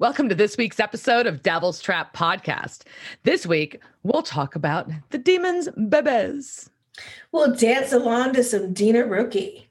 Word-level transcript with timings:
Welcome 0.00 0.30
to 0.30 0.34
this 0.34 0.56
week's 0.56 0.80
episode 0.80 1.26
of 1.26 1.42
Devil's 1.42 1.78
Trap 1.78 2.16
Podcast. 2.16 2.84
This 3.24 3.44
week, 3.44 3.82
we'll 4.02 4.22
talk 4.22 4.56
about 4.56 4.88
the 5.10 5.18
Demons 5.18 5.68
Bebes. 5.76 6.70
We'll 7.32 7.54
dance 7.54 7.92
along 7.92 8.32
to 8.32 8.42
some 8.42 8.72
Dina 8.72 9.04
Rookie. 9.04 9.68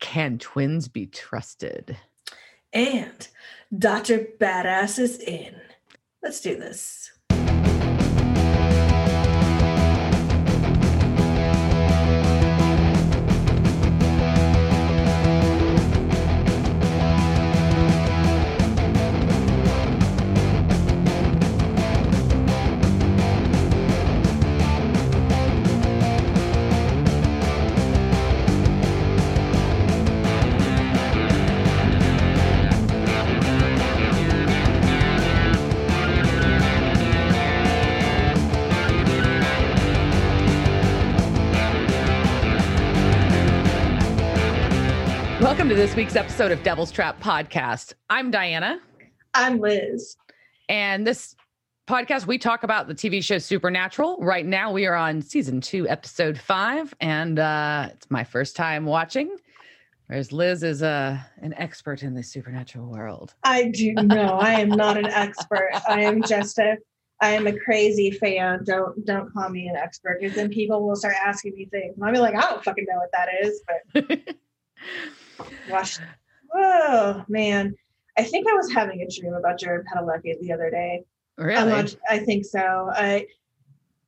Can 0.00 0.40
twins 0.40 0.88
be 0.88 1.06
trusted? 1.06 1.96
And 2.72 3.28
Dr. 3.78 4.26
Badass 4.40 4.98
is 4.98 5.20
in. 5.20 5.54
Let's 6.20 6.40
do 6.40 6.56
this. 6.56 7.12
This 45.80 45.96
week's 45.96 46.14
episode 46.14 46.52
of 46.52 46.62
Devil's 46.62 46.92
Trap 46.92 47.22
Podcast. 47.22 47.94
I'm 48.10 48.30
Diana. 48.30 48.82
I'm 49.32 49.60
Liz. 49.60 50.14
And 50.68 51.06
this 51.06 51.34
podcast, 51.88 52.26
we 52.26 52.36
talk 52.36 52.64
about 52.64 52.86
the 52.86 52.94
TV 52.94 53.24
show 53.24 53.38
Supernatural. 53.38 54.18
Right 54.18 54.44
now, 54.44 54.72
we 54.72 54.84
are 54.84 54.94
on 54.94 55.22
season 55.22 55.62
two, 55.62 55.88
episode 55.88 56.38
five, 56.38 56.92
and 57.00 57.38
uh, 57.38 57.88
it's 57.94 58.10
my 58.10 58.24
first 58.24 58.56
time 58.56 58.84
watching. 58.84 59.34
Whereas 60.08 60.32
Liz 60.32 60.62
is 60.62 60.82
uh, 60.82 61.16
an 61.40 61.54
expert 61.54 62.02
in 62.02 62.12
the 62.12 62.22
supernatural 62.22 62.90
world. 62.90 63.34
I 63.44 63.68
do 63.68 63.94
know 63.94 64.38
I 64.38 64.60
am 64.60 64.68
not 64.68 64.98
an 64.98 65.06
expert. 65.06 65.70
I 65.88 66.02
am 66.02 66.22
just 66.22 66.58
a 66.58 66.76
I 67.22 67.30
am 67.30 67.46
a 67.46 67.58
crazy 67.58 68.10
fan. 68.10 68.64
Don't 68.64 69.02
don't 69.06 69.32
call 69.32 69.48
me 69.48 69.66
an 69.68 69.76
expert 69.76 70.18
because 70.20 70.36
then 70.36 70.50
people 70.50 70.86
will 70.86 70.96
start 70.96 71.14
asking 71.24 71.54
me 71.54 71.64
things. 71.70 71.94
And 71.96 72.04
I'll 72.04 72.12
be 72.12 72.18
like, 72.18 72.34
I 72.34 72.42
don't 72.42 72.62
fucking 72.62 72.84
know 72.86 72.98
what 72.98 73.12
that 73.12 73.28
is, 73.42 73.62
but 73.66 74.36
Oh 76.54 77.24
man. 77.28 77.74
I 78.18 78.24
think 78.24 78.46
I 78.48 78.52
was 78.52 78.70
having 78.72 79.00
a 79.00 79.08
dream 79.08 79.34
about 79.34 79.58
Jared 79.58 79.86
Padalecki 79.86 80.38
the 80.40 80.52
other 80.52 80.70
day. 80.70 81.04
Really? 81.38 81.96
I 82.08 82.18
think 82.18 82.44
so. 82.44 82.90
I 82.92 83.26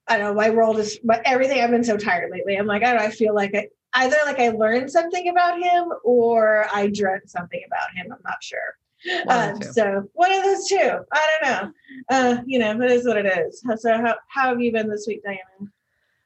I 0.08 0.18
don't 0.18 0.28
know. 0.28 0.34
My 0.34 0.50
world 0.50 0.78
is 0.78 0.98
but 1.04 1.22
everything 1.24 1.60
I've 1.60 1.70
been 1.70 1.84
so 1.84 1.96
tired 1.96 2.30
lately. 2.30 2.56
I'm 2.56 2.66
like, 2.66 2.82
I 2.82 2.92
don't 2.92 3.02
know, 3.02 3.06
I 3.06 3.10
feel 3.10 3.34
like 3.34 3.54
I 3.54 3.68
either 3.94 4.16
like 4.26 4.40
I 4.40 4.48
learned 4.48 4.90
something 4.90 5.28
about 5.28 5.62
him 5.62 5.92
or 6.04 6.66
I 6.72 6.88
dreamt 6.88 7.30
something 7.30 7.62
about 7.66 7.94
him. 7.94 8.12
I'm 8.12 8.22
not 8.24 8.42
sure. 8.42 8.76
Um, 9.28 9.60
so 9.62 10.08
one 10.12 10.32
of 10.32 10.42
those 10.44 10.68
two. 10.68 10.98
I 11.12 11.28
don't 11.40 11.50
know. 11.50 11.72
Uh, 12.08 12.42
you 12.46 12.58
know, 12.58 12.80
it 12.80 12.90
is 12.90 13.06
what 13.06 13.16
it 13.16 13.26
is. 13.26 13.64
So 13.78 13.96
how, 13.96 14.14
how 14.28 14.48
have 14.50 14.60
you 14.60 14.72
been 14.72 14.88
this 14.88 15.06
week, 15.08 15.22
Diana? 15.24 15.40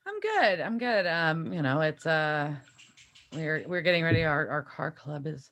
I'm 0.06 0.20
good. 0.20 0.60
I'm 0.60 0.78
good. 0.78 1.06
Um, 1.06 1.52
you 1.52 1.62
know, 1.62 1.80
it's 1.80 2.06
uh 2.06 2.54
we're 3.36 3.64
we're 3.66 3.82
getting 3.82 4.04
ready. 4.04 4.24
Our 4.24 4.48
our 4.48 4.62
car 4.62 4.90
club 4.90 5.26
is 5.26 5.50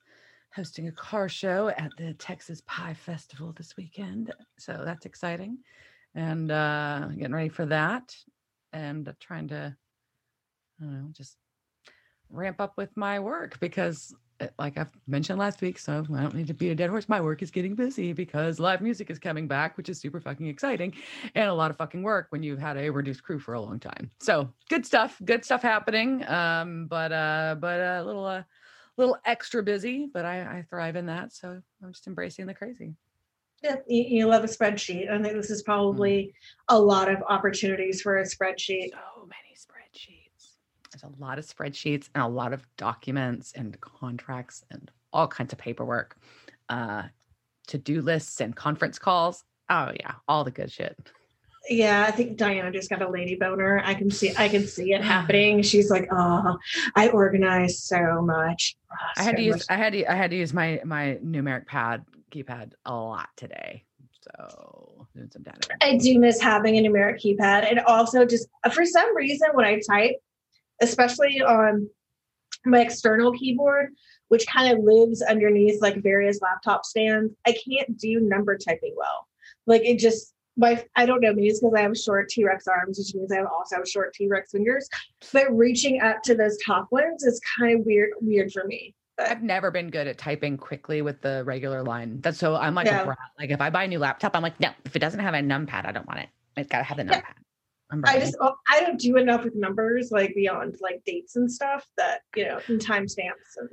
hosting 0.54 0.88
a 0.88 0.92
car 0.92 1.28
show 1.28 1.68
at 1.68 1.90
the 1.98 2.14
Texas 2.14 2.62
Pie 2.66 2.94
Festival 2.94 3.52
this 3.56 3.76
weekend, 3.76 4.32
so 4.58 4.82
that's 4.84 5.06
exciting. 5.06 5.58
And 6.14 6.50
uh, 6.50 7.08
getting 7.16 7.34
ready 7.34 7.48
for 7.48 7.66
that, 7.66 8.14
and 8.72 9.12
trying 9.20 9.48
to, 9.48 9.76
I 10.80 10.84
don't 10.84 10.92
know, 10.92 11.08
just 11.12 11.36
ramp 12.30 12.60
up 12.60 12.74
with 12.76 12.96
my 12.96 13.20
work 13.20 13.58
because 13.60 14.14
like 14.58 14.76
I've 14.76 14.90
mentioned 15.06 15.38
last 15.38 15.60
week, 15.60 15.78
so 15.78 16.04
I 16.14 16.22
don't 16.22 16.34
need 16.34 16.48
to 16.48 16.54
be 16.54 16.70
a 16.70 16.74
dead 16.74 16.90
horse. 16.90 17.08
My 17.08 17.20
work 17.20 17.42
is 17.42 17.50
getting 17.50 17.74
busy 17.74 18.12
because 18.12 18.58
live 18.58 18.80
music 18.80 19.10
is 19.10 19.18
coming 19.18 19.46
back, 19.46 19.76
which 19.76 19.88
is 19.88 19.98
super 20.00 20.20
fucking 20.20 20.46
exciting 20.46 20.94
and 21.34 21.48
a 21.48 21.54
lot 21.54 21.70
of 21.70 21.76
fucking 21.76 22.02
work 22.02 22.26
when 22.30 22.42
you've 22.42 22.58
had 22.58 22.76
a 22.76 22.90
reduced 22.90 23.22
crew 23.22 23.38
for 23.38 23.54
a 23.54 23.60
long 23.60 23.78
time. 23.78 24.10
So 24.20 24.48
good 24.68 24.84
stuff, 24.84 25.20
good 25.24 25.44
stuff 25.44 25.62
happening. 25.62 26.26
Um, 26.28 26.86
but 26.86 27.12
uh, 27.12 27.56
but 27.58 27.80
a 27.80 28.02
little 28.04 28.26
uh, 28.26 28.42
little 28.96 29.18
extra 29.24 29.62
busy, 29.62 30.08
but 30.12 30.24
I, 30.24 30.40
I 30.40 30.64
thrive 30.68 30.96
in 30.96 31.06
that. 31.06 31.32
So 31.32 31.60
I'm 31.82 31.92
just 31.92 32.06
embracing 32.06 32.46
the 32.46 32.54
crazy. 32.54 32.94
Yeah, 33.62 33.76
you, 33.86 34.04
you 34.04 34.26
love 34.26 34.44
a 34.44 34.48
spreadsheet. 34.48 35.10
I 35.10 35.22
think 35.22 35.34
this 35.34 35.50
is 35.50 35.62
probably 35.62 36.24
mm. 36.24 36.32
a 36.68 36.78
lot 36.78 37.10
of 37.10 37.22
opportunities 37.28 38.02
for 38.02 38.18
a 38.18 38.22
spreadsheet. 38.22 38.90
So 38.90 39.26
many 39.26 39.54
spreadsheets 39.56 40.23
there's 40.94 41.12
a 41.12 41.22
lot 41.22 41.38
of 41.38 41.46
spreadsheets 41.46 42.08
and 42.14 42.22
a 42.22 42.28
lot 42.28 42.52
of 42.52 42.66
documents 42.76 43.52
and 43.52 43.78
contracts 43.80 44.64
and 44.70 44.90
all 45.12 45.26
kinds 45.26 45.52
of 45.52 45.58
paperwork, 45.58 46.16
uh, 46.68 47.04
to 47.66 47.78
do 47.78 48.00
lists 48.00 48.40
and 48.40 48.54
conference 48.54 48.98
calls. 48.98 49.44
Oh 49.70 49.90
yeah, 49.98 50.12
all 50.28 50.44
the 50.44 50.50
good 50.50 50.70
shit. 50.70 50.96
Yeah, 51.70 52.04
I 52.06 52.10
think 52.10 52.36
Diana 52.36 52.70
just 52.70 52.90
got 52.90 53.00
a 53.00 53.08
lady 53.08 53.36
boner. 53.36 53.80
I 53.84 53.94
can 53.94 54.10
see 54.10 54.32
I 54.36 54.48
can 54.48 54.66
see 54.66 54.92
it 54.92 55.02
happening. 55.04 55.62
She's 55.62 55.90
like, 55.90 56.08
"Oh, 56.12 56.58
I 56.94 57.08
organize 57.08 57.82
so 57.82 58.22
much." 58.22 58.76
Oh, 58.92 58.96
I 59.16 59.22
had 59.22 59.32
so 59.32 59.36
to 59.36 59.42
use 59.42 59.54
much. 59.54 59.66
I 59.70 59.76
had 59.76 59.92
to 59.94 60.12
I 60.12 60.14
had 60.14 60.30
to 60.30 60.36
use 60.36 60.52
my 60.52 60.80
my 60.84 61.18
numeric 61.24 61.66
pad 61.66 62.04
keypad 62.30 62.72
a 62.84 62.94
lot 62.94 63.30
today. 63.36 63.84
So 64.20 64.94
doing 65.14 65.30
some 65.30 65.42
data. 65.42 65.68
I 65.80 65.96
do 65.96 66.18
miss 66.18 66.40
having 66.40 66.76
a 66.76 66.82
numeric 66.82 67.22
keypad. 67.22 67.70
And 67.70 67.80
also 67.80 68.24
just 68.24 68.48
for 68.72 68.84
some 68.84 69.14
reason 69.16 69.48
when 69.54 69.64
I 69.64 69.80
type, 69.88 70.16
especially 70.80 71.40
on 71.42 71.88
my 72.64 72.80
external 72.80 73.32
keyboard, 73.32 73.94
which 74.28 74.46
kind 74.46 74.72
of 74.72 74.84
lives 74.84 75.22
underneath 75.22 75.80
like 75.82 76.02
various 76.02 76.40
laptop 76.40 76.84
stands, 76.84 77.34
I 77.46 77.52
can't 77.52 77.98
do 77.98 78.20
number 78.20 78.56
typing 78.56 78.94
well. 78.96 79.28
Like 79.66 79.82
it 79.82 79.98
just 79.98 80.34
my 80.56 80.84
I 80.96 81.06
don't 81.06 81.20
know, 81.20 81.32
maybe 81.32 81.48
it's 81.48 81.60
because 81.60 81.74
I 81.74 81.82
have 81.82 81.96
short 81.96 82.28
T-Rex 82.28 82.66
arms, 82.66 82.98
which 82.98 83.14
means 83.14 83.32
I 83.32 83.42
also 83.42 83.76
have 83.76 83.88
short 83.88 84.14
T-Rex 84.14 84.52
fingers. 84.52 84.88
But 85.32 85.54
reaching 85.54 86.00
up 86.00 86.22
to 86.24 86.34
those 86.34 86.56
top 86.64 86.88
ones 86.90 87.24
is 87.24 87.40
kind 87.58 87.80
of 87.80 87.86
weird, 87.86 88.10
weird 88.20 88.52
for 88.52 88.64
me. 88.64 88.94
But, 89.16 89.30
I've 89.30 89.42
never 89.42 89.70
been 89.70 89.90
good 89.90 90.06
at 90.08 90.18
typing 90.18 90.56
quickly 90.56 91.00
with 91.02 91.20
the 91.20 91.44
regular 91.44 91.82
line. 91.82 92.20
That's 92.20 92.38
so 92.38 92.56
I'm 92.56 92.74
like 92.74 92.86
brat. 92.86 93.18
Like 93.38 93.50
if 93.50 93.60
I 93.60 93.70
buy 93.70 93.84
a 93.84 93.88
new 93.88 93.98
laptop, 93.98 94.34
I'm 94.34 94.42
like, 94.42 94.58
no, 94.60 94.70
if 94.84 94.96
it 94.96 94.98
doesn't 95.00 95.20
have 95.20 95.34
a 95.34 95.38
numpad, 95.38 95.86
I 95.86 95.92
don't 95.92 96.06
want 96.06 96.20
it. 96.20 96.28
It's 96.56 96.68
gotta 96.68 96.84
have 96.84 96.96
the 96.96 97.04
numpad. 97.04 97.22
Yeah. 97.22 97.43
I 98.04 98.18
just 98.18 98.36
I 98.68 98.80
don't 98.80 98.98
do 98.98 99.16
enough 99.16 99.44
with 99.44 99.54
numbers 99.54 100.10
like 100.10 100.34
beyond 100.34 100.76
like 100.80 101.02
dates 101.04 101.36
and 101.36 101.50
stuff 101.50 101.86
that 101.96 102.20
you 102.36 102.46
know 102.46 102.60
and 102.68 102.80
timestamps 102.80 103.56
and. 103.58 103.68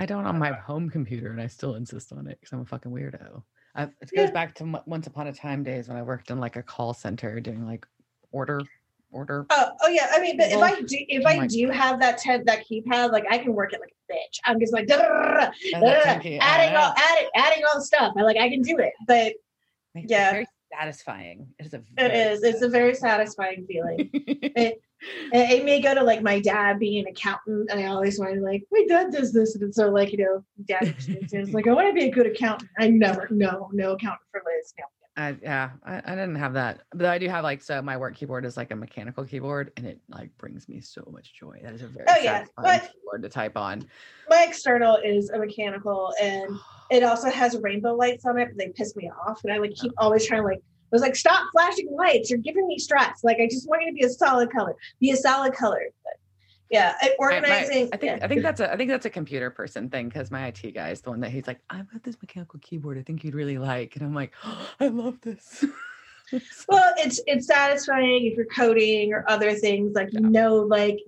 I 0.00 0.06
don't 0.06 0.26
on 0.26 0.38
my 0.38 0.52
home 0.52 0.88
computer, 0.88 1.32
and 1.32 1.40
I 1.40 1.48
still 1.48 1.74
insist 1.74 2.12
on 2.12 2.28
it 2.28 2.38
because 2.40 2.52
I'm 2.52 2.60
a 2.60 2.64
fucking 2.64 2.92
weirdo. 2.92 3.42
I, 3.74 3.82
it 3.82 3.92
goes 4.00 4.10
yeah. 4.12 4.30
back 4.30 4.54
to 4.56 4.82
once 4.86 5.08
upon 5.08 5.26
a 5.26 5.32
time 5.32 5.64
days 5.64 5.88
when 5.88 5.96
I 5.96 6.02
worked 6.02 6.30
in 6.30 6.38
like 6.38 6.54
a 6.54 6.62
call 6.62 6.94
center 6.94 7.40
doing 7.40 7.66
like 7.66 7.84
order 8.30 8.60
order. 9.10 9.46
Oh, 9.50 9.70
oh 9.82 9.88
yeah. 9.88 10.08
I 10.12 10.20
mean, 10.20 10.36
but 10.36 10.50
if 10.50 10.58
I 10.58 10.80
do, 10.80 10.96
if 11.08 11.24
oh 11.24 11.28
I 11.28 11.46
do 11.46 11.66
God. 11.66 11.76
have 11.76 12.00
that 12.00 12.18
ten, 12.18 12.44
that 12.46 12.64
keypad, 12.68 13.12
like 13.12 13.24
I 13.30 13.38
can 13.38 13.54
work 13.54 13.72
it 13.72 13.80
like 13.80 13.94
a 14.08 14.12
bitch. 14.12 14.38
I'm 14.44 14.60
just 14.60 14.72
like 14.72 14.88
adding 14.90 16.76
all, 16.76 16.94
adding, 16.96 17.28
adding 17.34 17.64
all 17.64 17.78
the 17.78 17.84
stuff. 17.84 18.14
I 18.16 18.22
like 18.22 18.36
I 18.36 18.48
can 18.48 18.62
do 18.62 18.78
it, 18.78 18.92
but 19.06 19.34
yeah, 19.94 20.44
satisfying. 20.72 21.48
It 21.58 21.66
is 21.66 21.74
a 21.74 21.82
it 21.96 22.12
is. 22.12 22.42
It's 22.42 22.62
a 22.62 22.68
very 22.68 22.94
satisfying 22.94 23.66
feeling. 23.66 24.10
it, 24.12 24.80
it 25.32 25.64
may 25.64 25.80
go 25.80 25.94
to 25.94 26.02
like 26.02 26.22
my 26.22 26.40
dad 26.40 26.78
being 26.78 27.04
an 27.04 27.10
accountant, 27.10 27.70
and 27.70 27.80
I 27.80 27.86
always 27.86 28.18
wanted 28.18 28.42
like, 28.42 28.64
my 28.70 28.84
dad 28.88 29.12
does 29.12 29.32
this, 29.32 29.56
and 29.56 29.74
so 29.74 29.90
like 29.90 30.12
you 30.12 30.18
know, 30.18 30.44
dad 30.66 30.94
is 31.32 31.52
like, 31.52 31.66
I 31.66 31.72
want 31.72 31.88
to 31.88 31.94
be 31.94 32.06
a 32.06 32.10
good 32.10 32.26
accountant. 32.26 32.70
I 32.78 32.88
never, 32.88 33.28
no, 33.30 33.70
no 33.72 33.92
accountant 33.92 34.28
for 34.30 34.42
Liz. 34.44 34.74
No. 34.78 34.84
I, 35.16 35.36
yeah, 35.42 35.70
I, 35.84 35.96
I 35.96 36.10
didn't 36.14 36.36
have 36.36 36.52
that, 36.52 36.82
but 36.94 37.06
I 37.06 37.18
do 37.18 37.28
have 37.28 37.42
like 37.42 37.60
so 37.60 37.82
my 37.82 37.96
work 37.96 38.14
keyboard 38.14 38.44
is 38.44 38.56
like 38.56 38.70
a 38.70 38.76
mechanical 38.76 39.24
keyboard, 39.24 39.72
and 39.76 39.84
it 39.84 40.00
like 40.08 40.30
brings 40.38 40.68
me 40.68 40.80
so 40.80 41.08
much 41.10 41.34
joy. 41.34 41.60
That 41.64 41.74
is 41.74 41.82
a 41.82 41.88
very 41.88 42.06
oh 42.08 42.22
yeah, 42.22 42.44
but 42.56 42.92
keyboard 42.92 43.22
to 43.22 43.28
type 43.28 43.56
on. 43.56 43.84
My 44.28 44.46
external 44.48 44.96
is 45.04 45.30
a 45.30 45.38
mechanical, 45.38 46.12
and 46.22 46.50
oh. 46.52 46.77
It 46.90 47.02
also 47.02 47.30
has 47.30 47.56
rainbow 47.58 47.94
lights 47.94 48.24
on 48.24 48.38
it, 48.38 48.48
but 48.48 48.58
they 48.58 48.70
piss 48.70 48.96
me 48.96 49.10
off, 49.26 49.42
and 49.44 49.52
I 49.52 49.58
like 49.58 49.74
keep 49.74 49.92
always 49.98 50.26
trying 50.26 50.42
to 50.42 50.48
like 50.48 50.62
I 50.90 50.96
was 50.96 51.02
like, 51.02 51.16
stop 51.16 51.46
flashing 51.52 51.88
lights. 51.92 52.30
You're 52.30 52.38
giving 52.38 52.66
me 52.66 52.78
stress. 52.78 53.22
Like, 53.22 53.36
I 53.40 53.46
just 53.46 53.68
want 53.68 53.82
you 53.82 53.88
to 53.88 53.94
be 53.94 54.04
a 54.04 54.08
solid 54.08 54.50
color. 54.50 54.74
Be 55.00 55.10
a 55.10 55.16
solid 55.16 55.52
color. 55.52 55.82
But 56.02 56.14
yeah, 56.70 56.94
organizing. 57.18 57.84
My, 57.84 57.90
I 57.92 57.96
think 57.98 58.18
yeah. 58.18 58.24
I 58.24 58.28
think 58.28 58.42
that's 58.42 58.60
a 58.60 58.72
I 58.72 58.76
think 58.76 58.90
that's 58.90 59.06
a 59.06 59.10
computer 59.10 59.50
person 59.50 59.88
thing 59.90 60.08
because 60.08 60.30
my 60.30 60.46
IT 60.46 60.74
guy 60.74 60.90
is 60.90 61.00
the 61.00 61.10
one 61.10 61.20
that 61.20 61.30
he's 61.30 61.46
like, 61.46 61.60
I've 61.70 61.90
got 61.92 62.02
this 62.02 62.16
mechanical 62.20 62.58
keyboard. 62.60 62.98
I 62.98 63.02
think 63.02 63.24
you'd 63.24 63.34
really 63.34 63.58
like, 63.58 63.96
and 63.96 64.04
I'm 64.04 64.14
like, 64.14 64.32
oh, 64.44 64.68
I 64.80 64.88
love 64.88 65.20
this. 65.20 65.64
well, 66.68 66.92
it's 66.98 67.20
it's 67.26 67.46
satisfying 67.46 68.26
if 68.26 68.36
you're 68.36 68.46
coding 68.46 69.12
or 69.12 69.24
other 69.28 69.54
things 69.54 69.94
like 69.94 70.12
yeah. 70.12 70.20
you 70.20 70.28
know, 70.28 70.56
like 70.56 70.98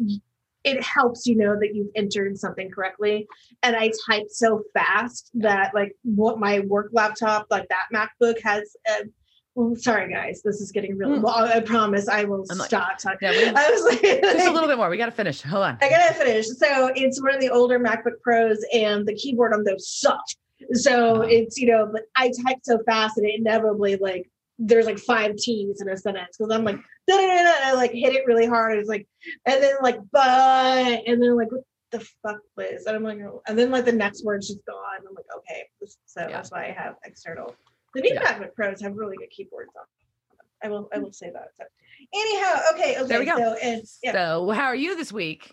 it 0.64 0.82
helps 0.82 1.26
you 1.26 1.36
know 1.36 1.56
that 1.58 1.74
you've 1.74 1.88
entered 1.94 2.36
something 2.38 2.70
correctly. 2.70 3.26
And 3.62 3.74
I 3.76 3.90
typed 4.08 4.30
so 4.32 4.62
fast 4.74 5.30
that 5.34 5.72
like 5.74 5.96
what 6.04 6.38
my 6.38 6.60
work 6.60 6.90
laptop, 6.92 7.46
like 7.50 7.68
that 7.68 7.86
MacBook 7.94 8.40
has. 8.42 8.76
Uh, 8.90 9.04
well, 9.56 9.74
sorry 9.74 10.12
guys, 10.12 10.42
this 10.44 10.60
is 10.60 10.70
getting 10.70 10.96
really 10.96 11.18
Mm. 11.18 11.22
long. 11.24 11.48
I 11.48 11.60
promise 11.60 12.08
I 12.08 12.22
will 12.24 12.44
I'm 12.50 12.58
like, 12.58 12.68
stop 12.68 12.98
talking. 12.98 13.18
Yeah, 13.22 13.32
we- 13.32 13.44
I 13.56 13.68
was 13.70 13.82
like, 13.84 14.00
Just 14.22 14.46
a 14.46 14.52
little 14.52 14.68
bit 14.68 14.76
more. 14.78 14.88
We 14.88 14.96
got 14.96 15.06
to 15.06 15.10
finish. 15.12 15.42
Hold 15.42 15.64
on. 15.64 15.78
I 15.82 15.88
gotta 15.90 16.14
finish. 16.14 16.46
So 16.46 16.92
it's 16.94 17.20
one 17.20 17.34
of 17.34 17.40
the 17.40 17.48
older 17.50 17.80
MacBook 17.80 18.20
Pros, 18.22 18.64
and 18.72 19.04
the 19.06 19.14
keyboard 19.14 19.52
on 19.52 19.64
those 19.64 19.88
sucked. 19.88 20.36
So 20.74 21.14
Uh-huh. 21.16 21.22
it's 21.28 21.56
you 21.58 21.66
know, 21.66 21.88
but 21.92 22.02
I 22.16 22.30
typed 22.46 22.64
so 22.66 22.78
fast 22.86 23.16
and 23.18 23.26
it 23.26 23.40
inevitably 23.40 23.96
like 23.96 24.30
there's 24.60 24.86
like 24.86 24.98
five 24.98 25.36
T's 25.36 25.80
in 25.80 25.88
a 25.88 25.96
sentence 25.96 26.36
because 26.36 26.54
I'm 26.54 26.64
like 26.64 26.76
da 27.08 27.16
da 27.16 27.42
da. 27.42 27.52
I 27.64 27.72
like 27.72 27.92
hit 27.92 28.12
it 28.12 28.26
really 28.26 28.46
hard. 28.46 28.78
It's 28.78 28.88
like 28.88 29.08
and 29.46 29.62
then 29.62 29.74
like 29.82 29.98
but 30.12 31.02
and 31.06 31.22
then 31.22 31.36
like 31.36 31.50
what 31.50 31.62
the 31.90 32.06
fuck 32.22 32.40
Liz? 32.56 32.84
And 32.86 32.94
I'm 32.94 33.02
like 33.02 33.18
oh. 33.20 33.42
and 33.48 33.58
then 33.58 33.70
like 33.70 33.86
the 33.86 33.92
next 33.92 34.24
word's 34.24 34.48
just 34.48 34.64
gone. 34.66 34.98
I'm 34.98 35.14
like 35.14 35.24
okay, 35.38 35.64
so 36.04 36.20
Yeah. 36.20 36.28
that's 36.28 36.52
why 36.52 36.66
I 36.66 36.72
have 36.72 36.94
external. 37.04 37.56
The 37.94 38.02
new 38.02 38.14
Yeah. 38.14 38.38
MacBook 38.38 38.54
Pros 38.54 38.80
have 38.82 38.94
really 38.94 39.16
good 39.16 39.30
keyboards 39.30 39.72
on. 39.76 39.84
them. 40.30 40.46
I 40.62 40.68
will 40.68 40.88
I 40.92 40.98
hmm. 40.98 41.04
will 41.04 41.12
say 41.12 41.30
that. 41.32 41.48
So 41.56 41.64
anyhow, 42.14 42.60
okay, 42.74 42.98
okay. 42.98 43.06
There 43.06 43.18
we 43.18 43.24
go. 43.24 43.36
So 43.38 43.56
and 43.62 43.82
yeah. 44.02 44.12
So, 44.12 44.50
how 44.50 44.66
are 44.66 44.76
you 44.76 44.94
this 44.94 45.10
week? 45.10 45.50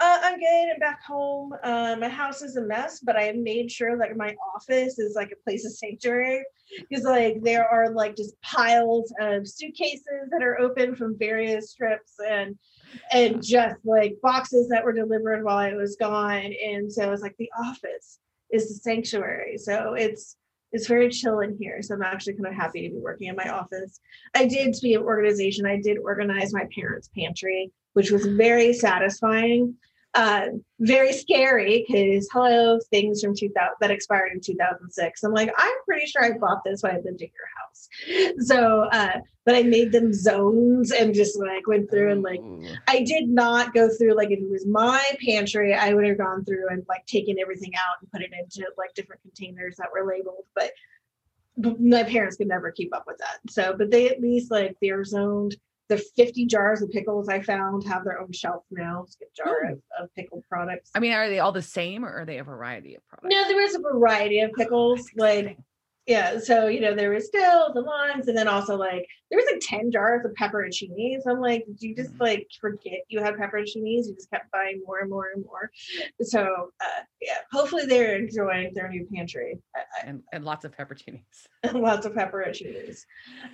Uh, 0.00 0.18
I'm 0.22 0.38
good. 0.38 0.80
Back 0.80 1.04
home. 1.04 1.52
Uh, 1.62 1.94
my 2.00 2.08
house 2.08 2.40
is 2.40 2.56
a 2.56 2.62
mess, 2.62 3.00
but 3.00 3.16
I 3.16 3.32
made 3.32 3.70
sure 3.70 3.98
like 3.98 4.16
my 4.16 4.34
office 4.56 4.98
is 4.98 5.14
like 5.14 5.30
a 5.30 5.44
place 5.44 5.66
of 5.66 5.72
sanctuary 5.72 6.42
because 6.88 7.04
like 7.04 7.42
there 7.42 7.68
are 7.68 7.90
like 7.90 8.16
just 8.16 8.40
piles 8.40 9.12
of 9.20 9.46
suitcases 9.46 10.30
that 10.30 10.42
are 10.42 10.58
open 10.58 10.96
from 10.96 11.18
various 11.18 11.74
trips 11.74 12.14
and 12.26 12.56
and 13.12 13.42
just 13.42 13.76
like 13.84 14.16
boxes 14.22 14.68
that 14.70 14.84
were 14.84 14.94
delivered 14.94 15.44
while 15.44 15.58
I 15.58 15.74
was 15.74 15.96
gone. 15.96 16.54
And 16.64 16.90
so 16.90 17.12
it's 17.12 17.22
like 17.22 17.36
the 17.38 17.50
office 17.62 18.20
is 18.50 18.68
the 18.68 18.74
sanctuary. 18.76 19.58
So 19.58 19.92
it's 19.92 20.36
it's 20.72 20.86
very 20.86 21.10
chill 21.10 21.40
in 21.40 21.58
here. 21.60 21.82
So 21.82 21.94
I'm 21.94 22.02
actually 22.02 22.34
kind 22.34 22.46
of 22.46 22.54
happy 22.54 22.88
to 22.88 22.94
be 22.94 23.00
working 23.00 23.28
in 23.28 23.36
my 23.36 23.50
office. 23.50 24.00
I 24.34 24.46
did 24.46 24.74
speak 24.74 24.96
of 24.96 25.02
organization. 25.02 25.66
I 25.66 25.78
did 25.78 25.98
organize 25.98 26.54
my 26.54 26.66
parents' 26.74 27.10
pantry, 27.14 27.70
which 27.92 28.10
was 28.10 28.24
very 28.24 28.72
satisfying. 28.72 29.74
Uh, 30.14 30.46
very 30.80 31.12
scary 31.12 31.84
because 31.86 32.28
hello, 32.32 32.80
things 32.90 33.22
from 33.22 33.34
2000 33.34 33.74
that 33.80 33.90
expired 33.92 34.32
in 34.32 34.40
2006. 34.40 35.22
I'm 35.22 35.32
like, 35.32 35.52
I'm 35.56 35.74
pretty 35.86 36.06
sure 36.06 36.24
I 36.24 36.36
bought 36.36 36.64
this 36.64 36.82
when 36.82 36.92
I 36.92 36.96
lived 36.96 37.22
in 37.22 37.28
your 37.28 37.48
house. 37.58 37.88
So, 38.46 38.88
uh, 38.90 39.20
but 39.46 39.54
I 39.54 39.62
made 39.62 39.92
them 39.92 40.12
zones 40.12 40.90
and 40.90 41.14
just 41.14 41.38
like 41.38 41.66
went 41.66 41.90
through 41.90 42.10
and 42.12 42.22
like 42.22 42.40
I 42.88 43.02
did 43.04 43.28
not 43.28 43.72
go 43.72 43.88
through 43.88 44.14
like 44.14 44.30
if 44.30 44.40
it 44.40 44.50
was 44.50 44.66
my 44.66 45.02
pantry, 45.24 45.74
I 45.74 45.94
would 45.94 46.06
have 46.06 46.18
gone 46.18 46.44
through 46.44 46.68
and 46.70 46.84
like 46.88 47.06
taken 47.06 47.36
everything 47.40 47.72
out 47.76 47.96
and 48.00 48.10
put 48.10 48.22
it 48.22 48.32
into 48.32 48.68
like 48.76 48.94
different 48.94 49.22
containers 49.22 49.76
that 49.76 49.88
were 49.92 50.08
labeled. 50.08 50.44
But, 50.54 50.72
but 51.56 51.80
my 51.80 52.02
parents 52.02 52.36
could 52.36 52.48
never 52.48 52.72
keep 52.72 52.94
up 52.94 53.04
with 53.06 53.18
that. 53.18 53.38
So, 53.48 53.76
but 53.76 53.90
they 53.90 54.08
at 54.08 54.20
least 54.20 54.50
like 54.50 54.76
they're 54.82 55.04
zoned. 55.04 55.56
The 55.90 55.98
50 55.98 56.46
jars 56.46 56.82
of 56.82 56.90
pickles 56.90 57.28
I 57.28 57.42
found 57.42 57.84
have 57.88 58.04
their 58.04 58.20
own 58.20 58.30
shelf 58.30 58.62
now. 58.70 59.02
It's 59.06 59.16
a 59.20 59.44
jar 59.44 59.64
Ooh. 59.64 59.72
of, 59.72 59.82
of 60.00 60.14
pickled 60.14 60.44
products. 60.48 60.92
I 60.94 61.00
mean, 61.00 61.10
are 61.12 61.28
they 61.28 61.40
all 61.40 61.50
the 61.50 61.60
same 61.60 62.04
or 62.04 62.12
are 62.20 62.24
they 62.24 62.38
a 62.38 62.44
variety 62.44 62.94
of 62.94 63.04
products? 63.08 63.34
No, 63.34 63.48
there 63.48 63.60
is 63.60 63.74
a 63.74 63.80
variety 63.80 64.38
of 64.40 64.52
pickles. 64.52 65.00
Like 65.16 65.38
Exciting. 65.38 65.64
Yeah, 66.10 66.38
so 66.40 66.66
you 66.66 66.80
know 66.80 66.92
there 66.94 67.10
was 67.10 67.26
still 67.26 67.72
the 67.72 67.80
limes, 67.80 68.26
and 68.28 68.36
then 68.36 68.48
also 68.48 68.76
like 68.76 69.06
there 69.30 69.38
was 69.38 69.46
like 69.50 69.60
ten 69.62 69.92
jars 69.92 70.24
of 70.24 70.32
pepperoncinis. 70.32 71.20
I'm 71.28 71.40
like, 71.40 71.64
did 71.66 71.80
you 71.80 71.94
just 71.94 72.14
Mm. 72.14 72.20
like 72.20 72.48
forget 72.60 72.98
you 73.08 73.22
had 73.22 73.34
pepperoncinis? 73.36 74.06
You 74.08 74.14
just 74.16 74.30
kept 74.30 74.50
buying 74.50 74.82
more 74.84 74.98
and 74.98 75.08
more 75.08 75.28
and 75.34 75.44
more. 75.44 75.70
So 76.22 76.40
uh, 76.80 77.00
yeah, 77.22 77.38
hopefully 77.52 77.86
they're 77.86 78.16
enjoying 78.16 78.72
their 78.74 78.88
new 78.88 79.06
pantry. 79.14 79.58
I, 79.76 79.80
and, 80.08 80.22
and 80.32 80.44
lots 80.44 80.64
of 80.64 80.72
pepperoncinis. 80.76 81.20
Lots 81.72 82.06
of 82.06 82.12
pepperoncinis, 82.14 83.04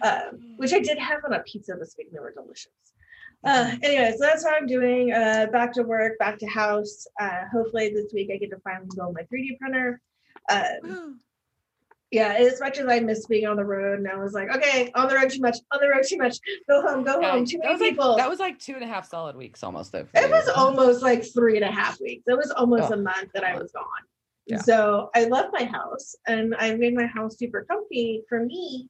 um, 0.03 0.55
which 0.57 0.73
I 0.73 0.79
did 0.81 0.97
have 0.99 1.21
on 1.27 1.35
a 1.35 1.41
pizza 1.43 1.75
this 1.79 1.95
week. 1.99 2.07
and 2.09 2.17
They 2.17 2.21
were 2.21 2.33
delicious. 2.33 2.73
Uh, 3.45 3.77
anyway, 3.83 4.11
so 4.17 4.25
that's 4.25 4.45
how 4.47 4.55
I'm 4.57 4.67
doing. 4.67 5.13
Uh, 5.13 5.47
back 5.53 5.73
to 5.75 5.83
work, 5.83 6.19
back 6.19 6.39
to 6.39 6.47
house. 6.47 7.07
Uh, 7.21 7.43
hopefully 7.53 7.91
this 7.93 8.11
week 8.15 8.31
I 8.33 8.39
get 8.39 8.51
to 8.51 8.59
finally 8.65 8.89
build 8.97 9.15
my 9.15 9.23
3D 9.25 9.59
printer. 9.61 10.01
Um. 10.51 11.21
Yeah, 12.17 12.33
as 12.33 12.59
much 12.61 12.79
as 12.79 12.87
I 12.89 12.99
miss 13.01 13.27
being 13.27 13.47
on 13.47 13.57
the 13.57 13.65
road, 13.65 13.99
and 13.99 14.09
I 14.09 14.17
was 14.17 14.33
like, 14.33 14.49
okay, 14.57 14.91
on 14.95 15.07
the 15.09 15.17
road 15.17 15.29
too 15.29 15.41
much, 15.41 15.59
on 15.71 15.79
the 15.83 15.89
road 15.91 16.03
too 16.09 16.17
much, 16.17 16.39
go 16.67 16.81
home, 16.81 17.05
go 17.05 17.21
Yeah, 17.21 17.33
home, 17.33 17.45
too 17.45 17.59
that 17.59 17.65
many 17.67 17.73
was 17.75 17.81
like 17.83 17.91
people. 17.91 18.17
that 18.17 18.31
was 18.31 18.39
like 18.39 18.59
two 18.59 18.73
and 18.73 18.83
a 18.83 18.87
half 18.87 19.07
solid 19.11 19.37
weeks 19.37 19.63
almost 19.63 19.93
though. 19.93 20.07
it 20.15 20.31
was 20.31 20.49
almost 20.57 21.03
like 21.03 21.23
three 21.25 21.57
and 21.57 21.65
a 21.65 21.71
half 21.71 22.01
weeks. 22.01 22.25
It 22.27 22.39
was 22.39 22.51
almost 22.51 22.91
Oh, 22.91 22.95
a 22.95 22.97
month 22.97 23.33
that 23.35 23.45
I 23.45 23.55
was 23.61 23.71
gone. 23.73 23.85
Yeah. 24.47 24.57
So 24.59 25.11
I 25.15 25.27
left 25.27 25.51
my 25.53 25.65
house 25.65 26.15
and 26.27 26.55
I 26.59 26.75
made 26.77 26.95
my 26.95 27.05
house 27.05 27.37
super 27.37 27.67
comfy 27.69 28.23
for 28.31 28.43
me 28.47 28.89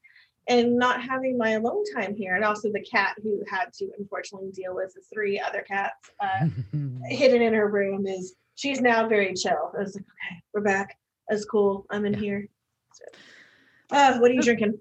and 0.49 0.77
not 0.77 1.03
having 1.03 1.37
my 1.37 1.53
alone 1.53 1.83
time 1.97 2.15
here. 2.15 2.37
And 2.37 2.45
also 2.45 2.71
the 2.71 2.83
cat 2.89 3.17
who 3.25 3.43
had 3.51 3.73
to 3.79 3.91
unfortunately 3.99 4.53
deal 4.53 4.77
with 4.77 4.95
the 4.95 5.01
three 5.13 5.41
other 5.41 5.63
cats 5.63 6.11
uh, 6.21 6.47
hidden 7.09 7.43
in 7.43 7.55
her 7.55 7.69
room 7.69 8.07
is 8.07 8.37
she's 8.55 8.81
now 8.81 9.09
very 9.09 9.35
chill. 9.35 9.73
I 9.77 9.81
was 9.83 9.97
like, 9.97 10.05
okay, 10.05 10.43
we're 10.55 10.61
back. 10.61 10.97
That's 11.29 11.45
cool. 11.45 11.87
I'm 11.91 12.05
in 12.05 12.13
Yeah. 12.13 12.21
here. 12.21 12.49
Uh, 13.91 14.19
what 14.19 14.31
are 14.31 14.35
you 14.35 14.43
drinking? 14.43 14.79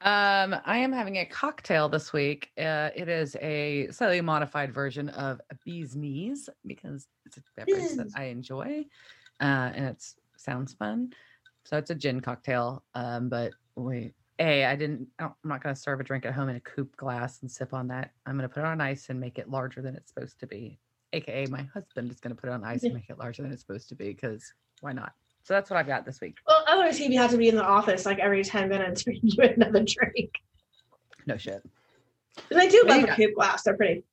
Um, 0.00 0.56
I 0.64 0.78
am 0.78 0.92
having 0.92 1.18
a 1.18 1.24
cocktail 1.24 1.88
this 1.88 2.12
week. 2.12 2.50
Uh, 2.58 2.90
it 2.96 3.08
is 3.08 3.36
a 3.40 3.88
slightly 3.90 4.20
modified 4.20 4.72
version 4.72 5.08
of 5.10 5.40
a 5.50 5.54
bee's 5.64 5.94
knees 5.94 6.48
because 6.66 7.06
it's 7.26 7.36
a 7.36 7.42
beverage 7.56 7.96
that 7.96 8.10
I 8.16 8.24
enjoy, 8.24 8.86
uh, 9.40 9.70
and 9.74 9.84
it 9.86 10.04
sounds 10.36 10.72
fun. 10.72 11.12
So 11.64 11.76
it's 11.76 11.90
a 11.90 11.94
gin 11.94 12.20
cocktail. 12.20 12.82
Um, 12.94 13.28
but 13.28 13.52
wait, 13.76 14.14
a 14.38 14.64
I 14.64 14.76
didn't. 14.76 15.08
I 15.18 15.24
I'm 15.24 15.34
not 15.44 15.62
going 15.62 15.74
to 15.74 15.80
serve 15.80 16.00
a 16.00 16.04
drink 16.04 16.26
at 16.26 16.34
home 16.34 16.48
in 16.48 16.56
a 16.56 16.60
coupe 16.60 16.96
glass 16.96 17.40
and 17.42 17.50
sip 17.50 17.72
on 17.72 17.88
that. 17.88 18.10
I'm 18.26 18.36
going 18.36 18.48
to 18.48 18.52
put 18.52 18.60
it 18.60 18.66
on 18.66 18.80
ice 18.80 19.08
and 19.08 19.20
make 19.20 19.38
it 19.38 19.50
larger 19.50 19.82
than 19.82 19.94
it's 19.94 20.12
supposed 20.12 20.40
to 20.40 20.46
be. 20.46 20.78
AKA, 21.12 21.46
my 21.46 21.62
husband 21.74 22.10
is 22.10 22.20
going 22.20 22.34
to 22.34 22.40
put 22.40 22.48
it 22.48 22.52
on 22.54 22.64
ice 22.64 22.82
and 22.82 22.94
make 22.94 23.10
it 23.10 23.18
larger 23.18 23.42
than 23.42 23.52
it's 23.52 23.60
supposed 23.60 23.88
to 23.90 23.94
be 23.94 24.08
because 24.08 24.52
why 24.80 24.92
not? 24.92 25.12
So 25.44 25.54
that's 25.54 25.70
what 25.70 25.76
I've 25.76 25.86
got 25.86 26.06
this 26.06 26.20
week. 26.20 26.38
Well, 26.46 26.61
otherwise 26.72 26.98
he'd 26.98 27.14
have 27.14 27.30
to 27.30 27.36
be 27.36 27.48
in 27.48 27.56
the 27.56 27.64
office 27.64 28.04
like 28.06 28.18
every 28.18 28.42
10 28.44 28.68
minutes 28.68 29.02
for 29.02 29.12
you 29.12 29.42
another 29.42 29.84
drink. 29.86 30.30
No 31.26 31.36
shit. 31.36 31.62
And 32.50 32.60
I 32.60 32.66
do 32.66 32.82
There 32.86 32.96
you 32.96 33.02
love 33.02 33.04
a 33.04 33.06
go. 33.08 33.14
coupe 33.14 33.34
glass. 33.34 33.62
They're 33.62 33.76
pretty. 33.76 34.04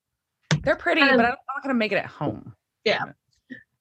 They're 0.64 0.76
pretty, 0.76 1.02
Um, 1.02 1.16
but 1.18 1.26
I'm 1.26 1.32
not 1.32 1.64
going 1.64 1.74
to 1.74 1.78
make 1.78 1.92
it 1.92 1.96
at 1.98 2.06
home. 2.06 2.54
Yeah. 2.84 3.04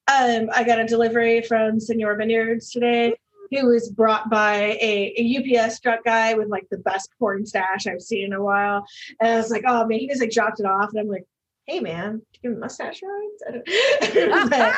Um, 0.07 0.49
I 0.55 0.65
got 0.65 0.79
a 0.81 0.87
delivery 0.87 1.43
from 1.43 1.81
Senor 1.81 2.17
Vineyards 2.17 2.71
today. 2.71 3.15
who 3.51 3.67
was 3.67 3.91
brought 3.91 4.29
by 4.31 4.77
a, 4.81 5.15
a 5.19 5.59
UPS 5.65 5.81
truck 5.81 6.05
guy 6.05 6.35
with 6.35 6.49
like 6.49 6.67
the 6.71 6.79
best 6.79 7.11
porn 7.19 7.45
stash 7.47 7.87
I've 7.87 8.01
seen 8.03 8.27
in 8.27 8.33
a 8.33 8.43
while. 8.43 8.87
And 9.21 9.31
I 9.33 9.37
was 9.37 9.51
like, 9.51 9.65
oh 9.67 9.87
man, 9.87 9.99
he 9.99 10.07
just 10.09 10.21
like 10.21 10.31
dropped 10.31 10.61
it 10.61 10.67
off. 10.67 10.91
And 10.91 11.01
I'm 11.01 11.09
like, 11.09 11.25
hey 11.69 11.81
man, 11.81 12.13
do 12.13 12.19
you 12.33 12.41
give 12.43 12.53
him 12.53 12.61
mustache 12.61 13.01
rides? 13.03 13.43
I 13.47 13.51
don't- 13.51 14.51
but, 14.51 14.75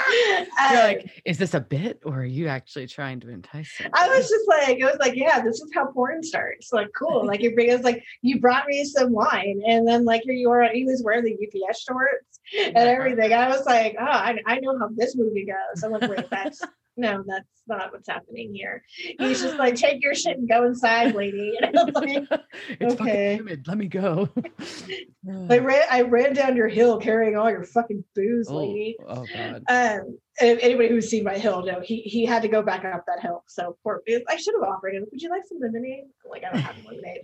You're 0.73 0.81
uh, 0.81 0.85
like, 0.85 1.23
is 1.25 1.39
this 1.39 1.55
a 1.55 1.61
bit 1.61 2.01
or 2.05 2.21
are 2.21 2.25
you 2.25 2.49
actually 2.49 2.89
trying 2.89 3.21
to 3.21 3.31
entice 3.31 3.77
him? 3.77 3.93
I 3.95 4.09
was 4.09 4.29
just 4.29 4.49
like, 4.49 4.83
I 4.83 4.87
was 4.87 4.99
like, 4.99 5.15
yeah, 5.15 5.41
this 5.41 5.61
is 5.61 5.71
how 5.73 5.87
porn 5.93 6.23
starts. 6.25 6.73
Like, 6.73 6.89
cool. 6.99 7.25
Like, 7.31 7.43
you 7.43 7.55
bring 7.55 7.71
us 7.71 7.85
like, 7.85 8.03
you 8.23 8.41
brought 8.41 8.67
me 8.67 8.85
some 8.85 9.13
wine, 9.13 9.61
and 9.65 9.87
then 9.87 10.05
like 10.05 10.23
here 10.23 10.35
you 10.35 10.51
are. 10.51 10.69
He 10.73 10.85
was 10.85 11.01
wearing 11.05 11.23
the 11.23 11.35
UPS 11.35 11.85
shorts 11.85 12.41
and 12.59 12.77
everything. 12.77 13.33
I 13.33 13.47
was 13.49 13.65
like, 13.67 13.95
oh, 14.01 14.05
I, 14.05 14.37
I 14.47 14.59
know 14.59 14.77
how 14.77 14.89
this 14.97 15.15
movie 15.15 15.47
goes. 15.47 15.85
I'm 15.85 15.93
like, 15.93 16.11
wait, 16.11 16.29
that's 16.29 16.61
no, 16.97 17.23
that's 17.27 17.47
not 17.67 17.93
what's 17.93 18.09
happening 18.09 18.55
here. 18.55 18.83
He's 19.19 19.41
just 19.41 19.57
like, 19.57 19.77
take 19.77 20.03
your 20.03 20.15
shit 20.15 20.37
and 20.39 20.49
go 20.49 20.65
inside, 20.65 21.15
lady. 21.15 21.59
And 21.63 21.79
I 21.79 21.85
was 21.85 21.95
like, 21.95 22.29
it's 22.69 22.95
okay. 22.95 22.97
fucking 22.97 23.37
humid. 23.37 23.69
Let 23.69 23.79
me 23.79 23.87
go. 23.87 24.29
I 25.51 25.59
ran, 25.59 25.83
I 25.91 26.03
ran 26.03 26.35
down 26.35 26.57
your 26.57 26.69
hill 26.69 26.99
carrying 26.99 27.37
all 27.37 27.51
your 27.51 27.65
fucking 27.65 28.05
booze, 28.15 28.49
oh, 28.51 28.57
lady. 28.59 28.97
oh 29.07 29.27
god. 29.33 29.65
Um, 29.69 30.19
anybody 30.39 30.89
who's 30.89 31.09
seen 31.09 31.25
my 31.25 31.37
hill 31.37 31.65
know 31.65 31.81
he 31.81 32.03
he 32.03 32.25
had 32.25 32.43
to 32.43 32.49
go 32.49 32.63
back 32.63 32.85
up 32.85 33.05
that 33.07 33.21
hill. 33.21 33.45
So 33.49 33.77
poor, 33.83 34.03
I 34.29 34.37
should 34.37 34.55
have 34.61 34.69
offered 34.69 34.95
him. 34.95 35.07
Would 35.11 35.21
you 35.21 35.31
like 35.31 35.43
some 35.47 35.59
lemonade? 35.61 36.05
Like 36.29 36.45
I 36.45 36.53
don't 36.53 36.63
have 36.63 36.77
lemonade. 36.85 37.23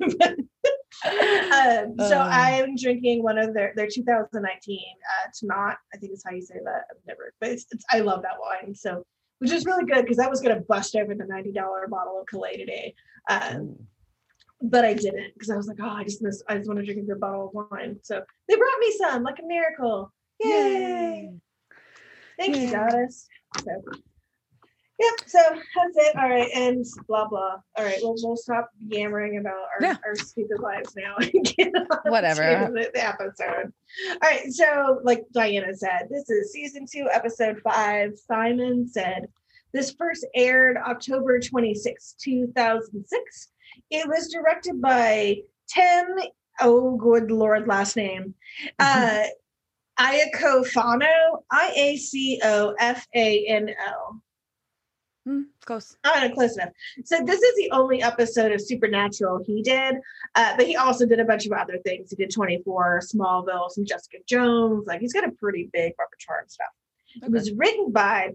um, 1.04 2.08
so 2.08 2.18
Uh. 2.18 2.28
I'm 2.30 2.76
drinking 2.76 3.22
one 3.22 3.38
of 3.38 3.54
their 3.54 3.72
their 3.76 3.88
2019 3.88 4.78
uh, 5.04 5.28
Tannat. 5.30 5.76
I 5.94 5.96
think 5.98 6.12
is 6.12 6.24
how 6.26 6.34
you 6.34 6.42
say 6.42 6.56
that. 6.64 6.84
I've 6.90 7.06
never, 7.06 7.32
but 7.40 7.50
it's, 7.50 7.66
it's 7.70 7.84
I 7.90 8.00
love 8.00 8.22
that 8.22 8.38
wine. 8.40 8.74
So 8.74 9.04
which 9.38 9.52
is 9.52 9.66
really 9.66 9.84
good 9.84 10.02
because 10.02 10.18
I 10.18 10.28
was 10.28 10.40
gonna 10.40 10.60
bust 10.60 10.96
over 10.96 11.14
the 11.14 11.26
ninety 11.26 11.52
dollar 11.52 11.86
bottle 11.88 12.20
of 12.20 12.26
Calais 12.26 12.56
today. 12.56 12.94
Um, 13.28 13.76
but 14.62 14.84
I 14.84 14.94
didn't 14.94 15.34
because 15.34 15.50
I 15.50 15.56
was 15.56 15.66
like, 15.68 15.78
oh, 15.82 15.88
I 15.88 16.04
just 16.04 16.22
miss, 16.22 16.42
I 16.48 16.56
just 16.56 16.68
want 16.68 16.80
to 16.80 16.84
drink 16.84 17.02
a 17.02 17.04
good 17.06 17.20
bottle 17.20 17.48
of 17.48 17.68
wine. 17.70 17.98
So 18.02 18.22
they 18.48 18.56
brought 18.56 18.78
me 18.80 18.94
some, 18.96 19.22
like 19.22 19.38
a 19.38 19.46
miracle. 19.46 20.12
Yay! 20.42 21.30
Thank 22.38 22.56
you, 22.56 22.70
goddess. 22.70 23.26
So, 23.64 23.70
Yep. 24.98 25.12
So 25.26 25.38
that's 25.50 26.08
it. 26.08 26.16
All 26.16 26.28
right, 26.28 26.50
and 26.54 26.82
blah 27.06 27.28
blah. 27.28 27.56
All 27.76 27.84
right. 27.84 27.98
Well, 28.02 28.14
we'll 28.22 28.36
stop 28.36 28.70
yammering 28.88 29.36
about 29.36 29.52
our, 29.52 29.82
Yeah. 29.82 29.96
our 30.06 30.14
stupid 30.16 30.58
lives 30.60 30.94
now. 30.96 31.16
and 31.18 31.44
get 31.44 31.74
on 31.76 32.10
Whatever. 32.10 32.70
The, 32.72 32.90
the 32.94 33.06
episode. 33.06 33.72
All 34.10 34.18
right. 34.22 34.50
So, 34.50 35.00
like 35.04 35.24
Diana 35.32 35.74
said, 35.74 36.08
this 36.10 36.30
is 36.30 36.50
season 36.52 36.86
two, 36.90 37.08
episode 37.12 37.60
five. 37.62 38.12
Simon 38.26 38.88
said 38.88 39.26
this 39.74 39.92
first 39.92 40.26
aired 40.34 40.78
October 40.78 41.40
twenty 41.40 41.74
sixth, 41.74 42.14
two 42.18 42.50
thousand 42.56 43.04
six. 43.06 43.48
It 43.90 44.08
was 44.08 44.32
directed 44.32 44.80
by 44.80 45.36
Tim. 45.68 46.06
Oh, 46.62 46.96
good 46.96 47.30
lord, 47.30 47.68
last 47.68 47.96
name. 47.96 48.32
Uh, 48.78 49.24
Iacofano. 49.98 51.42
I 51.50 51.72
A 51.74 51.96
C 51.96 52.40
O 52.42 52.74
F 52.78 53.06
A 53.14 53.46
N 53.46 53.70
O. 53.88 54.20
Hmm, 55.26 55.42
close. 55.64 55.96
I 56.04 56.20
don't 56.20 56.28
know, 56.28 56.34
close 56.36 56.56
enough. 56.56 56.68
So 57.04 57.18
this 57.24 57.42
is 57.42 57.56
the 57.56 57.70
only 57.72 58.00
episode 58.00 58.52
of 58.52 58.60
Supernatural 58.60 59.42
he 59.44 59.60
did, 59.60 59.96
uh, 60.36 60.56
but 60.56 60.68
he 60.68 60.76
also 60.76 61.04
did 61.04 61.18
a 61.18 61.24
bunch 61.24 61.46
of 61.46 61.52
other 61.52 61.78
things. 61.84 62.10
He 62.10 62.16
did 62.16 62.30
24, 62.30 63.00
Smallville, 63.12 63.68
some 63.70 63.84
Jessica 63.84 64.18
Jones. 64.28 64.86
Like 64.86 65.00
he's 65.00 65.12
got 65.12 65.26
a 65.26 65.32
pretty 65.32 65.68
big 65.72 65.94
repertoire 65.98 66.42
and 66.42 66.50
stuff. 66.50 66.68
It 67.22 67.30
was 67.32 67.50
written 67.52 67.90
by 67.90 68.34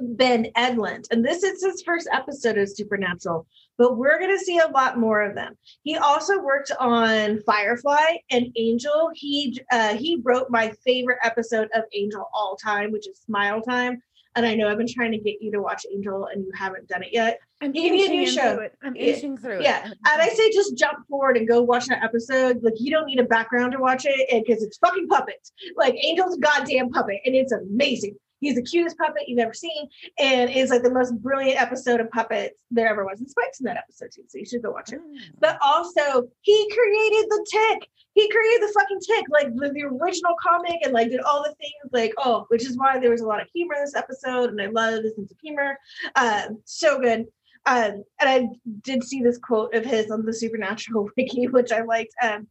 Ben 0.00 0.46
Edlund, 0.56 1.06
and 1.10 1.24
this 1.24 1.42
is 1.42 1.64
his 1.64 1.82
first 1.82 2.08
episode 2.12 2.58
of 2.58 2.68
Supernatural, 2.68 3.46
but 3.78 3.96
we're 3.96 4.18
going 4.18 4.36
to 4.36 4.44
see 4.44 4.58
a 4.58 4.68
lot 4.68 4.98
more 4.98 5.22
of 5.22 5.34
them. 5.34 5.56
He 5.82 5.96
also 5.96 6.40
worked 6.40 6.70
on 6.78 7.40
Firefly 7.46 8.16
and 8.30 8.46
Angel. 8.56 9.10
He 9.14 9.60
uh, 9.72 9.94
he 9.94 10.20
wrote 10.24 10.50
my 10.50 10.72
favorite 10.84 11.18
episode 11.22 11.68
of 11.74 11.82
Angel 11.94 12.28
all 12.32 12.56
time, 12.56 12.92
which 12.92 13.08
is 13.08 13.18
Smile 13.20 13.60
Time. 13.62 14.00
And 14.36 14.44
I 14.44 14.56
know 14.56 14.68
I've 14.68 14.78
been 14.78 14.88
trying 14.92 15.12
to 15.12 15.18
get 15.18 15.36
you 15.40 15.52
to 15.52 15.60
watch 15.60 15.86
Angel, 15.94 16.26
and 16.26 16.44
you 16.44 16.50
haven't 16.56 16.88
done 16.88 17.04
it 17.04 17.10
yet. 17.12 17.38
I'm 17.60 17.70
Give 17.70 17.92
me 17.92 18.04
a 18.04 18.08
new 18.08 18.26
show. 18.26 18.58
it. 18.58 18.74
I'm 18.82 18.96
Yeah. 18.96 19.02
inching 19.14 19.36
through 19.36 19.62
Yeah, 19.62 19.86
it. 19.86 19.92
and 20.04 20.22
I 20.22 20.28
say 20.28 20.50
just 20.50 20.76
jump 20.76 21.06
forward 21.08 21.36
and 21.36 21.46
go 21.46 21.62
watch 21.62 21.86
that 21.86 22.02
episode. 22.02 22.60
Like 22.64 22.74
you 22.78 22.90
don't 22.90 23.06
need 23.06 23.20
a 23.20 23.24
background 23.24 23.72
to 23.72 23.78
watch 23.78 24.06
it 24.06 24.44
because 24.44 24.64
it's 24.64 24.76
fucking 24.78 25.06
puppets. 25.06 25.52
Like 25.76 25.94
Angel's 26.04 26.34
a 26.36 26.40
goddamn 26.40 26.90
puppet, 26.90 27.20
and 27.24 27.36
it's 27.36 27.52
amazing. 27.52 28.16
He's 28.40 28.56
the 28.56 28.62
cutest 28.62 28.98
puppet 28.98 29.28
you've 29.28 29.38
ever 29.38 29.54
seen, 29.54 29.88
and 30.18 30.50
it's 30.50 30.70
like 30.70 30.82
the 30.82 30.92
most 30.92 31.16
brilliant 31.22 31.60
episode 31.60 32.00
of 32.00 32.10
puppets 32.10 32.62
there 32.70 32.88
ever 32.88 33.04
was. 33.04 33.20
And 33.20 33.28
Spike's 33.28 33.60
in 33.60 33.64
that 33.64 33.76
episode 33.76 34.10
too, 34.14 34.22
so 34.28 34.38
you 34.38 34.44
should 34.44 34.62
go 34.62 34.70
watch 34.70 34.92
it. 34.92 35.00
But 35.38 35.58
also, 35.62 36.28
he 36.42 36.70
created 36.70 37.26
the 37.28 37.46
tick. 37.50 37.88
He 38.14 38.28
created 38.28 38.62
the 38.62 38.72
fucking 38.74 39.00
tick, 39.00 39.24
like 39.30 39.54
the, 39.54 39.70
the 39.72 39.84
original 39.84 40.34
comic, 40.42 40.76
and 40.82 40.92
like 40.92 41.10
did 41.10 41.20
all 41.20 41.42
the 41.42 41.54
things. 41.54 41.92
Like 41.92 42.12
oh, 42.18 42.46
which 42.48 42.64
is 42.64 42.76
why 42.76 42.98
there 42.98 43.10
was 43.10 43.22
a 43.22 43.26
lot 43.26 43.40
of 43.40 43.48
humor 43.52 43.74
in 43.74 43.82
this 43.82 43.96
episode, 43.96 44.50
and 44.50 44.60
I 44.60 44.66
love 44.66 45.02
the 45.02 45.12
sense 45.16 45.30
of 45.30 45.38
humor. 45.42 45.78
Um, 46.16 46.60
so 46.64 47.00
good. 47.00 47.26
Um, 47.66 48.04
and 48.20 48.28
I 48.28 48.48
did 48.82 49.02
see 49.02 49.22
this 49.22 49.38
quote 49.38 49.74
of 49.74 49.84
his 49.84 50.10
on 50.10 50.24
the 50.24 50.34
Supernatural 50.34 51.08
wiki, 51.16 51.46
which 51.48 51.72
I 51.72 51.82
liked. 51.82 52.14
Um, 52.22 52.46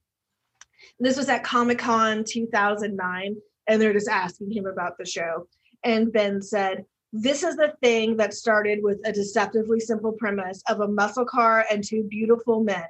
this 0.99 1.17
was 1.17 1.29
at 1.29 1.43
Comic 1.43 1.79
Con 1.79 2.23
2009, 2.27 3.35
and 3.67 3.81
they're 3.81 3.93
just 3.93 4.09
asking 4.09 4.51
him 4.51 4.65
about 4.65 4.97
the 4.97 5.05
show. 5.05 5.47
And 5.83 6.11
Ben 6.11 6.41
said, 6.41 6.85
This 7.11 7.43
is 7.43 7.55
the 7.55 7.73
thing 7.81 8.17
that 8.17 8.33
started 8.33 8.79
with 8.81 8.99
a 9.05 9.11
deceptively 9.11 9.79
simple 9.79 10.13
premise 10.13 10.61
of 10.69 10.79
a 10.81 10.87
muscle 10.87 11.25
car 11.25 11.65
and 11.71 11.83
two 11.83 12.03
beautiful 12.03 12.63
men 12.63 12.85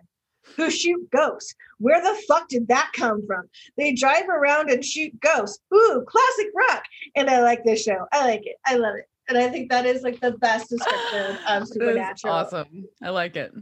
who 0.58 0.70
shoot 0.70 1.10
ghosts. 1.12 1.56
Where 1.80 2.02
the 2.02 2.22
fuck 2.28 2.48
did 2.50 2.68
that 2.68 2.92
come 2.94 3.26
from? 3.26 3.50
They 3.78 3.94
drive 3.94 4.28
around 4.30 4.70
and 4.70 4.84
shoot 4.84 5.18
ghosts. 5.22 5.60
Ooh, 5.74 6.06
classic 6.08 6.48
rock. 6.70 6.84
And 7.16 7.30
I 7.30 7.42
like 7.42 7.64
this 7.64 7.84
show. 7.84 8.06
I 8.12 8.26
like 8.26 8.46
it. 8.46 8.58
I 8.66 8.76
love 8.76 8.96
it. 8.96 9.06
And 9.30 9.38
I 9.38 9.48
think 9.50 9.70
that 9.72 9.86
is 9.86 10.04
like 10.04 10.20
the 10.20 10.32
best 10.32 10.70
description 10.70 11.38
of 11.48 11.68
Supernatural. 11.68 12.34
awesome. 12.34 12.86
I 13.02 13.10
like 13.10 13.36
it. 13.38 13.54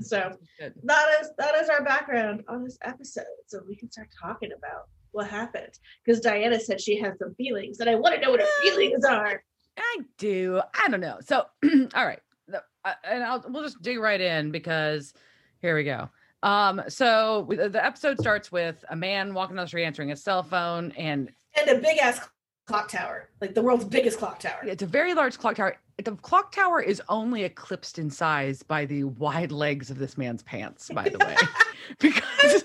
So- 0.00 0.36
that 0.58 1.06
is 1.20 1.30
that 1.38 1.54
is 1.56 1.68
our 1.68 1.84
background 1.84 2.42
on 2.48 2.64
this 2.64 2.76
episode 2.82 3.24
so 3.46 3.60
we 3.68 3.76
can 3.76 3.88
start 3.90 4.08
talking 4.20 4.50
about 4.56 4.88
what 5.14 5.28
happened 5.28 5.78
because 6.04 6.20
diana 6.20 6.60
said 6.60 6.80
she 6.80 6.98
has 6.98 7.18
some 7.18 7.34
feelings 7.34 7.80
and 7.80 7.88
i 7.88 7.94
want 7.94 8.14
to 8.14 8.20
know 8.20 8.30
what 8.30 8.40
her 8.40 8.46
feelings 8.62 9.04
are 9.04 9.42
I 9.76 10.00
do. 10.18 10.60
I 10.74 10.88
don't 10.88 11.00
know. 11.00 11.18
So, 11.20 11.46
all 11.94 12.06
right, 12.06 12.20
uh, 12.52 12.92
and 13.04 13.24
I'll 13.24 13.44
we'll 13.48 13.62
just 13.62 13.82
dig 13.82 13.98
right 13.98 14.20
in 14.20 14.50
because 14.50 15.14
here 15.60 15.74
we 15.74 15.84
go. 15.84 16.08
Um, 16.42 16.82
so 16.88 17.48
the 17.48 17.84
episode 17.84 18.20
starts 18.20 18.52
with 18.52 18.84
a 18.90 18.96
man 18.96 19.32
walking 19.32 19.56
down 19.56 19.64
the 19.64 19.68
street 19.68 19.84
answering 19.84 20.10
his 20.10 20.22
cell 20.22 20.42
phone, 20.42 20.92
and 20.92 21.30
and 21.56 21.70
a 21.70 21.80
big 21.80 21.98
ass 21.98 22.20
clock 22.66 22.88
tower 22.88 23.28
like 23.42 23.54
the 23.54 23.60
world's 23.60 23.84
biggest 23.84 24.18
clock 24.18 24.38
tower 24.38 24.58
it's 24.64 24.82
a 24.82 24.86
very 24.86 25.12
large 25.12 25.38
clock 25.38 25.56
tower. 25.56 25.76
The 26.02 26.12
clock 26.16 26.50
tower 26.50 26.80
is 26.80 27.00
only 27.08 27.44
eclipsed 27.44 27.98
in 27.98 28.10
size 28.10 28.62
by 28.62 28.84
the 28.84 29.04
wide 29.04 29.52
legs 29.52 29.90
of 29.90 29.98
this 29.98 30.18
man's 30.18 30.42
pants, 30.42 30.90
by 30.92 31.08
the 31.08 31.18
way, 31.18 31.36
because 32.00 32.24
like 32.32 32.42
this 32.42 32.62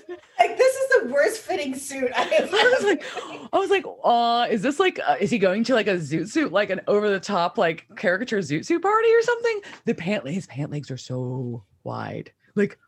the 1.00 1.12
worst 1.12 1.40
fitting 1.40 1.74
suit 1.74 2.10
i 2.16 2.22
have 2.22 2.52
I 2.52 2.74
was 2.76 2.84
like, 2.84 3.04
I 3.52 3.58
was 3.58 3.70
like, 3.70 3.84
uh, 4.04 4.46
is 4.50 4.62
this 4.62 4.78
like, 4.78 5.00
uh, 5.06 5.16
is 5.20 5.30
he 5.30 5.38
going 5.38 5.64
to 5.64 5.74
like 5.74 5.86
a 5.86 5.96
zoot 5.96 6.28
suit, 6.28 6.52
like 6.52 6.70
an 6.70 6.80
over 6.86 7.08
the 7.08 7.20
top, 7.20 7.58
like 7.58 7.86
caricature 7.96 8.38
zoot 8.38 8.64
suit 8.64 8.82
party 8.82 9.08
or 9.08 9.22
something? 9.22 9.60
The 9.84 9.94
pant, 9.94 10.28
his 10.28 10.46
pant 10.46 10.70
legs 10.70 10.90
are 10.90 10.96
so 10.96 11.64
wide, 11.84 12.32
like 12.54 12.78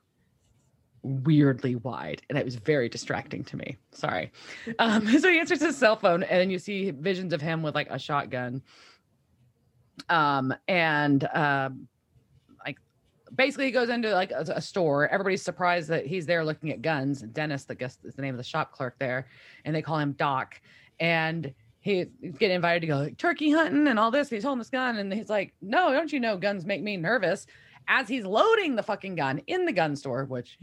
weirdly 1.03 1.77
wide, 1.77 2.23
and 2.29 2.39
it 2.39 2.45
was 2.45 2.57
very 2.57 2.89
distracting 2.89 3.45
to 3.45 3.57
me. 3.57 3.77
Sorry. 3.93 4.33
Um, 4.79 5.07
so 5.19 5.31
he 5.31 5.39
answers 5.39 5.61
his 5.61 5.77
cell 5.77 5.97
phone, 5.97 6.23
and 6.23 6.51
you 6.51 6.59
see 6.59 6.91
visions 6.91 7.33
of 7.33 7.41
him 7.41 7.63
with 7.63 7.75
like 7.75 7.91
a 7.91 7.99
shotgun. 7.99 8.63
Um, 10.09 10.55
and 10.69 11.29
um, 11.35 11.89
basically 13.35 13.67
he 13.67 13.71
goes 13.71 13.89
into 13.89 14.11
like 14.13 14.31
a, 14.31 14.45
a 14.55 14.61
store. 14.61 15.09
Everybody's 15.09 15.43
surprised 15.43 15.89
that 15.89 16.07
he's 16.07 16.27
there 16.27 16.45
looking 16.45 16.71
at 16.71 16.83
guns. 16.83 17.23
Dennis, 17.23 17.65
the 17.65 17.75
guess 17.75 17.99
is 18.05 18.15
the 18.15 18.23
name 18.23 18.35
of 18.35 18.39
the 18.39 18.45
shop 18.45 18.73
clerk 18.73 18.97
there, 18.99 19.27
and 19.65 19.75
they 19.75 19.83
call 19.83 19.99
him 19.99 20.13
Doc. 20.13 20.61
And 21.01 21.53
he, 21.81 22.07
he's 22.21 22.37
getting 22.37 22.57
invited 22.57 22.81
to 22.81 22.87
go 22.87 22.99
like, 22.99 23.19
turkey 23.19 23.51
hunting 23.51 23.89
and 23.89 23.99
all 23.99 24.11
this. 24.11 24.31
He's 24.31 24.45
holding 24.45 24.61
this 24.61 24.71
gun, 24.71 24.97
and 24.99 25.13
he's 25.13 25.29
like, 25.29 25.55
"No, 25.61 25.93
don't 25.93 26.13
you 26.13 26.21
know 26.21 26.37
guns 26.37 26.65
make 26.65 26.83
me 26.83 26.97
nervous?" 26.97 27.47
As 27.89 28.07
he's 28.07 28.25
loading 28.25 28.77
the 28.77 28.83
fucking 28.83 29.17
gun 29.17 29.39
in 29.49 29.65
the 29.65 29.73
gun 29.73 29.97
store, 29.97 30.25
which 30.25 30.59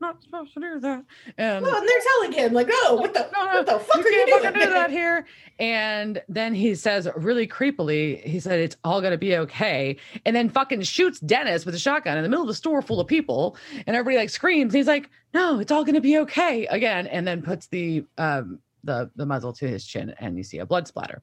not 0.00 0.22
supposed 0.22 0.52
to 0.54 0.60
do 0.60 0.80
that. 0.80 1.04
And 1.38 1.64
oh, 1.64 1.76
and 1.76 1.88
they're 1.88 2.00
telling 2.12 2.32
him 2.32 2.52
like 2.52 2.68
oh 2.70 2.96
what 3.00 3.14
the 3.14 3.28
no, 3.32 3.44
no, 3.44 3.54
what 3.54 3.66
the 3.66 3.78
fuck 3.78 3.96
you 3.96 4.04
are 4.04 4.10
you 4.10 4.26
doing 4.26 4.52
do 4.52 4.70
that 4.70 4.90
here. 4.90 5.26
And 5.58 6.22
then 6.28 6.54
he 6.54 6.74
says 6.74 7.08
really 7.16 7.46
creepily, 7.46 8.22
he 8.22 8.40
said 8.40 8.60
it's 8.60 8.76
all 8.84 9.00
gonna 9.00 9.18
be 9.18 9.36
okay. 9.36 9.96
And 10.24 10.36
then 10.36 10.48
fucking 10.48 10.82
shoots 10.82 11.20
Dennis 11.20 11.64
with 11.64 11.74
a 11.74 11.78
shotgun 11.78 12.16
in 12.16 12.22
the 12.22 12.28
middle 12.28 12.44
of 12.44 12.48
the 12.48 12.54
store 12.54 12.82
full 12.82 13.00
of 13.00 13.06
people, 13.06 13.56
and 13.86 13.96
everybody 13.96 14.16
like 14.16 14.30
screams. 14.30 14.72
He's 14.72 14.86
like, 14.86 15.10
"No, 15.32 15.58
it's 15.60 15.72
all 15.72 15.84
gonna 15.84 16.00
be 16.00 16.18
okay." 16.18 16.66
Again, 16.66 17.06
and 17.06 17.26
then 17.26 17.42
puts 17.42 17.68
the 17.68 18.04
um 18.18 18.58
the 18.84 19.10
the 19.16 19.26
muzzle 19.26 19.52
to 19.54 19.68
his 19.68 19.84
chin, 19.84 20.14
and 20.18 20.36
you 20.36 20.44
see 20.44 20.58
a 20.58 20.66
blood 20.66 20.86
splatter. 20.86 21.22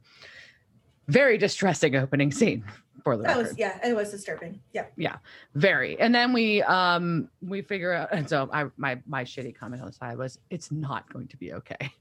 Very 1.07 1.37
distressing 1.37 1.95
opening 1.95 2.31
scene 2.31 2.63
for 3.03 3.17
the 3.17 3.23
that 3.23 3.29
record. 3.35 3.47
was 3.49 3.57
yeah 3.57 3.85
it 3.85 3.93
was 3.95 4.11
disturbing. 4.11 4.59
Yeah. 4.71 4.85
Yeah. 4.95 5.17
very. 5.55 5.99
And 5.99 6.15
then 6.15 6.31
we 6.33 6.61
um 6.63 7.27
we 7.41 7.61
figure 7.61 7.91
out 7.91 8.13
and 8.13 8.27
so 8.29 8.49
i 8.53 8.65
my 8.77 8.99
my 9.05 9.23
shitty 9.25 9.53
comment 9.55 9.81
on 9.81 9.87
the 9.89 9.93
side 9.93 10.17
was 10.17 10.39
it's 10.49 10.71
not 10.71 11.11
going 11.11 11.27
to 11.27 11.37
be 11.37 11.53
okay. 11.53 11.91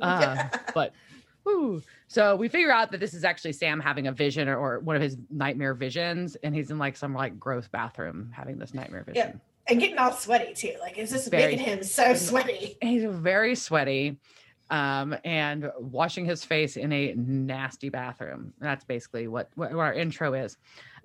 Uh, 0.00 0.48
but 0.74 0.92
whew. 1.44 1.80
so 2.08 2.34
we 2.34 2.48
figure 2.48 2.72
out 2.72 2.90
that 2.90 2.98
this 2.98 3.14
is 3.14 3.24
actually 3.24 3.52
sam 3.52 3.78
having 3.78 4.08
a 4.08 4.12
vision 4.12 4.48
or, 4.48 4.56
or 4.58 4.80
one 4.80 4.96
of 4.96 5.02
his 5.02 5.16
nightmare 5.30 5.74
visions 5.74 6.36
and 6.42 6.54
he's 6.54 6.70
in 6.72 6.78
like 6.78 6.96
some 6.96 7.14
like 7.14 7.38
gross 7.38 7.68
bathroom 7.68 8.30
having 8.34 8.58
this 8.58 8.74
nightmare 8.74 9.04
vision. 9.04 9.28
Yeah. 9.34 9.72
and 9.72 9.78
getting 9.80 9.98
all 9.98 10.10
sweaty 10.12 10.54
too. 10.54 10.74
Like 10.80 10.98
it's 10.98 11.12
just 11.12 11.30
Very- 11.30 11.52
making 11.56 11.64
him 11.66 11.82
so 11.84 12.14
sweaty. 12.14 12.76
He's 12.82 13.04
very 13.04 13.54
sweaty 13.54 14.18
um 14.70 15.16
and 15.24 15.70
washing 15.78 16.24
his 16.24 16.44
face 16.44 16.76
in 16.76 16.92
a 16.92 17.14
nasty 17.16 17.88
bathroom 17.88 18.52
that's 18.60 18.84
basically 18.84 19.26
what 19.28 19.48
what 19.54 19.72
our 19.72 19.94
intro 19.94 20.34
is 20.34 20.56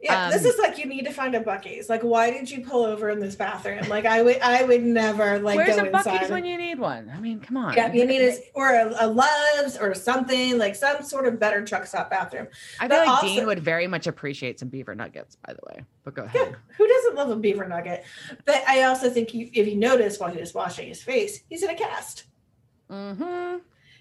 Yeah, 0.01 0.29
this 0.31 0.41
Um, 0.43 0.47
is 0.47 0.57
like 0.59 0.77
you 0.77 0.85
need 0.85 1.05
to 1.05 1.13
find 1.13 1.33
a 1.33 1.39
Buc-ee's. 1.39 1.87
Like, 1.87 2.01
why 2.01 2.29
did 2.29 2.51
you 2.51 2.59
pull 2.59 2.83
over 2.83 3.09
in 3.09 3.19
this 3.21 3.35
bathroom? 3.35 3.87
Like, 3.87 4.05
I 4.05 4.21
would, 4.21 4.37
I 4.41 4.63
would 4.63 4.83
never 4.83 5.39
like 5.39 5.55
where's 5.55 5.77
go 5.77 5.83
a 5.83 5.85
Buc-ee's 5.89 6.05
inside. 6.23 6.29
when 6.29 6.43
you 6.43 6.57
need 6.57 6.77
one 6.77 7.09
i 7.15 7.17
mean 7.21 7.39
come 7.39 7.55
on 7.55 7.73
yeah, 7.73 7.89
you 7.93 8.05
need 8.05 8.21
a 8.21 8.33
or 8.53 8.67
a, 8.75 8.93
a 8.99 9.07
Love's 9.07 9.77
or 9.77 9.93
something 9.93 10.57
like 10.57 10.75
some 10.75 11.01
sort 11.03 11.25
of 11.25 11.39
better 11.39 11.63
truck 11.63 11.85
stop 11.85 12.09
bathroom. 12.09 12.47
I 12.81 12.89
But 12.89 12.95
feel 12.95 13.05
like 13.05 13.23
also- 13.23 13.27
Dean 13.27 13.45
would 13.45 13.59
very 13.61 13.87
much 13.87 14.05
appreciate 14.07 14.59
some 14.59 14.67
beaver 14.67 14.93
nuggets, 14.93 15.37
by 15.47 15.53
the 15.53 15.61
way. 15.69 15.85
But 16.03 16.15
go 16.15 16.23
ahead. 16.23 16.49
Yeah, 16.49 16.55
who 16.77 16.85
doesn't 16.85 17.15
love 17.15 17.29
a 17.29 17.37
beaver 17.37 17.65
nugget? 17.65 18.03
But 18.43 18.61
I 18.67 18.83
also 18.83 19.09
think 19.09 19.33
you, 19.33 19.49
if 19.53 19.65
you 19.69 19.77
notice 19.77 20.19
while 20.19 20.31
he 20.31 20.39
was 20.39 20.53
washing 20.53 20.89
his 20.89 21.01
face, 21.01 21.43
he's 21.47 21.63
in 21.63 21.69
a 21.69 21.75
cast. 21.75 22.25
Mm-hmm. 22.93 23.57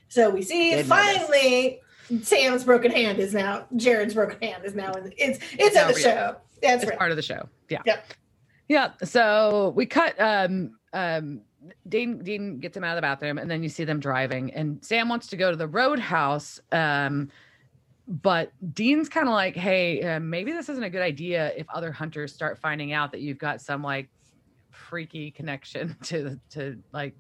So 0.09 0.31
we 0.31 0.43
see 0.43 0.73
notice. 0.73 0.87
finally 0.89 1.81
Sam's 2.23 2.65
broken 2.65 2.91
hand 2.91 3.19
is 3.19 3.33
now 3.33 3.67
Jared's 3.77 4.15
broken 4.15 4.39
hand 4.43 4.65
is 4.65 4.75
now 4.75 4.93
in 4.93 5.05
the, 5.05 5.13
it's 5.23 5.39
it's 5.53 5.77
in 5.77 5.89
the 5.89 5.95
real. 5.95 6.03
show. 6.03 6.37
That's 6.61 6.83
It's 6.83 6.91
right. 6.91 6.99
part 6.99 7.11
of 7.11 7.17
the 7.17 7.23
show. 7.23 7.49
Yeah. 7.69 7.81
Yep. 7.87 8.07
Yeah. 8.69 8.91
So 9.05 9.73
we 9.75 9.87
cut 9.87 10.21
um 10.21 10.77
um 10.93 11.41
Dean 11.89 12.23
Dean 12.23 12.59
gets 12.59 12.77
him 12.77 12.85
out 12.85 12.91
of 12.91 12.97
the 12.97 13.03
bathroom 13.03 13.39
and 13.39 13.51
then 13.51 13.63
you 13.63 13.69
see 13.69 13.85
them 13.85 14.01
driving 14.01 14.53
and 14.53 14.85
Sam 14.85 15.09
wants 15.09 15.29
to 15.29 15.37
go 15.37 15.51
to 15.51 15.57
the 15.57 15.69
roadhouse 15.69 16.61
um 16.73 17.31
but 18.09 18.53
Dean's 18.75 19.09
kind 19.09 19.29
of 19.29 19.33
like, 19.33 19.55
hey, 19.55 20.03
uh, 20.03 20.19
maybe 20.21 20.51
this 20.53 20.69
isn't 20.69 20.83
a 20.83 20.91
good 20.91 21.03
idea 21.03 21.53
if 21.57 21.67
other 21.71 21.93
hunters 21.93 22.35
start 22.35 22.59
finding 22.59 22.93
out 22.93 23.13
that 23.13 23.21
you've 23.21 23.39
got 23.39 23.61
some 23.61 23.83
like 23.83 24.11
freaky 24.71 25.31
connection 25.31 25.97
to 26.03 26.39
to 26.51 26.79
like 26.93 27.15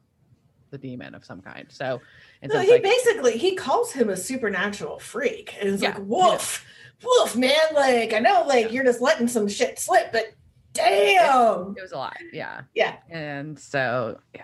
the 0.72 0.78
demon 0.78 1.14
of 1.14 1.24
some 1.24 1.40
kind. 1.40 1.66
So, 1.68 2.00
no, 2.42 2.58
he 2.58 2.72
like, 2.72 2.82
basically 2.82 3.38
he 3.38 3.54
calls 3.54 3.92
him 3.92 4.08
a 4.08 4.16
supernatural 4.16 4.98
freak, 4.98 5.54
and 5.60 5.68
it's 5.68 5.82
yeah, 5.82 5.90
like 5.90 6.02
woof, 6.04 6.66
woof, 7.04 7.36
man. 7.36 7.52
Like 7.72 8.12
I 8.12 8.18
know, 8.18 8.44
like 8.48 8.66
yeah. 8.66 8.72
you're 8.72 8.84
just 8.84 9.00
letting 9.00 9.28
some 9.28 9.46
shit 9.46 9.78
slip, 9.78 10.10
but 10.10 10.34
damn, 10.72 11.70
it, 11.70 11.78
it 11.78 11.82
was 11.82 11.92
a 11.92 11.98
lot. 11.98 12.16
Yeah, 12.32 12.62
yeah. 12.74 12.96
And 13.08 13.56
so, 13.56 14.18
yeah. 14.34 14.42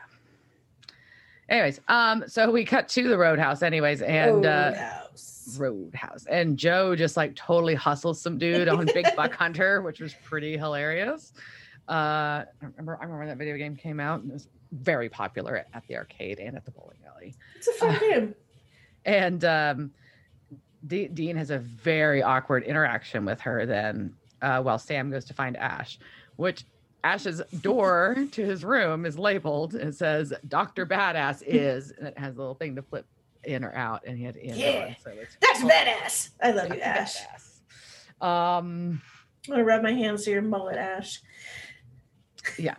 Anyways, 1.49 1.81
um, 1.89 2.25
so 2.29 2.51
we 2.51 2.65
cut 2.65 2.89
to 2.91 3.09
the 3.09 3.17
roadhouse, 3.17 3.63
anyways, 3.63 4.03
and 4.03 4.45
uh, 4.45 4.75
roadhouse, 5.57 6.27
and 6.27 6.59
Jo 6.59 6.95
just 6.95 7.17
like 7.17 7.35
totally 7.35 7.75
hustles 7.75 8.21
some 8.21 8.37
dude 8.37 8.69
on 8.69 8.87
Big 8.93 9.07
Buck 9.17 9.33
Hunter, 9.35 9.81
which 9.81 9.99
was 9.99 10.15
pretty 10.23 10.59
hilarious. 10.59 11.33
Uh, 11.89 12.45
I 12.45 12.47
remember, 12.61 12.99
I 13.01 13.05
remember 13.05 13.27
that 13.27 13.39
video 13.39 13.57
game 13.57 13.75
came 13.75 13.99
out 13.99 14.21
and 14.21 14.31
it 14.31 14.35
was 14.35 14.49
very 14.73 15.09
popular 15.09 15.65
at, 15.73 15.87
the 15.87 15.97
arcade 15.97 16.39
and 16.39 16.57
at 16.57 16.65
the 16.65 16.71
bowling 16.71 16.99
alley. 17.07 17.35
It's 17.57 17.69
a 17.69 17.73
fun 17.73 17.97
uh, 17.97 17.99
game. 17.99 18.35
And 19.05 19.45
um, 19.45 19.91
D- 20.87 21.09
Dean 21.09 21.37
has 21.37 21.51
a 21.51 21.59
very 21.59 22.23
awkward 22.23 22.65
interaction 22.65 23.25
with 23.25 23.41
her 23.41 23.67
then 23.67 24.15
uh, 24.43 24.63
while 24.63 24.79
Sam 24.79 25.11
goes 25.11 25.25
to 25.27 25.35
find 25.35 25.57
Ash, 25.57 25.99
which 26.37 26.65
Ash's 27.05 27.43
door 27.61 28.17
to 28.33 28.45
his 28.45 28.65
room 28.65 29.07
is 29.07 29.19
labeled. 29.19 29.75
It 29.75 29.95
says 29.95 30.33
Dr. 30.47 30.87
Badass 30.87 31.43
is, 31.47 31.93
and 31.93 32.09
it 32.09 32.19
has 32.19 32.37
a 32.37 32.39
little 32.39 32.55
thing 32.55 32.77
to 32.77 32.83
flip 32.83 33.07
in 33.45 33.65
or 33.65 33.75
out, 33.75 34.03
and 34.07 34.19
he 34.19 34.25
had 34.25 34.37
in 34.37 34.57
yeah. 34.57 34.95
so 35.03 35.13
That's 35.41 35.63
badass. 35.63 36.31
I 36.43 36.51
love 36.51 36.75
you, 36.75 36.81
Ash. 36.81 37.17
Badass. 37.17 38.27
Um, 38.27 39.01
I'm 39.47 39.55
gonna 39.55 39.65
rub 39.65 39.83
my 39.83 39.93
hands 39.93 40.25
through 40.25 40.35
your 40.35 40.43
mullet, 40.43 40.77
Ash. 40.77 41.23
Yeah. 42.59 42.75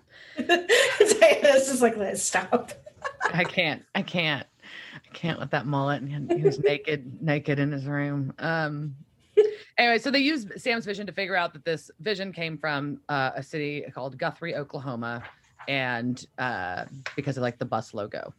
this 1.41 1.69
is 1.69 1.81
like, 1.81 1.98
let's 1.98 2.22
stop. 2.22 2.72
I 3.34 3.43
can't. 3.43 3.84
I 3.96 4.01
can't. 4.01 4.48
I 4.96 5.13
can't 5.13 5.39
with 5.39 5.51
that 5.51 5.65
mullet. 5.65 6.01
And 6.01 6.31
he 6.31 6.41
was 6.41 6.60
naked, 6.60 7.22
naked 7.22 7.60
in 7.60 7.72
his 7.72 7.86
room. 7.86 8.34
Um, 8.39 8.96
anyway, 9.77 9.98
so 9.98 10.12
they 10.12 10.19
used 10.19 10.51
Sam's 10.58 10.86
vision 10.86 11.05
to 11.08 11.13
figure 11.13 11.36
out 11.36 11.53
that 11.53 11.65
this 11.65 11.91
vision 12.00 12.31
came 12.31 12.58
from 12.58 13.00
uh, 13.10 13.31
a 13.36 13.43
city 13.43 13.86
called 13.93 14.17
Guthrie, 14.17 14.55
Oklahoma, 14.55 15.24
and 15.67 16.25
uh, 16.38 16.86
because 17.15 17.38
of 17.38 17.43
like 17.43 17.58
the 17.58 17.65
bus 17.65 17.93
logo. 17.93 18.34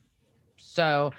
So 0.57 1.13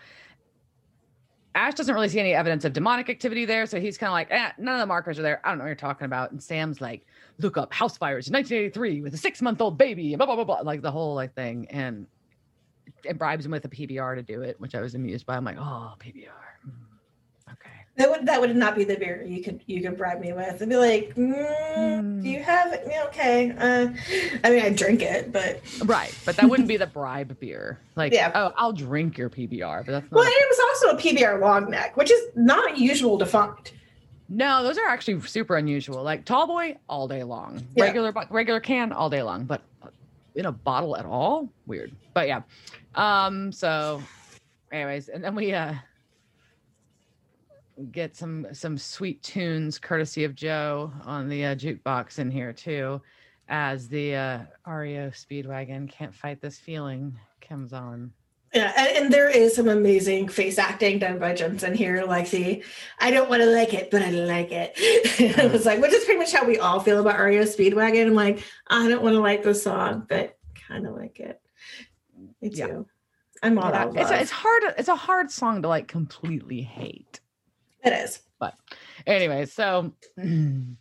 Ash 1.54 1.74
doesn't 1.74 1.94
really 1.94 2.08
see 2.08 2.20
any 2.20 2.34
evidence 2.34 2.64
of 2.64 2.74
demonic 2.74 3.10
activity 3.10 3.46
there. 3.46 3.66
So 3.66 3.80
he's 3.80 3.98
kind 3.98 4.10
of 4.10 4.14
like, 4.14 4.28
eh, 4.32 4.52
none 4.58 4.76
of 4.76 4.80
the 4.80 4.86
markers 4.86 5.20
are 5.20 5.22
there. 5.22 5.42
I 5.44 5.50
don't 5.50 5.58
know 5.58 5.66
what 5.66 5.70
you're 5.70 5.76
talking 5.76 6.06
about. 6.06 6.32
And 6.32 6.42
Sam's 6.42 6.80
like, 6.80 7.06
look 7.40 7.58
up 7.58 7.74
house 7.74 7.98
fires 7.98 8.28
in 8.28 8.34
1983 8.34 9.02
with 9.02 9.14
a 9.14 9.18
six 9.18 9.42
month 9.42 9.60
old 9.62 9.78
baby, 9.78 10.16
blah, 10.16 10.26
blah, 10.26 10.36
blah, 10.36 10.46
blah, 10.46 10.62
like 10.62 10.82
the 10.82 10.92
whole 10.92 11.14
like 11.16 11.36
thing. 11.36 11.68
And 11.70 12.08
it 13.04 13.18
bribes 13.18 13.46
him 13.46 13.52
with 13.52 13.66
a 13.66 13.70
PBR 13.70 14.16
to 14.16 14.24
do 14.24 14.42
it, 14.42 14.60
which 14.60 14.76
I 14.76 14.82
was 14.82 14.96
amused 14.96 15.26
by. 15.26 15.36
I'm 15.36 15.44
like, 15.44 15.58
oh, 15.60 15.94
PBR. 16.00 16.30
That 17.98 18.10
would 18.10 18.26
that 18.26 18.40
would 18.40 18.56
not 18.56 18.76
be 18.76 18.86
the 18.86 18.96
beer 18.96 19.24
you 19.24 19.44
could 19.44 19.62
you 19.66 19.82
could 19.82 19.98
bribe 19.98 20.22
me 20.22 20.32
with. 20.32 20.62
I'd 20.62 20.70
be 20.70 20.78
like, 20.78 21.14
mm, 21.16 21.78
mm. 21.78 22.24
do 22.24 22.30
you 22.30 22.42
have 22.42 22.72
it? 22.72 22.84
Yeah, 22.90 23.04
okay. 23.08 23.52
Uh, 23.52 23.90
I 24.44 24.50
mean, 24.50 24.62
I 24.62 24.70
drink 24.70 25.02
it, 25.02 25.34
but 25.34 25.62
right, 25.84 26.16
but 26.26 26.38
that 26.38 26.50
wouldn't 26.50 26.70
be 26.70 26.78
the 26.78 26.88
bribe 26.88 27.38
beer. 27.40 27.80
Like, 27.96 28.14
yeah. 28.14 28.32
oh, 28.34 28.54
I'll 28.56 28.72
drink 28.72 29.18
your 29.18 29.30
PBR, 29.30 29.86
but 29.86 29.92
that's 29.92 30.12
well. 30.12 30.24
it 30.26 30.50
was 30.50 30.60
also 30.70 30.98
a 30.98 31.00
PBR 31.00 31.42
long 31.42 31.70
neck, 31.70 31.98
which 31.98 32.10
is 32.10 32.30
not 32.36 32.78
usual 32.78 33.18
to 33.20 33.26
find. 33.26 33.72
No, 34.30 34.64
those 34.64 34.78
are 34.78 34.88
actually 34.88 35.20
super 35.22 35.58
unusual. 35.58 36.02
Like 36.02 36.24
tall 36.24 36.48
boy 36.48 36.78
all 36.88 37.10
day 37.10 37.24
long, 37.24 37.62
yeah. 37.76 37.84
regular 37.84 38.14
regular 38.30 38.62
can 38.62 38.94
all 38.94 39.10
day 39.10 39.22
long, 39.22 39.44
but 39.44 39.62
in 40.36 40.46
a 40.46 40.52
bottle 40.52 40.96
at 40.96 41.06
all, 41.06 41.50
weird. 41.68 41.92
But 42.14 42.30
yeah, 42.30 42.42
um. 42.96 43.52
So, 43.52 44.02
anyways, 44.72 45.10
and 45.10 45.22
then 45.22 45.36
we 45.36 45.54
uh 45.54 45.74
get 47.92 48.16
some 48.16 48.48
some 48.54 48.78
sweet 48.78 49.22
tunes 49.24 49.80
courtesy 49.80 50.24
of 50.24 50.36
Jo 50.36 50.92
on 51.06 51.30
the 51.30 51.46
uh, 51.46 51.56
jukebox 51.56 52.20
in 52.20 52.32
here 52.32 52.54
too, 52.54 53.02
as 53.48 53.88
the 53.88 54.16
uh, 54.16 54.40
REO 54.68 55.10
Speedwagon 55.10 55.90
"Can't 55.90 56.14
Fight 56.14 56.42
This 56.42 56.58
Feeling" 56.58 57.18
comes 57.42 57.74
on. 57.74 58.12
Yeah, 58.54 58.74
and, 58.76 59.06
and, 59.06 59.14
there 59.14 59.30
is 59.30 59.56
some 59.56 59.70
amazing 59.70 60.28
face 60.28 60.60
acting 60.60 61.00
done 61.00 61.20
by 61.20 61.34
Jensen 61.34 61.74
here, 61.74 62.04
like 62.04 62.30
the 62.30 62.62
"I 63.00 63.10
don't 63.10 63.30
want 63.30 63.42
to 63.42 63.50
like 63.50 63.74
it, 63.74 63.90
but 63.90 64.02
I 64.02 64.10
like 64.10 64.52
it." 64.52 64.74
it 64.78 65.52
was 65.52 65.66
like, 65.66 65.80
which 65.82 65.94
is 65.94 66.04
pretty 66.04 66.20
much 66.20 66.34
how 66.34 66.46
we 66.46 66.60
all 66.60 66.82
feel 66.82 67.00
about 67.00 67.20
REO 67.20 67.44
Speedwagon. 67.44 68.08
I'm 68.08 68.14
like, 68.14 68.44
I 68.68 68.90
don't 68.90 69.02
want 69.02 69.16
to 69.16 69.22
like 69.22 69.44
the 69.44 69.56
song, 69.56 70.06
but 70.10 70.38
kind 70.68 70.86
of 70.86 70.96
like 70.96 71.22
it. 71.22 71.40
Me 72.42 72.50
too. 72.50 72.58
Yeah. 72.58 72.82
I'm 73.44 73.58
all 73.58 73.72
yeah, 73.72 73.90
it's, 73.96 74.12
it's 74.12 74.32
hard. 74.32 74.64
It's 74.78 74.90
a 74.90 74.96
hard 74.96 75.32
song 75.32 75.62
to 75.62 75.68
like 75.70 75.88
completely 75.88 76.62
hate. 76.62 77.21
It 77.84 77.94
is. 77.94 78.20
But 78.40 78.56
anyway, 79.06 79.46
so 79.46 79.94
and 80.18 80.78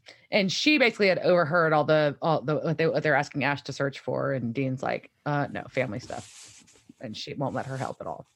she 0.48 0.78
basically 0.78 1.08
had 1.08 1.18
overheard 1.18 1.72
all 1.72 1.84
the 1.84 2.16
all 2.22 2.40
the 2.40 2.56
what, 2.56 2.78
they, 2.78 2.86
what 2.86 3.02
they're 3.02 3.16
asking 3.16 3.44
Ash 3.44 3.62
to 3.62 3.72
search 3.72 4.00
for, 4.00 4.32
and 4.32 4.54
Dean's 4.54 4.82
like, 4.82 5.10
uh, 5.26 5.46
no, 5.50 5.64
family 5.68 6.00
stuff, 6.00 6.64
and 7.00 7.16
she 7.16 7.34
won't 7.34 7.54
let 7.54 7.66
her 7.66 7.76
help 7.76 7.98
at 8.00 8.06
all. 8.06 8.26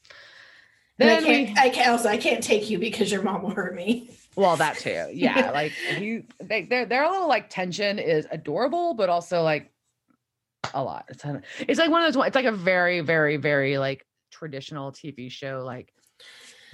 Then 0.97 1.09
I 1.09 1.23
can't, 1.23 1.49
we, 1.49 1.55
I 1.57 1.69
can't 1.71 1.89
also 1.89 2.09
I 2.09 2.17
can't 2.17 2.43
take 2.43 2.71
you 2.71 2.79
because 2.79 3.11
your 3.11 3.23
mom 3.23 3.43
will 3.43 3.51
hurt 3.51 3.75
me. 3.75 4.11
Well, 4.37 4.57
that 4.57 4.79
too. 4.79 5.09
Yeah. 5.13 5.51
like 5.53 5.73
you 5.99 6.25
they 6.41 6.63
they're 6.63 6.87
they're 6.87 7.05
a 7.05 7.11
little 7.11 7.29
like 7.29 7.51
tension 7.51 7.99
is 7.99 8.27
adorable, 8.31 8.95
but 8.95 9.09
also 9.09 9.43
like 9.43 9.73
a 10.73 10.83
lot. 10.83 11.07
It's 11.09 11.25
it's 11.61 11.79
like 11.79 11.91
one 11.91 12.03
of 12.03 12.13
those 12.13 12.27
it's 12.27 12.37
like 12.37 12.45
a 12.45 12.53
very, 12.53 13.01
very, 13.01 13.37
very 13.37 13.79
like 13.79 14.07
traditional 14.31 14.93
TV 14.93 15.31
show, 15.31 15.63
like 15.65 15.93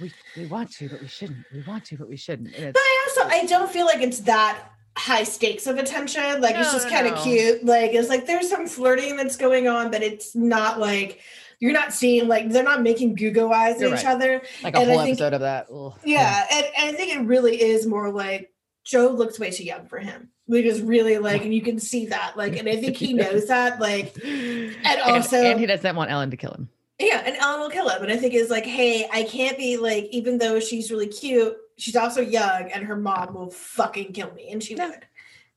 we 0.01 0.11
we 0.35 0.45
want 0.47 0.71
to, 0.73 0.89
but 0.89 1.01
we 1.01 1.07
shouldn't. 1.07 1.45
We 1.53 1.61
want 1.61 1.85
to, 1.85 1.97
but 1.97 2.09
we 2.09 2.17
shouldn't. 2.17 2.51
but 2.53 2.75
I 2.75 3.07
also 3.07 3.29
I 3.29 3.45
don't 3.45 3.69
feel 3.69 3.85
like 3.85 4.01
it's 4.01 4.19
that 4.21 4.71
high 4.97 5.23
stakes 5.23 5.67
of 5.67 5.77
attention. 5.77 6.41
Like 6.41 6.55
no, 6.55 6.61
it's 6.61 6.73
just 6.73 6.89
kind 6.89 7.07
of 7.07 7.15
no. 7.15 7.23
cute. 7.23 7.63
Like 7.63 7.91
it's 7.93 8.09
like 8.09 8.25
there's 8.25 8.49
some 8.49 8.67
flirting 8.67 9.15
that's 9.15 9.37
going 9.37 9.67
on, 9.67 9.91
but 9.91 10.01
it's 10.01 10.35
not 10.35 10.79
like 10.79 11.21
you're 11.59 11.73
not 11.73 11.93
seeing 11.93 12.27
like 12.27 12.49
they're 12.49 12.63
not 12.63 12.81
making 12.81 13.15
Google 13.15 13.53
eyes 13.53 13.79
you're 13.79 13.89
at 13.89 13.93
right. 13.93 13.99
each 13.99 14.05
other. 14.05 14.41
Like 14.63 14.75
a 14.75 14.79
and 14.79 14.89
whole 14.89 14.99
think, 14.99 15.19
episode 15.19 15.33
of 15.33 15.41
that. 15.41 15.67
Yeah, 15.69 15.89
yeah. 16.03 16.45
And, 16.51 16.65
and 16.77 16.89
I 16.89 16.97
think 16.97 17.15
it 17.15 17.21
really 17.21 17.61
is 17.61 17.85
more 17.85 18.11
like 18.11 18.51
Jo 18.83 19.09
looks 19.09 19.39
way 19.39 19.51
too 19.51 19.63
young 19.63 19.87
for 19.87 19.99
him. 19.99 20.29
We 20.47 20.63
just 20.63 20.81
really 20.81 21.17
like, 21.17 21.43
and 21.43 21.53
you 21.53 21.61
can 21.61 21.79
see 21.79 22.07
that. 22.07 22.35
Like, 22.35 22.57
and 22.57 22.67
I 22.67 22.75
think 22.75 22.97
he 22.97 23.13
knows 23.13 23.47
that. 23.47 23.79
Like, 23.79 24.17
and 24.25 25.01
also, 25.01 25.37
and, 25.37 25.47
and 25.47 25.59
he 25.59 25.65
doesn't 25.65 25.95
want 25.95 26.11
Ellen 26.11 26.31
to 26.31 26.37
kill 26.37 26.51
him. 26.51 26.69
Yeah, 27.01 27.23
and 27.25 27.35
Ellen 27.37 27.59
will 27.59 27.69
kill 27.69 27.89
him. 27.89 28.03
And 28.03 28.11
I 28.11 28.17
think 28.17 28.33
is 28.33 28.49
like, 28.49 28.65
hey, 28.65 29.07
I 29.11 29.23
can't 29.23 29.57
be 29.57 29.77
like, 29.77 30.05
even 30.11 30.37
though 30.37 30.59
she's 30.59 30.91
really 30.91 31.07
cute, 31.07 31.57
she's 31.77 31.95
also 31.95 32.21
young, 32.21 32.71
and 32.71 32.85
her 32.85 32.95
mom 32.95 33.33
will 33.33 33.49
fucking 33.49 34.13
kill 34.13 34.31
me, 34.33 34.49
and 34.51 34.63
she 34.63 34.75
yeah. 34.75 34.89
would, 34.89 35.05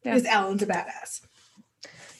because 0.02 0.24
yeah. 0.24 0.38
Ellen's 0.38 0.62
a 0.62 0.66
badass. 0.66 1.20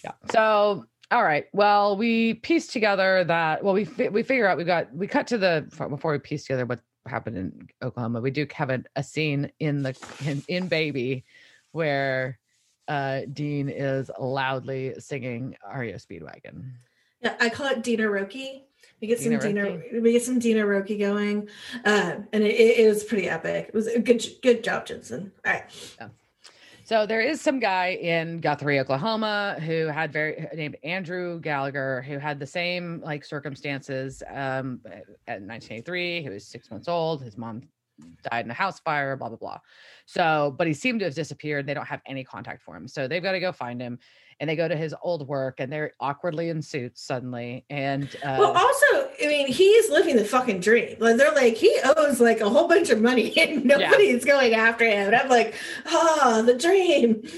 Yeah. 0.04 0.12
So, 0.30 0.84
all 1.10 1.22
right. 1.24 1.46
Well, 1.52 1.96
we 1.96 2.34
piece 2.34 2.66
together 2.66 3.24
that. 3.24 3.64
Well, 3.64 3.72
we 3.72 3.84
we 4.10 4.22
figure 4.22 4.46
out 4.46 4.58
we 4.58 4.64
got 4.64 4.94
we 4.94 5.06
cut 5.06 5.26
to 5.28 5.38
the 5.38 5.66
before 5.88 6.12
we 6.12 6.18
piece 6.18 6.44
together 6.44 6.66
what 6.66 6.80
happened 7.06 7.38
in 7.38 7.68
Oklahoma. 7.82 8.20
We 8.20 8.30
do 8.30 8.46
have 8.52 8.70
a, 8.70 8.84
a 8.96 9.02
scene 9.02 9.50
in 9.58 9.82
the 9.82 9.96
in, 10.26 10.42
in 10.48 10.68
Baby 10.68 11.24
where 11.72 12.38
uh 12.88 13.22
Dean 13.32 13.70
is 13.70 14.10
loudly 14.18 14.94
singing 14.98 15.56
REO 15.74 15.96
Speedwagon. 15.96 16.72
Yeah, 17.22 17.36
I 17.40 17.48
call 17.48 17.68
it 17.68 17.82
Dina 17.82 18.04
Roki 18.04 18.64
we 19.00 19.08
get 19.08 19.18
Dina 19.18 19.40
some 19.40 19.54
Dina, 19.54 19.80
we 20.00 20.12
get 20.12 20.22
some 20.22 20.38
Dina 20.38 20.64
Roki 20.64 20.98
going, 20.98 21.48
uh, 21.84 22.16
and 22.32 22.44
it, 22.44 22.78
it, 22.78 22.88
was 22.88 23.04
pretty 23.04 23.28
epic. 23.28 23.68
It 23.68 23.74
was 23.74 23.86
a 23.86 23.98
good, 23.98 24.24
good 24.42 24.64
job, 24.64 24.86
Jensen. 24.86 25.32
All 25.44 25.52
right. 25.52 25.64
Yeah. 26.00 26.08
So 26.84 27.06
there 27.06 27.22
is 27.22 27.40
some 27.40 27.60
guy 27.60 27.92
in 27.92 28.40
Guthrie, 28.40 28.78
Oklahoma, 28.78 29.56
who 29.60 29.86
had 29.86 30.12
very 30.12 30.46
named 30.54 30.76
Andrew 30.84 31.40
Gallagher, 31.40 32.02
who 32.02 32.18
had 32.18 32.38
the 32.38 32.46
same 32.46 33.00
like 33.02 33.24
circumstances 33.24 34.22
um, 34.28 34.80
at 35.26 35.40
1983. 35.40 36.22
He 36.22 36.28
was 36.28 36.46
six 36.46 36.70
months 36.70 36.86
old. 36.86 37.22
His 37.22 37.38
mom 37.38 37.62
died 38.30 38.44
in 38.44 38.50
a 38.50 38.54
house 38.54 38.80
fire. 38.80 39.16
Blah 39.16 39.28
blah 39.28 39.38
blah. 39.38 39.58
So, 40.04 40.54
but 40.58 40.66
he 40.66 40.74
seemed 40.74 41.00
to 41.00 41.06
have 41.06 41.14
disappeared. 41.14 41.66
They 41.66 41.72
don't 41.72 41.86
have 41.86 42.02
any 42.06 42.22
contact 42.22 42.62
for 42.62 42.76
him. 42.76 42.86
So 42.86 43.08
they've 43.08 43.22
got 43.22 43.32
to 43.32 43.40
go 43.40 43.50
find 43.50 43.80
him 43.80 43.98
and 44.40 44.48
they 44.48 44.56
go 44.56 44.68
to 44.68 44.76
his 44.76 44.94
old 45.02 45.26
work 45.28 45.60
and 45.60 45.72
they're 45.72 45.92
awkwardly 46.00 46.48
in 46.48 46.62
suits 46.62 47.02
suddenly. 47.02 47.64
And 47.70 48.08
uh, 48.24 48.36
well, 48.38 48.52
also, 48.52 49.10
I 49.22 49.26
mean, 49.26 49.46
he's 49.48 49.90
living 49.90 50.16
the 50.16 50.24
fucking 50.24 50.60
dream. 50.60 50.96
Like 50.98 51.16
they're 51.16 51.32
like, 51.32 51.54
he 51.54 51.78
owes 51.84 52.20
like 52.20 52.40
a 52.40 52.48
whole 52.48 52.68
bunch 52.68 52.90
of 52.90 53.00
money 53.00 53.36
and 53.40 53.64
nobody's 53.64 54.24
yeah. 54.24 54.32
going 54.32 54.54
after 54.54 54.84
him. 54.84 55.08
And 55.08 55.16
I'm 55.16 55.28
like, 55.28 55.54
ah, 55.86 56.18
oh, 56.22 56.42
the 56.42 56.54
dream. 56.54 57.22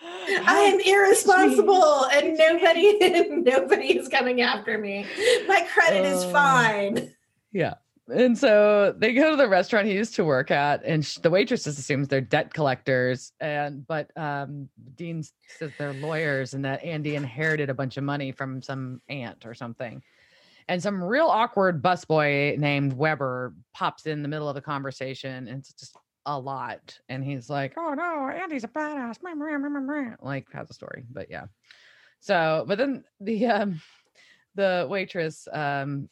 I 0.00 0.60
am 0.60 0.80
irresponsible 0.80 2.04
and 2.06 2.36
nobody 2.36 2.98
nobody 3.30 3.98
is 3.98 4.08
coming 4.08 4.40
after 4.40 4.78
me. 4.78 5.06
My 5.46 5.66
credit 5.72 6.04
uh, 6.04 6.16
is 6.16 6.24
fine. 6.24 7.14
Yeah. 7.52 7.74
And 8.08 8.36
so 8.38 8.94
they 8.96 9.12
go 9.12 9.30
to 9.30 9.36
the 9.36 9.48
restaurant 9.48 9.86
he 9.86 9.94
used 9.94 10.14
to 10.16 10.24
work 10.24 10.50
at, 10.50 10.84
and 10.84 11.04
sh- 11.04 11.18
the 11.18 11.30
waitress 11.30 11.64
just 11.64 11.78
assumes 11.78 12.08
they're 12.08 12.20
debt 12.20 12.52
collectors. 12.52 13.32
And 13.40 13.86
but 13.86 14.10
um, 14.16 14.68
Dean 14.94 15.22
says 15.46 15.72
they're 15.78 15.92
lawyers, 15.92 16.54
and 16.54 16.64
that 16.64 16.82
Andy 16.84 17.16
inherited 17.16 17.70
a 17.70 17.74
bunch 17.74 17.96
of 17.96 18.04
money 18.04 18.32
from 18.32 18.62
some 18.62 19.00
aunt 19.08 19.44
or 19.44 19.54
something. 19.54 20.02
And 20.68 20.82
some 20.82 21.02
real 21.02 21.28
awkward 21.28 21.82
busboy 21.82 22.58
named 22.58 22.92
Weber 22.92 23.54
pops 23.74 24.06
in 24.06 24.22
the 24.22 24.28
middle 24.28 24.48
of 24.48 24.54
the 24.54 24.60
conversation, 24.60 25.48
and 25.48 25.60
it's 25.60 25.72
just 25.72 25.96
a 26.26 26.38
lot. 26.38 26.98
And 27.08 27.24
he's 27.24 27.48
like, 27.48 27.74
"Oh 27.76 27.94
no, 27.94 28.28
Andy's 28.28 28.64
a 28.64 28.68
badass," 28.68 29.16
like 30.22 30.46
has 30.52 30.70
a 30.70 30.74
story, 30.74 31.04
but 31.10 31.30
yeah. 31.30 31.46
So, 32.20 32.64
but 32.66 32.78
then 32.78 33.04
the 33.20 33.46
um, 33.46 33.80
the 34.54 34.86
waitress 34.90 35.46
um 35.52 36.08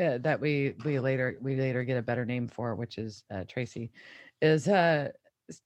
uh, 0.00 0.18
that 0.18 0.40
we 0.40 0.74
we 0.84 0.98
later 0.98 1.38
we 1.40 1.56
later 1.56 1.84
get 1.84 1.96
a 1.96 2.02
better 2.02 2.24
name 2.24 2.48
for, 2.48 2.74
which 2.74 2.98
is 2.98 3.24
uh, 3.30 3.44
Tracy, 3.48 3.90
is 4.42 4.68
uh 4.68 5.10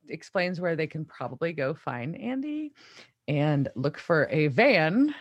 explains 0.08 0.60
where 0.60 0.76
they 0.76 0.86
can 0.86 1.04
probably 1.04 1.52
go 1.52 1.74
find 1.74 2.16
Andy 2.16 2.72
and 3.28 3.68
look 3.76 3.98
for 3.98 4.28
a 4.30 4.48
van 4.48 5.14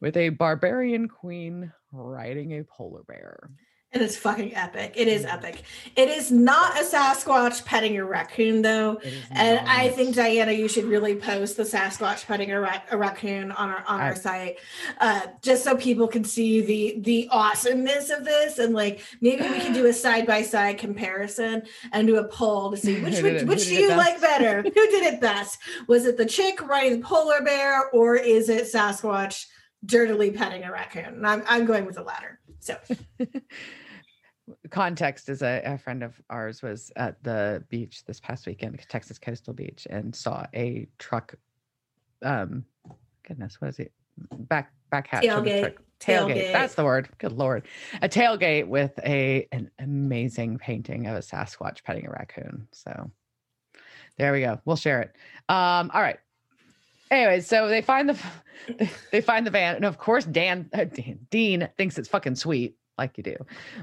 with 0.00 0.16
a 0.16 0.28
barbarian 0.30 1.08
queen 1.08 1.72
riding 1.92 2.58
a 2.58 2.64
polar 2.64 3.02
bear. 3.04 3.50
And 3.92 4.04
it's 4.04 4.16
fucking 4.16 4.54
epic. 4.54 4.92
It 4.94 5.08
is 5.08 5.24
epic. 5.24 5.64
It 5.96 6.08
is 6.08 6.30
not 6.30 6.80
a 6.80 6.84
Sasquatch 6.84 7.64
petting 7.64 7.98
a 7.98 8.04
raccoon, 8.04 8.62
though. 8.62 9.00
And 9.32 9.56
not. 9.56 9.66
I 9.66 9.88
think 9.88 10.14
Diana, 10.14 10.52
you 10.52 10.68
should 10.68 10.84
really 10.84 11.16
post 11.16 11.56
the 11.56 11.64
Sasquatch 11.64 12.24
petting 12.24 12.52
a, 12.52 12.60
ra- 12.60 12.82
a 12.92 12.96
raccoon 12.96 13.50
on 13.50 13.68
our 13.68 13.84
on 13.88 14.00
I, 14.00 14.04
our 14.04 14.14
site, 14.14 14.58
uh, 15.00 15.22
just 15.42 15.64
so 15.64 15.76
people 15.76 16.06
can 16.06 16.22
see 16.22 16.60
the 16.60 17.00
the 17.00 17.28
awesomeness 17.32 18.10
of 18.10 18.24
this. 18.24 18.58
And 18.58 18.74
like 18.74 19.02
maybe 19.20 19.42
we 19.42 19.58
can 19.58 19.72
do 19.72 19.86
a 19.86 19.92
side 19.92 20.24
by 20.24 20.42
side 20.42 20.78
comparison 20.78 21.64
and 21.90 22.06
do 22.06 22.18
a 22.18 22.28
poll 22.28 22.70
to 22.70 22.76
see 22.76 23.00
which 23.02 23.20
which, 23.20 23.42
which 23.42 23.64
do 23.66 23.74
you 23.74 23.88
like 23.88 24.20
better? 24.20 24.62
Who 24.62 24.70
did 24.70 25.14
it 25.14 25.20
best? 25.20 25.58
Was 25.88 26.06
it 26.06 26.16
the 26.16 26.26
chick 26.26 26.62
riding 26.62 27.00
the 27.00 27.04
polar 27.04 27.42
bear, 27.42 27.90
or 27.90 28.14
is 28.14 28.50
it 28.50 28.72
Sasquatch 28.72 29.46
dirtily 29.84 30.30
petting 30.30 30.62
a 30.62 30.70
raccoon? 30.70 31.06
And 31.06 31.26
I'm 31.26 31.42
I'm 31.48 31.66
going 31.66 31.86
with 31.86 31.96
the 31.96 32.04
latter. 32.04 32.38
So. 32.60 32.76
context 34.70 35.28
is 35.28 35.42
a, 35.42 35.62
a, 35.64 35.78
friend 35.78 36.02
of 36.02 36.20
ours 36.30 36.62
was 36.62 36.92
at 36.96 37.22
the 37.22 37.62
beach 37.68 38.04
this 38.04 38.20
past 38.20 38.46
weekend 38.46 38.78
texas 38.88 39.18
coastal 39.18 39.52
beach 39.52 39.86
and 39.90 40.14
saw 40.14 40.46
a 40.54 40.86
truck 40.98 41.34
um 42.22 42.64
goodness 43.26 43.60
what 43.60 43.68
is 43.68 43.78
it? 43.78 43.92
Back 44.32 44.72
back 44.90 45.06
hatch 45.06 45.24
tailgate. 45.24 45.62
tailgate. 45.64 45.76
tailgate. 46.00 46.52
that's 46.52 46.74
the 46.74 46.84
word 46.84 47.08
good 47.18 47.32
lord. 47.32 47.66
A 48.02 48.08
tailgate 48.08 48.66
with 48.66 48.98
a 49.04 49.46
an 49.52 49.70
amazing 49.78 50.58
painting 50.58 51.06
of 51.06 51.16
a 51.16 51.20
sasquatch 51.20 51.84
petting 51.84 52.06
a 52.06 52.10
raccoon 52.10 52.66
so 52.72 53.10
there 54.18 54.32
we 54.32 54.40
go 54.40 54.60
we'll 54.64 54.76
share 54.76 55.00
it. 55.00 55.14
Um 55.48 55.90
all 55.94 56.02
right. 56.02 56.18
Anyway, 57.10 57.40
so 57.40 57.66
they 57.66 57.82
find 57.82 58.08
the 58.08 58.88
they 59.10 59.20
find 59.20 59.46
the 59.46 59.50
van, 59.50 59.74
and 59.74 59.84
of 59.84 59.98
course, 59.98 60.24
Dan, 60.24 60.70
uh, 60.72 60.84
Dan 60.84 61.18
Dean 61.30 61.68
thinks 61.76 61.98
it's 61.98 62.08
fucking 62.08 62.36
sweet 62.36 62.76
like 63.00 63.16
you 63.16 63.24
do. 63.24 63.36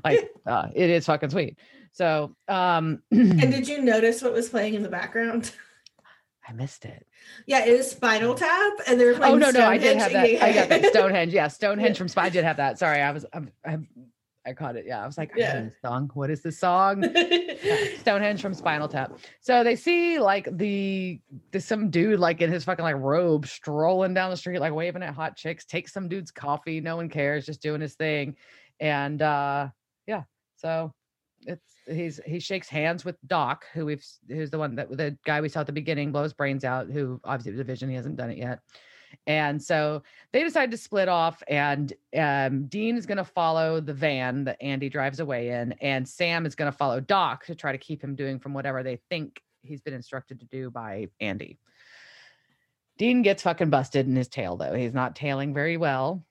Like 0.03 0.29
uh, 0.45 0.67
it 0.73 0.89
is 0.89 1.05
fucking 1.05 1.31
sweet. 1.31 1.57
So, 1.91 2.35
um, 2.47 3.01
and 3.11 3.51
did 3.51 3.67
you 3.71 3.81
notice 3.81 4.21
what 4.21 4.31
was 4.31 4.49
playing 4.49 4.75
in 4.75 4.83
the 4.83 4.89
background? 4.89 5.51
I 6.47 6.53
missed 6.53 6.85
it. 6.85 7.05
Yeah, 7.45 7.65
it 7.65 7.75
was 7.77 7.91
Spinal 7.91 8.33
Tap, 8.33 8.73
and 8.87 8.99
they're 8.99 9.15
playing. 9.15 9.33
Oh 9.33 9.37
no, 9.37 9.49
no, 9.49 9.67
I 9.67 9.77
did 9.77 9.97
have 9.97 10.13
that. 10.13 10.41
I 10.41 10.53
got 10.53 10.69
that 10.69 10.85
Stonehenge. 10.85 11.33
Yeah, 11.33 11.47
Stonehenge 11.49 11.97
from 11.97 12.07
Spy. 12.07 12.25
I 12.25 12.29
did 12.29 12.45
have 12.45 12.57
that. 12.57 12.79
Sorry, 12.79 13.01
I 13.01 13.11
was. 13.11 13.25
I'm, 13.33 13.51
I'm 13.65 13.87
I 14.45 14.53
caught 14.53 14.77
it. 14.77 14.85
Yeah, 14.87 15.03
I 15.03 15.05
was 15.05 15.17
like, 15.17 15.31
yeah. 15.35 15.67
song. 15.81 16.09
What 16.13 16.29
is 16.29 16.41
the 16.41 16.53
song? 16.53 17.03
yeah. 17.15 17.97
Stonehenge 17.99 18.41
from 18.41 18.53
Spinal 18.53 18.87
Tap. 18.87 19.19
So 19.41 19.61
they 19.61 19.75
see 19.75 20.19
like 20.19 20.47
the, 20.57 21.19
the 21.51 21.59
some 21.59 21.89
dude 21.89 22.17
like 22.17 22.39
in 22.39 22.49
his 22.49 22.63
fucking 22.63 22.83
like 22.83 22.95
robe 22.95 23.45
strolling 23.45 24.13
down 24.13 24.29
the 24.29 24.37
street, 24.37 24.59
like 24.59 24.73
waving 24.73 25.03
at 25.03 25.13
hot 25.13 25.35
chicks. 25.35 25.65
Takes 25.65 25.91
some 25.91 26.07
dude's 26.07 26.31
coffee. 26.31 26.79
No 26.79 26.95
one 26.95 27.09
cares. 27.09 27.45
Just 27.45 27.61
doing 27.61 27.81
his 27.81 27.95
thing 27.95 28.37
and 28.79 29.21
uh 29.21 29.67
yeah 30.05 30.23
so 30.55 30.93
it's 31.45 31.75
he's 31.87 32.19
he 32.25 32.39
shakes 32.39 32.67
hands 32.67 33.05
with 33.05 33.15
doc 33.27 33.65
who 33.73 33.85
we've 33.85 34.03
who's 34.27 34.49
the 34.49 34.57
one 34.57 34.75
that 34.75 34.89
the 34.95 35.17
guy 35.25 35.41
we 35.41 35.49
saw 35.49 35.61
at 35.61 35.65
the 35.65 35.71
beginning 35.71 36.11
blows 36.11 36.33
brains 36.33 36.63
out 36.63 36.87
who 36.89 37.19
obviously 37.23 37.51
was 37.51 37.59
a 37.59 37.63
vision 37.63 37.89
he 37.89 37.95
hasn't 37.95 38.15
done 38.17 38.29
it 38.29 38.37
yet. 38.37 38.59
And 39.25 39.63
so 39.63 40.03
they 40.33 40.43
decide 40.43 40.69
to 40.71 40.77
split 40.77 41.07
off 41.07 41.41
and 41.47 41.93
um, 42.17 42.67
dean 42.67 42.97
is 42.97 43.05
going 43.05 43.17
to 43.17 43.23
follow 43.23 43.79
the 43.79 43.93
van 43.93 44.43
that 44.43 44.57
andy 44.61 44.89
drives 44.89 45.21
away 45.21 45.49
in 45.49 45.73
and 45.81 46.07
sam 46.07 46.45
is 46.45 46.55
going 46.55 46.69
to 46.69 46.77
follow 46.77 46.99
doc 46.99 47.45
to 47.45 47.55
try 47.55 47.71
to 47.71 47.77
keep 47.77 48.03
him 48.03 48.15
doing 48.15 48.37
from 48.37 48.53
whatever 48.53 48.83
they 48.83 48.99
think 49.09 49.41
he's 49.63 49.81
been 49.81 49.93
instructed 49.93 50.41
to 50.41 50.45
do 50.47 50.69
by 50.69 51.07
andy. 51.21 51.57
Dean 52.97 53.21
gets 53.21 53.43
fucking 53.43 53.69
busted 53.69 54.07
in 54.07 54.15
his 54.15 54.27
tail 54.27 54.57
though. 54.57 54.73
He's 54.73 54.93
not 54.93 55.15
tailing 55.15 55.53
very 55.53 55.77
well 55.77 56.25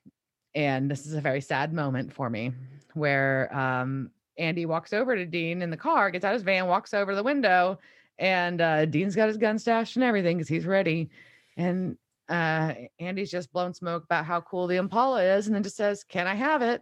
and 0.57 0.89
this 0.89 1.05
is 1.05 1.13
a 1.13 1.21
very 1.21 1.39
sad 1.39 1.71
moment 1.71 2.11
for 2.11 2.31
me 2.31 2.51
where 2.95 3.55
um, 3.55 4.09
Andy 4.39 4.65
walks 4.65 4.91
over 4.91 5.15
to 5.15 5.23
Dean 5.23 5.61
in 5.61 5.69
the 5.69 5.77
car, 5.77 6.09
gets 6.09 6.25
out 6.25 6.33
his 6.33 6.41
van, 6.41 6.65
walks 6.65 6.95
over 6.95 7.11
to 7.11 7.15
the 7.15 7.23
window, 7.23 7.77
and 8.17 8.59
uh, 8.59 8.85
Dean's 8.85 9.15
got 9.15 9.27
his 9.27 9.37
gun 9.37 9.59
stashed 9.59 9.97
and 9.97 10.03
everything 10.03 10.37
because 10.37 10.49
he's 10.49 10.65
ready. 10.65 11.11
And 11.57 11.95
uh, 12.27 12.73
Andy's 12.99 13.29
just 13.29 13.53
blown 13.53 13.75
smoke 13.75 14.03
about 14.03 14.25
how 14.25 14.41
cool 14.41 14.65
the 14.65 14.77
Impala 14.77 15.23
is, 15.23 15.45
and 15.45 15.55
then 15.55 15.61
just 15.61 15.77
says, 15.77 16.03
"Can 16.03 16.25
I 16.25 16.33
have 16.33 16.63
it?" 16.63 16.81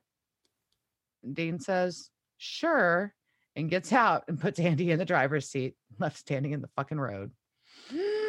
And 1.21 1.35
Dean 1.35 1.59
says, 1.59 2.09
"Sure," 2.37 3.13
and 3.57 3.69
gets 3.69 3.91
out 3.91 4.23
and 4.29 4.39
puts 4.39 4.57
Andy 4.57 4.89
in 4.89 4.99
the 4.99 5.05
driver's 5.05 5.49
seat, 5.49 5.75
left 5.99 6.17
standing 6.17 6.53
in 6.53 6.61
the 6.61 6.69
fucking 6.77 6.99
road. 6.99 7.31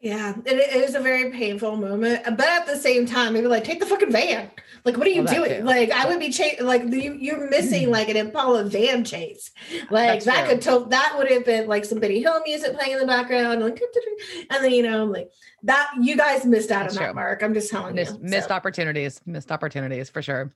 Yeah, 0.00 0.34
it, 0.46 0.56
it 0.56 0.82
is 0.82 0.94
a 0.94 1.00
very 1.00 1.30
painful 1.30 1.76
moment, 1.76 2.24
but 2.24 2.48
at 2.48 2.66
the 2.66 2.76
same 2.76 3.04
time, 3.04 3.34
maybe 3.34 3.46
like 3.48 3.64
take 3.64 3.80
the 3.80 3.86
fucking 3.86 4.10
van. 4.10 4.50
Like, 4.82 4.96
what 4.96 5.06
are 5.06 5.10
you 5.10 5.24
well, 5.24 5.34
doing? 5.34 5.60
Too. 5.60 5.66
Like, 5.66 5.90
I 5.90 6.06
would 6.08 6.18
be 6.18 6.30
chasing. 6.30 6.64
Like, 6.64 6.84
you, 6.84 7.18
you're 7.20 7.50
missing 7.50 7.90
like 7.90 8.08
an 8.08 8.16
Impala 8.16 8.64
van 8.64 9.04
chase. 9.04 9.50
Like 9.90 10.24
That's 10.24 10.24
that 10.24 10.48
could 10.48 10.62
to- 10.62 10.86
that 10.88 11.16
would 11.18 11.30
have 11.30 11.44
been 11.44 11.68
like 11.68 11.84
some 11.84 12.00
Benny 12.00 12.22
Hill 12.22 12.40
music 12.46 12.78
playing 12.78 12.92
in 12.92 12.98
the 12.98 13.06
background, 13.06 13.60
like, 13.60 13.82
and 14.50 14.64
then 14.64 14.70
you 14.70 14.82
know, 14.82 15.02
I'm 15.02 15.12
like 15.12 15.30
that. 15.64 15.90
You 16.00 16.16
guys 16.16 16.46
missed 16.46 16.70
out 16.70 16.84
That's 16.84 16.96
on 16.96 17.00
true. 17.00 17.06
that 17.08 17.14
mark. 17.14 17.42
I'm 17.42 17.52
just 17.52 17.70
telling 17.70 17.94
you. 17.94 18.06
Missed 18.22 18.48
so. 18.48 18.54
opportunities. 18.54 19.20
Missed 19.26 19.52
opportunities 19.52 20.08
for 20.08 20.22
sure. 20.22 20.54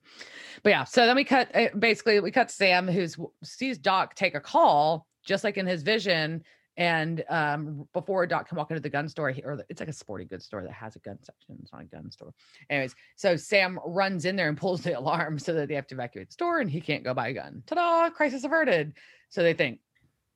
But 0.62 0.70
yeah, 0.70 0.84
so 0.84 1.04
then 1.04 1.16
we 1.16 1.24
cut. 1.24 1.50
Eh, 1.52 1.68
basically, 1.78 2.18
we 2.20 2.30
cut 2.30 2.50
Sam, 2.50 2.88
who's 2.88 3.18
sees 3.42 3.76
Doc 3.76 4.14
take 4.14 4.34
a 4.34 4.40
call, 4.40 5.06
just 5.22 5.44
like 5.44 5.58
in 5.58 5.66
his 5.66 5.82
vision 5.82 6.44
and 6.76 7.24
um, 7.28 7.88
before 7.92 8.26
Doc 8.26 8.48
can 8.48 8.58
walk 8.58 8.70
into 8.70 8.80
the 8.80 8.88
gun 8.88 9.08
store, 9.08 9.30
he, 9.30 9.42
or 9.42 9.64
it's 9.68 9.80
like 9.80 9.88
a 9.88 9.92
sporting 9.92 10.26
goods 10.26 10.44
store 10.44 10.62
that 10.62 10.72
has 10.72 10.96
a 10.96 10.98
gun 10.98 11.18
section. 11.22 11.56
It's 11.62 11.72
not 11.72 11.82
a 11.82 11.84
gun 11.84 12.10
store. 12.10 12.34
Anyways, 12.68 12.94
so 13.16 13.36
Sam 13.36 13.78
runs 13.86 14.24
in 14.24 14.34
there 14.34 14.48
and 14.48 14.56
pulls 14.56 14.82
the 14.82 14.92
alarm 14.98 15.38
so 15.38 15.52
that 15.54 15.68
they 15.68 15.74
have 15.74 15.86
to 15.88 15.94
evacuate 15.94 16.28
the 16.28 16.32
store 16.32 16.58
and 16.60 16.70
he 16.70 16.80
can't 16.80 17.04
go 17.04 17.14
buy 17.14 17.28
a 17.28 17.32
gun. 17.32 17.62
Ta-da! 17.66 18.10
Crisis 18.10 18.44
averted. 18.44 18.94
So 19.28 19.42
they 19.42 19.52
think. 19.52 19.80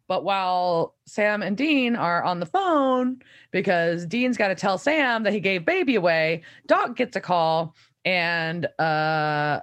But 0.06 0.24
while 0.24 0.94
Sam 1.06 1.42
and 1.42 1.56
Dean 1.56 1.94
are 1.94 2.22
on 2.22 2.40
the 2.40 2.46
phone, 2.46 3.20
because 3.50 4.06
Dean's 4.06 4.38
got 4.38 4.48
to 4.48 4.54
tell 4.54 4.78
Sam 4.78 5.22
that 5.24 5.34
he 5.34 5.40
gave 5.40 5.66
baby 5.66 5.96
away, 5.96 6.42
Doc 6.66 6.96
gets 6.96 7.14
a 7.14 7.20
call, 7.20 7.74
and 8.06 8.64
uh, 8.78 9.60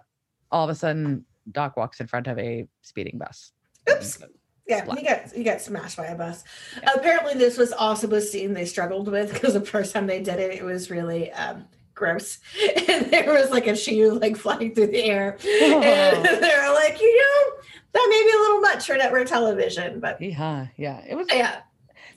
all 0.52 0.64
of 0.64 0.70
a 0.70 0.76
sudden, 0.76 1.26
Doc 1.52 1.76
walks 1.78 2.00
in 2.00 2.06
front 2.06 2.28
of 2.28 2.38
a 2.38 2.68
speeding 2.84 3.18
bus. 3.18 3.54
Oops. 3.90 4.20
Yeah, 4.68 4.84
he 4.96 5.04
got 5.04 5.32
he 5.32 5.44
got 5.44 5.62
smashed 5.62 5.98
by 5.98 6.08
a 6.08 6.16
bus. 6.16 6.44
Yeah. 6.82 6.94
Apparently, 6.96 7.36
this 7.36 7.58
was 7.58 7.72
also 7.72 8.12
a 8.12 8.22
scene 8.22 8.54
they 8.54 8.66
struggled 8.66 9.08
with 9.08 9.32
because 9.32 9.54
the 9.54 9.62
first 9.62 9.94
time 9.94 10.08
they 10.08 10.22
did 10.22 10.40
it, 10.40 10.56
it 10.56 10.64
was 10.64 10.90
really 10.90 11.32
um, 11.34 11.66
gross, 11.94 12.40
and 12.90 13.12
there 13.12 13.32
was 13.32 13.52
like 13.52 13.68
a 13.68 13.76
shoe 13.76 14.18
like 14.20 14.36
flying 14.36 14.74
through 14.74 14.88
the 14.88 15.04
air, 15.04 15.38
oh. 15.44 15.82
and 15.84 16.26
they 16.26 16.58
were 16.58 16.74
like, 16.74 17.00
you 17.00 17.16
know, 17.16 17.62
that 17.94 18.08
may 18.10 18.24
be 18.24 18.36
a 18.36 18.42
little 18.42 18.62
much 18.62 18.88
for 18.88 18.96
network 18.96 19.28
television, 19.28 20.00
but 20.00 20.20
yeah, 20.20 20.68
yeah, 20.78 21.04
it 21.08 21.16
was. 21.16 21.28
Yeah, 21.32 21.62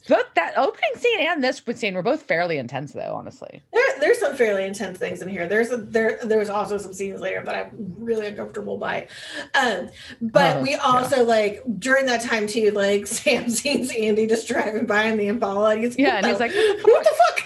both 0.08 0.34
that 0.34 0.54
opening 0.56 0.90
scene 0.96 1.20
and 1.20 1.44
this 1.44 1.62
scene 1.74 1.94
were 1.94 2.02
both 2.02 2.22
fairly 2.22 2.58
intense, 2.58 2.92
though. 2.92 3.14
Honestly, 3.14 3.62
there, 3.72 4.00
there's 4.00 4.18
some 4.18 4.36
fairly 4.36 4.64
intense 4.64 4.98
things 4.98 5.22
in 5.22 5.28
here. 5.28 5.46
There's 5.46 5.70
a, 5.70 5.76
there 5.76 6.18
there's 6.24 6.48
also 6.48 6.78
some 6.78 6.92
scenes 6.92 7.20
later 7.20 7.42
that 7.44 7.54
I'm 7.54 7.94
really 7.98 8.26
uncomfortable 8.26 8.78
by. 8.78 9.08
Um, 9.54 9.90
but 10.20 10.56
uh, 10.56 10.60
we 10.60 10.74
also 10.74 11.18
yeah. 11.18 11.22
like 11.22 11.62
during 11.78 12.06
that 12.06 12.22
time 12.22 12.46
too, 12.46 12.70
like 12.70 13.06
Sam 13.18 13.50
sees 13.50 13.94
Andy 13.94 14.26
just 14.26 14.48
driving 14.48 14.86
by 14.86 15.04
in 15.04 15.18
the 15.18 15.28
Impala. 15.28 15.70
And 15.70 15.84
he's, 15.84 15.98
yeah, 15.98 16.16
and 16.16 16.26
he's 16.26 16.40
like, 16.40 16.52
"What 16.52 17.04
the 17.04 17.10
fuck?" 17.10 17.36
The 17.36 17.42
fuck? 17.42 17.44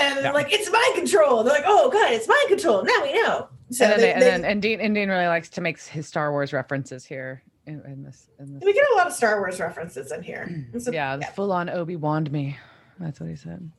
And 0.00 0.24
yeah. 0.24 0.32
like, 0.32 0.52
"It's 0.52 0.70
mind 0.70 0.94
control." 0.94 1.42
They're 1.42 1.54
like, 1.54 1.64
"Oh 1.66 1.90
god, 1.90 2.12
it's 2.12 2.28
mind 2.28 2.48
control." 2.48 2.84
Now 2.84 3.02
we 3.02 3.14
know. 3.14 3.48
So 3.70 3.84
and 3.84 3.92
then, 3.92 4.00
they, 4.00 4.06
they, 4.06 4.12
and, 4.12 4.22
then 4.22 4.44
and 4.44 4.62
Dean 4.62 4.80
and 4.80 4.94
Dean 4.94 5.08
really 5.08 5.26
likes 5.26 5.48
to 5.50 5.60
make 5.60 5.80
his 5.80 6.06
Star 6.06 6.30
Wars 6.30 6.52
references 6.52 7.04
here 7.04 7.42
in, 7.66 7.82
in, 7.86 8.02
this, 8.02 8.28
in 8.38 8.54
this. 8.54 8.62
We 8.64 8.72
get 8.72 8.84
a 8.94 8.96
lot 8.96 9.06
of 9.06 9.12
Star 9.12 9.38
Wars 9.38 9.60
references 9.60 10.12
in 10.12 10.22
here. 10.22 10.66
So, 10.78 10.92
yeah, 10.92 11.18
yeah. 11.20 11.30
full 11.30 11.52
on 11.52 11.68
Obi 11.68 11.96
Wan 11.96 12.24
me. 12.30 12.56
That's 13.00 13.18
what 13.18 13.28
he 13.28 13.36
said. 13.36 13.70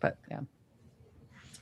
But 0.00 0.16
yeah. 0.30 0.40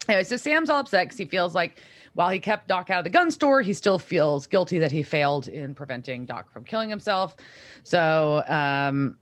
Anyway, 0.09 0.25
so 0.25 0.37
Sam's 0.37 0.69
all 0.71 0.81
upset 0.81 1.07
because 1.07 1.19
he 1.19 1.25
feels 1.25 1.55
like 1.55 1.81
while 2.13 2.31
he 2.31 2.39
kept 2.39 2.69
Doc 2.69 2.91
out 2.91 2.99
of 2.99 3.05
the 3.05 3.11
gun 3.11 3.31
store, 3.31 3.63
he 3.63 3.73
still 3.73 3.99
feels 3.99 4.47
guilty 4.47 4.79
that 4.79 4.93
he 4.93 5.03
failed 5.03 5.49
in 5.49 5.75
preventing 5.75 6.27
Doc 6.27 6.53
from 6.53 6.65
killing 6.65 6.91
himself. 6.91 7.37
So, 7.83 8.43
um. 8.49 9.17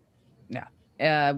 Uh, 1.03 1.35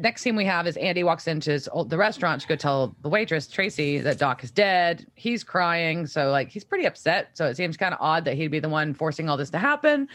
next 0.00 0.22
scene 0.22 0.36
we 0.36 0.44
have 0.44 0.66
is 0.66 0.76
Andy 0.76 1.02
walks 1.02 1.26
into 1.26 1.50
his 1.50 1.68
old, 1.68 1.90
the 1.90 1.96
restaurant 1.96 2.42
to 2.42 2.48
go 2.48 2.56
tell 2.56 2.94
the 3.02 3.08
waitress 3.08 3.46
Tracy 3.46 3.98
that 3.98 4.18
Doc 4.18 4.44
is 4.44 4.50
dead. 4.50 5.06
He's 5.14 5.42
crying, 5.42 6.06
so 6.06 6.30
like 6.30 6.50
he's 6.50 6.64
pretty 6.64 6.86
upset. 6.86 7.30
So 7.34 7.46
it 7.46 7.56
seems 7.56 7.76
kind 7.76 7.94
of 7.94 8.00
odd 8.00 8.24
that 8.26 8.34
he'd 8.34 8.48
be 8.48 8.60
the 8.60 8.68
one 8.68 8.94
forcing 8.94 9.28
all 9.28 9.36
this 9.36 9.50
to 9.50 9.58
happen. 9.58 10.08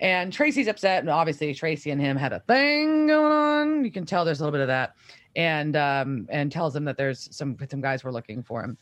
And 0.00 0.32
Tracy's 0.32 0.68
upset, 0.68 1.00
and 1.00 1.10
obviously 1.10 1.52
Tracy 1.54 1.90
and 1.90 2.00
him 2.00 2.16
had 2.16 2.32
a 2.32 2.40
thing 2.40 3.06
going 3.06 3.32
on. 3.32 3.84
You 3.84 3.90
can 3.90 4.06
tell 4.06 4.24
there's 4.24 4.40
a 4.40 4.44
little 4.44 4.52
bit 4.52 4.62
of 4.62 4.68
that, 4.68 4.94
and 5.36 5.76
um, 5.76 6.26
and 6.30 6.50
tells 6.50 6.74
him 6.74 6.84
that 6.84 6.96
there's 6.96 7.28
some 7.36 7.56
some 7.70 7.80
guys 7.80 8.02
were 8.04 8.12
looking 8.12 8.42
for 8.42 8.64
him. 8.64 8.78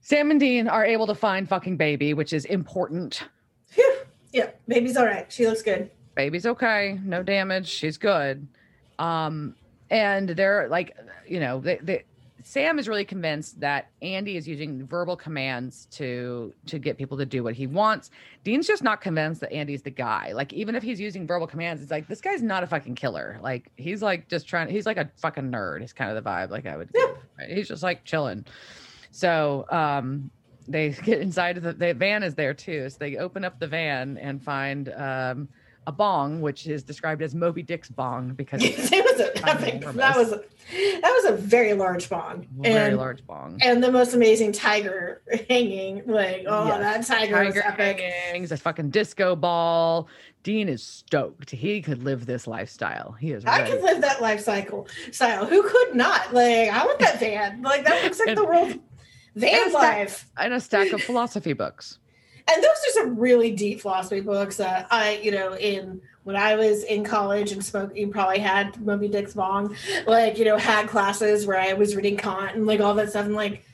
Sam 0.00 0.30
and 0.30 0.40
Dean 0.40 0.68
are 0.68 0.84
able 0.84 1.06
to 1.06 1.14
find 1.14 1.48
fucking 1.48 1.76
baby, 1.76 2.14
which 2.14 2.32
is 2.32 2.44
important. 2.46 3.24
Phew. 3.66 3.96
Yeah, 4.32 4.50
baby's 4.66 4.96
all 4.96 5.04
right. 5.06 5.30
She 5.30 5.46
looks 5.46 5.62
good. 5.62 5.90
Baby's 6.18 6.46
okay, 6.46 6.98
no 7.04 7.22
damage. 7.22 7.68
She's 7.68 7.96
good. 7.96 8.48
Um, 8.98 9.54
and 9.88 10.28
they're 10.30 10.66
like, 10.68 10.96
you 11.28 11.38
know, 11.38 11.60
they, 11.60 11.78
they 11.80 12.04
Sam 12.42 12.80
is 12.80 12.88
really 12.88 13.04
convinced 13.04 13.60
that 13.60 13.90
Andy 14.02 14.36
is 14.36 14.48
using 14.48 14.84
verbal 14.84 15.14
commands 15.14 15.86
to 15.92 16.52
to 16.66 16.80
get 16.80 16.98
people 16.98 17.16
to 17.18 17.24
do 17.24 17.44
what 17.44 17.54
he 17.54 17.68
wants. 17.68 18.10
Dean's 18.42 18.66
just 18.66 18.82
not 18.82 19.00
convinced 19.00 19.40
that 19.42 19.52
Andy's 19.52 19.82
the 19.82 19.90
guy. 19.90 20.32
Like 20.32 20.52
even 20.52 20.74
if 20.74 20.82
he's 20.82 21.00
using 21.00 21.24
verbal 21.24 21.46
commands, 21.46 21.82
it's 21.82 21.92
like 21.92 22.08
this 22.08 22.20
guy's 22.20 22.42
not 22.42 22.64
a 22.64 22.66
fucking 22.66 22.96
killer. 22.96 23.38
Like 23.40 23.70
he's 23.76 24.02
like 24.02 24.28
just 24.28 24.48
trying. 24.48 24.70
He's 24.70 24.86
like 24.86 24.96
a 24.96 25.08
fucking 25.18 25.52
nerd. 25.52 25.84
Is 25.84 25.92
kind 25.92 26.10
of 26.10 26.24
the 26.24 26.28
vibe. 26.28 26.50
Like 26.50 26.66
I 26.66 26.76
would. 26.76 26.90
Yeah. 26.92 27.12
Right? 27.38 27.50
He's 27.50 27.68
just 27.68 27.84
like 27.84 28.04
chilling. 28.04 28.44
So 29.12 29.66
um, 29.70 30.32
they 30.66 30.90
get 31.04 31.20
inside 31.20 31.58
of 31.58 31.62
the, 31.62 31.74
the 31.74 31.94
van 31.94 32.24
is 32.24 32.34
there 32.34 32.54
too. 32.54 32.90
So 32.90 32.96
they 32.98 33.18
open 33.18 33.44
up 33.44 33.60
the 33.60 33.68
van 33.68 34.18
and 34.18 34.42
find 34.42 34.92
um, 34.94 35.48
a 35.88 35.92
bong, 35.92 36.42
which 36.42 36.66
is 36.66 36.82
described 36.82 37.22
as 37.22 37.34
Moby 37.34 37.62
Dick's 37.62 37.88
bong 37.88 38.34
because 38.34 38.60
it 38.64 38.76
was 39.04 39.20
a 39.20 39.48
epic, 39.48 39.80
that 39.94 40.16
was 40.18 40.32
a, 40.32 40.42
that 41.00 41.10
was 41.22 41.24
a 41.24 41.32
very 41.34 41.72
large 41.72 42.10
bong. 42.10 42.46
very 42.58 42.88
and, 42.90 42.96
large 42.98 43.26
bong. 43.26 43.58
and 43.62 43.82
the 43.82 43.90
most 43.90 44.12
amazing 44.12 44.52
tiger 44.52 45.22
hanging. 45.48 46.02
Like, 46.06 46.44
oh, 46.46 46.66
Yes. 46.66 47.08
that 47.08 47.18
tiger, 47.20 47.42
was 47.44 47.54
Tiger 47.54 47.66
epic. 47.66 48.00
hangings, 48.00 48.52
a 48.52 48.58
fucking 48.58 48.90
disco 48.90 49.34
ball. 49.34 50.08
Dean 50.42 50.68
is 50.68 50.82
stoked. 50.82 51.50
He 51.50 51.80
could 51.80 52.02
live 52.02 52.26
this 52.26 52.46
lifestyle. 52.46 53.12
He 53.12 53.32
is 53.32 53.44
I 53.46 53.60
ready. 53.60 53.72
could 53.72 53.82
live 53.82 54.00
that 54.02 54.20
life 54.20 54.40
cycle 54.40 54.86
style. 55.10 55.46
Who 55.46 55.62
could 55.62 55.94
not? 55.94 56.34
Like, 56.34 56.68
I 56.68 56.84
want 56.84 56.98
that 57.00 57.18
van. 57.18 57.62
Like, 57.62 57.84
that 57.86 58.04
looks 58.04 58.18
like 58.18 58.28
And- 58.32 58.36
the 58.38 58.44
world 58.44 58.78
van 59.36 59.54
and 59.54 59.70
stack- 59.70 59.82
life. 59.98 60.30
and 60.36 60.52
a 60.52 60.60
stack 60.60 60.92
of 60.92 61.02
philosophy 61.02 61.54
books. 61.54 61.98
And 62.50 62.62
those 62.62 62.70
are 62.70 62.92
some 62.92 63.18
really 63.18 63.50
deep 63.52 63.80
philosophy 63.82 64.20
books 64.20 64.56
that 64.56 64.86
I, 64.90 65.20
you 65.22 65.30
know, 65.30 65.54
in 65.56 66.00
when 66.24 66.36
I 66.36 66.54
was 66.56 66.84
in 66.84 67.04
college 67.04 67.52
and 67.52 67.64
spoke, 67.64 67.96
you 67.96 68.08
probably 68.08 68.38
had 68.38 68.78
Moby 68.84 69.08
Dick's 69.08 69.34
Bong, 69.34 69.74
like, 70.06 70.38
you 70.38 70.44
know, 70.44 70.56
had 70.58 70.88
classes 70.88 71.46
where 71.46 71.58
I 71.58 71.72
was 71.74 71.94
reading 71.96 72.16
Kant 72.16 72.54
and 72.56 72.66
like 72.66 72.80
all 72.80 72.94
that 72.94 73.10
stuff. 73.10 73.26
And 73.26 73.34
like, 73.34 73.64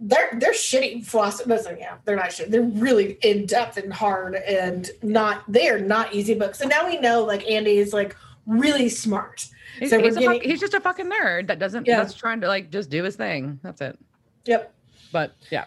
they're 0.00 0.36
they're 0.38 0.52
shitty 0.52 1.04
philosophy. 1.06 1.50
Like, 1.50 1.78
yeah, 1.78 1.96
they're 2.04 2.16
not 2.16 2.32
shit. 2.32 2.50
They're 2.50 2.62
really 2.62 3.16
in 3.22 3.46
depth 3.46 3.76
and 3.78 3.92
hard 3.92 4.34
and 4.34 4.90
not 5.02 5.44
they 5.48 5.68
are 5.68 5.78
not 5.78 6.12
easy 6.14 6.34
books. 6.34 6.58
So 6.58 6.66
now 6.66 6.86
we 6.86 6.98
know 6.98 7.24
like 7.24 7.48
Andy 7.48 7.78
is 7.78 7.92
like 7.92 8.16
really 8.46 8.88
smart. 8.88 9.46
He's, 9.78 9.90
So 9.90 10.00
he's, 10.00 10.16
a 10.16 10.20
fuck- 10.22 10.42
he's 10.42 10.60
just 10.60 10.74
a 10.74 10.80
fucking 10.80 11.10
nerd 11.10 11.46
that 11.46 11.58
doesn't 11.58 11.86
Yeah. 11.86 11.96
that's 11.98 12.14
trying 12.14 12.40
to 12.42 12.48
like 12.48 12.70
just 12.70 12.90
do 12.90 13.02
his 13.04 13.16
thing. 13.16 13.58
That's 13.62 13.80
it. 13.80 13.98
Yep. 14.46 14.72
But 15.12 15.34
yeah. 15.50 15.64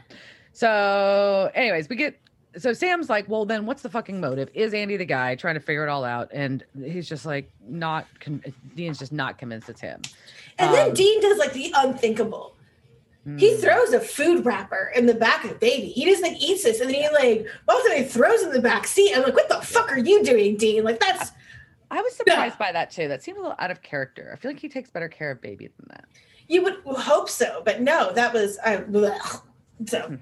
So, 0.54 1.52
anyways, 1.56 1.88
we 1.88 1.96
get 1.96 2.20
so 2.58 2.74
Sam's 2.74 3.10
like, 3.10 3.28
well, 3.30 3.46
then 3.46 3.66
what's 3.66 3.82
the 3.82 3.90
fucking 3.90 4.20
motive? 4.20 4.50
Is 4.54 4.74
Andy 4.74 4.98
the 4.98 5.06
guy 5.06 5.36
trying 5.36 5.56
to 5.56 5.60
figure 5.60 5.84
it 5.86 5.90
all 5.90 6.04
out? 6.04 6.30
And 6.34 6.64
he's 6.84 7.08
just 7.08 7.26
like, 7.26 7.50
not, 7.68 8.06
con- 8.20 8.44
Dean's 8.76 9.00
just 9.00 9.12
not 9.12 9.38
convinced 9.38 9.70
it's 9.70 9.82
him. 9.82 10.02
And 10.60 10.74
then 10.74 10.90
Um, 10.90 10.94
Dean 10.94 11.22
does 11.22 11.38
like 11.38 11.54
the 11.54 11.74
unthinkable. 11.76 12.56
He 13.38 13.52
Mm. 13.56 13.60
throws 13.62 13.92
a 13.94 14.00
food 14.00 14.46
wrapper 14.46 14.92
in 14.96 15.06
the 15.06 15.14
back 15.14 15.44
of 15.44 15.50
the 15.50 15.58
baby. 15.58 15.88
He 15.90 16.06
just 16.06 16.22
like 16.24 16.42
eats 16.42 16.64
this, 16.64 16.80
and 16.80 16.90
then 16.90 16.96
he 16.96 17.10
like 17.10 17.46
ultimately 17.68 18.06
throws 18.06 18.42
it 18.42 18.48
in 18.48 18.54
the 18.54 18.62
back 18.62 18.88
seat. 18.88 19.14
I'm 19.14 19.22
like, 19.24 19.34
what 19.36 19.50
the 19.50 19.60
fuck 19.62 19.92
are 19.92 19.98
you 20.00 20.24
doing, 20.24 20.56
Dean? 20.56 20.86
Like 20.86 21.00
that's 21.02 21.32
I 21.92 22.02
was 22.02 22.16
surprised 22.16 22.58
by 22.58 22.72
that 22.72 22.90
too. 22.90 23.10
That 23.10 23.22
seemed 23.22 23.38
a 23.38 23.42
little 23.42 23.56
out 23.60 23.70
of 23.70 23.82
character. 23.82 24.32
I 24.34 24.38
feel 24.38 24.52
like 24.52 24.60
he 24.62 24.70
takes 24.70 24.90
better 24.90 25.10
care 25.10 25.32
of 25.32 25.42
baby 25.42 25.68
than 25.68 25.88
that. 25.90 26.06
you 26.48 26.64
would 26.64 26.76
hope 26.86 27.30
so, 27.30 27.62
but 27.66 27.82
no, 27.82 28.14
that 28.14 28.34
was 28.34 28.58
I. 28.66 28.78
So 28.78 28.88
But 29.82 30.20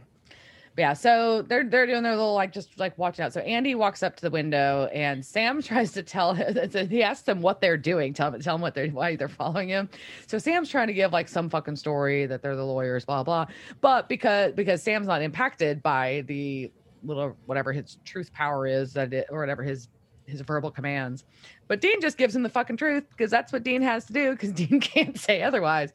yeah, 0.78 0.94
so 0.94 1.42
they're 1.42 1.64
they're 1.64 1.86
doing 1.86 2.04
their 2.04 2.16
little 2.16 2.34
like 2.34 2.52
just 2.52 2.78
like 2.78 2.98
watching 2.98 3.24
out. 3.24 3.32
So 3.32 3.40
Andy 3.42 3.76
walks 3.76 4.04
up 4.04 4.16
to 4.18 4.22
the 4.22 4.30
window 4.30 4.90
and 4.94 5.26
Sam 5.26 5.62
tries 5.64 5.94
to 5.94 6.04
tell 6.04 6.34
him 6.34 6.70
he 6.90 7.02
asks 7.02 7.24
them 7.24 7.42
what 7.42 7.62
they're 7.62 7.78
doing, 7.78 8.14
tell 8.14 8.34
him 8.34 8.42
tell 8.42 8.56
him 8.56 8.62
what 8.62 8.76
they're 8.76 8.90
why 8.90 9.16
they're 9.16 9.30
following 9.30 9.70
him. 9.70 9.90
So 10.28 10.38
Sam's 10.38 10.70
trying 10.70 10.88
to 10.88 10.94
give 10.94 11.14
like 11.14 11.30
some 11.30 11.50
fucking 11.50 11.78
story 11.78 12.26
that 12.26 12.42
they're 12.42 12.56
the 12.56 12.66
lawyers, 12.66 13.06
blah 13.06 13.24
blah. 13.24 13.46
But 13.80 14.10
because 14.10 14.54
because 14.54 14.84
Sam's 14.84 15.08
not 15.08 15.22
impacted 15.22 15.82
by 15.82 16.24
the 16.28 16.72
little 17.04 17.38
whatever 17.46 17.72
his 17.72 17.98
truth 18.04 18.34
power 18.34 18.68
is 18.68 18.94
that 18.94 19.14
it, 19.14 19.28
or 19.30 19.40
whatever 19.40 19.64
his 19.64 19.88
his 20.28 20.42
verbal 20.42 20.72
commands. 20.72 21.24
But 21.68 21.82
Dean 21.82 22.02
just 22.02 22.18
gives 22.18 22.36
him 22.36 22.44
the 22.44 22.50
fucking 22.50 22.78
truth 22.78 23.06
because 23.10 23.32
that's 23.32 23.52
what 23.52 23.64
Dean 23.64 23.82
has 23.82 24.06
to 24.06 24.14
do 24.14 24.32
because 24.32 24.52
Dean 24.54 24.80
can't 24.80 25.18
say 25.18 25.42
otherwise. 25.42 25.94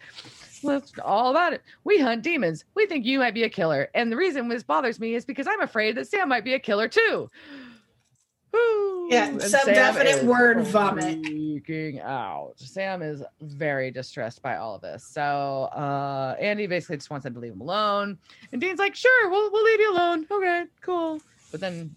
That's 0.62 0.92
all 1.02 1.30
about 1.30 1.52
it. 1.52 1.62
We 1.84 1.98
hunt 1.98 2.22
demons. 2.22 2.64
We 2.74 2.86
think 2.86 3.04
you 3.06 3.18
might 3.18 3.34
be 3.34 3.44
a 3.44 3.48
killer. 3.48 3.88
And 3.94 4.12
the 4.12 4.16
reason 4.16 4.48
this 4.48 4.62
bothers 4.62 5.00
me 5.00 5.14
is 5.14 5.24
because 5.24 5.46
I'm 5.46 5.62
afraid 5.62 5.96
that 5.96 6.08
Sam 6.08 6.28
might 6.28 6.44
be 6.44 6.54
a 6.54 6.58
killer 6.58 6.88
too. 6.88 7.30
Woo! 8.52 9.08
Yeah, 9.10 9.38
some 9.38 9.60
Sam 9.64 9.74
definite 9.74 10.24
word 10.24 10.66
vomit. 10.66 11.22
Freaking 11.22 12.02
out. 12.02 12.54
Sam 12.56 13.00
is 13.00 13.22
very 13.40 13.92
distressed 13.92 14.42
by 14.42 14.56
all 14.56 14.74
of 14.74 14.82
this. 14.82 15.04
So 15.04 15.68
uh 15.72 16.34
Andy 16.40 16.66
basically 16.66 16.96
just 16.96 17.10
wants 17.10 17.24
him 17.24 17.34
to 17.34 17.40
leave 17.40 17.52
him 17.52 17.60
alone. 17.60 18.18
And 18.50 18.60
Dean's 18.60 18.80
like, 18.80 18.96
sure, 18.96 19.30
we'll 19.30 19.52
we'll 19.52 19.64
leave 19.64 19.80
you 19.80 19.92
alone. 19.92 20.26
Okay, 20.28 20.64
cool. 20.80 21.20
But 21.52 21.60
then 21.60 21.94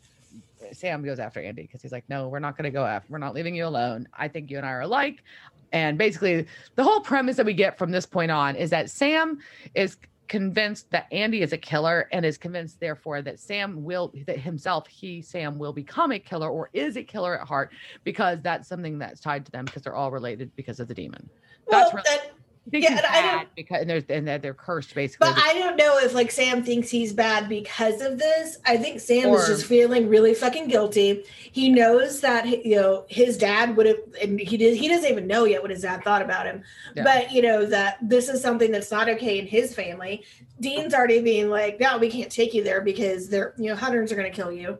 Sam 0.71 1.03
goes 1.03 1.19
after 1.19 1.41
Andy 1.41 1.63
because 1.63 1.81
he's 1.81 1.91
like, 1.91 2.05
no, 2.09 2.27
we're 2.27 2.39
not 2.39 2.57
going 2.57 2.65
to 2.65 2.71
go 2.71 2.85
after. 2.85 3.11
We're 3.11 3.17
not 3.19 3.33
leaving 3.33 3.55
you 3.55 3.65
alone. 3.65 4.07
I 4.13 4.27
think 4.27 4.49
you 4.49 4.57
and 4.57 4.65
I 4.65 4.71
are 4.71 4.81
alike. 4.81 5.23
And 5.71 5.97
basically, 5.97 6.45
the 6.75 6.83
whole 6.83 7.01
premise 7.01 7.35
that 7.37 7.45
we 7.45 7.53
get 7.53 7.77
from 7.77 7.91
this 7.91 8.05
point 8.05 8.31
on 8.31 8.55
is 8.55 8.69
that 8.69 8.89
Sam 8.89 9.39
is 9.73 9.97
convinced 10.27 10.89
that 10.91 11.07
Andy 11.11 11.41
is 11.41 11.51
a 11.51 11.57
killer 11.57 12.07
and 12.11 12.25
is 12.25 12.37
convinced, 12.37 12.79
therefore, 12.79 13.21
that 13.23 13.39
Sam 13.39 13.83
will, 13.83 14.13
that 14.25 14.39
himself, 14.39 14.87
he, 14.87 15.21
Sam, 15.21 15.57
will 15.59 15.73
become 15.73 16.11
a 16.11 16.19
killer 16.19 16.49
or 16.49 16.69
is 16.73 16.95
a 16.95 17.03
killer 17.03 17.39
at 17.39 17.47
heart 17.47 17.71
because 18.03 18.39
that's 18.41 18.67
something 18.67 18.97
that's 18.99 19.19
tied 19.19 19.45
to 19.45 19.51
them 19.51 19.65
because 19.65 19.81
they're 19.81 19.95
all 19.95 20.11
related 20.11 20.55
because 20.55 20.79
of 20.79 20.87
the 20.87 20.93
demon. 20.93 21.29
well, 21.67 21.81
That's 21.81 21.93
really- 21.93 22.17
that, 22.17 22.31
Yeah, 22.71 22.97
and 22.97 23.05
I 23.05 23.21
don't- 23.21 23.55
because 23.55 23.81
and, 23.81 23.89
there's, 23.89 24.03
and 24.09 24.27
that 24.27 24.41
they're 24.41 24.53
cursed 24.53 24.95
basically. 24.95 25.27
but 25.27 25.37
I 25.37 25.53
don't 25.53 25.75
know 25.75 25.97
if 25.99 26.13
like 26.13 26.31
Sam 26.31 26.63
thinks 26.63 26.89
he's 26.89 27.11
bad 27.11 27.49
because 27.49 28.01
of 28.01 28.17
this. 28.17 28.57
I 28.65 28.77
think 28.77 29.01
Sam 29.01 29.29
is 29.33 29.47
just 29.47 29.65
feeling 29.65 30.07
really 30.07 30.33
fucking 30.33 30.69
guilty. 30.69 31.25
He 31.51 31.69
knows 31.69 32.21
that 32.21 32.47
you 32.65 32.75
know 32.77 33.05
his 33.09 33.37
dad 33.37 33.75
would 33.75 33.85
have, 33.85 33.97
and 34.21 34.39
he 34.39 34.55
did. 34.57 34.77
He 34.77 34.87
doesn't 34.87 35.09
even 35.09 35.27
know 35.27 35.43
yet 35.43 35.61
what 35.61 35.71
his 35.71 35.81
dad 35.81 36.03
thought 36.03 36.21
about 36.21 36.45
him. 36.45 36.63
Yeah. 36.95 37.03
But 37.03 37.31
you 37.31 37.41
know 37.41 37.65
that 37.65 37.97
this 38.01 38.29
is 38.29 38.41
something 38.41 38.71
that's 38.71 38.91
not 38.91 39.09
okay 39.09 39.39
in 39.39 39.45
his 39.45 39.75
family. 39.75 40.23
Dean's 40.61 40.93
already 40.93 41.21
being 41.21 41.49
like, 41.49 41.79
no, 41.79 41.97
we 41.97 42.09
can't 42.09 42.31
take 42.31 42.53
you 42.53 42.63
there 42.63 42.79
because 42.81 43.27
they're 43.27 43.53
you 43.57 43.69
know 43.69 43.75
hunters 43.75 44.11
are 44.11 44.15
going 44.15 44.31
to 44.31 44.35
kill 44.35 44.51
you. 44.51 44.77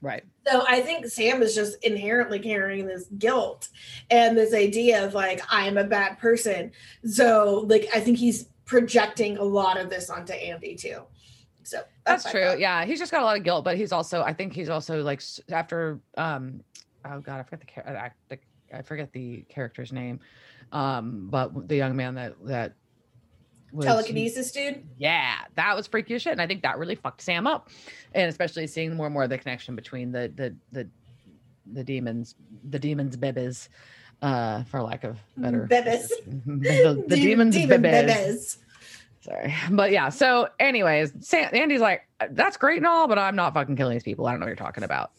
Right. 0.00 0.24
So 0.46 0.64
I 0.68 0.80
think 0.80 1.06
Sam 1.06 1.42
is 1.42 1.54
just 1.54 1.82
inherently 1.84 2.38
carrying 2.38 2.86
this 2.86 3.06
guilt 3.18 3.68
and 4.10 4.36
this 4.36 4.54
idea 4.54 5.04
of 5.04 5.14
like 5.14 5.42
I'm 5.48 5.78
a 5.78 5.84
bad 5.84 6.18
person. 6.18 6.72
So 7.04 7.64
like 7.68 7.88
I 7.94 8.00
think 8.00 8.18
he's 8.18 8.46
projecting 8.64 9.36
a 9.38 9.44
lot 9.44 9.78
of 9.78 9.90
this 9.90 10.10
onto 10.10 10.32
Andy 10.32 10.74
too. 10.76 11.02
So 11.62 11.82
That's 12.04 12.24
my 12.24 12.30
true. 12.30 12.56
Yeah, 12.58 12.84
he's 12.84 12.98
just 12.98 13.12
got 13.12 13.22
a 13.22 13.24
lot 13.24 13.36
of 13.36 13.44
guilt, 13.44 13.64
but 13.64 13.76
he's 13.76 13.92
also, 13.92 14.22
I 14.22 14.32
think 14.32 14.52
he's 14.52 14.68
also 14.68 15.02
like 15.02 15.22
after, 15.50 16.00
um, 16.16 16.62
oh 17.04 17.20
god, 17.20 17.40
I 17.40 17.42
forget 17.42 17.60
the 18.28 18.38
I 18.72 18.82
forget 18.82 19.12
the 19.12 19.42
character's 19.48 19.92
name, 19.92 20.20
um, 20.72 21.28
but 21.30 21.68
the 21.68 21.76
young 21.76 21.96
man 21.96 22.14
that 22.14 22.34
that 22.44 22.74
was 23.72 23.86
Telekinesis 23.86 24.52
dude. 24.52 24.84
Yeah, 24.98 25.36
that 25.54 25.76
was 25.76 25.86
freaky 25.86 26.18
shit, 26.18 26.32
and 26.32 26.42
I 26.42 26.46
think 26.46 26.62
that 26.62 26.78
really 26.78 26.94
fucked 26.94 27.22
Sam 27.22 27.46
up, 27.46 27.68
and 28.14 28.28
especially 28.28 28.66
seeing 28.66 28.94
more 28.96 29.06
and 29.06 29.14
more 29.14 29.24
of 29.24 29.30
the 29.30 29.38
connection 29.38 29.76
between 29.76 30.12
the 30.12 30.32
the 30.34 30.54
the 30.72 30.88
the 31.72 31.84
demons, 31.84 32.34
the 32.68 32.78
demons 32.78 33.16
bebes, 33.16 33.68
uh, 34.22 34.64
for 34.64 34.82
lack 34.82 35.04
of 35.04 35.18
better 35.36 35.66
Bebes. 35.70 36.08
the, 36.26 37.04
the 37.08 37.16
De- 37.16 37.16
demons 37.16 37.54
demon 37.54 37.82
bebes. 37.82 38.08
bebes. 38.08 38.56
Sorry. 39.20 39.54
But 39.70 39.92
yeah, 39.92 40.08
so 40.08 40.48
anyways, 40.58 41.12
Sam, 41.20 41.50
Andy's 41.52 41.80
like, 41.82 42.08
that's 42.30 42.56
great 42.56 42.78
and 42.78 42.86
all, 42.86 43.06
but 43.06 43.18
I'm 43.18 43.36
not 43.36 43.52
fucking 43.52 43.76
killing 43.76 43.92
these 43.94 44.02
people. 44.02 44.26
I 44.26 44.30
don't 44.30 44.40
know 44.40 44.46
what 44.46 44.50
you're 44.50 44.56
talking 44.56 44.82
about. 44.82 45.12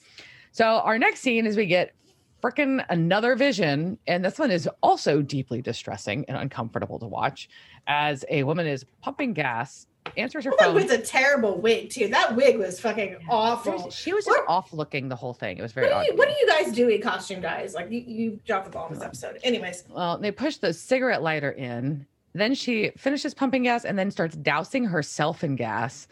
So 0.52 0.66
our 0.66 0.98
next 0.98 1.22
scene 1.22 1.46
is 1.46 1.56
we 1.56 1.68
get 1.68 1.94
freaking 2.42 2.84
another 2.90 3.36
vision, 3.36 3.98
and 4.08 4.24
this 4.26 4.40
one 4.40 4.52
is 4.52 4.68
also 4.82 5.22
deeply 5.22 5.62
distressing 5.62 6.26
and 6.28 6.38
uncomfortable 6.38 7.00
to 7.00 7.08
watch. 7.08 7.50
As 7.88 8.26
a 8.30 8.44
woman 8.44 8.68
is 8.68 8.86
pumping 9.02 9.34
gas, 9.34 9.88
answers 10.18 10.46
her 10.46 10.52
phone. 10.60 10.76
Was 10.76 10.92
a 10.92 10.98
terrible 10.98 11.60
wig 11.60 11.90
too. 11.90 12.08
That 12.08 12.36
wig 12.36 12.58
was 12.58 12.80
fucking 12.80 13.18
awful. 13.30 13.90
She 13.92 14.14
was 14.14 14.26
just 14.26 14.40
off 14.48 14.74
looking 14.74 15.10
the 15.10 15.16
whole 15.16 15.34
thing. 15.34 15.58
It 15.58 15.62
was 15.62 15.72
very 15.72 15.90
What 15.90 16.08
you, 16.08 16.16
what 16.16 16.28
are 16.28 16.32
you 16.32 16.48
guys 16.48 16.72
doing, 16.74 17.02
costume 17.02 17.42
guys? 17.42 17.74
Like 17.74 17.92
you, 17.92 18.00
you 18.00 18.40
dropped 18.46 18.66
the 18.66 18.72
ball 18.72 18.88
in 18.88 18.94
this 18.96 19.04
episode. 19.04 19.40
Anyways, 19.44 19.84
Well, 19.90 20.18
they 20.18 20.32
push 20.32 20.58
the 20.58 20.74
cigarette 20.74 21.22
lighter 21.22 21.52
in. 21.52 22.06
Then 22.34 22.56
she 22.56 22.92
finishes 22.98 23.34
pumping 23.34 23.64
gas 23.64 23.84
and 23.86 24.00
then 24.00 24.10
starts 24.10 24.36
dousing 24.38 24.86
herself 24.86 25.44
in 25.44 25.56
gas. 25.56 26.08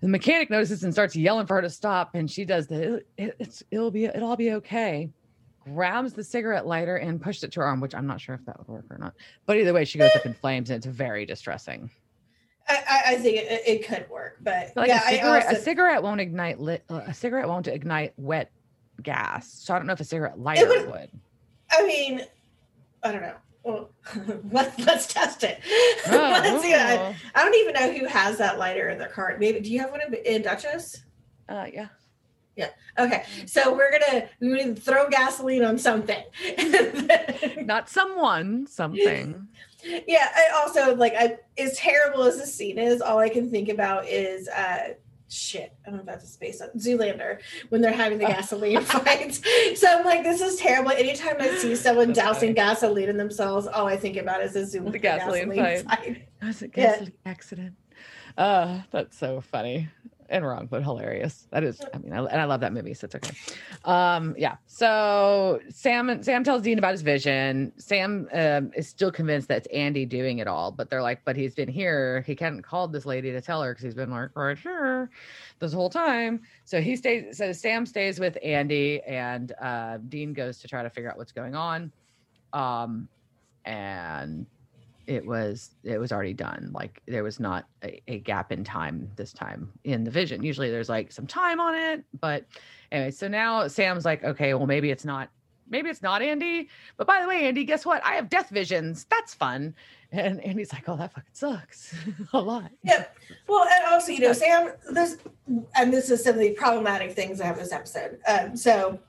The 0.00 0.08
mechanic 0.08 0.50
notices 0.50 0.82
and 0.82 0.92
starts 0.92 1.14
yelling 1.14 1.46
for 1.46 1.56
her 1.56 1.62
to 1.62 1.70
stop. 1.70 2.14
And 2.14 2.30
she 2.30 2.44
does 2.44 2.66
the 2.66 3.04
it, 3.16 3.36
it's 3.38 3.62
it'll 3.70 3.90
be 3.90 4.06
it'll 4.06 4.30
all 4.30 4.36
be 4.36 4.52
okay. 4.52 5.10
Grabs 5.74 6.12
the 6.12 6.24
cigarette 6.24 6.66
lighter 6.66 6.96
and 6.96 7.20
pushed 7.20 7.44
it 7.44 7.52
to 7.52 7.60
her 7.60 7.66
arm, 7.66 7.80
which 7.80 7.94
I'm 7.94 8.06
not 8.06 8.20
sure 8.20 8.34
if 8.34 8.44
that 8.46 8.58
would 8.58 8.68
work 8.68 8.86
or 8.90 8.98
not. 8.98 9.14
But 9.46 9.56
either 9.58 9.72
way, 9.72 9.84
she 9.84 9.98
goes 9.98 10.10
up 10.14 10.26
in 10.26 10.34
flames 10.34 10.70
and 10.70 10.78
it's 10.78 10.86
very 10.86 11.26
distressing. 11.26 11.90
I, 12.68 13.02
I, 13.08 13.16
think 13.16 13.36
it, 13.36 13.62
it 13.66 13.86
could 13.86 14.08
work, 14.08 14.36
but 14.40 14.70
Like 14.76 14.88
yeah, 14.88 15.00
a, 15.06 15.10
cigarette, 15.10 15.42
I 15.42 15.46
also, 15.46 15.56
a 15.56 15.60
cigarette 15.60 16.02
won't 16.02 16.20
ignite 16.20 16.60
lit. 16.60 16.84
Uh, 16.88 17.00
a 17.06 17.14
cigarette 17.14 17.48
won't 17.48 17.66
ignite 17.66 18.12
wet 18.16 18.52
gas. 19.02 19.52
So 19.52 19.74
I 19.74 19.78
don't 19.78 19.86
know 19.86 19.92
if 19.92 20.00
a 20.00 20.04
cigarette 20.04 20.38
lighter 20.38 20.68
would- 20.68 20.90
would. 20.90 21.10
I 21.70 21.86
mean, 21.86 22.22
I 23.02 23.12
don't 23.12 23.22
know. 23.22 23.34
Well, 23.62 23.90
let's 24.50 24.78
let's 24.86 25.06
test 25.06 25.44
it. 25.44 25.60
Oh, 26.06 26.40
let's 26.42 26.62
see. 26.62 26.74
I, 26.74 26.96
oh. 26.96 27.14
I 27.34 27.44
don't 27.44 27.54
even 27.56 27.74
know 27.74 27.92
who 27.92 28.06
has 28.06 28.38
that 28.38 28.58
lighter 28.58 28.88
in 28.88 28.98
their 28.98 29.08
cart. 29.08 29.38
Maybe 29.38 29.60
do 29.60 29.70
you 29.70 29.78
have 29.80 29.90
one 29.90 30.00
in, 30.00 30.14
in 30.14 30.42
Duchess? 30.42 31.04
Uh, 31.48 31.66
yeah. 31.72 31.88
Okay, 32.98 33.24
so 33.46 33.72
we're 33.74 33.98
gonna 33.98 34.28
we 34.40 34.48
need 34.48 34.76
to 34.76 34.82
throw 34.82 35.08
gasoline 35.08 35.64
on 35.64 35.78
something. 35.78 36.22
Not 37.64 37.88
someone, 37.88 38.66
something. 38.66 39.48
yeah, 40.06 40.28
I 40.34 40.50
also 40.60 40.94
like 40.96 41.14
I, 41.16 41.38
as 41.56 41.76
terrible 41.78 42.24
as 42.24 42.38
the 42.38 42.46
scene 42.46 42.78
is, 42.78 43.00
all 43.00 43.18
I 43.18 43.28
can 43.30 43.50
think 43.50 43.68
about 43.70 44.06
is 44.06 44.48
uh 44.48 44.94
shit. 45.28 45.72
I'm 45.86 45.94
about 45.94 46.20
to 46.20 46.26
space 46.26 46.58
space 46.58 46.70
Zoolander 46.76 47.38
when 47.70 47.80
they're 47.80 47.92
having 47.92 48.18
the 48.18 48.24
Oh. 48.26 48.28
gasoline 48.28 48.80
fights. 48.82 49.40
So 49.80 49.86
I'm 49.86 50.04
like, 50.04 50.22
this 50.24 50.40
is 50.42 50.56
terrible. 50.56 50.90
Anytime 50.90 51.36
I 51.40 51.48
see 51.56 51.74
someone 51.86 52.08
That's 52.08 52.18
dousing 52.18 52.54
funny. 52.54 52.54
gasoline 52.54 53.08
in 53.08 53.16
themselves, 53.16 53.66
all 53.68 53.86
I 53.86 53.96
think 53.96 54.16
about 54.16 54.42
is 54.42 54.56
a 54.56 54.62
Zoolander 54.62 54.92
The 54.92 54.98
gasoline 54.98 55.54
fight. 55.54 55.84
fight. 55.86 56.06
It 56.42 56.44
was 56.44 56.60
a 56.62 56.66
Yeah. 56.66 56.70
gasoline 56.74 57.12
accident. 57.24 57.74
Uh, 58.36 58.80
that's 58.90 59.16
so 59.16 59.40
funny 59.40 59.88
and 60.30 60.46
wrong, 60.46 60.66
but 60.70 60.82
hilarious. 60.82 61.46
That 61.50 61.64
is, 61.64 61.82
I 61.92 61.98
mean, 61.98 62.12
I, 62.12 62.24
and 62.24 62.40
I 62.40 62.44
love 62.44 62.60
that 62.60 62.72
movie, 62.72 62.94
so 62.94 63.06
it's 63.06 63.14
okay. 63.16 63.32
Um, 63.84 64.34
yeah. 64.38 64.56
So 64.66 65.60
Sam 65.68 66.22
Sam 66.22 66.44
tells 66.44 66.62
Dean 66.62 66.78
about 66.78 66.92
his 66.92 67.02
vision. 67.02 67.72
Sam 67.76 68.28
um, 68.32 68.70
is 68.76 68.88
still 68.88 69.10
convinced 69.10 69.48
that 69.48 69.58
it's 69.58 69.66
Andy 69.68 70.06
doing 70.06 70.38
it 70.38 70.46
all, 70.46 70.70
but 70.70 70.88
they're 70.88 71.02
like, 71.02 71.20
but 71.24 71.36
he's 71.36 71.54
been 71.54 71.68
here. 71.68 72.22
He 72.26 72.36
hadn't 72.38 72.62
called 72.62 72.92
this 72.92 73.04
lady 73.04 73.32
to 73.32 73.40
tell 73.40 73.62
her 73.62 73.72
because 73.72 73.84
he's 73.84 73.94
been 73.94 74.10
like 74.10 74.30
right 74.36 74.58
here 74.58 75.10
this 75.58 75.72
whole 75.72 75.90
time. 75.90 76.40
So 76.64 76.80
he 76.80 76.96
stays. 76.96 77.36
So 77.36 77.52
Sam 77.52 77.84
stays 77.84 78.20
with 78.20 78.38
Andy, 78.42 79.02
and 79.02 79.52
uh, 79.60 79.98
Dean 80.08 80.32
goes 80.32 80.58
to 80.60 80.68
try 80.68 80.82
to 80.82 80.90
figure 80.90 81.10
out 81.10 81.18
what's 81.18 81.32
going 81.32 81.54
on. 81.56 81.92
Um, 82.52 83.08
and 83.64 84.46
it 85.10 85.26
was 85.26 85.74
it 85.82 85.98
was 85.98 86.12
already 86.12 86.32
done 86.32 86.70
like 86.72 87.02
there 87.06 87.24
was 87.24 87.40
not 87.40 87.66
a, 87.82 88.00
a 88.06 88.20
gap 88.20 88.52
in 88.52 88.62
time 88.62 89.10
this 89.16 89.32
time 89.32 89.68
in 89.82 90.04
the 90.04 90.10
vision. 90.10 90.40
Usually 90.40 90.70
there's 90.70 90.88
like 90.88 91.10
some 91.10 91.26
time 91.26 91.58
on 91.58 91.74
it 91.74 92.04
but 92.20 92.44
anyway 92.92 93.10
so 93.10 93.26
now 93.26 93.66
sam's 93.66 94.04
like 94.04 94.22
okay 94.22 94.54
well 94.54 94.68
maybe 94.68 94.88
it's 94.88 95.04
not 95.04 95.28
maybe 95.68 95.90
it's 95.90 96.00
not 96.00 96.22
andy 96.22 96.68
but 96.96 97.08
by 97.08 97.20
the 97.20 97.26
way 97.26 97.44
andy 97.48 97.64
guess 97.64 97.84
what? 97.84 98.00
I 98.06 98.14
have 98.14 98.30
death 98.30 98.50
visions. 98.50 99.04
That's 99.10 99.34
fun. 99.34 99.74
And 100.12 100.40
andy's 100.42 100.72
like 100.72 100.88
oh 100.88 100.96
that 100.96 101.12
fucking 101.12 101.30
sucks 101.32 101.92
a 102.32 102.40
lot. 102.40 102.70
Yeah. 102.84 103.06
Well, 103.48 103.66
and 103.68 103.92
also, 103.92 104.12
you 104.12 104.20
know, 104.20 104.32
Sam, 104.32 104.74
this, 104.92 105.18
and 105.74 105.92
this 105.92 106.08
is 106.08 106.22
some 106.22 106.34
of 106.34 106.40
the 106.40 106.52
problematic 106.52 107.14
things 107.14 107.40
I 107.40 107.46
have 107.46 107.58
this 107.58 107.72
episode. 107.72 108.20
Um, 108.28 108.56
so 108.56 109.00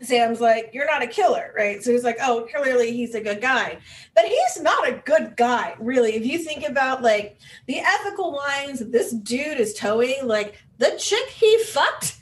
Sam's 0.00 0.40
like, 0.40 0.70
You're 0.72 0.86
not 0.86 1.02
a 1.02 1.06
killer, 1.06 1.52
right? 1.56 1.82
So 1.82 1.92
he's 1.92 2.04
like, 2.04 2.18
Oh, 2.22 2.46
clearly 2.54 2.92
he's 2.92 3.14
a 3.14 3.20
good 3.20 3.40
guy. 3.40 3.78
But 4.14 4.26
he's 4.26 4.60
not 4.60 4.88
a 4.88 5.00
good 5.04 5.36
guy, 5.36 5.74
really. 5.78 6.14
If 6.14 6.26
you 6.26 6.38
think 6.38 6.68
about 6.68 7.02
like 7.02 7.38
the 7.66 7.78
ethical 7.78 8.32
lines 8.34 8.78
that 8.80 8.92
this 8.92 9.12
dude 9.12 9.60
is 9.60 9.74
towing, 9.74 10.26
like 10.26 10.62
the 10.78 10.94
chick 10.98 11.28
he 11.28 11.58
fucked. 11.64 12.16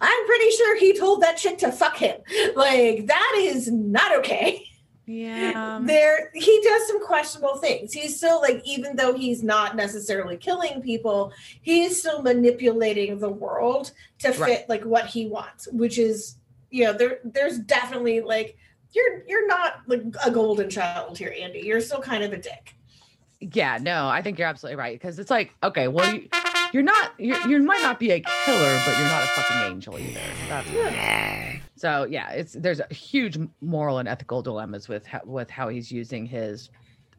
I'm 0.00 0.26
pretty 0.26 0.50
sure 0.50 0.78
he 0.78 0.98
told 0.98 1.22
that 1.22 1.36
chick 1.36 1.58
to 1.58 1.72
fuck 1.72 1.96
him. 1.96 2.20
Like, 2.54 3.06
that 3.06 3.34
is 3.38 3.70
not 3.70 4.18
okay 4.18 4.66
yeah 5.06 5.78
there 5.84 6.30
he 6.34 6.60
does 6.62 6.86
some 6.86 7.04
questionable 7.04 7.56
things 7.56 7.92
he's 7.92 8.16
still 8.16 8.40
like 8.40 8.62
even 8.64 8.96
though 8.96 9.14
he's 9.14 9.42
not 9.42 9.76
necessarily 9.76 10.36
killing 10.36 10.80
people 10.80 11.32
he's 11.60 11.98
still 12.00 12.22
manipulating 12.22 13.18
the 13.18 13.28
world 13.28 13.92
to 14.18 14.32
fit 14.32 14.40
Right. 14.40 14.68
like 14.68 14.84
what 14.84 15.06
he 15.06 15.26
wants 15.26 15.68
which 15.72 15.98
is 15.98 16.36
you 16.74 16.84
know 16.84 16.92
there 16.92 17.20
there's 17.22 17.60
definitely 17.60 18.20
like 18.20 18.58
you're 18.90 19.22
you're 19.28 19.46
not 19.46 19.74
like 19.86 20.02
a 20.24 20.30
golden 20.30 20.68
child 20.68 21.16
here 21.16 21.32
andy. 21.40 21.60
You're 21.60 21.80
still 21.80 22.00
kind 22.00 22.24
of 22.24 22.32
a 22.32 22.36
dick. 22.36 22.74
Yeah 23.40 23.78
no 23.80 24.08
i 24.08 24.22
think 24.22 24.38
you're 24.38 24.48
absolutely 24.48 24.76
right 24.76 24.98
because 24.98 25.18
it's 25.18 25.30
like 25.30 25.52
okay 25.62 25.86
well 25.86 26.14
you, 26.14 26.28
you're 26.72 26.82
not 26.82 27.12
you're, 27.18 27.38
you 27.46 27.62
might 27.62 27.82
not 27.82 28.00
be 28.00 28.10
a 28.10 28.20
killer 28.20 28.80
but 28.84 28.98
you're 28.98 29.06
not 29.06 29.22
a 29.22 29.26
fucking 29.26 29.72
angel 29.72 29.98
either. 29.98 30.20
That's 30.48 31.60
so 31.76 32.06
yeah 32.10 32.30
it's 32.30 32.54
there's 32.54 32.80
a 32.80 32.92
huge 32.92 33.38
moral 33.60 33.98
and 33.98 34.08
ethical 34.08 34.42
dilemmas 34.42 34.88
with 34.88 35.06
how, 35.06 35.20
with 35.24 35.50
how 35.50 35.68
he's 35.68 35.92
using 35.92 36.26
his 36.26 36.70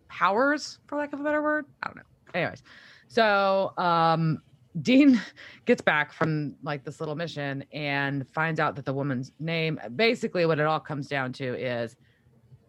powers 0.09 0.79
for 0.87 0.97
lack 0.97 1.13
of 1.13 1.21
a 1.21 1.23
better 1.23 1.41
word. 1.41 1.65
I 1.81 1.87
don't 1.87 1.97
know. 1.97 2.03
Anyways 2.33 2.61
so 3.07 3.71
um 3.77 4.41
dean 4.81 5.21
gets 5.65 5.81
back 5.81 6.11
from 6.11 6.55
like 6.63 6.83
this 6.83 6.99
little 6.99 7.15
mission 7.15 7.63
and 7.71 8.27
finds 8.29 8.59
out 8.59 8.75
that 8.75 8.85
the 8.85 8.93
woman's 8.93 9.31
name 9.39 9.79
basically 9.95 10.45
what 10.45 10.59
it 10.59 10.65
all 10.65 10.79
comes 10.79 11.07
down 11.07 11.31
to 11.31 11.53
is 11.55 11.95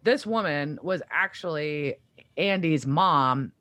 this 0.03 0.25
woman 0.25 0.79
was 0.81 1.01
actually 1.11 1.95
andy's 2.37 2.85
mom 2.87 3.51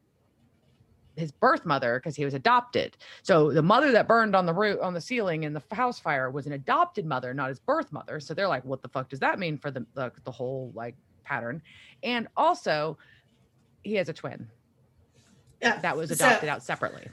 his 1.16 1.32
birth 1.32 1.64
mother 1.64 1.98
because 1.98 2.14
he 2.14 2.26
was 2.26 2.35
adopted. 2.35 2.94
So 3.22 3.50
the 3.50 3.62
mother 3.62 3.90
that 3.92 4.06
burned 4.06 4.37
on 4.37 4.44
the 4.44 4.52
roof 4.52 4.78
on 4.82 4.92
the 4.92 5.00
ceiling 5.00 5.44
in 5.44 5.54
the 5.54 5.62
house 5.72 5.98
fire 5.98 6.30
was 6.30 6.46
an 6.46 6.52
adopted 6.52 7.06
mother, 7.06 7.32
not 7.32 7.48
his 7.48 7.59
birth 7.59 7.90
mother. 7.90 8.20
So 8.20 8.35
they're 8.35 8.46
like, 8.46 8.62
what 8.66 8.82
the 8.82 8.88
fuck 8.88 9.09
does 9.09 9.20
that 9.20 9.38
mean 9.38 9.56
for 9.56 9.70
the 9.70 9.87
the, 9.94 10.12
the 10.24 10.30
whole 10.30 10.72
like 10.74 10.94
pattern? 11.24 11.62
And 12.02 12.28
also, 12.37 12.98
he 13.82 13.94
has 13.94 14.09
a 14.09 14.12
twin 14.12 14.46
yeah 15.62 15.78
that 15.80 15.96
was 15.96 16.11
So- 16.11 16.16
adopted 16.26 16.50
out 16.50 16.62
separately. 16.62 17.09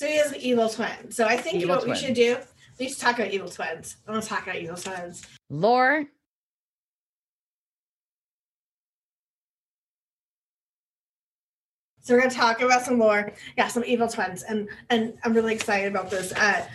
So 0.00 0.06
he 0.06 0.16
has 0.16 0.32
an 0.32 0.40
evil 0.40 0.66
twin 0.66 1.10
so 1.10 1.26
i 1.26 1.36
think 1.36 1.56
Evil 1.56 1.68
know 1.68 1.74
what 1.76 1.86
we 1.86 1.94
should 1.94 2.14
do 2.14 2.38
we 2.78 2.88
should 2.88 2.98
talk 2.98 3.18
about 3.18 3.30
evil 3.32 3.50
twins 3.50 3.96
i 4.08 4.10
want 4.10 4.22
to 4.22 4.28
talk 4.28 4.44
about 4.44 4.56
evil 4.56 4.76
twins 4.76 5.22
Lore, 5.50 6.06
So 12.02 12.14
we're 12.14 12.22
gonna 12.22 12.34
talk 12.34 12.60
about 12.60 12.82
some 12.82 12.98
more, 12.98 13.30
yeah, 13.56 13.68
some 13.68 13.84
evil 13.84 14.08
twins, 14.08 14.42
and 14.42 14.68
and 14.88 15.16
I'm 15.22 15.34
really 15.34 15.54
excited 15.54 15.92
about 15.92 16.10
this. 16.10 16.32
Uh, 16.32 16.66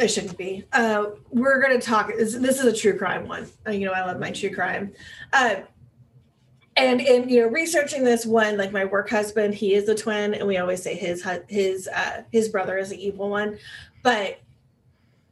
I 0.00 0.06
shouldn't 0.06 0.38
be. 0.38 0.64
Uh, 0.72 1.10
we're 1.30 1.60
gonna 1.60 1.80
talk. 1.80 2.08
This, 2.08 2.34
this 2.34 2.58
is 2.58 2.64
a 2.64 2.72
true 2.72 2.96
crime 2.96 3.28
one. 3.28 3.46
Uh, 3.66 3.72
you 3.72 3.86
know, 3.86 3.92
I 3.92 4.04
love 4.04 4.18
my 4.18 4.32
true 4.32 4.52
crime. 4.52 4.94
Uh, 5.32 5.56
and 6.78 7.00
in 7.00 7.28
you 7.28 7.40
know 7.40 7.48
researching 7.48 8.04
this 8.04 8.24
one, 8.24 8.56
like 8.56 8.72
my 8.72 8.84
work 8.84 9.10
husband, 9.10 9.54
he 9.54 9.74
is 9.74 9.88
a 9.88 9.94
twin, 9.94 10.34
and 10.34 10.46
we 10.46 10.56
always 10.56 10.82
say 10.82 10.94
his 10.94 11.26
his 11.48 11.88
uh, 11.88 12.22
his 12.30 12.48
brother 12.48 12.78
is 12.78 12.90
the 12.90 13.04
evil 13.04 13.28
one, 13.28 13.58
but. 14.02 14.38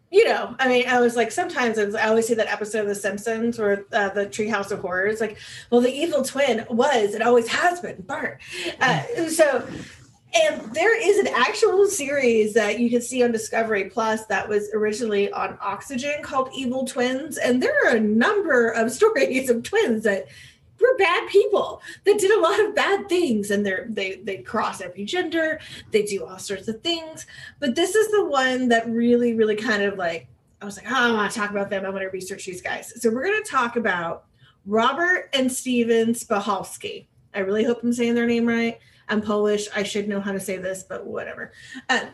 You 0.09 0.25
know, 0.25 0.55
I 0.61 0.69
mean, 0.69 0.87
I 0.87 1.01
was 1.01 1.17
like, 1.17 1.33
sometimes 1.33 1.79
it's, 1.79 1.97
I 1.97 2.07
always 2.07 2.29
see 2.29 2.35
that 2.35 2.47
episode 2.47 2.83
of 2.83 2.87
The 2.87 2.95
Simpsons 2.95 3.59
or 3.59 3.85
uh, 3.93 4.09
the 4.11 4.27
Treehouse 4.27 4.71
of 4.71 4.79
Horrors. 4.79 5.21
Like, 5.21 5.37
well, 5.69 5.81
the 5.81 5.93
evil 5.93 6.23
twin 6.23 6.65
was 6.71 7.15
and 7.15 7.25
always 7.25 7.49
has 7.49 7.81
been 7.81 8.01
Bart. 8.03 8.41
Uh, 8.81 9.03
so, 9.29 9.67
and 10.33 10.73
there 10.73 10.97
is 10.97 11.19
an 11.19 11.27
actual 11.35 11.87
series 11.87 12.55
that 12.55 12.79
you 12.79 12.89
can 12.89 13.03
see 13.03 13.25
on 13.25 13.33
Discovery 13.33 13.91
Plus 13.91 14.25
that 14.27 14.49
was 14.49 14.71
originally 14.73 15.31
on 15.33 15.59
Oxygen 15.61 16.23
called 16.23 16.51
Evil 16.55 16.85
Twins, 16.85 17.37
and 17.37 17.61
there 17.61 17.75
are 17.85 17.97
a 17.97 18.01
number 18.01 18.71
of 18.71 18.93
stories 18.93 19.51
of 19.51 19.65
twins 19.65 20.05
that 20.05 20.29
were 20.87 20.99
bad 20.99 21.29
people 21.29 21.83
that 22.05 22.19
did 22.19 22.31
a 22.31 22.41
lot 22.41 22.61
of 22.61 22.75
bad 22.75 23.09
things, 23.09 23.51
and 23.51 23.65
they're 23.65 23.87
they 23.89 24.17
they 24.17 24.39
cross 24.39 24.81
every 24.81 25.05
gender, 25.05 25.61
they 25.91 26.03
do 26.03 26.25
all 26.25 26.39
sorts 26.39 26.69
of 26.69 26.81
things. 26.83 27.27
But 27.61 27.75
this 27.75 27.95
is 27.95 28.11
the 28.11 28.25
one 28.25 28.69
that 28.69 28.89
really, 28.89 29.35
really 29.35 29.57
kind 29.57 29.83
of 29.83 29.99
like 29.99 30.29
I 30.61 30.65
was 30.65 30.77
like, 30.77 30.91
oh, 30.91 30.95
I 30.95 31.13
want 31.13 31.31
to 31.31 31.39
talk 31.39 31.51
about 31.51 31.71
them. 31.71 31.85
I 31.85 31.91
want 31.91 32.03
to 32.03 32.09
research 32.09 32.47
these 32.47 32.63
guys. 32.63 32.93
So 33.01 33.11
we're 33.11 33.25
going 33.25 33.43
to 33.43 33.51
talk 33.51 33.77
about 33.77 34.25
Robert 34.65 35.29
and 35.35 35.51
Steven 35.51 36.15
Spahalski. 36.15 37.07
I 37.35 37.41
really 37.41 37.65
hope 37.65 37.83
I'm 37.83 37.93
saying 37.93 38.15
their 38.15 38.27
name 38.27 38.47
right. 38.47 38.79
I'm 39.09 39.21
Polish. 39.21 39.69
I 39.75 39.83
should 39.83 40.09
know 40.09 40.21
how 40.21 40.33
to 40.33 40.41
say 40.41 40.57
this, 40.57 40.83
but 40.83 41.07
whatever. 41.07 41.53
Uh, 41.89 42.07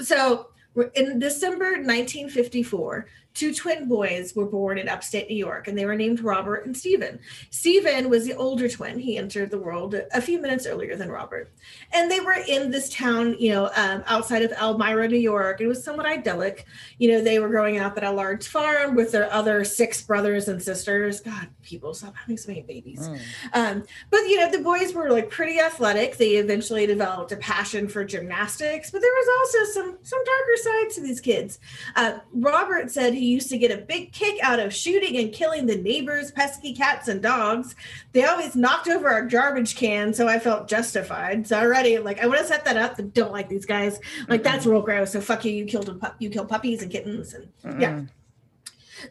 so 0.00 0.48
in 0.94 1.18
December 1.18 1.72
1954, 1.72 3.06
two 3.34 3.54
twin 3.54 3.88
boys 3.88 4.34
were 4.34 4.46
born 4.46 4.78
in 4.78 4.88
upstate 4.88 5.28
New 5.28 5.36
York, 5.36 5.68
and 5.68 5.76
they 5.76 5.86
were 5.86 5.94
named 5.94 6.20
Robert 6.20 6.66
and 6.66 6.76
Stephen. 6.76 7.18
Stephen 7.50 8.10
was 8.10 8.24
the 8.24 8.34
older 8.34 8.68
twin. 8.68 8.98
He 8.98 9.16
entered 9.16 9.50
the 9.50 9.58
world 9.58 9.94
a 9.94 10.20
few 10.20 10.40
minutes 10.40 10.66
earlier 10.66 10.96
than 10.96 11.10
Robert. 11.10 11.50
And 11.92 12.10
they 12.10 12.20
were 12.20 12.36
in 12.46 12.70
this 12.70 12.92
town, 12.92 13.36
you 13.38 13.50
know, 13.50 13.70
um, 13.76 14.04
outside 14.06 14.42
of 14.42 14.52
Elmira, 14.52 15.08
New 15.08 15.16
York. 15.16 15.60
It 15.60 15.66
was 15.66 15.82
somewhat 15.82 16.06
idyllic. 16.06 16.66
You 16.98 17.12
know, 17.12 17.20
they 17.22 17.38
were 17.38 17.48
growing 17.48 17.78
up 17.78 17.96
at 17.96 18.04
a 18.04 18.10
large 18.10 18.46
farm 18.48 18.94
with 18.94 19.12
their 19.12 19.32
other 19.32 19.64
six 19.64 20.02
brothers 20.02 20.48
and 20.48 20.62
sisters. 20.62 21.20
God, 21.20 21.48
people, 21.62 21.94
stop 21.94 22.14
having 22.16 22.36
so 22.36 22.48
many 22.48 22.62
babies. 22.62 23.08
Mm. 23.08 23.20
Um, 23.54 23.84
but, 24.10 24.20
you 24.28 24.38
know, 24.38 24.50
the 24.50 24.58
boys 24.58 24.92
were 24.92 25.10
like 25.10 25.30
pretty 25.30 25.58
athletic. 25.58 26.16
They 26.16 26.32
eventually 26.32 26.86
developed 26.86 27.32
a 27.32 27.36
passion 27.36 27.88
for 27.88 28.04
gymnastics, 28.04 28.90
but 28.90 29.00
there 29.00 29.10
was 29.10 29.28
also 29.38 29.80
some, 29.80 29.98
some 30.02 30.24
darker 30.24 30.56
sides 30.62 30.94
to 30.96 31.00
these 31.00 31.20
kids. 31.20 31.60
Uh, 31.96 32.18
Robert 32.32 32.90
said 32.90 33.14
he 33.14 33.21
used 33.24 33.48
to 33.50 33.58
get 33.58 33.70
a 33.70 33.78
big 33.78 34.12
kick 34.12 34.38
out 34.42 34.58
of 34.58 34.74
shooting 34.74 35.16
and 35.16 35.32
killing 35.32 35.66
the 35.66 35.76
neighbors' 35.76 36.30
pesky 36.30 36.74
cats 36.74 37.08
and 37.08 37.22
dogs. 37.22 37.74
They 38.12 38.24
always 38.24 38.56
knocked 38.56 38.88
over 38.88 39.08
our 39.08 39.26
garbage 39.26 39.76
can, 39.76 40.12
so 40.14 40.28
I 40.28 40.38
felt 40.38 40.68
justified. 40.68 41.46
So 41.46 41.58
already, 41.58 41.98
like, 41.98 42.20
I 42.22 42.26
want 42.26 42.40
to 42.40 42.46
set 42.46 42.64
that 42.64 42.76
up. 42.76 42.98
Don't 43.12 43.32
like 43.32 43.48
these 43.48 43.66
guys. 43.66 44.00
Like, 44.28 44.42
that's 44.42 44.66
real 44.66 44.82
gross. 44.82 45.12
So 45.12 45.20
fuck 45.20 45.44
you. 45.44 45.52
You 45.52 45.64
killed 45.64 46.00
you 46.18 46.30
killed 46.30 46.48
puppies 46.48 46.82
and 46.82 46.90
kittens, 46.90 47.34
and 47.34 47.48
Mm-mm. 47.64 47.80
yeah. 47.80 48.02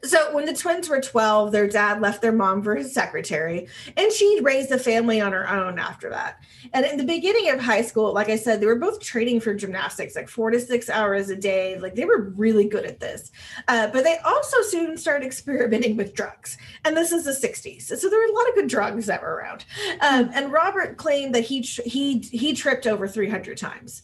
So 0.04 0.34
when 0.34 0.46
the 0.46 0.54
twins 0.54 0.90
were 0.90 1.02
12, 1.02 1.52
their 1.52 1.68
dad 1.68 2.02
left 2.02 2.22
their 2.22 2.32
mom 2.32 2.62
for 2.64 2.76
his 2.76 2.94
secretary, 2.94 3.68
and 3.98 4.12
she 4.12 4.40
raised 4.42 4.72
a 4.72 4.80
family 4.80 5.22
on 5.22 5.32
her 5.32 5.50
own 5.50 5.80
after 5.80 6.10
that. 6.10 6.42
And 6.74 6.86
in 6.86 6.98
the 6.98 7.04
beginning 7.04 7.50
of 7.50 7.60
high 7.60 7.82
school, 7.82 8.14
like 8.14 8.30
I 8.30 8.36
said, 8.36 8.60
they 8.60 8.66
were 8.66 8.76
both 8.76 9.00
training 9.00 9.40
for 9.42 9.54
gymnastics, 9.54 10.16
like 10.16 10.30
four 10.30 10.52
to 10.52 10.60
six 10.60 10.90
hours 10.90 11.30
a 11.30 11.36
day. 11.36 11.78
Like 11.78 11.96
they 11.96 12.06
were 12.06 12.30
really 12.36 12.68
good 12.68 12.86
at 12.86 13.00
this. 13.00 13.32
Uh, 13.68 13.88
but 13.88 14.04
they 14.04 14.18
also 14.26 14.62
soon 14.64 14.98
started 14.98 15.26
experimenting 15.26 15.98
with 15.98 16.14
drugs. 16.14 16.58
And 16.86 16.96
this 16.96 17.12
is 17.12 17.26
the 17.26 17.32
60s. 17.32 17.84
So 17.84 18.10
there 18.10 18.20
were 18.20 18.26
a 18.26 18.34
lot 18.34 18.50
of 18.50 18.56
good 18.56 18.68
drugs 18.68 19.06
that 19.08 19.22
were 19.22 19.36
around. 19.36 19.66
Um, 20.02 20.32
and 20.34 20.52
Robert 20.52 20.98
claimed 20.98 21.36
that 21.36 21.44
he, 21.44 21.62
he, 21.62 22.20
he 22.20 22.54
tripped 22.54 22.88
over 22.88 23.08
300 23.08 23.58
times 23.58 24.04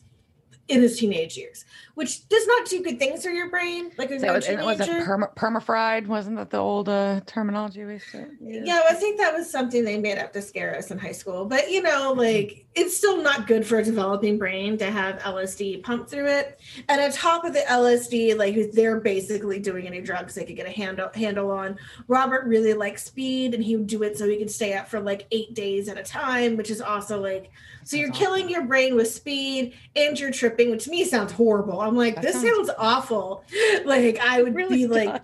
in 0.68 0.82
his 0.82 1.00
teenage 1.00 1.38
years 1.38 1.66
which 1.98 2.30
does 2.30 2.45
not 2.45 2.68
do 2.68 2.84
good 2.84 3.00
things 3.00 3.24
for 3.24 3.32
your 3.32 3.50
brain. 3.50 3.89
Like 3.98 4.12
a 4.12 4.20
so 4.20 4.36
it, 4.36 4.48
it 4.48 4.64
was 4.64 4.78
perma, 4.78 5.34
permafried, 5.34 6.06
wasn't 6.06 6.36
that 6.36 6.52
the 6.52 6.58
old 6.58 6.89
uh, 6.89 7.22
terminology 7.26 7.86
we 7.86 7.98
said? 7.98 8.38
Yeah. 8.39 8.62
yeah, 8.64 8.82
I 8.88 8.93
think 8.93 9.18
that 9.18 9.34
was 9.34 9.50
something 9.50 9.84
they 9.84 9.98
made 9.98 10.20
up 10.20 10.32
to 10.34 10.43
scare 10.43 10.78
us 10.78 10.91
in 10.91 11.00
high 11.00 11.12
school. 11.12 11.45
But 11.45 11.72
you 11.72 11.82
know, 11.82 12.14
like 12.16 12.68
it's 12.76 12.95
still 12.95 13.24
not 13.24 13.48
good 13.48 13.66
for 13.66 13.80
a 13.80 13.84
developing 13.84 14.38
brain 14.38 14.78
to 14.78 14.91
have 14.91 15.18
LSD 15.22 15.82
pumped 15.82 16.12
through 16.12 16.28
it. 16.28 16.60
And 16.88 17.02
on 17.02 17.12
top 17.12 17.45
of 17.45 17.54
the 17.54 17.62
LSD, 17.62 18.38
like 18.38 18.74
they're 18.74 19.00
basically 19.00 19.58
doing 19.58 19.88
any 19.88 20.00
drugs 20.00 20.36
they 20.36 20.45
could 20.45 20.56
get 20.56 20.68
a 20.68 20.72
handle 20.72 21.10
handle 21.16 21.50
on. 21.50 21.80
Robert 22.08 22.45
really 22.45 22.76
likes 22.76 23.06
speed, 23.06 23.56
and 23.56 23.64
he 23.64 23.76
would 23.76 23.88
do 23.88 24.04
it 24.04 24.20
so 24.20 24.30
he 24.30 24.38
could 24.38 24.52
stay 24.52 24.76
up 24.76 24.88
for 24.88 25.00
like 25.00 25.26
eight 25.32 25.56
days 25.56 25.89
at 25.89 25.98
a 25.98 26.04
time, 26.04 26.58
which 26.58 26.70
is 26.70 26.80
also 26.80 27.20
like 27.20 27.50
so 27.88 27.95
you're 27.95 28.12
killing 28.12 28.50
your 28.50 28.66
brain 28.66 28.95
with 28.95 29.10
speed 29.10 29.74
and 29.95 30.20
you're 30.20 30.30
tripping, 30.30 30.72
which 30.72 30.84
to 30.84 30.89
me 30.89 31.06
sounds 31.06 31.32
horrible. 31.32 31.80
I'm 31.88 31.96
like, 31.96 32.16
that 32.16 32.24
this 32.24 32.34
sounds, 32.34 32.68
sounds 32.68 32.72
awful. 32.78 33.44
Like 33.86 34.20
I 34.20 34.44
would 34.44 34.56
really 34.56 34.78
be 34.78 34.88
like, 34.88 35.22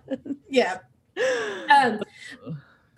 yeah. 0.50 0.80
Um, 1.70 2.02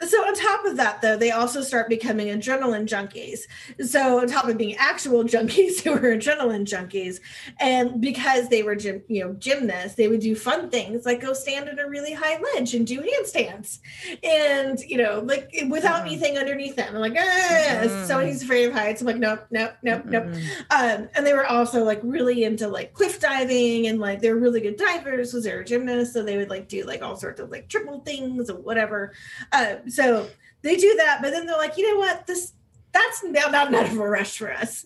so 0.06 0.18
on 0.26 0.34
top 0.34 0.66
of 0.66 0.78
that 0.78 1.02
though 1.02 1.18
they 1.18 1.32
also 1.32 1.62
start 1.62 1.90
becoming 1.90 2.28
adrenaline 2.28 2.86
junkies 2.86 3.42
so 3.86 4.20
on 4.20 4.28
top 4.28 4.48
of 4.48 4.58
being 4.58 4.76
actual 4.78 5.24
junkies 5.36 5.82
who 5.82 5.92
were 5.92 6.16
adrenaline 6.16 6.66
junkies 6.66 7.20
and 7.60 8.02
because 8.02 8.50
they 8.50 8.64
were 8.64 8.76
gym, 8.76 9.02
you 9.08 9.24
know 9.24 9.34
gymnasts 9.34 9.96
they 9.96 10.08
would 10.08 10.20
do 10.20 10.36
fun 10.36 10.70
things 10.70 11.06
like 11.06 11.22
go 11.22 11.34
stand 11.34 11.68
at 11.70 11.80
a 11.80 11.88
really 11.88 12.14
high 12.14 12.40
ledge 12.54 12.74
and 12.74 12.88
do 12.88 13.02
handstands 13.02 13.80
and 14.24 14.80
you 14.82 14.98
know 14.98 15.22
like 15.26 15.54
without 15.70 16.00
mm-hmm. 16.00 16.08
anything 16.08 16.38
underneath 16.38 16.76
them 16.76 16.96
I'm 16.96 17.02
like 17.02 17.16
ah, 17.18 17.82
mm-hmm. 17.82 18.06
somebody's 18.06 18.44
afraid 18.44 18.66
of 18.66 18.74
heights 18.74 19.02
I'm 19.02 19.08
like 19.08 19.18
nope 19.18 19.46
nope 19.52 19.74
nope 19.82 20.04
mm-hmm. 20.04 20.12
nope 20.12 20.26
um, 20.70 21.10
and 21.16 21.26
they 21.26 21.34
were 21.34 21.46
also 21.46 21.84
like 21.84 22.00
really 22.04 22.44
into 22.44 22.68
like 22.68 22.94
cliff 22.94 23.20
diving 23.20 23.88
and 23.88 24.00
like 24.00 24.22
they're 24.22 24.36
really 24.36 24.62
good 24.62 24.78
divers 24.78 25.32
because 25.32 25.44
they 25.44 25.56
were 25.56 25.64
gymnasts 25.64 26.14
so 26.14 26.24
they 26.24 26.38
would 26.38 26.50
like 26.50 26.68
do 26.68 26.84
like 26.84 27.02
all 27.02 27.16
sorts 27.16 27.40
of 27.40 27.50
like 27.50 27.68
triple 27.68 28.00
things 28.02 28.50
or 28.50 28.60
whatever 28.60 29.14
uh, 29.52 29.76
so 29.96 30.28
they 30.62 30.76
do 30.76 30.96
that, 30.98 31.22
but 31.22 31.32
then 31.32 31.46
they're 31.46 31.58
like, 31.58 31.78
you 31.78 31.92
know 31.92 32.00
what? 32.00 32.28
This 32.28 32.54
that's 32.92 33.24
now 33.24 33.48
not 33.48 33.68
enough 33.68 33.92
of 33.92 33.98
a 33.98 34.10
rush 34.10 34.38
for 34.38 34.52
us. 34.52 34.86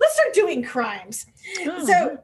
Let's 0.00 0.14
start 0.14 0.32
doing 0.32 0.62
crimes. 0.62 1.26
Oh. 1.66 1.84
So 1.84 2.08
hmm. 2.08 2.16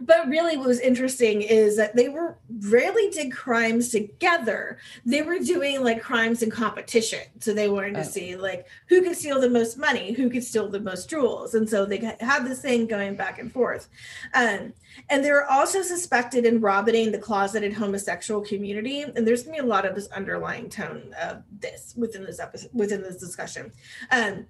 But 0.00 0.28
really 0.28 0.56
what 0.56 0.68
was 0.68 0.80
interesting 0.80 1.42
is 1.42 1.76
that 1.76 1.94
they 1.94 2.08
were 2.08 2.38
rarely 2.60 3.10
did 3.10 3.32
crimes 3.32 3.90
together. 3.90 4.78
They 5.04 5.22
were 5.22 5.38
doing 5.38 5.82
like 5.82 6.02
crimes 6.02 6.42
in 6.42 6.50
competition. 6.50 7.20
So 7.40 7.52
they 7.52 7.68
wanted 7.68 7.94
to 7.94 8.00
oh. 8.00 8.04
see 8.04 8.36
like 8.36 8.66
who 8.88 9.02
could 9.02 9.16
steal 9.16 9.40
the 9.40 9.50
most 9.50 9.76
money 9.76 10.12
who 10.12 10.30
could 10.30 10.44
steal 10.44 10.68
the 10.68 10.80
most 10.80 11.10
jewels. 11.10 11.54
And 11.54 11.68
so 11.68 11.84
they 11.84 11.98
had 12.20 12.44
this 12.44 12.62
thing 12.62 12.86
going 12.86 13.14
back 13.16 13.38
and 13.38 13.52
forth. 13.52 13.88
Um, 14.34 14.72
and 15.08 15.24
they 15.24 15.30
were 15.30 15.46
also 15.46 15.82
suspected 15.82 16.44
in 16.46 16.60
robbing 16.60 17.12
the 17.12 17.18
closeted 17.18 17.72
homosexual 17.72 18.40
community. 18.40 19.02
And 19.02 19.26
there's 19.26 19.42
gonna 19.42 19.58
be 19.58 19.62
a 19.62 19.66
lot 19.66 19.86
of 19.86 19.94
this 19.94 20.08
underlying 20.08 20.68
tone 20.68 21.14
of 21.20 21.42
this 21.60 21.94
within 21.96 22.24
this 22.24 22.40
episode 22.40 22.70
within 22.72 23.02
this 23.02 23.16
discussion. 23.16 23.72
Um, 24.10 24.46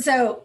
so 0.00 0.44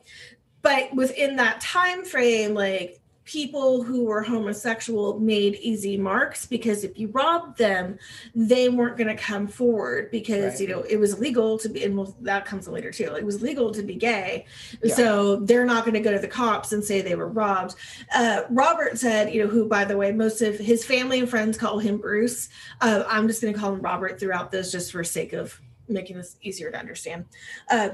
but 0.62 0.94
within 0.94 1.38
that 1.38 1.62
time 1.62 2.04
frame 2.04 2.54
like 2.54 3.00
people 3.28 3.84
who 3.84 4.06
were 4.06 4.24
homosexual 4.24 5.20
made 5.20 5.56
easy 5.56 5.98
marks 5.98 6.46
because 6.46 6.86
if 6.86 6.98
you 6.98 7.10
robbed 7.10 7.58
them, 7.58 8.00
they 8.34 8.70
weren't 8.70 8.96
going 8.96 9.14
to 9.14 9.22
come 9.22 9.48
forward 9.48 10.10
because 10.12 10.54
right. 10.54 10.62
you 10.62 10.68
know 10.70 10.82
it 10.84 10.98
was 10.98 11.20
legal 11.20 11.60
to 11.60 11.68
be, 11.68 11.84
and 11.84 11.98
well, 11.98 12.16
that 12.22 12.46
comes 12.46 12.70
later 12.70 12.90
too. 12.90 13.14
It 13.16 13.26
was 13.26 13.42
legal 13.42 13.70
to 13.72 13.84
be 13.84 13.96
gay, 13.96 14.46
yeah. 14.82 14.96
so 14.96 15.36
they're 15.36 15.66
not 15.66 15.84
going 15.84 15.94
to 15.96 16.00
go 16.00 16.14
to 16.14 16.20
the 16.20 16.28
cops 16.28 16.72
and 16.72 16.82
say 16.84 17.02
they 17.02 17.16
were 17.16 17.28
robbed. 17.28 17.76
Uh, 18.16 18.44
Robert 18.50 18.98
said, 18.98 19.34
you 19.34 19.44
know, 19.44 19.50
who 19.50 19.68
by 19.68 19.84
the 19.84 19.98
way, 19.98 20.12
most 20.14 20.42
of 20.42 20.58
his 20.58 20.86
family 20.86 21.20
and 21.20 21.30
friends 21.30 21.58
call 21.58 21.80
him 21.80 21.98
Bruce. 21.98 22.48
Uh, 22.80 23.04
I'm 23.10 23.28
just 23.28 23.42
going 23.42 23.54
to 23.54 23.60
call 23.60 23.74
him 23.74 23.82
Robert 23.82 24.20
throughout 24.20 24.52
this, 24.52 24.72
just 24.72 24.94
for 24.94 25.04
sake 25.04 25.34
of 25.34 25.60
making 25.90 26.16
this 26.16 26.38
easier 26.42 26.72
to 26.72 26.80
understand. 26.80 27.26
Uh, 27.70 27.90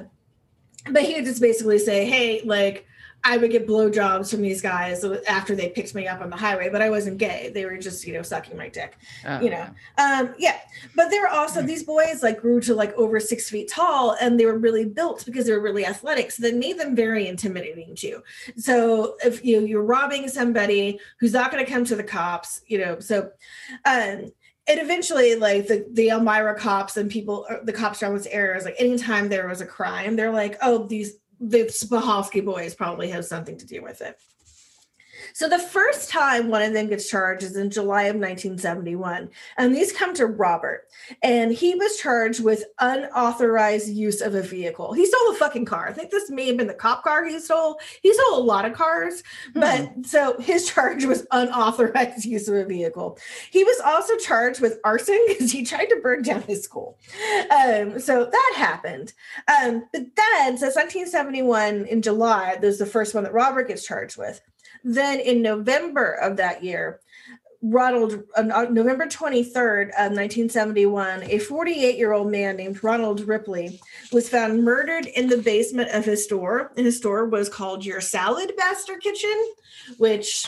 but 0.92 1.04
he 1.04 1.16
would 1.16 1.26
just 1.26 1.42
basically 1.42 1.80
say, 1.80 2.06
hey, 2.06 2.42
like 2.44 2.86
I 3.26 3.38
would 3.38 3.51
get 3.51 3.67
blowjobs 3.67 4.32
from 4.32 4.41
these 4.41 4.61
guys 4.61 5.05
after 5.28 5.55
they 5.55 5.69
picked 5.69 5.95
me 5.95 6.07
up 6.07 6.19
on 6.19 6.30
the 6.30 6.36
highway, 6.36 6.69
but 6.69 6.82
I 6.82 6.89
wasn't 6.89 7.17
gay. 7.17 7.51
They 7.53 7.65
were 7.65 7.78
just, 7.78 8.05
you 8.05 8.13
know, 8.13 8.21
sucking 8.21 8.57
my 8.57 8.67
dick, 8.67 8.97
oh, 9.26 9.39
you 9.39 9.49
know? 9.49 9.65
Um, 9.97 10.36
yeah. 10.38 10.57
But 10.95 11.09
they 11.09 11.19
were 11.19 11.30
also, 11.30 11.61
mm. 11.61 11.67
these 11.67 11.84
boys 11.84 12.21
like 12.21 12.41
grew 12.41 12.59
to 12.61 12.76
like 12.76 12.93
over 12.95 13.21
six 13.21 13.49
feet 13.49 13.71
tall 13.71 14.17
and 14.19 14.38
they 14.38 14.45
were 14.45 14.57
really 14.57 14.86
built 14.86 15.26
because 15.26 15.45
they 15.45 15.53
were 15.53 15.61
really 15.61 15.86
athletic. 15.86 16.32
So 16.32 16.43
that 16.43 16.55
made 16.55 16.78
them 16.78 16.97
very 16.97 17.28
intimidating 17.28 17.95
to 17.95 18.07
you. 18.07 18.24
So 18.57 19.15
if 19.24 19.43
you, 19.45 19.61
know, 19.61 19.67
you're 19.67 19.84
robbing 19.84 20.28
somebody 20.28 20.99
who's 21.19 21.34
not 21.34 21.49
going 21.49 21.65
to 21.65 21.71
come 21.71 21.86
to 21.86 21.95
the 21.95 22.03
cops, 22.03 22.61
you 22.67 22.80
know, 22.80 22.99
so, 22.99 23.32
um, 23.86 24.32
and 24.65 24.80
eventually 24.80 25.36
like 25.36 25.67
the, 25.67 25.86
the 25.91 26.09
elmira 26.09 26.57
cops 26.57 26.97
and 26.97 27.11
people 27.11 27.45
uh, 27.49 27.57
the 27.63 27.74
cops 27.74 28.01
around 28.01 28.15
this 28.15 28.28
area 28.28 28.57
is 28.57 28.63
like 28.63 28.76
anytime 28.80 29.28
there 29.28 29.49
was 29.49 29.59
a 29.59 29.65
crime 29.65 30.15
they're 30.15 30.32
like 30.32 30.57
oh 30.61 30.88
these 30.88 31.15
the 31.46 31.66
Spahalski 31.66 32.44
boys 32.44 32.74
probably 32.74 33.10
have 33.10 33.26
something 33.26 33.58
to 33.58 33.66
do 33.66 33.84
with 33.84 34.02
it. 34.02 34.18
So 35.34 35.50
the 35.50 35.60
first 35.60 36.10
time 36.10 36.50
one 36.50 36.62
of 36.62 36.74
them 36.74 36.88
gets 36.88 37.10
charged 37.10 37.44
is 37.44 37.56
in 37.56 37.72
July 37.72 38.04
of 38.04 38.16
1971. 38.16 39.30
And 39.58 39.76
these 39.76 39.92
come 39.92 40.14
to 40.14 40.28
Robert. 40.28 40.88
And 41.24 41.52
he 41.52 41.76
was 41.76 41.98
charged 41.98 42.44
with 42.44 42.66
unauthorized 42.80 43.90
use 43.90 44.22
of 44.22 44.36
a 44.36 44.44
vehicle. 44.44 44.94
He 44.94 45.06
stole 45.06 45.32
a 45.32 45.36
fucking 45.36 45.66
car. 45.66 45.88
I 45.88 45.94
think 45.94 46.12
this 46.12 46.30
may 46.30 46.48
have 46.48 46.58
been 46.58 46.68
the 46.68 46.74
cop 46.74 47.04
car 47.04 47.26
he 47.26 47.40
stole. 47.40 47.80
He 48.02 48.14
stole 48.14 48.38
a 48.38 48.44
lot 48.44 48.66
of 48.66 48.74
cars. 48.74 49.24
Hmm. 49.54 49.60
But 49.60 50.06
so 50.06 50.40
his 50.40 50.68
charge 50.72 51.06
was 51.06 51.26
unauthorized 51.32 52.26
use 52.26 52.48
of 52.48 52.56
a 52.56 52.66
vehicle. 52.66 53.18
He 53.50 53.64
was 53.64 53.80
also 53.84 54.16
charged 54.18 54.62
with 54.62 54.80
arson 54.84 55.20
because 55.28 55.52
he 55.52 55.66
tried 55.66 55.86
to 55.86 56.00
burn 56.02 56.22
down 56.22 56.44
his 56.44 56.64
school. 56.64 57.00
Um, 57.50 58.00
so 58.00 58.26
that 58.26 58.54
happened. 58.56 59.14
Um, 59.48 59.88
but 59.92 60.04
then, 60.16 60.58
so 60.58 60.68
1971 60.68 61.86
in 61.86 62.02
July, 62.02 62.58
there's 62.62 62.78
the 62.78 62.86
first 62.86 63.16
one 63.16 63.24
that 63.24 63.34
Robert 63.34 63.68
gets 63.68 63.86
charged 63.86 64.18
with. 64.18 64.42
Then 64.84 65.20
in 65.20 65.42
November 65.42 66.14
of 66.14 66.38
that 66.38 66.64
year, 66.64 67.00
Ronald, 67.66 68.24
uh, 68.36 68.66
November 68.70 69.08
23rd 69.08 69.88
of 69.92 70.12
1971, 70.12 71.24
a 71.24 71.40
48 71.40 71.98
year 71.98 72.12
old 72.12 72.30
man 72.30 72.58
named 72.58 72.84
Ronald 72.84 73.22
Ripley 73.22 73.80
was 74.12 74.28
found 74.28 74.66
murdered 74.66 75.06
in 75.06 75.30
the 75.30 75.38
basement 75.38 75.90
of 75.92 76.04
his 76.04 76.26
store. 76.26 76.74
And 76.76 76.86
his 76.86 76.98
store 76.98 77.26
was 77.26 77.48
called 77.48 77.86
Your 77.86 78.02
Salad 78.02 78.52
Master 78.58 78.98
Kitchen, 78.98 79.54
which 79.98 80.46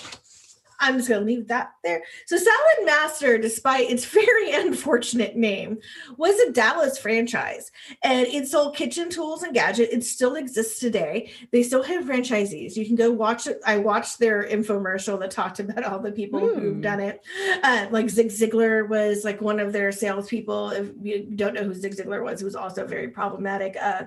I'm 0.85 0.97
just 0.97 1.09
going 1.09 1.21
to 1.21 1.25
leave 1.25 1.47
that 1.47 1.71
there. 1.83 2.03
So, 2.27 2.37
Salad 2.37 2.85
Master, 2.85 3.37
despite 3.37 3.89
its 3.89 4.05
very 4.05 4.51
unfortunate 4.53 5.35
name, 5.35 5.79
was 6.17 6.39
a 6.39 6.51
Dallas 6.51 6.97
franchise 6.97 7.71
and 8.03 8.27
it 8.27 8.47
sold 8.47 8.75
kitchen 8.75 9.09
tools 9.09 9.43
and 9.43 9.53
gadgets. 9.53 9.91
It 9.91 10.03
still 10.03 10.35
exists 10.35 10.79
today. 10.79 11.31
They 11.51 11.63
still 11.63 11.81
have 11.83 12.05
franchisees. 12.05 12.75
You 12.75 12.85
can 12.85 12.95
go 12.95 13.11
watch 13.11 13.47
it. 13.47 13.59
I 13.65 13.77
watched 13.77 14.19
their 14.19 14.43
infomercial 14.47 15.19
that 15.19 15.31
talked 15.31 15.59
about 15.59 15.83
all 15.83 15.99
the 15.99 16.11
people 16.11 16.39
mm. 16.39 16.55
who've 16.55 16.75
hmm. 16.75 16.81
done 16.81 16.99
it. 16.99 17.21
Uh, 17.63 17.87
like 17.89 18.09
Zig 18.09 18.27
Ziglar 18.27 18.87
was 18.87 19.23
like 19.23 19.41
one 19.41 19.59
of 19.59 19.73
their 19.73 19.91
salespeople. 19.91 20.69
If 20.69 20.91
you 21.01 21.23
don't 21.23 21.55
know 21.55 21.63
who 21.63 21.73
Zig 21.73 21.95
Ziglar 21.95 22.23
was, 22.23 22.39
he 22.39 22.45
was 22.45 22.55
also 22.55 22.85
very 22.85 23.07
problematic. 23.07 23.75
Uh, 23.81 24.03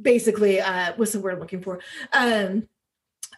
basically, 0.00 0.60
uh, 0.60 0.92
what's 0.96 1.12
the 1.12 1.20
word 1.20 1.34
I'm 1.34 1.40
looking 1.40 1.62
for? 1.62 1.80
Um, 2.12 2.68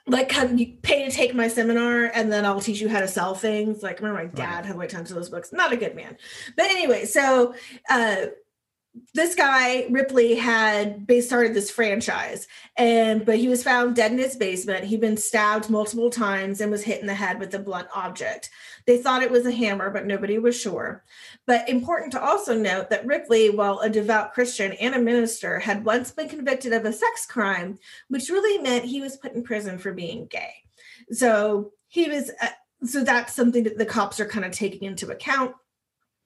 like 0.07 0.29
come 0.29 0.59
you 0.59 0.75
pay 0.83 1.05
to 1.05 1.11
take 1.11 1.35
my 1.35 1.49
seminar 1.49 2.11
and 2.15 2.31
then 2.31 2.45
I'll 2.45 2.61
teach 2.61 2.81
you 2.81 2.89
how 2.89 3.01
to 3.01 3.09
sell 3.09 3.35
things. 3.35 3.83
Like 3.83 4.01
remember 4.01 4.23
my 4.23 4.29
dad 4.29 4.57
right. 4.57 4.67
had 4.67 4.77
like 4.77 4.91
tons 4.91 5.11
of 5.11 5.17
those 5.17 5.31
books. 5.31 5.53
Not 5.53 5.73
a 5.73 5.77
good 5.77 5.97
man. 5.97 6.17
But 6.57 6.67
anyway, 6.67 7.07
so 7.07 7.55
uh 7.89 8.27
this 9.13 9.35
guy 9.35 9.87
Ripley 9.91 10.37
had 10.37 11.07
started 11.21 11.53
this 11.53 11.71
franchise 11.71 12.47
and 12.77 13.27
but 13.27 13.39
he 13.39 13.49
was 13.49 13.63
found 13.63 13.97
dead 13.97 14.13
in 14.13 14.19
his 14.19 14.37
basement. 14.37 14.85
He'd 14.85 15.01
been 15.01 15.17
stabbed 15.17 15.69
multiple 15.69 16.11
times 16.11 16.61
and 16.61 16.71
was 16.71 16.85
hit 16.85 17.01
in 17.01 17.07
the 17.07 17.15
head 17.15 17.41
with 17.41 17.55
a 17.55 17.59
blunt 17.59 17.89
object. 17.95 18.51
They 18.87 18.99
thought 18.99 19.23
it 19.23 19.31
was 19.31 19.47
a 19.47 19.53
hammer, 19.53 19.91
but 19.91 20.07
nobody 20.07 20.39
was 20.39 20.61
sure. 20.61 21.05
But 21.47 21.69
important 21.69 22.13
to 22.13 22.23
also 22.23 22.57
note 22.57 22.91
that 22.91 23.07
Ripley, 23.07 23.51
while 23.51 23.81
a 23.81 23.91
devout 23.91 24.33
Christian 24.33 24.73
and 24.75 24.95
a 24.95 25.01
minister, 25.01 25.59
had 25.59 25.85
once 25.85 26.11
been 26.11 26.29
convicted 26.29 26.73
of 26.73 26.85
a 26.85 26.93
sex 26.93 27.27
crime, 27.27 27.79
which 28.09 28.29
really 28.29 28.63
meant 28.63 28.85
he 28.85 29.01
was 29.01 29.17
put 29.17 29.33
in 29.33 29.43
prison 29.43 29.79
for 29.79 29.93
being 29.93 30.27
gay. 30.27 30.53
So 31.11 31.73
he 31.89 32.09
was, 32.09 32.31
uh, 32.41 32.49
so 32.85 33.03
that's 33.03 33.35
something 33.35 33.65
that 33.65 33.79
the 33.79 33.87
cops 33.87 34.21
are 34.21 34.27
kind 34.27 34.45
of 34.45 34.53
taking 34.53 34.83
into 34.87 35.11
account. 35.11 35.55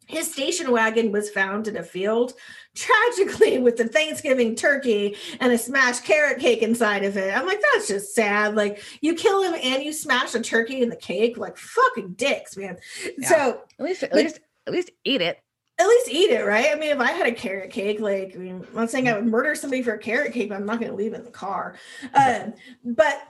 His 0.08 0.32
station 0.32 0.72
wagon 0.72 1.12
was 1.12 1.30
found 1.30 1.68
in 1.68 1.76
a 1.76 1.82
field, 1.82 2.32
tragically 2.74 3.58
with 3.58 3.76
the 3.76 3.86
Thanksgiving 3.86 4.56
turkey 4.56 5.16
and 5.38 5.52
a 5.52 5.58
smashed 5.58 6.04
carrot 6.04 6.40
cake 6.40 6.62
inside 6.62 7.04
of 7.04 7.16
it. 7.16 7.36
I'm 7.36 7.46
like, 7.46 7.60
that's 7.72 7.88
just 7.88 8.14
sad. 8.14 8.56
Like, 8.56 8.82
you 9.02 9.14
kill 9.14 9.42
him 9.42 9.54
and 9.62 9.82
you 9.82 9.92
smash 9.92 10.34
a 10.34 10.40
turkey 10.40 10.80
in 10.80 10.88
the 10.88 10.96
cake, 10.96 11.36
like 11.36 11.58
fucking 11.58 12.14
dicks, 12.14 12.56
man. 12.56 12.78
Yeah. 13.18 13.28
So 13.28 13.60
at 13.78 13.84
least, 13.84 14.02
at 14.02 14.14
least, 14.14 14.40
at 14.66 14.72
least 14.72 14.90
eat 15.04 15.20
it. 15.20 15.38
At 15.78 15.86
least 15.86 16.08
eat 16.10 16.30
it, 16.30 16.44
right? 16.44 16.70
I 16.72 16.74
mean, 16.74 16.90
if 16.90 16.98
I 16.98 17.12
had 17.12 17.28
a 17.28 17.32
carrot 17.32 17.70
cake, 17.70 18.00
like, 18.00 18.32
I 18.34 18.38
mean, 18.38 18.66
I'm 18.70 18.74
not 18.74 18.90
saying 18.90 19.08
I 19.08 19.12
would 19.12 19.26
murder 19.26 19.54
somebody 19.54 19.82
for 19.82 19.92
a 19.92 19.98
carrot 19.98 20.32
cake, 20.32 20.48
but 20.48 20.56
I'm 20.56 20.66
not 20.66 20.80
going 20.80 20.90
to 20.90 20.96
leave 20.96 21.12
it 21.12 21.18
in 21.18 21.24
the 21.24 21.30
car. 21.30 21.76
Um, 22.14 22.54
but 22.84 23.22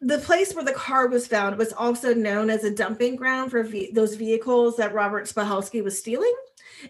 the 0.00 0.18
place 0.18 0.54
where 0.54 0.64
the 0.64 0.72
car 0.72 1.08
was 1.08 1.26
found 1.26 1.56
was 1.56 1.72
also 1.72 2.14
known 2.14 2.50
as 2.50 2.62
a 2.62 2.74
dumping 2.74 3.16
ground 3.16 3.50
for 3.50 3.62
ve- 3.64 3.90
those 3.92 4.14
vehicles 4.14 4.76
that 4.76 4.94
Robert 4.94 5.26
Spahalski 5.26 5.82
was 5.82 5.98
stealing 5.98 6.34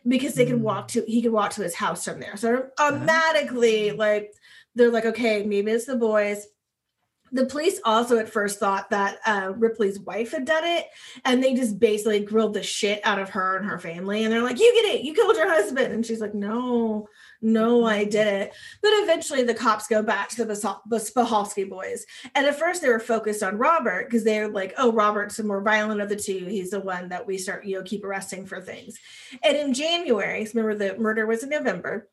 because 0.06 0.34
they 0.34 0.44
could 0.44 0.60
walk 0.60 0.88
to 0.88 1.02
he 1.06 1.22
could 1.22 1.32
walk 1.32 1.52
to 1.52 1.62
his 1.62 1.74
house 1.74 2.04
from 2.04 2.20
there. 2.20 2.36
So 2.36 2.68
automatically, 2.78 3.92
like 3.92 4.34
they're 4.74 4.90
like, 4.90 5.06
okay, 5.06 5.42
maybe 5.44 5.70
it's 5.70 5.86
the 5.86 5.96
boys. 5.96 6.46
The 7.30 7.46
police 7.46 7.78
also 7.84 8.18
at 8.18 8.28
first 8.28 8.58
thought 8.58 8.88
that 8.90 9.18
uh, 9.26 9.52
Ripley's 9.54 10.00
wife 10.00 10.32
had 10.32 10.46
done 10.46 10.64
it, 10.64 10.86
and 11.26 11.42
they 11.42 11.54
just 11.54 11.78
basically 11.78 12.20
grilled 12.20 12.54
the 12.54 12.62
shit 12.62 13.00
out 13.04 13.18
of 13.18 13.30
her 13.30 13.56
and 13.56 13.66
her 13.66 13.78
family. 13.78 14.24
And 14.24 14.32
they're 14.32 14.42
like, 14.42 14.58
"You 14.58 14.72
get 14.74 14.94
it, 14.94 15.02
you 15.02 15.14
killed 15.14 15.36
your 15.36 15.48
husband," 15.48 15.92
and 15.92 16.04
she's 16.04 16.20
like, 16.20 16.34
"No, 16.34 17.08
no, 17.40 17.84
I 17.84 18.04
didn't. 18.04 18.50
But 18.82 18.90
eventually 18.94 19.44
the 19.44 19.54
cops 19.54 19.86
go 19.86 20.02
back 20.02 20.28
to 20.30 20.44
the 20.44 20.54
Spahalski 20.54 21.68
boys. 21.68 22.04
And 22.34 22.46
at 22.46 22.58
first 22.58 22.82
they 22.82 22.88
were 22.88 22.98
focused 22.98 23.42
on 23.42 23.58
Robert 23.58 24.06
because 24.06 24.24
they're 24.24 24.48
like, 24.48 24.74
oh, 24.76 24.92
Robert's 24.92 25.36
the 25.36 25.44
more 25.44 25.62
violent 25.62 26.00
of 26.00 26.08
the 26.08 26.16
two. 26.16 26.46
He's 26.46 26.70
the 26.70 26.80
one 26.80 27.10
that 27.10 27.26
we 27.26 27.38
start, 27.38 27.64
you 27.64 27.76
know, 27.76 27.84
keep 27.84 28.04
arresting 28.04 28.46
for 28.46 28.60
things. 28.60 28.98
And 29.44 29.56
in 29.56 29.72
January, 29.72 30.46
remember 30.52 30.74
the 30.74 30.98
murder 30.98 31.26
was 31.26 31.42
in 31.42 31.50
November. 31.50 32.08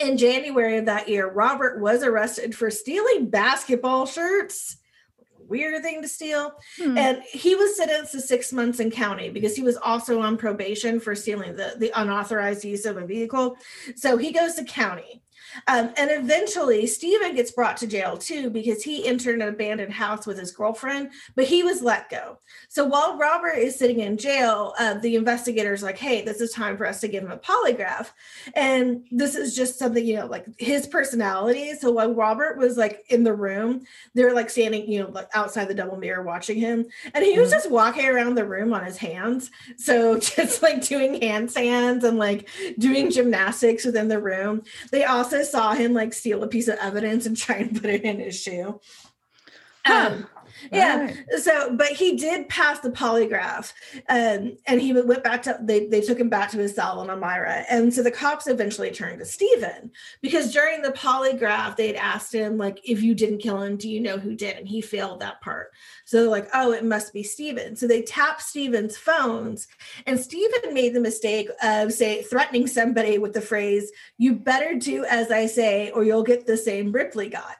In 0.00 0.16
January 0.16 0.78
of 0.78 0.86
that 0.86 1.08
year, 1.08 1.30
Robert 1.30 1.80
was 1.80 2.02
arrested 2.02 2.54
for 2.54 2.70
stealing 2.70 3.30
basketball 3.30 4.06
shirts 4.06 4.78
weird 5.48 5.82
thing 5.82 6.02
to 6.02 6.08
steal. 6.08 6.52
Hmm. 6.78 6.96
And 6.96 7.22
he 7.22 7.54
was 7.54 7.76
sentenced 7.76 8.12
to 8.12 8.20
six 8.20 8.52
months 8.52 8.80
in 8.80 8.90
county 8.90 9.30
because 9.30 9.56
he 9.56 9.62
was 9.62 9.76
also 9.76 10.20
on 10.20 10.36
probation 10.36 11.00
for 11.00 11.14
stealing 11.14 11.56
the, 11.56 11.74
the 11.78 11.92
unauthorized 11.94 12.64
use 12.64 12.86
of 12.86 12.96
a 12.96 13.06
vehicle. 13.06 13.56
So 13.96 14.16
he 14.16 14.32
goes 14.32 14.54
to 14.54 14.64
county. 14.64 15.23
Um, 15.66 15.92
and 15.96 16.10
eventually, 16.10 16.86
Stephen 16.86 17.34
gets 17.34 17.50
brought 17.50 17.76
to 17.78 17.86
jail 17.86 18.16
too 18.16 18.50
because 18.50 18.82
he 18.82 19.06
entered 19.06 19.40
an 19.40 19.48
abandoned 19.48 19.92
house 19.92 20.26
with 20.26 20.38
his 20.38 20.52
girlfriend, 20.52 21.10
but 21.34 21.46
he 21.46 21.62
was 21.62 21.82
let 21.82 22.10
go. 22.10 22.38
So 22.68 22.84
while 22.84 23.18
Robert 23.18 23.54
is 23.54 23.76
sitting 23.76 24.00
in 24.00 24.16
jail, 24.16 24.74
uh, 24.78 24.94
the 24.94 25.16
investigators 25.16 25.82
like, 25.82 25.98
"Hey, 25.98 26.22
this 26.22 26.40
is 26.40 26.52
time 26.52 26.76
for 26.76 26.86
us 26.86 27.00
to 27.00 27.08
give 27.08 27.22
him 27.22 27.30
a 27.30 27.38
polygraph," 27.38 28.10
and 28.54 29.06
this 29.10 29.34
is 29.34 29.54
just 29.54 29.78
something 29.78 30.04
you 30.04 30.16
know, 30.16 30.26
like 30.26 30.46
his 30.58 30.86
personality. 30.86 31.74
So 31.74 31.90
while 31.90 32.14
Robert 32.14 32.58
was 32.58 32.76
like 32.76 33.04
in 33.08 33.24
the 33.24 33.34
room, 33.34 33.84
they're 34.14 34.34
like 34.34 34.50
standing, 34.50 34.90
you 34.90 35.02
know, 35.02 35.08
like 35.10 35.28
outside 35.34 35.68
the 35.68 35.74
double 35.74 35.96
mirror 35.96 36.22
watching 36.22 36.58
him, 36.58 36.86
and 37.12 37.24
he 37.24 37.38
was 37.38 37.48
mm-hmm. 37.48 37.56
just 37.56 37.70
walking 37.70 38.06
around 38.06 38.34
the 38.34 38.46
room 38.46 38.72
on 38.72 38.84
his 38.84 38.96
hands. 38.96 39.50
So 39.76 40.18
just 40.18 40.62
like 40.62 40.84
doing 40.86 41.20
handstands 41.20 42.04
and 42.04 42.18
like 42.18 42.48
doing 42.78 43.10
gymnastics 43.10 43.84
within 43.84 44.08
the 44.08 44.20
room. 44.20 44.62
They 44.90 45.04
also 45.04 45.33
saw 45.42 45.74
him 45.74 45.92
like 45.92 46.12
steal 46.12 46.42
a 46.42 46.48
piece 46.48 46.68
of 46.68 46.78
evidence 46.78 47.26
and 47.26 47.36
try 47.36 47.56
and 47.56 47.74
put 47.74 47.90
it 47.90 48.02
in 48.02 48.20
his 48.20 48.40
shoe. 48.40 48.80
Um, 49.90 50.26
yeah. 50.72 51.04
Right. 51.04 51.24
So, 51.38 51.74
but 51.76 51.88
he 51.88 52.16
did 52.16 52.48
pass 52.48 52.80
the 52.80 52.90
polygraph, 52.90 53.72
um, 54.08 54.56
and 54.66 54.80
he 54.80 54.92
went 54.92 55.24
back 55.24 55.42
to. 55.42 55.58
They 55.60 55.86
they 55.86 56.00
took 56.00 56.18
him 56.18 56.28
back 56.28 56.50
to 56.50 56.58
his 56.58 56.74
cell 56.74 57.02
in 57.02 57.10
Elmira, 57.10 57.64
and 57.70 57.92
so 57.92 58.02
the 58.02 58.10
cops 58.10 58.46
eventually 58.46 58.90
turned 58.90 59.18
to 59.18 59.24
Stephen 59.24 59.90
because 60.22 60.52
during 60.52 60.82
the 60.82 60.92
polygraph 60.92 61.76
they'd 61.76 61.96
asked 61.96 62.34
him 62.34 62.56
like, 62.56 62.80
if 62.84 63.02
you 63.02 63.14
didn't 63.14 63.38
kill 63.38 63.62
him, 63.62 63.76
do 63.76 63.88
you 63.88 64.00
know 64.00 64.18
who 64.18 64.34
did? 64.34 64.56
And 64.56 64.68
he 64.68 64.80
failed 64.80 65.20
that 65.20 65.40
part. 65.40 65.70
So 66.04 66.20
they're 66.20 66.30
like, 66.30 66.48
oh, 66.54 66.72
it 66.72 66.84
must 66.84 67.12
be 67.12 67.22
Stephen. 67.22 67.76
So 67.76 67.86
they 67.86 68.02
tapped 68.02 68.42
Stephen's 68.42 68.96
phones, 68.96 69.66
and 70.06 70.18
Stephen 70.18 70.74
made 70.74 70.94
the 70.94 71.00
mistake 71.00 71.48
of 71.62 71.92
say 71.92 72.22
threatening 72.22 72.66
somebody 72.66 73.18
with 73.18 73.32
the 73.32 73.40
phrase, 73.40 73.90
"You 74.18 74.34
better 74.34 74.74
do 74.74 75.04
as 75.04 75.30
I 75.30 75.46
say, 75.46 75.90
or 75.90 76.04
you'll 76.04 76.22
get 76.22 76.46
the 76.46 76.56
same 76.56 76.92
Ripley 76.92 77.28
got." 77.28 77.56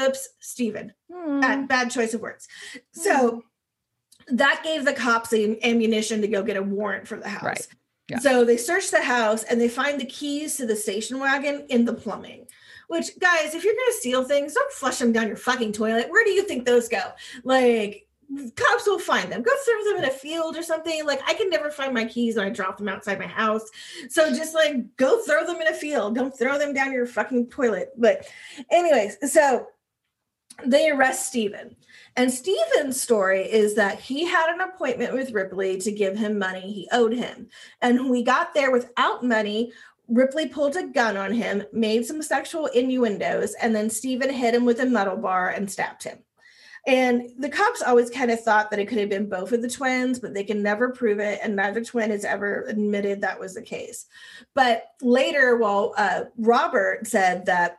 Oops, 0.00 0.28
Stephen. 0.40 0.92
Mm. 1.10 1.40
Bad, 1.40 1.68
bad 1.68 1.90
choice 1.90 2.14
of 2.14 2.20
words. 2.20 2.48
Mm. 2.74 2.80
So 2.92 3.42
that 4.28 4.62
gave 4.64 4.84
the 4.84 4.92
cops 4.92 5.30
the 5.30 5.62
ammunition 5.64 6.20
to 6.20 6.28
go 6.28 6.42
get 6.42 6.56
a 6.56 6.62
warrant 6.62 7.08
for 7.08 7.16
the 7.16 7.28
house. 7.28 7.42
Right. 7.42 7.68
Yeah. 8.08 8.18
So 8.18 8.44
they 8.44 8.56
search 8.56 8.90
the 8.90 9.02
house 9.02 9.44
and 9.44 9.60
they 9.60 9.68
find 9.68 10.00
the 10.00 10.06
keys 10.06 10.56
to 10.56 10.66
the 10.66 10.76
station 10.76 11.18
wagon 11.18 11.66
in 11.68 11.84
the 11.84 11.92
plumbing. 11.92 12.46
Which, 12.88 13.18
guys, 13.18 13.54
if 13.54 13.64
you're 13.64 13.74
going 13.74 13.86
to 13.88 13.98
steal 13.98 14.24
things, 14.24 14.54
don't 14.54 14.72
flush 14.72 14.98
them 14.98 15.12
down 15.12 15.28
your 15.28 15.36
fucking 15.36 15.72
toilet. 15.72 16.08
Where 16.08 16.24
do 16.24 16.30
you 16.30 16.42
think 16.44 16.64
those 16.64 16.88
go? 16.88 17.02
Like, 17.44 18.08
cops 18.56 18.86
will 18.86 18.98
find 18.98 19.30
them. 19.30 19.42
Go 19.42 19.50
throw 19.64 19.84
them 19.84 20.04
in 20.04 20.10
a 20.10 20.12
field 20.12 20.56
or 20.56 20.62
something. 20.62 21.04
Like 21.06 21.20
I 21.26 21.34
can 21.34 21.48
never 21.50 21.70
find 21.70 21.94
my 21.94 22.04
keys 22.04 22.36
when 22.36 22.46
I 22.46 22.50
drop 22.50 22.78
them 22.78 22.88
outside 22.88 23.18
my 23.18 23.26
house. 23.26 23.64
So 24.08 24.30
just 24.34 24.54
like 24.54 24.96
go 24.96 25.20
throw 25.22 25.46
them 25.46 25.60
in 25.60 25.68
a 25.68 25.74
field. 25.74 26.14
Don't 26.14 26.36
throw 26.36 26.58
them 26.58 26.74
down 26.74 26.92
your 26.92 27.06
fucking 27.06 27.48
toilet. 27.48 27.90
But 27.96 28.26
anyways, 28.70 29.32
so 29.32 29.66
they 30.64 30.90
arrest 30.90 31.26
Stephen. 31.26 31.76
And 32.16 32.32
Stephen's 32.32 33.00
story 33.00 33.42
is 33.42 33.74
that 33.76 34.00
he 34.00 34.24
had 34.24 34.52
an 34.52 34.60
appointment 34.60 35.14
with 35.14 35.32
Ripley 35.32 35.78
to 35.78 35.92
give 35.92 36.16
him 36.18 36.38
money 36.38 36.60
he 36.60 36.88
owed 36.90 37.12
him. 37.12 37.48
And 37.80 37.98
when 37.98 38.08
we 38.10 38.22
got 38.24 38.54
there 38.54 38.72
without 38.72 39.24
money, 39.24 39.72
Ripley 40.08 40.48
pulled 40.48 40.76
a 40.76 40.86
gun 40.86 41.16
on 41.16 41.32
him, 41.32 41.62
made 41.72 42.06
some 42.06 42.22
sexual 42.22 42.66
innuendos, 42.66 43.54
and 43.54 43.76
then 43.76 43.90
Stephen 43.90 44.30
hit 44.30 44.54
him 44.54 44.64
with 44.64 44.80
a 44.80 44.86
metal 44.86 45.16
bar 45.16 45.50
and 45.50 45.70
stabbed 45.70 46.02
him. 46.02 46.18
And 46.86 47.30
the 47.38 47.50
cops 47.50 47.82
always 47.82 48.08
kind 48.08 48.30
of 48.30 48.42
thought 48.42 48.70
that 48.70 48.78
it 48.78 48.86
could 48.86 48.98
have 48.98 49.10
been 49.10 49.28
both 49.28 49.52
of 49.52 49.60
the 49.60 49.68
twins, 49.68 50.18
but 50.18 50.32
they 50.32 50.44
can 50.44 50.62
never 50.62 50.88
prove 50.88 51.18
it. 51.18 51.38
And 51.42 51.54
neither 51.54 51.84
twin 51.84 52.10
has 52.10 52.24
ever 52.24 52.64
admitted 52.66 53.20
that 53.20 53.38
was 53.38 53.54
the 53.54 53.62
case. 53.62 54.06
But 54.54 54.84
later, 55.02 55.58
well, 55.58 55.92
uh, 55.98 56.24
Robert 56.38 57.06
said 57.06 57.44
that 57.46 57.77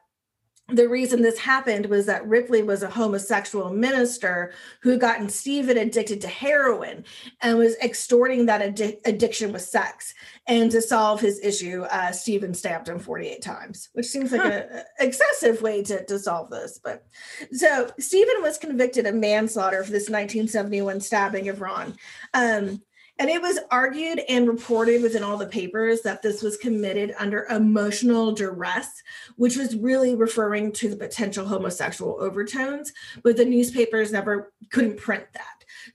the 0.71 0.87
reason 0.87 1.21
this 1.21 1.37
happened 1.37 1.85
was 1.87 2.05
that 2.05 2.27
Ripley 2.27 2.63
was 2.63 2.83
a 2.83 2.89
homosexual 2.89 3.69
minister 3.71 4.53
who 4.81 4.91
had 4.91 4.99
gotten 4.99 5.29
Stephen 5.29 5.77
addicted 5.77 6.21
to 6.21 6.27
heroin 6.27 7.05
and 7.41 7.57
was 7.57 7.75
extorting 7.77 8.45
that 8.45 8.61
addi- 8.61 8.99
addiction 9.05 9.51
with 9.51 9.61
sex. 9.61 10.13
And 10.47 10.71
to 10.71 10.81
solve 10.81 11.21
his 11.21 11.39
issue, 11.39 11.83
uh, 11.83 12.11
Stephen 12.11 12.53
stabbed 12.53 12.89
him 12.89 12.99
48 12.99 13.41
times, 13.41 13.89
which 13.93 14.07
seems 14.07 14.31
like 14.31 14.45
an 14.45 14.83
excessive 14.99 15.61
way 15.61 15.83
to, 15.83 16.05
to 16.05 16.19
solve 16.19 16.49
this. 16.49 16.79
But 16.83 17.05
so 17.51 17.91
Stephen 17.99 18.41
was 18.41 18.57
convicted 18.57 19.05
of 19.05 19.15
manslaughter 19.15 19.83
for 19.83 19.91
this 19.91 20.09
1971 20.09 21.01
stabbing 21.01 21.49
of 21.49 21.61
Ron. 21.61 21.95
Um, 22.33 22.81
and 23.19 23.29
it 23.29 23.41
was 23.41 23.59
argued 23.69 24.21
and 24.29 24.47
reported 24.47 25.01
within 25.01 25.23
all 25.23 25.37
the 25.37 25.45
papers 25.45 26.01
that 26.01 26.21
this 26.21 26.41
was 26.41 26.55
committed 26.55 27.13
under 27.19 27.43
emotional 27.45 28.31
duress, 28.31 29.03
which 29.35 29.57
was 29.57 29.75
really 29.75 30.15
referring 30.15 30.71
to 30.71 30.89
the 30.89 30.95
potential 30.95 31.45
homosexual 31.45 32.17
overtones, 32.21 32.93
but 33.21 33.35
the 33.35 33.43
newspapers 33.43 34.13
never 34.13 34.53
couldn't 34.71 34.97
print 34.97 35.25
that. 35.33 35.43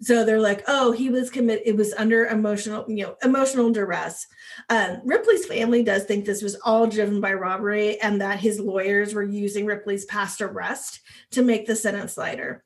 So 0.01 0.25
they're 0.25 0.41
like, 0.41 0.65
oh, 0.67 0.93
he 0.93 1.09
was 1.09 1.31
committed. 1.31 1.67
It 1.67 1.77
was 1.77 1.95
under 1.95 2.27
emotional, 2.27 2.85
you 2.89 3.05
know, 3.05 3.17
emotional 3.23 3.71
duress. 3.71 4.27
Um, 4.69 5.01
Ripley's 5.05 5.47
family 5.47 5.83
does 5.83 6.05
think 6.05 6.25
this 6.25 6.43
was 6.43 6.57
all 6.57 6.87
driven 6.87 7.21
by 7.21 7.33
robbery 7.33 8.01
and 8.01 8.21
that 8.21 8.39
his 8.39 8.61
lawyers 8.61 9.15
were 9.15 9.23
using 9.23 9.67
Ripley's 9.67 10.05
past 10.05 10.41
arrest 10.41 11.01
to 11.33 11.43
make 11.43 11.67
the 11.67 11.77
sentence 11.77 12.17
lighter. 12.17 12.65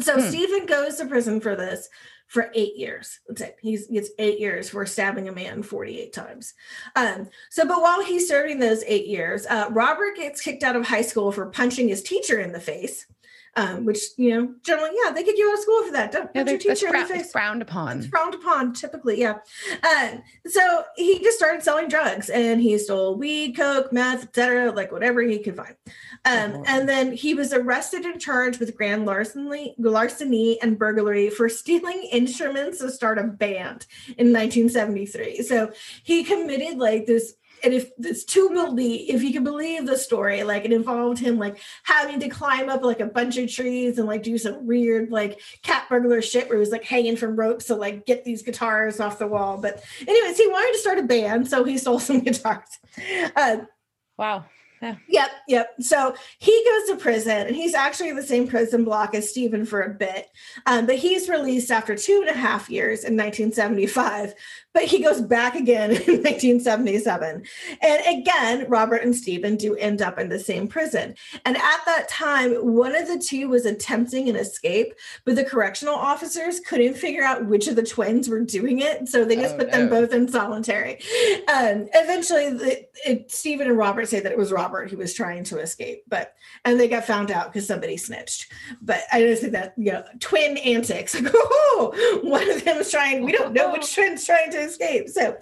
So 0.00 0.14
Hmm. 0.14 0.28
Stephen 0.28 0.66
goes 0.66 0.96
to 0.96 1.06
prison 1.06 1.40
for 1.40 1.56
this 1.56 1.88
for 2.34 2.50
eight 2.54 2.76
years. 2.76 3.20
That's 3.28 3.42
it. 3.42 3.56
He 3.62 3.78
gets 3.92 4.10
eight 4.18 4.40
years 4.40 4.68
for 4.68 4.84
stabbing 4.84 5.28
a 5.28 5.32
man 5.32 5.62
48 5.62 6.12
times. 6.12 6.54
Um, 6.96 7.28
so, 7.48 7.64
but 7.64 7.80
while 7.80 8.02
he's 8.04 8.28
serving 8.28 8.58
those 8.58 8.82
eight 8.88 9.06
years, 9.06 9.46
uh, 9.46 9.68
Robert 9.70 10.16
gets 10.16 10.40
kicked 10.40 10.64
out 10.64 10.74
of 10.74 10.84
high 10.84 11.02
school 11.02 11.30
for 11.30 11.46
punching 11.46 11.88
his 11.88 12.02
teacher 12.02 12.40
in 12.40 12.50
the 12.52 12.60
face. 12.60 13.06
Um, 13.56 13.84
which 13.84 14.00
you 14.16 14.30
know, 14.30 14.52
generally, 14.66 14.90
yeah, 15.04 15.12
they 15.12 15.22
kick 15.22 15.38
you 15.38 15.48
out 15.48 15.54
of 15.54 15.60
school 15.60 15.84
for 15.84 15.92
that. 15.92 16.10
Don't 16.10 16.28
Yeah, 16.34 16.42
punch 16.42 16.64
your 16.64 16.74
teacher 16.74 16.86
in 16.86 16.92
frown- 16.92 17.06
the 17.06 17.14
it's 17.14 17.22
face. 17.22 17.30
frowned 17.30 17.62
It's 17.62 18.06
frowned 18.08 18.34
upon, 18.34 18.72
typically, 18.72 19.20
yeah. 19.20 19.34
Um, 19.88 20.24
so 20.44 20.82
he 20.96 21.20
just 21.20 21.38
started 21.38 21.62
selling 21.62 21.86
drugs, 21.86 22.30
and 22.30 22.60
he 22.60 22.76
stole 22.78 23.14
weed, 23.16 23.56
coke, 23.56 23.92
meth, 23.92 24.24
etc., 24.24 24.72
like 24.72 24.90
whatever 24.90 25.22
he 25.22 25.38
could 25.38 25.54
find. 25.56 25.76
Um, 26.24 26.52
Oh, 26.54 26.64
and 26.66 26.88
then 26.88 27.12
he 27.12 27.34
was 27.34 27.52
arrested 27.52 28.04
and 28.04 28.20
charged 28.20 28.58
with 28.58 28.76
grand 28.76 29.04
larceny, 29.04 29.74
larceny 29.78 30.60
and 30.62 30.78
burglary 30.78 31.28
for 31.30 31.48
stealing 31.48 32.08
instruments 32.12 32.78
to 32.78 32.90
start 32.90 33.18
a 33.18 33.24
band 33.24 33.86
in 34.18 34.32
1973. 34.32 35.42
So 35.42 35.72
he 36.02 36.24
committed 36.24 36.78
like 36.78 37.06
this. 37.06 37.34
And 37.62 37.72
if 37.72 37.96
this 37.96 38.26
to 38.26 38.50
believe, 38.50 39.14
if 39.14 39.22
you 39.22 39.32
can 39.32 39.42
believe 39.42 39.86
the 39.86 39.96
story, 39.96 40.42
like 40.42 40.66
it 40.66 40.72
involved 40.72 41.18
him 41.18 41.38
like 41.38 41.58
having 41.84 42.20
to 42.20 42.28
climb 42.28 42.68
up 42.68 42.82
like 42.82 43.00
a 43.00 43.06
bunch 43.06 43.38
of 43.38 43.50
trees 43.50 43.96
and 43.98 44.06
like 44.06 44.22
do 44.22 44.36
some 44.36 44.66
weird 44.66 45.10
like 45.10 45.40
cat 45.62 45.86
burglar 45.88 46.20
shit 46.20 46.48
where 46.48 46.58
he 46.58 46.60
was 46.60 46.70
like 46.70 46.84
hanging 46.84 47.16
from 47.16 47.36
ropes 47.36 47.66
to 47.66 47.74
like 47.74 48.04
get 48.04 48.22
these 48.22 48.42
guitars 48.42 49.00
off 49.00 49.18
the 49.18 49.26
wall. 49.26 49.56
But 49.56 49.82
anyways, 50.06 50.36
he 50.36 50.46
wanted 50.46 50.72
to 50.72 50.78
start 50.78 50.98
a 50.98 51.04
band, 51.04 51.48
so 51.48 51.64
he 51.64 51.78
stole 51.78 52.00
some 52.00 52.20
guitars. 52.20 52.68
Uh, 53.34 53.58
Wow. 54.16 54.44
Yep, 55.08 55.30
yep. 55.48 55.74
So 55.80 56.14
he 56.38 56.64
goes 56.64 56.88
to 56.88 57.02
prison, 57.02 57.46
and 57.46 57.56
he's 57.56 57.74
actually 57.74 58.10
in 58.10 58.16
the 58.16 58.22
same 58.22 58.48
prison 58.48 58.84
block 58.84 59.14
as 59.14 59.30
Stephen 59.30 59.64
for 59.64 59.82
a 59.82 59.94
bit. 59.94 60.28
Um, 60.66 60.86
but 60.86 60.96
he's 60.96 61.28
released 61.28 61.70
after 61.70 61.96
two 61.96 62.24
and 62.26 62.34
a 62.34 62.38
half 62.38 62.68
years 62.70 63.04
in 63.04 63.16
1975. 63.16 64.34
But 64.74 64.82
he 64.84 65.02
goes 65.02 65.22
back 65.22 65.54
again 65.54 65.90
in 65.92 65.96
1977. 66.22 67.42
And 67.80 68.02
again, 68.06 68.66
Robert 68.68 69.02
and 69.02 69.16
Stephen 69.16 69.56
do 69.56 69.74
end 69.76 70.02
up 70.02 70.18
in 70.18 70.28
the 70.28 70.38
same 70.38 70.68
prison. 70.68 71.14
And 71.46 71.56
at 71.56 71.80
that 71.86 72.08
time, 72.10 72.52
one 72.54 72.94
of 72.94 73.08
the 73.08 73.18
two 73.18 73.48
was 73.48 73.64
attempting 73.64 74.28
an 74.28 74.36
escape, 74.36 74.92
but 75.24 75.36
the 75.36 75.44
correctional 75.44 75.94
officers 75.94 76.60
couldn't 76.60 76.94
figure 76.94 77.22
out 77.22 77.46
which 77.46 77.66
of 77.66 77.76
the 77.76 77.82
twins 77.82 78.28
were 78.28 78.40
doing 78.40 78.80
it. 78.80 79.08
So 79.08 79.24
they 79.24 79.36
just 79.36 79.54
Oh, 79.54 79.58
put 79.58 79.70
them 79.70 79.88
both 79.88 80.12
in 80.12 80.26
solitary. 80.28 80.94
Um, 81.48 81.88
eventually, 81.94 82.50
the, 82.50 82.86
it, 83.06 83.30
Stephen 83.30 83.68
and 83.68 83.78
Robert 83.78 84.08
say 84.08 84.18
that 84.20 84.32
it 84.32 84.38
was 84.38 84.50
Robert 84.50 84.90
who 84.90 84.96
was 84.96 85.14
trying 85.14 85.44
to 85.44 85.60
escape, 85.60 86.02
but 86.08 86.34
and 86.64 86.80
they 86.80 86.88
got 86.88 87.04
found 87.04 87.30
out 87.30 87.52
because 87.52 87.66
somebody 87.68 87.96
snitched. 87.96 88.50
But 88.82 89.02
I 89.12 89.20
just 89.20 89.42
think 89.42 89.52
that 89.52 89.74
you 89.76 89.92
know, 89.92 90.04
twin 90.20 90.56
antics. 90.58 91.14
Like, 91.24 91.32
oh, 91.34 92.20
one 92.22 92.50
of 92.50 92.64
them 92.64 92.78
is 92.78 92.90
trying. 92.90 93.24
We 93.24 93.32
don't 93.32 93.52
know 93.54 93.70
which 93.72 93.94
twin's 93.94 94.26
trying 94.26 94.50
to 94.50 94.63
escape. 94.64 95.08
So, 95.08 95.36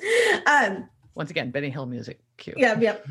um, 0.47 0.89
Once 1.15 1.31
again, 1.31 1.51
Benny 1.51 1.71
Hill 1.71 1.87
music 1.87 2.21
cue. 2.39 2.55
yeah, 2.57 2.79
yep. 2.79 3.07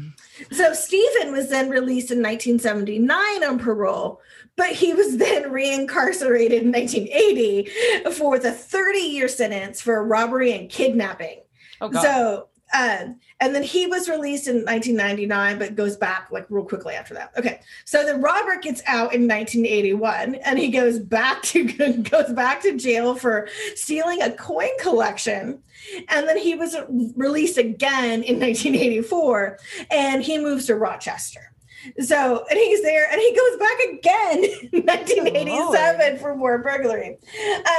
So 0.51 0.73
Stephen 0.73 1.31
was 1.31 1.49
then 1.49 1.69
released 1.69 2.11
in 2.11 2.17
1979 2.17 3.43
on 3.43 3.59
parole, 3.59 4.21
but 4.57 4.69
he 4.69 4.93
was 4.93 5.17
then 5.17 5.43
reincarcerated 5.51 6.61
in 6.61 6.71
1980 6.71 7.69
for 8.11 8.39
the 8.39 8.49
30-year 8.49 9.27
sentence 9.27 9.81
for 9.81 10.03
robbery 10.05 10.51
and 10.53 10.69
kidnapping. 10.69 11.41
Oh 11.79 11.89
God. 11.89 12.01
So, 12.01 12.47
um, 12.73 13.19
and 13.39 13.53
then 13.53 13.63
he 13.63 13.87
was 13.87 14.07
released 14.07 14.47
in 14.47 14.63
1999, 14.65 15.59
but 15.59 15.75
goes 15.75 15.97
back 15.97 16.29
like 16.31 16.45
real 16.49 16.63
quickly 16.63 16.93
after 16.93 17.13
that. 17.13 17.31
Okay, 17.37 17.59
so 17.85 18.05
then 18.05 18.21
Robert 18.21 18.61
gets 18.61 18.81
out 18.87 19.13
in 19.13 19.27
1981, 19.27 20.35
and 20.35 20.57
he 20.57 20.69
goes 20.69 20.99
back 20.99 21.41
to 21.43 21.63
goes 22.03 22.31
back 22.33 22.61
to 22.61 22.77
jail 22.77 23.15
for 23.15 23.47
stealing 23.75 24.21
a 24.21 24.31
coin 24.31 24.69
collection, 24.79 25.61
and 26.07 26.27
then 26.27 26.37
he 26.37 26.55
was 26.55 26.75
released 27.15 27.57
again 27.57 28.23
in 28.23 28.39
1984, 28.39 29.57
and 29.89 30.23
he 30.23 30.37
moves 30.37 30.67
to 30.67 30.75
Rochester. 30.75 31.50
So, 31.99 32.45
and 32.49 32.57
he's 32.57 32.81
there, 32.81 33.07
and 33.11 33.19
he 33.19 33.35
goes 33.35 33.57
back 33.57 33.79
again 33.93 34.43
in 34.73 34.85
1987 34.85 36.19
for 36.19 36.35
more 36.35 36.57
burglary. 36.59 37.17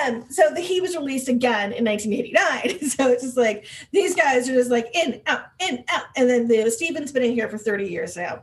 Um, 0.05 0.24
so 0.30 0.50
the, 0.55 0.61
he 0.61 0.80
was 0.80 0.96
released 0.96 1.28
again 1.28 1.72
in 1.72 1.84
1989. 1.84 2.78
So 2.92 3.09
it's 3.09 3.22
just 3.22 3.36
like 3.36 3.66
these 3.90 4.14
guys 4.14 4.48
are 4.48 4.55
just 4.55 4.70
like 4.70 4.88
in, 4.94 5.22
out, 5.26 5.44
in, 5.61 5.84
out. 5.88 6.05
And 6.16 6.28
then 6.28 6.46
the 6.46 6.70
Stephen's 6.70 7.11
been 7.11 7.22
in 7.22 7.32
here 7.32 7.48
for 7.48 7.57
30 7.57 7.86
years 7.86 8.16
now. 8.16 8.42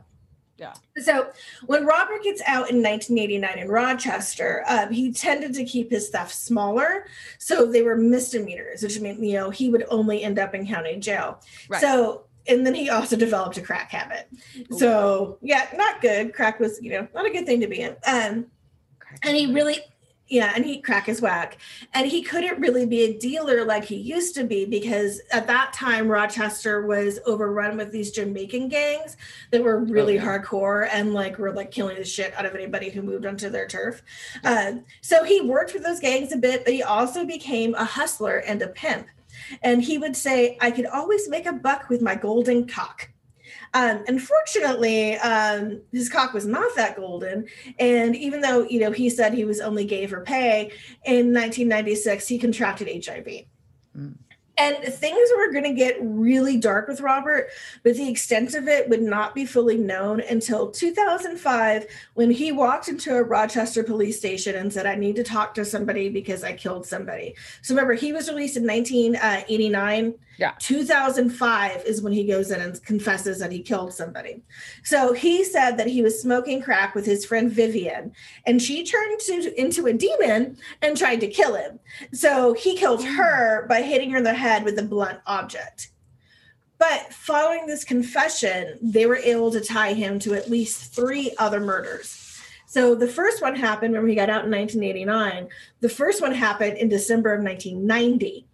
Yeah. 0.60 0.74
So 1.02 1.30
when 1.64 1.86
Robert 1.86 2.22
gets 2.22 2.42
out 2.42 2.68
in 2.70 2.82
1989 2.82 3.58
in 3.58 3.68
Rochester, 3.68 4.62
um, 4.68 4.92
he 4.92 5.10
tended 5.10 5.54
to 5.54 5.64
keep 5.64 5.90
his 5.90 6.10
theft 6.10 6.34
smaller. 6.34 7.06
So 7.38 7.64
they 7.64 7.82
were 7.82 7.96
misdemeanors, 7.96 8.82
which 8.82 9.00
meant, 9.00 9.20
you 9.20 9.34
know, 9.34 9.48
he 9.48 9.70
would 9.70 9.86
only 9.88 10.22
end 10.22 10.38
up 10.38 10.54
in 10.54 10.66
county 10.66 10.98
jail. 10.98 11.40
Right. 11.68 11.80
So, 11.80 12.24
and 12.48 12.66
then 12.66 12.74
he 12.74 12.90
also 12.90 13.16
developed 13.16 13.56
a 13.58 13.62
crack 13.62 13.90
habit. 13.90 14.28
So, 14.70 15.38
yeah, 15.42 15.68
not 15.74 16.00
good. 16.00 16.34
Crack 16.34 16.58
was, 16.60 16.80
you 16.82 16.90
know, 16.92 17.08
not 17.14 17.26
a 17.26 17.30
good 17.30 17.46
thing 17.46 17.60
to 17.60 17.66
be 17.66 17.80
in. 17.80 17.96
Um, 18.06 18.46
and 19.22 19.36
he 19.36 19.52
really 19.52 19.80
yeah 20.30 20.52
and 20.54 20.64
he 20.64 20.80
crack 20.80 21.06
his 21.06 21.20
whack 21.20 21.58
and 21.92 22.06
he 22.06 22.22
couldn't 22.22 22.60
really 22.60 22.86
be 22.86 23.02
a 23.02 23.18
dealer 23.18 23.64
like 23.64 23.84
he 23.84 23.96
used 23.96 24.34
to 24.34 24.44
be 24.44 24.64
because 24.64 25.20
at 25.32 25.46
that 25.46 25.72
time 25.72 26.08
rochester 26.08 26.86
was 26.86 27.18
overrun 27.26 27.76
with 27.76 27.90
these 27.90 28.12
jamaican 28.12 28.68
gangs 28.68 29.16
that 29.50 29.62
were 29.62 29.80
really 29.80 30.14
yeah. 30.14 30.24
hardcore 30.24 30.88
and 30.92 31.12
like 31.12 31.38
were 31.38 31.52
like 31.52 31.70
killing 31.70 31.96
the 31.96 32.04
shit 32.04 32.32
out 32.34 32.46
of 32.46 32.54
anybody 32.54 32.88
who 32.88 33.02
moved 33.02 33.26
onto 33.26 33.50
their 33.50 33.66
turf 33.66 34.02
uh, 34.44 34.72
so 35.00 35.24
he 35.24 35.40
worked 35.40 35.74
with 35.74 35.82
those 35.82 36.00
gangs 36.00 36.32
a 36.32 36.36
bit 36.36 36.64
but 36.64 36.72
he 36.72 36.82
also 36.82 37.26
became 37.26 37.74
a 37.74 37.84
hustler 37.84 38.38
and 38.46 38.62
a 38.62 38.68
pimp 38.68 39.08
and 39.62 39.82
he 39.82 39.98
would 39.98 40.16
say 40.16 40.56
i 40.60 40.70
could 40.70 40.86
always 40.86 41.28
make 41.28 41.46
a 41.46 41.52
buck 41.52 41.88
with 41.88 42.02
my 42.02 42.14
golden 42.14 42.66
cock 42.66 43.10
um, 43.72 44.02
unfortunately, 44.08 45.14
um, 45.18 45.80
his 45.92 46.08
cock 46.08 46.32
was 46.32 46.44
not 46.44 46.74
that 46.74 46.96
golden. 46.96 47.46
And 47.78 48.16
even 48.16 48.40
though, 48.40 48.64
you 48.64 48.80
know, 48.80 48.90
he 48.90 49.08
said 49.08 49.32
he 49.32 49.44
was 49.44 49.60
only 49.60 49.84
gay 49.84 50.06
for 50.06 50.22
pay, 50.22 50.72
in 51.04 51.32
1996, 51.32 52.26
he 52.26 52.38
contracted 52.38 52.88
HIV. 52.88 53.44
Mm. 53.96 54.16
And 54.60 54.76
things 54.84 55.30
were 55.34 55.50
going 55.50 55.64
to 55.64 55.72
get 55.72 55.96
really 56.02 56.58
dark 56.58 56.86
with 56.86 57.00
Robert, 57.00 57.48
but 57.82 57.96
the 57.96 58.10
extent 58.10 58.54
of 58.54 58.68
it 58.68 58.90
would 58.90 59.00
not 59.00 59.34
be 59.34 59.46
fully 59.46 59.78
known 59.78 60.20
until 60.20 60.70
2005 60.70 61.86
when 62.12 62.30
he 62.30 62.52
walked 62.52 62.88
into 62.88 63.16
a 63.16 63.22
Rochester 63.22 63.82
police 63.82 64.18
station 64.18 64.56
and 64.56 64.70
said, 64.70 64.84
I 64.84 64.96
need 64.96 65.16
to 65.16 65.24
talk 65.24 65.54
to 65.54 65.64
somebody 65.64 66.10
because 66.10 66.44
I 66.44 66.52
killed 66.52 66.84
somebody. 66.84 67.36
So 67.62 67.74
remember, 67.74 67.94
he 67.94 68.12
was 68.12 68.28
released 68.28 68.58
in 68.58 68.66
1989. 68.66 70.14
Yeah. 70.40 70.54
2005 70.58 71.84
is 71.84 72.00
when 72.00 72.14
he 72.14 72.24
goes 72.24 72.50
in 72.50 72.62
and 72.62 72.82
confesses 72.82 73.38
that 73.40 73.52
he 73.52 73.60
killed 73.60 73.92
somebody. 73.92 74.42
So 74.82 75.12
he 75.12 75.44
said 75.44 75.76
that 75.76 75.86
he 75.86 76.00
was 76.00 76.20
smoking 76.20 76.62
crack 76.62 76.94
with 76.94 77.04
his 77.04 77.26
friend 77.26 77.52
Vivian, 77.52 78.12
and 78.46 78.62
she 78.62 78.82
turned 78.82 79.20
to, 79.20 79.60
into 79.60 79.86
a 79.86 79.92
demon 79.92 80.56
and 80.80 80.96
tried 80.96 81.20
to 81.20 81.28
kill 81.28 81.56
him. 81.56 81.78
So 82.14 82.54
he 82.54 82.74
killed 82.74 83.04
her 83.04 83.66
by 83.68 83.82
hitting 83.82 84.10
her 84.12 84.16
in 84.16 84.24
the 84.24 84.32
head 84.32 84.64
with 84.64 84.78
a 84.78 84.82
blunt 84.82 85.20
object. 85.26 85.90
But 86.78 87.12
following 87.12 87.66
this 87.66 87.84
confession, 87.84 88.78
they 88.80 89.04
were 89.04 89.16
able 89.16 89.50
to 89.50 89.60
tie 89.60 89.92
him 89.92 90.18
to 90.20 90.32
at 90.32 90.50
least 90.50 90.94
three 90.94 91.34
other 91.36 91.60
murders. 91.60 92.40
So 92.64 92.94
the 92.94 93.08
first 93.08 93.42
one 93.42 93.56
happened 93.56 93.92
when 93.92 94.08
he 94.08 94.14
got 94.14 94.30
out 94.30 94.46
in 94.46 94.50
1989. 94.50 95.48
The 95.80 95.88
first 95.90 96.22
one 96.22 96.32
happened 96.32 96.78
in 96.78 96.88
December 96.88 97.34
of 97.34 97.44
1990 97.44 98.46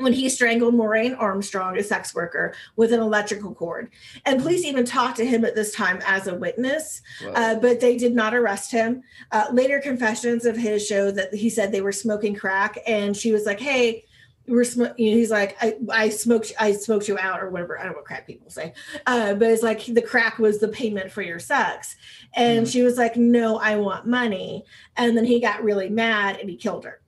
when 0.00 0.12
he 0.12 0.28
strangled 0.28 0.74
Maureen 0.74 1.14
Armstrong, 1.14 1.76
a 1.78 1.82
sex 1.82 2.14
worker, 2.14 2.54
with 2.76 2.92
an 2.92 3.00
electrical 3.00 3.54
cord. 3.54 3.90
And 4.24 4.40
police 4.40 4.64
even 4.64 4.84
talked 4.84 5.16
to 5.18 5.26
him 5.26 5.44
at 5.44 5.54
this 5.54 5.72
time 5.74 6.00
as 6.06 6.26
a 6.26 6.34
witness, 6.34 7.02
Whoa. 7.22 7.32
uh, 7.32 7.54
but 7.56 7.80
they 7.80 7.96
did 7.96 8.14
not 8.14 8.34
arrest 8.34 8.72
him. 8.72 9.02
Uh, 9.30 9.46
later 9.52 9.78
confessions 9.80 10.44
of 10.46 10.56
his 10.56 10.86
show 10.86 11.10
that 11.10 11.34
he 11.34 11.50
said 11.50 11.70
they 11.70 11.82
were 11.82 11.92
smoking 11.92 12.34
crack, 12.34 12.78
and 12.86 13.16
she 13.16 13.32
was 13.32 13.44
like, 13.46 13.60
"Hey." 13.60 14.04
We're 14.48 14.64
sm-, 14.64 14.86
you 14.96 15.10
know, 15.12 15.16
he's 15.16 15.30
like 15.30 15.56
I, 15.60 15.76
I 15.90 16.08
smoked 16.08 16.52
I 16.58 16.72
smoked 16.72 17.06
you 17.06 17.16
out 17.18 17.40
or 17.40 17.50
whatever 17.50 17.78
I 17.78 17.84
don't 17.84 17.92
know 17.92 17.98
what 17.98 18.06
crack 18.06 18.26
people 18.26 18.50
say, 18.50 18.72
uh, 19.06 19.34
but 19.34 19.48
it's 19.48 19.62
like 19.62 19.84
the 19.84 20.02
crack 20.02 20.38
was 20.40 20.58
the 20.58 20.66
payment 20.66 21.12
for 21.12 21.22
your 21.22 21.38
sex, 21.38 21.94
and 22.34 22.66
Mhm. 22.66 22.72
she 22.72 22.82
was 22.82 22.96
like 22.98 23.14
no 23.16 23.58
I 23.58 23.76
want 23.76 24.06
money, 24.06 24.64
and 24.96 25.16
then 25.16 25.24
he 25.24 25.38
got 25.40 25.62
really 25.62 25.88
mad 25.88 26.38
and 26.40 26.50
he 26.50 26.56
killed 26.56 26.84
her. 26.84 27.00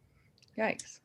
Yikes. 0.56 1.00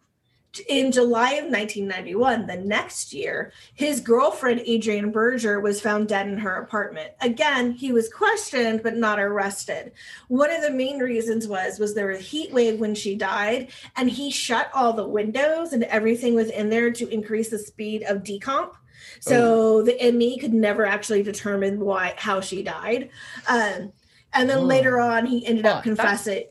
In 0.61 0.91
July 0.91 1.33
of 1.33 1.45
1991, 1.45 2.47
the 2.47 2.57
next 2.57 3.13
year, 3.13 3.51
his 3.73 3.99
girlfriend, 3.99 4.61
Adrienne 4.61 5.11
Berger, 5.11 5.59
was 5.59 5.81
found 5.81 6.07
dead 6.07 6.27
in 6.27 6.37
her 6.37 6.55
apartment. 6.55 7.11
Again, 7.21 7.71
he 7.71 7.91
was 7.91 8.09
questioned 8.09 8.81
but 8.83 8.95
not 8.95 9.19
arrested. 9.19 9.91
One 10.27 10.51
of 10.51 10.61
the 10.61 10.71
main 10.71 10.99
reasons 10.99 11.47
was, 11.47 11.79
was 11.79 11.93
there 11.93 12.07
was 12.07 12.19
a 12.19 12.23
heat 12.23 12.51
wave 12.51 12.79
when 12.79 12.95
she 12.95 13.15
died, 13.15 13.69
and 13.95 14.09
he 14.09 14.31
shut 14.31 14.69
all 14.73 14.93
the 14.93 15.07
windows 15.07 15.73
and 15.73 15.83
everything 15.83 16.35
was 16.35 16.49
in 16.49 16.69
there 16.69 16.91
to 16.91 17.07
increase 17.09 17.49
the 17.49 17.59
speed 17.59 18.03
of 18.03 18.23
decomp. 18.23 18.73
So 19.19 19.77
oh. 19.77 19.81
the 19.83 20.11
ME 20.11 20.37
could 20.37 20.53
never 20.53 20.85
actually 20.85 21.23
determine 21.23 21.79
why 21.79 22.13
how 22.17 22.41
she 22.41 22.63
died. 22.63 23.09
Um, 23.47 23.91
and 24.33 24.49
then 24.49 24.59
oh. 24.59 24.61
later 24.61 24.99
on, 24.99 25.25
he 25.25 25.45
ended 25.45 25.65
up 25.65 25.83
confessing. 25.83 26.45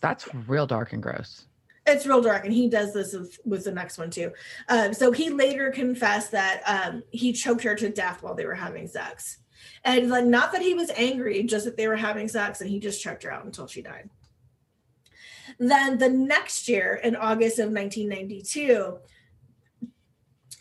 That's 0.00 0.28
real 0.46 0.66
dark 0.66 0.92
and 0.92 1.02
gross 1.02 1.47
it's 1.92 2.06
real 2.06 2.22
dark 2.22 2.44
and 2.44 2.52
he 2.52 2.68
does 2.68 2.92
this 2.92 3.12
with, 3.12 3.38
with 3.44 3.64
the 3.64 3.72
next 3.72 3.98
one 3.98 4.10
too. 4.10 4.32
Um, 4.68 4.94
so 4.94 5.12
he 5.12 5.30
later 5.30 5.70
confessed 5.70 6.32
that 6.32 6.62
um, 6.66 7.02
he 7.10 7.32
choked 7.32 7.62
her 7.64 7.74
to 7.74 7.88
death 7.88 8.22
while 8.22 8.34
they 8.34 8.46
were 8.46 8.54
having 8.54 8.86
sex. 8.86 9.38
And 9.84 10.08
like 10.08 10.24
not 10.24 10.52
that 10.52 10.62
he 10.62 10.74
was 10.74 10.90
angry 10.96 11.42
just 11.42 11.64
that 11.64 11.76
they 11.76 11.88
were 11.88 11.96
having 11.96 12.28
sex 12.28 12.60
and 12.60 12.70
he 12.70 12.78
just 12.78 13.02
choked 13.02 13.22
her 13.24 13.32
out 13.32 13.44
until 13.44 13.66
she 13.66 13.82
died. 13.82 14.08
Then 15.58 15.98
the 15.98 16.10
next 16.10 16.68
year 16.68 17.00
in 17.02 17.16
august 17.16 17.58
of 17.58 17.70
1992 17.72 18.98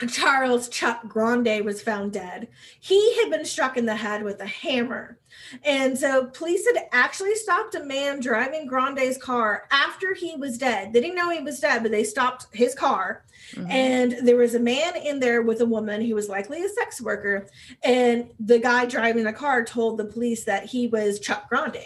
Charles 0.06 0.70
Chuck 0.70 1.08
Grande 1.08 1.66
was 1.66 1.82
found 1.82 2.14
dead. 2.14 2.50
He 2.80 3.16
had 3.20 3.32
been 3.32 3.46
struck 3.46 3.78
in 3.78 3.86
the 3.86 3.96
head 3.96 4.24
with 4.24 4.40
a 4.42 4.46
hammer. 4.46 5.18
And 5.64 5.98
so 5.98 6.28
police 6.28 6.66
had 6.68 6.88
actually 6.92 7.36
stopped 7.36 7.74
a 7.74 7.84
man 7.84 8.20
driving 8.20 8.68
Grande's 8.68 9.18
car 9.18 9.64
after 9.72 10.14
he 10.14 10.36
was 10.36 10.58
dead. 10.58 10.94
They 10.94 11.02
didn't 11.02 11.16
know 11.16 11.32
he 11.32 11.42
was 11.42 11.60
dead, 11.60 11.82
but 11.82 11.92
they 11.92 12.04
stopped 12.04 12.48
his 12.52 12.76
car. 12.76 13.24
Mm-hmm. 13.54 13.72
And 13.72 14.12
there 14.24 14.38
was 14.38 14.56
a 14.56 14.60
man 14.60 14.96
in 14.98 15.20
there 15.20 15.42
with 15.42 15.62
a 15.62 15.66
woman 15.66 16.02
who 16.02 16.16
was 16.16 16.30
likely 16.30 16.64
a 16.64 16.70
sex 16.70 17.02
worker. 17.02 17.48
And 17.84 18.30
the 18.40 18.60
guy 18.60 18.86
driving 18.86 19.24
the 19.24 19.34
car 19.34 19.64
told 19.64 19.98
the 19.98 20.06
police 20.06 20.44
that 20.44 20.66
he 20.66 20.88
was 20.88 21.20
Chuck 21.20 21.50
Grande. 21.50 21.86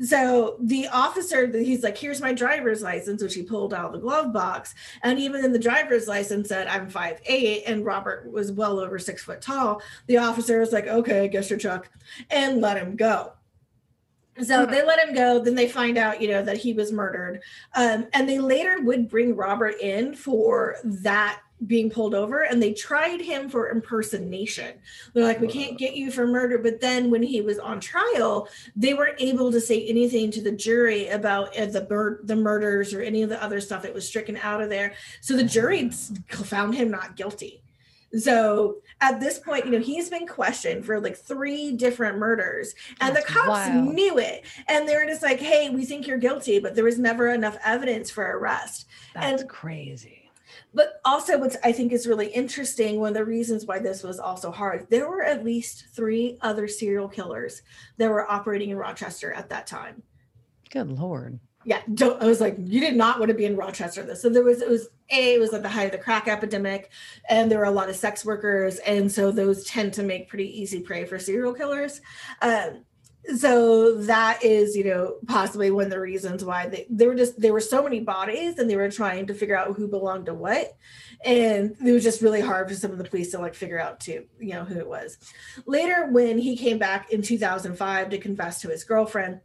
So 0.00 0.56
the 0.60 0.88
officer, 0.88 1.46
he's 1.46 1.82
like, 1.82 1.96
here's 1.96 2.20
my 2.20 2.32
driver's 2.32 2.82
license, 2.82 3.22
which 3.22 3.34
he 3.34 3.42
pulled 3.42 3.74
out 3.74 3.86
of 3.86 3.92
the 3.92 3.98
glove 3.98 4.32
box. 4.32 4.74
And 5.02 5.18
even 5.18 5.44
in 5.44 5.52
the 5.52 5.58
driver's 5.58 6.08
license 6.08 6.48
said, 6.48 6.68
I'm 6.68 6.88
five 6.88 7.20
eight, 7.26 7.64
and 7.66 7.84
Robert 7.84 8.30
was 8.30 8.52
well 8.52 8.78
over 8.78 8.98
six 8.98 9.22
foot 9.22 9.40
tall. 9.40 9.82
The 10.06 10.18
officer 10.18 10.60
was 10.60 10.72
like, 10.72 10.86
okay, 10.86 11.24
I 11.24 11.26
guess 11.26 11.50
you're 11.50 11.58
Chuck, 11.58 11.90
and 12.30 12.60
let 12.60 12.76
him 12.76 12.96
go. 12.96 13.32
So 14.40 14.64
they 14.66 14.84
let 14.84 15.00
him 15.00 15.14
go. 15.14 15.40
Then 15.40 15.56
they 15.56 15.68
find 15.68 15.98
out, 15.98 16.22
you 16.22 16.28
know, 16.28 16.44
that 16.44 16.58
he 16.58 16.72
was 16.72 16.92
murdered. 16.92 17.42
Um, 17.74 18.06
and 18.12 18.28
they 18.28 18.38
later 18.38 18.80
would 18.82 19.08
bring 19.08 19.34
Robert 19.34 19.74
in 19.80 20.14
for 20.14 20.76
that 20.84 21.40
being 21.66 21.90
pulled 21.90 22.14
over 22.14 22.42
and 22.42 22.62
they 22.62 22.72
tried 22.72 23.20
him 23.20 23.48
for 23.48 23.70
impersonation. 23.70 24.78
They're 25.12 25.24
like, 25.24 25.40
we 25.40 25.48
can't 25.48 25.78
get 25.78 25.94
you 25.94 26.10
for 26.10 26.26
murder. 26.26 26.58
But 26.58 26.80
then 26.80 27.10
when 27.10 27.22
he 27.22 27.40
was 27.40 27.58
on 27.58 27.80
trial, 27.80 28.48
they 28.76 28.94
weren't 28.94 29.20
able 29.20 29.50
to 29.50 29.60
say 29.60 29.84
anything 29.86 30.30
to 30.32 30.42
the 30.42 30.52
jury 30.52 31.08
about 31.08 31.56
uh, 31.58 31.66
the 31.66 31.80
bur- 31.80 32.20
the 32.24 32.36
murders 32.36 32.94
or 32.94 33.02
any 33.02 33.22
of 33.22 33.28
the 33.28 33.42
other 33.42 33.60
stuff. 33.60 33.84
It 33.84 33.94
was 33.94 34.06
stricken 34.06 34.36
out 34.36 34.62
of 34.62 34.70
there. 34.70 34.94
So 35.20 35.36
the 35.36 35.44
jury 35.44 35.90
found 36.30 36.74
him 36.74 36.90
not 36.90 37.16
guilty. 37.16 37.62
So 38.18 38.78
at 39.02 39.20
this 39.20 39.38
point, 39.38 39.66
you 39.66 39.72
know, 39.72 39.80
he's 39.80 40.08
been 40.08 40.26
questioned 40.26 40.86
for 40.86 40.98
like 40.98 41.16
three 41.16 41.72
different 41.72 42.16
murders, 42.16 42.74
and 43.02 43.14
That's 43.14 43.26
the 43.26 43.32
cops 43.32 43.48
wild. 43.48 43.94
knew 43.94 44.18
it. 44.18 44.46
And 44.66 44.88
they 44.88 44.96
were 44.96 45.04
just 45.04 45.22
like, 45.22 45.40
hey, 45.40 45.68
we 45.68 45.84
think 45.84 46.06
you're 46.06 46.16
guilty, 46.16 46.58
but 46.58 46.74
there 46.74 46.84
was 46.84 46.98
never 46.98 47.28
enough 47.28 47.58
evidence 47.62 48.10
for 48.10 48.24
arrest. 48.24 48.86
That's 49.12 49.42
and 49.42 49.50
crazy 49.50 50.17
but 50.74 51.00
also 51.04 51.38
what 51.38 51.56
i 51.64 51.72
think 51.72 51.92
is 51.92 52.06
really 52.06 52.28
interesting 52.28 53.00
one 53.00 53.08
of 53.08 53.14
the 53.14 53.24
reasons 53.24 53.66
why 53.66 53.78
this 53.78 54.02
was 54.02 54.18
also 54.18 54.50
hard 54.50 54.86
there 54.90 55.08
were 55.08 55.22
at 55.22 55.44
least 55.44 55.86
three 55.92 56.38
other 56.40 56.68
serial 56.68 57.08
killers 57.08 57.62
that 57.96 58.10
were 58.10 58.30
operating 58.30 58.70
in 58.70 58.76
rochester 58.76 59.32
at 59.32 59.48
that 59.48 59.66
time. 59.66 60.02
Good 60.70 60.90
lord. 60.90 61.38
Yeah 61.64 61.80
don't, 61.94 62.22
i 62.22 62.26
was 62.26 62.40
like 62.40 62.56
you 62.58 62.80
did 62.80 62.96
not 62.96 63.18
want 63.18 63.30
to 63.30 63.34
be 63.34 63.44
in 63.44 63.56
rochester. 63.56 64.02
This 64.02 64.22
so 64.22 64.28
there 64.28 64.44
was 64.44 64.62
it 64.62 64.68
was 64.68 64.88
a 65.10 65.34
it 65.34 65.40
was 65.40 65.52
at 65.52 65.62
the 65.62 65.68
height 65.68 65.86
of 65.86 65.92
the 65.92 65.98
crack 65.98 66.28
epidemic 66.28 66.90
and 67.28 67.50
there 67.50 67.58
were 67.58 67.64
a 67.64 67.70
lot 67.70 67.88
of 67.88 67.96
sex 67.96 68.24
workers 68.24 68.78
and 68.78 69.10
so 69.10 69.30
those 69.30 69.64
tend 69.64 69.92
to 69.94 70.02
make 70.02 70.28
pretty 70.28 70.60
easy 70.60 70.80
prey 70.80 71.04
for 71.04 71.18
serial 71.18 71.54
killers. 71.54 72.00
Um, 72.42 72.84
so 73.36 73.96
that 74.02 74.42
is 74.42 74.76
you 74.76 74.84
know 74.84 75.16
possibly 75.26 75.70
one 75.70 75.84
of 75.84 75.90
the 75.90 76.00
reasons 76.00 76.44
why 76.44 76.66
they, 76.66 76.86
there 76.88 77.08
were 77.08 77.14
just 77.14 77.38
there 77.40 77.52
were 77.52 77.60
so 77.60 77.82
many 77.82 78.00
bodies 78.00 78.58
and 78.58 78.70
they 78.70 78.76
were 78.76 78.90
trying 78.90 79.26
to 79.26 79.34
figure 79.34 79.56
out 79.56 79.76
who 79.76 79.86
belonged 79.86 80.26
to 80.26 80.34
what. 80.34 80.76
And 81.24 81.76
it 81.84 81.92
was 81.92 82.04
just 82.04 82.22
really 82.22 82.40
hard 82.40 82.68
for 82.68 82.74
some 82.74 82.92
of 82.92 82.98
the 82.98 83.04
police 83.04 83.32
to 83.32 83.38
like 83.38 83.54
figure 83.54 83.80
out 83.80 84.00
to 84.00 84.24
you 84.38 84.54
know 84.54 84.64
who 84.64 84.78
it 84.78 84.88
was. 84.88 85.18
Later 85.66 86.08
when 86.10 86.38
he 86.38 86.56
came 86.56 86.78
back 86.78 87.12
in 87.12 87.22
2005 87.22 88.10
to 88.10 88.18
confess 88.18 88.60
to 88.62 88.68
his 88.68 88.84
girlfriend 88.84 89.40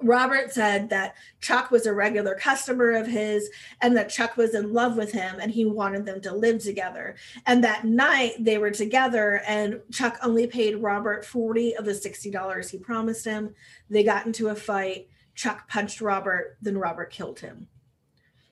Robert 0.00 0.52
said 0.52 0.90
that 0.90 1.16
Chuck 1.40 1.72
was 1.72 1.86
a 1.86 1.92
regular 1.92 2.36
customer 2.36 2.92
of 2.92 3.06
his 3.06 3.50
and 3.82 3.96
that 3.96 4.08
Chuck 4.08 4.36
was 4.36 4.54
in 4.54 4.72
love 4.72 4.96
with 4.96 5.10
him 5.10 5.38
and 5.40 5.50
he 5.50 5.64
wanted 5.64 6.06
them 6.06 6.20
to 6.20 6.32
live 6.32 6.62
together. 6.62 7.16
And 7.46 7.64
that 7.64 7.84
night 7.84 8.34
they 8.38 8.58
were 8.58 8.70
together 8.70 9.42
and 9.46 9.80
Chuck 9.90 10.16
only 10.22 10.46
paid 10.46 10.76
Robert 10.76 11.24
40 11.24 11.76
of 11.76 11.84
the 11.84 11.92
$60 11.92 12.70
he 12.70 12.78
promised 12.78 13.24
him. 13.24 13.54
They 13.90 14.04
got 14.04 14.24
into 14.24 14.48
a 14.48 14.54
fight. 14.54 15.08
Chuck 15.34 15.68
punched 15.68 16.00
Robert, 16.00 16.58
then 16.62 16.78
Robert 16.78 17.10
killed 17.10 17.40
him. 17.40 17.66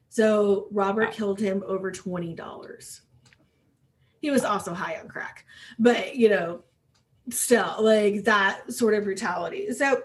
So 0.08 0.66
Robert 0.72 1.06
wow. 1.06 1.12
killed 1.12 1.40
him 1.40 1.62
over 1.66 1.92
$20. 1.92 3.00
He 4.20 4.30
was 4.30 4.44
also 4.44 4.74
high 4.74 4.98
on 4.98 5.08
crack, 5.08 5.44
but 5.78 6.16
you 6.16 6.28
know, 6.28 6.62
still 7.30 7.76
like 7.80 8.24
that 8.24 8.72
sort 8.72 8.94
of 8.94 9.04
brutality. 9.04 9.72
So 9.72 10.02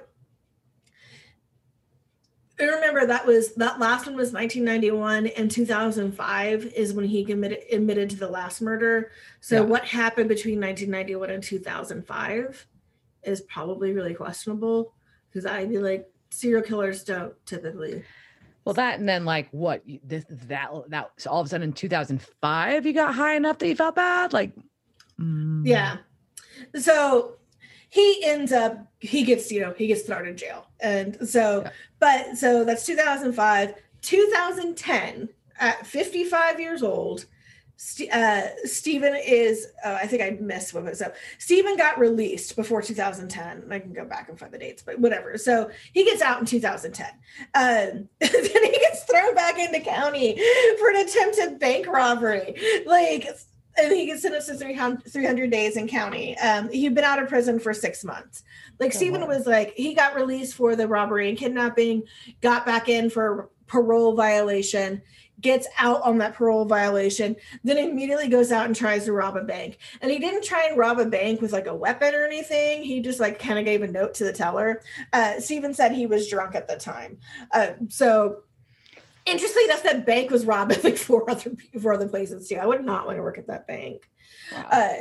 I 2.62 2.76
remember 2.76 3.06
that 3.06 3.26
was 3.26 3.54
that 3.56 3.80
last 3.80 4.06
one 4.06 4.16
was 4.16 4.32
1991 4.32 5.28
and 5.28 5.50
2005 5.50 6.66
is 6.66 6.94
when 6.94 7.06
he 7.06 7.26
committed 7.26 7.60
admitted 7.72 8.10
to 8.12 8.16
the 8.18 8.28
last 8.28 8.62
murder. 8.62 9.12
So 9.40 9.56
yeah. 9.56 9.62
what 9.62 9.86
happened 9.86 10.30
between 10.30 10.60
1991 10.60 11.30
and 11.32 11.44
2005 11.44 12.68
is 13.24 13.42
probably 13.42 13.94
really 13.94 14.14
questionable 14.14 14.94
because 15.30 15.46
I'd 15.46 15.70
be 15.70 15.80
like 15.80 16.10
serial 16.30 16.62
killers 16.62 17.04
don't 17.04 17.34
typically. 17.46 18.04
Well, 18.64 18.74
that 18.74 19.00
and 19.00 19.10
then 19.10 19.26
like 19.26 19.50
what 19.52 19.84
this 20.04 20.26
that 20.30 20.70
that 20.90 21.12
so 21.18 21.32
all 21.32 21.42
of 21.42 21.48
a 21.48 21.50
sudden 21.50 21.70
in 21.70 21.74
2005 21.74 22.86
you 22.86 22.94
got 22.94 23.16
high 23.16 23.36
enough 23.36 23.58
that 23.60 23.68
you 23.68 23.76
felt 23.76 23.96
bad 23.96 24.34
like. 24.34 24.52
Mm. 25.20 25.66
Yeah. 25.66 25.98
So 26.76 27.38
he 27.92 28.24
ends 28.24 28.52
up 28.52 28.78
he 29.00 29.24
gets 29.24 29.52
you 29.52 29.60
know 29.60 29.74
he 29.78 29.86
gets 29.86 30.02
thrown 30.04 30.26
in 30.26 30.36
jail 30.36 30.66
and 30.80 31.18
so 31.28 31.62
yeah. 31.62 31.72
but 32.00 32.38
so 32.38 32.64
that's 32.64 32.86
2005 32.86 33.76
2010 34.02 35.30
at 35.60 35.86
55 35.86 36.60
years 36.60 36.82
old 36.82 37.26
uh, 38.14 38.44
Stephen 38.64 39.16
is, 39.16 39.68
uh, 39.84 39.98
I 40.00 40.06
think 40.06 40.22
I 40.22 40.38
missed 40.40 40.74
what 40.74 40.86
it. 40.86 40.98
So 40.98 41.12
Stephen 41.40 41.78
got 41.78 41.98
released 41.98 42.56
before 42.56 42.82
2010. 42.82 43.72
I 43.72 43.80
can 43.80 43.92
go 43.92 44.06
back 44.06 44.30
and 44.30 44.38
find 44.38 44.52
the 44.52 44.60
dates, 44.60 44.84
but 44.84 45.00
whatever. 45.00 45.36
So 45.40 45.72
he 45.92 46.04
gets 46.04 46.22
out 46.22 46.40
in 46.40 46.46
2010. 46.46 47.08
Um, 47.56 48.08
then 48.20 48.64
he 48.64 48.80
gets 48.80 49.04
thrown 49.06 49.34
back 49.34 49.58
into 49.58 49.80
county 49.80 50.40
for 50.78 50.90
an 50.90 51.08
attempted 51.08 51.58
bank 51.58 51.88
robbery. 51.88 52.56
Like 52.86 53.28
and 53.78 53.92
he 53.92 54.06
gets 54.06 54.22
sentenced 54.22 54.48
to 54.48 54.56
300, 54.56 55.12
300 55.12 55.50
days 55.50 55.78
in 55.78 55.88
county. 55.88 56.38
Um, 56.40 56.70
he'd 56.70 56.96
been 56.96 57.04
out 57.04 57.22
of 57.22 57.30
prison 57.30 57.60
for 57.60 57.74
six 57.74 58.04
months. 58.04 58.44
Like 58.80 58.92
oh, 58.94 58.98
Stephen 58.98 59.28
was 59.28 59.46
like, 59.46 59.74
he 59.76 59.94
got 59.94 60.16
released 60.16 60.56
for 60.56 60.76
the 60.76 60.88
robbery 60.88 61.30
and 61.30 61.38
kidnapping, 61.38 62.04
got 62.42 62.66
back 62.66 62.90
in 62.90 63.10
for 63.10 63.50
parole 63.68 64.16
violation, 64.16 65.02
gets 65.40 65.68
out 65.78 66.02
on 66.04 66.20
that 66.20 66.36
parole 66.36 66.66
violation, 66.66 67.36
then 67.64 67.78
immediately 67.78 68.28
goes 68.28 68.52
out 68.52 68.68
and 68.68 68.76
tries 68.76 69.06
to 69.06 69.14
rob 69.14 69.36
a 69.36 69.44
bank. 69.44 69.80
And 70.02 70.12
he 70.12 70.20
didn't 70.20 70.44
try 70.44 70.68
and 70.68 70.78
rob 70.78 71.00
a 71.00 71.06
bank 71.06 71.42
with 71.42 71.52
like 71.52 71.68
a 71.68 71.76
weapon 71.76 72.14
or 72.14 72.24
anything. 72.26 72.84
He 72.84 73.00
just 73.00 73.20
like 73.20 73.40
kind 73.40 73.58
of 73.58 73.66
gave 73.66 73.82
a 73.82 73.88
note 73.88 74.14
to 74.16 74.24
the 74.24 74.34
teller. 74.34 74.82
Uh, 75.14 75.40
Stephen 75.40 75.74
said 75.74 75.92
he 75.92 76.06
was 76.06 76.30
drunk 76.30 76.56
at 76.56 76.68
the 76.68 76.76
time. 76.76 77.18
Uh, 77.52 77.72
so 77.90 78.44
Interestingly 79.26 79.66
enough, 79.66 79.84
that 79.84 80.06
bank 80.06 80.32
was 80.32 80.46
robbed 80.46 80.84
like 80.84 80.98
four 80.98 81.30
other 81.30 81.52
four 81.80 81.94
other 81.94 82.08
places 82.08 82.48
too. 82.48 82.56
I 82.56 82.66
would 82.66 82.84
not 82.84 83.06
want 83.06 83.18
to 83.18 83.22
work 83.22 83.38
at 83.38 83.48
that 83.48 83.68
bank. 83.68 84.10
Wow. 84.52 84.68
Uh, 84.72 84.94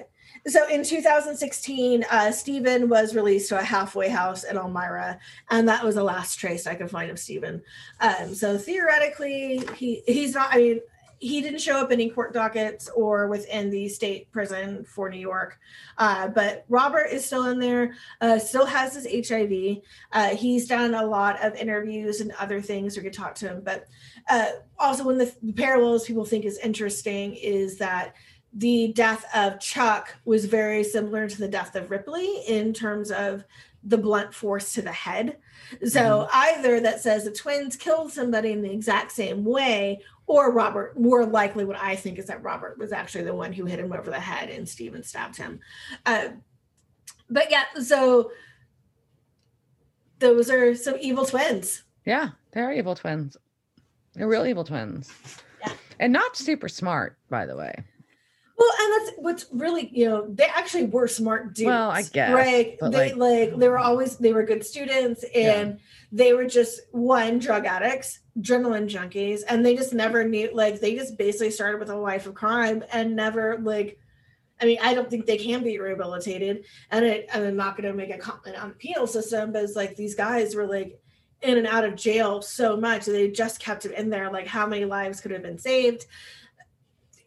so 0.46 0.68
in 0.68 0.84
2016, 0.84 2.04
uh, 2.10 2.30
Stephen 2.30 2.88
was 2.88 3.14
released 3.14 3.48
to 3.50 3.58
a 3.58 3.62
halfway 3.62 4.08
house 4.08 4.44
in 4.44 4.56
Elmira, 4.56 5.18
and 5.50 5.68
that 5.68 5.84
was 5.84 5.96
the 5.96 6.04
last 6.04 6.36
trace 6.36 6.66
I 6.66 6.74
could 6.74 6.90
find 6.90 7.10
of 7.10 7.18
Stephen. 7.18 7.62
Um, 8.00 8.34
so 8.34 8.56
theoretically, 8.56 9.62
he 9.76 10.02
he's 10.06 10.34
not. 10.34 10.54
I 10.54 10.56
mean, 10.58 10.80
he 11.20 11.42
didn't 11.42 11.60
show 11.60 11.78
up 11.78 11.92
in 11.92 12.00
any 12.00 12.08
court 12.08 12.32
dockets 12.32 12.88
or 12.96 13.28
within 13.28 13.68
the 13.68 13.88
state 13.90 14.32
prison 14.32 14.84
for 14.84 15.10
New 15.10 15.18
York. 15.18 15.58
Uh, 15.98 16.28
but 16.28 16.64
Robert 16.70 17.08
is 17.12 17.24
still 17.24 17.44
in 17.48 17.58
there, 17.58 17.94
uh, 18.22 18.38
still 18.38 18.64
has 18.64 18.94
his 18.94 19.28
HIV. 19.28 19.82
Uh, 20.12 20.34
he's 20.34 20.66
done 20.66 20.94
a 20.94 21.04
lot 21.04 21.42
of 21.44 21.54
interviews 21.56 22.22
and 22.22 22.32
other 22.40 22.62
things. 22.62 22.96
We 22.96 23.02
could 23.02 23.12
talk 23.12 23.34
to 23.36 23.48
him. 23.48 23.60
But 23.62 23.86
uh, 24.28 24.46
also, 24.78 25.04
one 25.04 25.20
of 25.20 25.34
the 25.42 25.52
parallels 25.52 26.06
people 26.06 26.24
think 26.24 26.44
is 26.44 26.58
interesting 26.58 27.34
is 27.34 27.78
that 27.78 28.14
the 28.52 28.92
death 28.94 29.24
of 29.34 29.60
Chuck 29.60 30.16
was 30.24 30.44
very 30.44 30.82
similar 30.82 31.28
to 31.28 31.38
the 31.38 31.48
death 31.48 31.76
of 31.76 31.90
Ripley 31.90 32.42
in 32.48 32.72
terms 32.72 33.10
of 33.10 33.44
the 33.82 33.98
blunt 33.98 34.34
force 34.34 34.74
to 34.74 34.82
the 34.82 34.92
head. 34.92 35.38
So 35.86 36.00
mm-hmm. 36.00 36.30
either 36.32 36.80
that 36.80 37.00
says 37.00 37.24
the 37.24 37.30
twins 37.30 37.76
killed 37.76 38.12
somebody 38.12 38.50
in 38.50 38.62
the 38.62 38.72
exact 38.72 39.12
same 39.12 39.44
way, 39.44 40.00
or 40.26 40.52
Robert, 40.52 40.98
more 40.98 41.24
likely 41.24 41.64
what 41.64 41.78
I 41.80 41.96
think 41.96 42.18
is 42.18 42.26
that 42.26 42.42
Robert 42.42 42.78
was 42.78 42.92
actually 42.92 43.24
the 43.24 43.34
one 43.34 43.52
who 43.52 43.64
hit 43.64 43.80
him 43.80 43.92
over 43.92 44.10
the 44.10 44.20
head 44.20 44.50
and 44.50 44.68
Steven 44.68 45.02
stabbed 45.02 45.36
him. 45.36 45.60
Uh, 46.04 46.28
but 47.28 47.50
yeah, 47.50 47.64
so 47.82 48.32
those 50.18 50.50
are 50.50 50.74
some 50.74 50.96
evil 51.00 51.24
twins. 51.24 51.84
Yeah, 52.04 52.30
they're 52.52 52.72
evil 52.72 52.94
twins. 52.94 53.36
They're 54.14 54.28
real 54.28 54.46
evil 54.46 54.64
twins. 54.64 55.12
Yeah. 55.60 55.72
And 55.98 56.12
not 56.12 56.36
super 56.36 56.68
smart, 56.68 57.16
by 57.28 57.46
the 57.46 57.56
way. 57.56 57.74
Well, 58.60 58.70
and 58.78 58.92
that's 58.92 59.16
what's 59.16 59.46
really, 59.52 59.88
you 59.90 60.06
know, 60.06 60.26
they 60.28 60.44
actually 60.44 60.84
were 60.84 61.08
smart 61.08 61.54
dudes. 61.54 61.66
Well, 61.66 61.90
I 61.90 62.02
guess. 62.02 62.30
Right. 62.30 62.78
They 62.78 62.88
like, 62.88 63.16
like, 63.16 63.56
they 63.56 63.68
were 63.68 63.78
always 63.78 64.18
they 64.18 64.34
were 64.34 64.42
good 64.42 64.66
students 64.66 65.24
and 65.34 65.70
yeah. 65.70 65.76
they 66.12 66.34
were 66.34 66.44
just 66.44 66.80
one 66.92 67.38
drug 67.38 67.64
addicts, 67.64 68.20
adrenaline 68.38 68.86
junkies, 68.86 69.40
and 69.48 69.64
they 69.64 69.74
just 69.74 69.94
never 69.94 70.28
knew 70.28 70.50
like 70.52 70.78
they 70.80 70.94
just 70.94 71.16
basically 71.16 71.50
started 71.50 71.80
with 71.80 71.88
a 71.88 71.96
life 71.96 72.26
of 72.26 72.34
crime 72.34 72.84
and 72.92 73.16
never 73.16 73.56
like 73.58 73.98
I 74.60 74.66
mean, 74.66 74.78
I 74.82 74.92
don't 74.92 75.08
think 75.08 75.24
they 75.24 75.38
can 75.38 75.64
be 75.64 75.78
rehabilitated. 75.78 76.66
And, 76.90 77.04
it, 77.04 77.30
and 77.32 77.46
I'm 77.46 77.56
not 77.56 77.78
going 77.78 77.90
to 77.90 77.96
make 77.96 78.14
a 78.14 78.18
comment 78.18 78.62
on 78.62 78.68
the 78.68 78.74
penal 78.74 79.06
system, 79.06 79.52
but 79.52 79.64
it's 79.64 79.74
like 79.74 79.96
these 79.96 80.14
guys 80.14 80.54
were 80.54 80.66
like 80.66 81.00
in 81.42 81.58
and 81.58 81.66
out 81.66 81.84
of 81.84 81.96
jail 81.96 82.42
so 82.42 82.76
much. 82.76 83.06
They 83.06 83.30
just 83.30 83.60
kept 83.60 83.84
it 83.84 83.92
in 83.92 84.10
there. 84.10 84.30
Like, 84.30 84.46
how 84.46 84.66
many 84.66 84.84
lives 84.84 85.20
could 85.20 85.30
have 85.30 85.42
been 85.42 85.58
saved? 85.58 86.06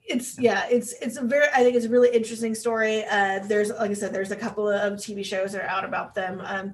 it's 0.06 0.38
yeah 0.40 0.66
it's 0.70 0.94
it's 1.02 1.18
a 1.18 1.24
very 1.24 1.48
i 1.54 1.64
think 1.64 1.76
it's 1.76 1.86
a 1.86 1.90
really 1.90 2.10
interesting 2.10 2.54
story 2.54 3.06
uh 3.06 3.40
there's 3.48 3.70
like 3.70 3.92
i 3.92 3.94
said 3.94 4.14
there's 4.14 4.32
a 4.32 4.36
couple 4.36 4.68
of 4.70 4.94
tv 4.94 5.24
shows 5.24 5.54
that 5.54 5.64
are 5.64 5.70
out 5.70 5.86
about 5.86 6.14
them 6.14 6.42
um 6.44 6.74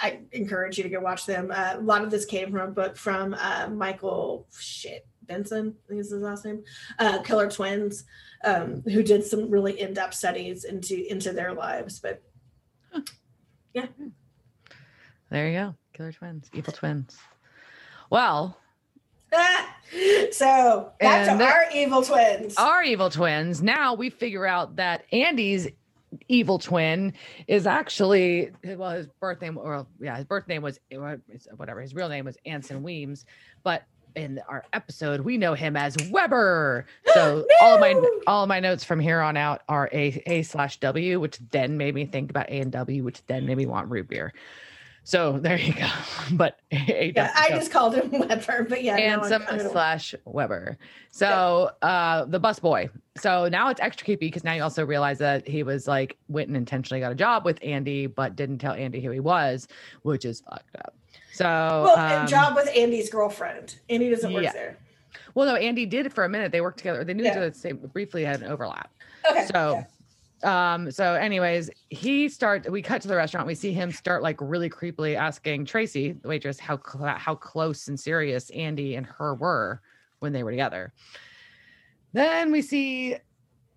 i 0.00 0.20
encourage 0.32 0.78
you 0.78 0.84
to 0.84 0.88
go 0.88 1.00
watch 1.00 1.26
them 1.26 1.50
uh, 1.52 1.74
a 1.76 1.80
lot 1.80 2.02
of 2.02 2.10
this 2.10 2.24
came 2.24 2.50
from 2.52 2.68
a 2.68 2.72
book 2.72 2.96
from 2.96 3.34
uh 3.34 3.68
michael 3.68 4.46
shit 4.56 5.06
benson 5.24 5.74
i 5.84 5.88
think 5.88 6.00
is 6.00 6.10
his 6.10 6.22
last 6.22 6.44
name 6.44 6.62
uh 7.00 7.20
killer 7.22 7.50
twins 7.50 8.04
um 8.44 8.82
who 8.82 9.02
did 9.02 9.24
some 9.24 9.50
really 9.50 9.80
in-depth 9.80 10.14
studies 10.14 10.64
into 10.64 11.10
into 11.10 11.32
their 11.32 11.52
lives 11.52 11.98
but 11.98 12.22
yeah 13.74 13.86
there 15.30 15.48
you 15.48 15.58
go 15.58 15.74
killer 15.92 16.12
twins 16.12 16.50
evil 16.54 16.72
twins 16.72 17.18
well 18.10 18.58
so 20.30 20.92
to 21.00 21.06
our 21.06 21.64
evil 21.74 22.02
twins. 22.02 22.56
Our 22.56 22.82
evil 22.82 23.10
twins. 23.10 23.62
Now 23.62 23.94
we 23.94 24.10
figure 24.10 24.46
out 24.46 24.76
that 24.76 25.04
Andy's 25.12 25.68
evil 26.28 26.58
twin 26.58 27.12
is 27.46 27.66
actually 27.66 28.50
well 28.64 28.92
his 28.92 29.06
birth 29.20 29.42
name 29.42 29.58
or 29.58 29.86
yeah 30.00 30.16
his 30.16 30.24
birth 30.24 30.48
name 30.48 30.62
was 30.62 30.80
whatever 31.56 31.80
his 31.80 31.94
real 31.94 32.08
name 32.08 32.24
was 32.24 32.36
Anson 32.46 32.82
Weems, 32.82 33.26
but 33.62 33.84
in 34.16 34.40
our 34.48 34.64
episode 34.72 35.20
we 35.20 35.36
know 35.36 35.52
him 35.52 35.76
as 35.76 35.94
Webber. 36.10 36.86
So 37.12 37.44
no! 37.60 37.66
all 37.66 37.74
of 37.74 37.80
my 37.80 38.08
all 38.26 38.42
of 38.44 38.48
my 38.48 38.60
notes 38.60 38.84
from 38.84 39.00
here 39.00 39.20
on 39.20 39.36
out 39.36 39.62
are 39.68 39.90
A 39.92 40.22
A 40.26 40.42
slash 40.42 40.80
W, 40.80 41.20
which 41.20 41.38
then 41.50 41.76
made 41.76 41.94
me 41.94 42.06
think 42.06 42.30
about 42.30 42.48
A 42.48 42.60
and 42.60 42.72
W, 42.72 43.04
which 43.04 43.24
then 43.26 43.44
made 43.44 43.58
me 43.58 43.66
want 43.66 43.90
root 43.90 44.08
beer. 44.08 44.32
So 45.08 45.38
there 45.42 45.56
you 45.56 45.72
go. 45.72 45.88
But 46.32 46.58
yeah, 46.70 47.32
I 47.34 47.48
just 47.48 47.72
called 47.72 47.94
him 47.94 48.10
Webber, 48.28 48.66
but 48.68 48.84
yeah, 48.84 48.98
Handsome 48.98 49.42
slash 49.70 50.14
Weber. 50.26 50.76
So 51.10 51.70
yeah. 51.82 51.88
uh 51.88 52.24
the 52.26 52.38
bus 52.38 52.58
boy. 52.58 52.90
So 53.16 53.48
now 53.48 53.70
it's 53.70 53.80
extra 53.80 54.04
creepy 54.04 54.26
because 54.26 54.44
now 54.44 54.52
you 54.52 54.62
also 54.62 54.84
realize 54.84 55.16
that 55.18 55.48
he 55.48 55.62
was 55.62 55.88
like 55.88 56.18
went 56.28 56.48
and 56.48 56.58
intentionally 56.58 57.00
got 57.00 57.10
a 57.10 57.14
job 57.14 57.46
with 57.46 57.58
Andy, 57.62 58.06
but 58.06 58.36
didn't 58.36 58.58
tell 58.58 58.74
Andy 58.74 59.00
who 59.00 59.10
he 59.10 59.20
was, 59.20 59.66
which 60.02 60.26
is 60.26 60.42
fucked 60.42 60.76
up. 60.84 60.94
So 61.32 61.46
well, 61.46 61.98
um, 61.98 62.26
job 62.26 62.54
with 62.54 62.68
Andy's 62.76 63.08
girlfriend. 63.08 63.76
Andy 63.88 64.10
doesn't 64.10 64.30
work 64.30 64.42
yeah. 64.42 64.52
there. 64.52 64.78
Well, 65.34 65.46
no, 65.46 65.54
Andy 65.54 65.86
did 65.86 66.12
for 66.12 66.24
a 66.24 66.28
minute. 66.28 66.52
They 66.52 66.60
worked 66.60 66.78
together. 66.78 67.02
They 67.02 67.14
knew 67.14 67.24
yeah. 67.24 67.30
each 67.30 67.36
other 67.36 67.48
the 67.48 67.58
same 67.58 67.78
briefly 67.78 68.26
had 68.26 68.42
an 68.42 68.50
overlap. 68.50 68.92
Okay. 69.30 69.46
So 69.46 69.86
um 70.44 70.90
so 70.90 71.14
anyways 71.14 71.68
he 71.90 72.28
start 72.28 72.70
we 72.70 72.80
cut 72.80 73.02
to 73.02 73.08
the 73.08 73.16
restaurant 73.16 73.46
we 73.46 73.54
see 73.56 73.72
him 73.72 73.90
start 73.90 74.22
like 74.22 74.36
really 74.40 74.70
creepily 74.70 75.16
asking 75.16 75.64
tracy 75.64 76.12
the 76.12 76.28
waitress 76.28 76.60
how 76.60 76.78
cl- 76.78 77.16
how 77.16 77.34
close 77.34 77.88
and 77.88 77.98
serious 77.98 78.48
andy 78.50 78.94
and 78.94 79.04
her 79.04 79.34
were 79.34 79.80
when 80.20 80.32
they 80.32 80.42
were 80.42 80.50
together. 80.50 80.92
Then 82.12 82.50
we 82.50 82.62
see 82.62 83.16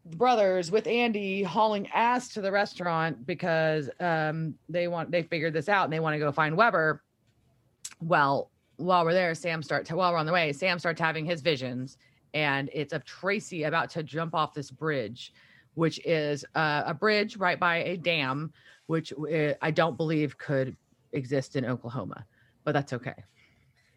the 0.05 0.15
brothers 0.15 0.71
with 0.71 0.87
andy 0.87 1.43
hauling 1.43 1.87
ass 1.93 2.29
to 2.29 2.41
the 2.41 2.51
restaurant 2.51 3.25
because 3.25 3.89
um 3.99 4.55
they 4.67 4.87
want 4.87 5.11
they 5.11 5.23
figured 5.23 5.53
this 5.53 5.69
out 5.69 5.83
and 5.83 5.93
they 5.93 5.99
want 5.99 6.13
to 6.13 6.19
go 6.19 6.31
find 6.31 6.55
webber. 6.55 7.03
Well 7.99 8.49
while 8.77 9.05
we're 9.05 9.13
there 9.13 9.35
sam 9.35 9.61
starts 9.61 9.91
while 9.91 10.11
we're 10.11 10.17
on 10.17 10.25
the 10.25 10.31
way 10.31 10.51
sam 10.51 10.79
starts 10.79 10.99
having 10.99 11.23
his 11.23 11.41
visions 11.41 11.97
and 12.33 12.69
it's 12.73 12.93
of 12.93 13.05
tracy 13.05 13.63
about 13.63 13.91
to 13.91 14.01
jump 14.01 14.33
off 14.33 14.55
this 14.55 14.71
bridge 14.71 15.33
which 15.75 15.99
is 16.05 16.45
uh, 16.55 16.83
a 16.85 16.93
bridge 16.93 17.37
right 17.37 17.59
by 17.59 17.77
a 17.77 17.97
dam, 17.97 18.51
which 18.87 19.13
uh, 19.13 19.53
I 19.61 19.71
don't 19.71 19.97
believe 19.97 20.37
could 20.37 20.75
exist 21.13 21.55
in 21.55 21.65
Oklahoma, 21.65 22.25
but 22.63 22.73
that's 22.73 22.93
okay. 22.93 23.15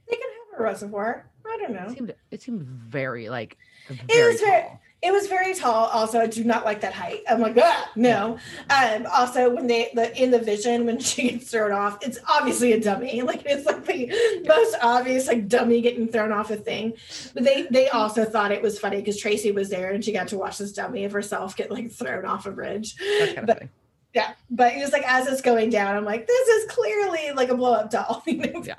They 0.09 0.17
can 0.17 0.29
have 0.53 0.61
a 0.61 0.63
reservoir. 0.63 1.31
I 1.47 1.59
don't 1.59 1.73
know. 1.73 1.87
It 1.87 1.97
seemed, 1.97 2.15
it 2.31 2.43
seemed 2.43 2.63
very 2.63 3.29
like 3.29 3.57
very 3.89 4.21
it 4.21 4.33
was 4.33 4.41
very, 4.41 4.67
it 5.05 5.13
was 5.13 5.27
very 5.27 5.55
tall. 5.55 5.89
Also, 5.89 6.19
I 6.19 6.27
do 6.27 6.43
not 6.45 6.65
like 6.65 6.81
that 6.81 6.95
height. 6.95 7.21
I'm 7.29 7.41
like, 7.41 7.59
ah, 7.61 7.91
no. 7.95 8.39
Um, 8.71 9.07
also, 9.13 9.55
when 9.55 9.67
they 9.67 9.91
the 9.93 10.17
in 10.21 10.31
the 10.31 10.39
vision 10.39 10.87
when 10.87 10.99
she 11.01 11.31
gets 11.31 11.51
thrown 11.51 11.73
off, 11.73 11.99
it's 12.01 12.19
obviously 12.27 12.73
a 12.73 12.81
dummy. 12.81 13.23
Like 13.35 13.43
it's 13.47 13.67
like 13.67 13.85
the 13.87 14.43
most 14.47 14.77
obvious 14.83 15.27
like 15.27 15.49
dummy 15.49 15.81
getting 15.81 16.09
thrown 16.09 16.31
off 16.31 16.51
a 16.51 16.57
thing. 16.57 16.95
But 17.33 17.45
they 17.45 17.63
they 17.71 17.89
also 17.89 18.25
thought 18.25 18.53
it 18.53 18.63
was 18.63 18.79
funny 18.79 18.97
because 18.99 19.19
Tracy 19.19 19.51
was 19.51 19.71
there 19.71 19.91
and 19.91 20.05
she 20.05 20.13
got 20.13 20.29
to 20.29 20.39
watch 20.39 20.59
this 20.59 20.73
dummy 20.73 21.05
of 21.05 21.13
herself 21.13 21.57
get 21.57 21.71
like 21.71 21.91
thrown 21.91 22.25
off 22.25 22.47
a 22.47 22.51
bridge. 22.51 22.97
But, 23.35 23.59
funny. 23.59 23.71
yeah, 24.15 24.35
but 24.51 24.75
it 24.75 24.81
was 24.81 24.93
like 24.93 25.05
as 25.07 25.27
it's 25.27 25.41
going 25.41 25.71
down, 25.71 25.97
I'm 25.97 26.05
like, 26.05 26.27
this 26.27 26.49
is 26.49 26.71
clearly 26.71 27.33
like 27.35 27.49
a 27.49 27.57
blow 27.57 27.75
up 27.75 27.91
doll. 27.91 28.23
yeah. 28.27 28.75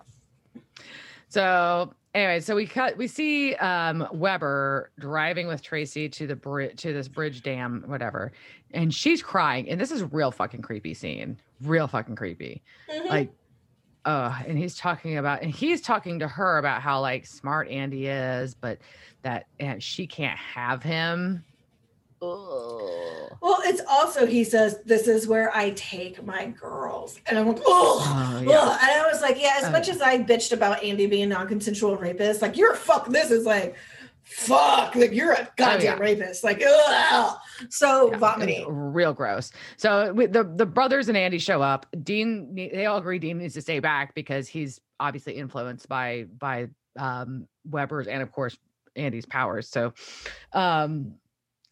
So 1.27 1.93
anyway, 2.15 2.39
so 2.39 2.55
we 2.55 2.65
cut 2.65 2.97
we 2.97 3.07
see 3.07 3.53
um 3.55 4.07
Webber 4.11 4.91
driving 4.99 5.47
with 5.47 5.61
Tracy 5.61 6.09
to 6.09 6.25
the 6.25 6.35
bridge 6.35 6.81
to 6.81 6.93
this 6.93 7.07
bridge 7.07 7.43
dam, 7.43 7.83
whatever, 7.85 8.31
and 8.71 8.93
she's 8.93 9.21
crying. 9.21 9.69
And 9.69 9.79
this 9.79 9.91
is 9.91 10.01
real 10.11 10.31
fucking 10.31 10.61
creepy 10.61 10.93
scene. 10.93 11.37
Real 11.61 11.87
fucking 11.87 12.15
creepy. 12.15 12.63
Mm-hmm. 12.89 13.07
Like 13.07 13.31
uh 14.05 14.39
and 14.47 14.57
he's 14.57 14.75
talking 14.75 15.17
about 15.17 15.41
and 15.43 15.51
he's 15.51 15.81
talking 15.81 16.19
to 16.19 16.27
her 16.27 16.57
about 16.57 16.81
how 16.81 17.01
like 17.01 17.25
smart 17.25 17.69
Andy 17.69 18.07
is, 18.07 18.55
but 18.55 18.79
that 19.21 19.45
and 19.59 19.83
she 19.83 20.07
can't 20.07 20.37
have 20.37 20.81
him 20.81 21.43
well, 23.41 23.59
it's 23.63 23.81
also 23.87 24.25
he 24.25 24.43
says 24.43 24.79
this 24.85 25.07
is 25.07 25.27
where 25.27 25.55
I 25.55 25.71
take 25.71 26.23
my 26.25 26.47
girls, 26.47 27.19
and 27.27 27.37
I'm 27.37 27.47
like, 27.47 27.61
oh, 27.65 28.01
uh, 28.03 28.41
yeah. 28.41 28.77
and 28.81 29.01
I 29.01 29.07
was 29.11 29.21
like, 29.21 29.39
yeah. 29.39 29.57
As 29.57 29.65
uh, 29.65 29.71
much 29.71 29.87
as 29.89 30.01
I 30.01 30.17
bitched 30.17 30.51
about 30.51 30.83
Andy 30.83 31.05
being 31.05 31.23
a 31.23 31.27
non-consensual 31.27 31.97
rapist, 31.97 32.41
like 32.41 32.57
you're 32.57 32.73
a 32.73 32.75
fuck. 32.77 33.07
This 33.07 33.31
is 33.31 33.45
like, 33.45 33.75
fuck, 34.23 34.95
like 34.95 35.13
you're 35.13 35.33
a 35.33 35.47
goddamn 35.57 35.79
oh, 35.79 35.83
yeah. 35.83 35.97
rapist. 35.99 36.43
Like, 36.43 36.63
ugh. 36.65 37.37
so 37.69 38.11
yeah, 38.11 38.17
vomiting, 38.17 38.65
real 38.67 39.13
gross. 39.13 39.51
So 39.77 40.13
the 40.13 40.43
the 40.43 40.65
brothers 40.65 41.07
and 41.07 41.17
Andy 41.17 41.37
show 41.37 41.61
up. 41.61 41.85
Dean, 42.03 42.55
they 42.55 42.85
all 42.85 42.97
agree 42.97 43.19
Dean 43.19 43.37
needs 43.37 43.53
to 43.53 43.61
stay 43.61 43.79
back 43.79 44.15
because 44.15 44.47
he's 44.47 44.81
obviously 44.99 45.33
influenced 45.33 45.87
by 45.87 46.25
by 46.39 46.67
um 46.97 47.47
Webber's 47.69 48.07
and 48.07 48.23
of 48.23 48.31
course 48.31 48.57
Andy's 48.95 49.25
powers. 49.25 49.69
So, 49.69 49.93
um 50.53 51.15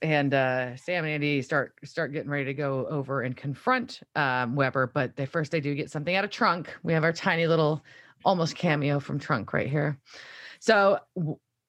and 0.03 0.33
uh, 0.33 0.75
Sam 0.75 1.05
and 1.05 1.13
Andy 1.13 1.41
start 1.41 1.73
start 1.85 2.11
getting 2.11 2.29
ready 2.29 2.45
to 2.45 2.53
go 2.53 2.85
over 2.87 3.21
and 3.21 3.35
confront 3.35 4.01
um, 4.15 4.53
Webber, 4.53 4.91
but 4.93 5.15
they 5.15 5.25
first 5.25 5.51
they 5.51 5.61
do 5.61 5.73
get 5.73 5.89
something 5.89 6.15
out 6.15 6.25
of 6.25 6.29
trunk. 6.29 6.75
We 6.83 6.93
have 6.93 7.03
our 7.03 7.13
tiny 7.13 7.47
little 7.47 7.83
almost 8.25 8.55
cameo 8.55 8.99
from 8.99 9.17
trunk 9.17 9.53
right 9.53 9.69
here. 9.69 9.97
So 10.59 10.99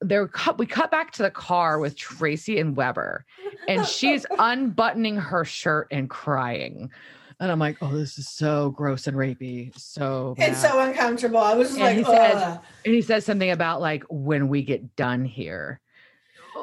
they're 0.01 0.29
cut. 0.29 0.59
We 0.59 0.67
cut 0.67 0.91
back 0.91 1.13
to 1.13 1.23
the 1.23 1.31
car 1.31 1.79
with 1.79 1.97
Tracy 1.97 2.59
and 2.59 2.77
Webber, 2.77 3.25
and 3.69 3.87
she's 3.87 4.27
unbuttoning 4.39 5.17
her 5.17 5.45
shirt 5.45 5.87
and 5.93 6.11
crying. 6.11 6.91
And 7.41 7.51
I'm 7.51 7.59
like, 7.59 7.79
oh, 7.83 7.93
this 7.93 8.19
is 8.19 8.29
so 8.29 8.71
gross 8.71 9.07
and 9.07 9.17
rapey. 9.17 9.77
So 9.79 10.35
bad. 10.39 10.53
it's 10.53 10.61
so 10.61 10.81
uncomfortable. 10.81 11.39
I 11.39 11.55
was 11.55 11.73
and 11.73 11.81
like, 11.81 11.97
he 11.97 12.05
says, 12.05 12.59
and 12.85 12.95
he 12.95 13.03
says 13.03 13.25
something 13.25 13.51
about 13.51 13.81
like 13.81 14.05
when 14.09 14.49
we 14.49 14.63
get 14.63 14.97
done 14.97 15.25
here 15.25 15.81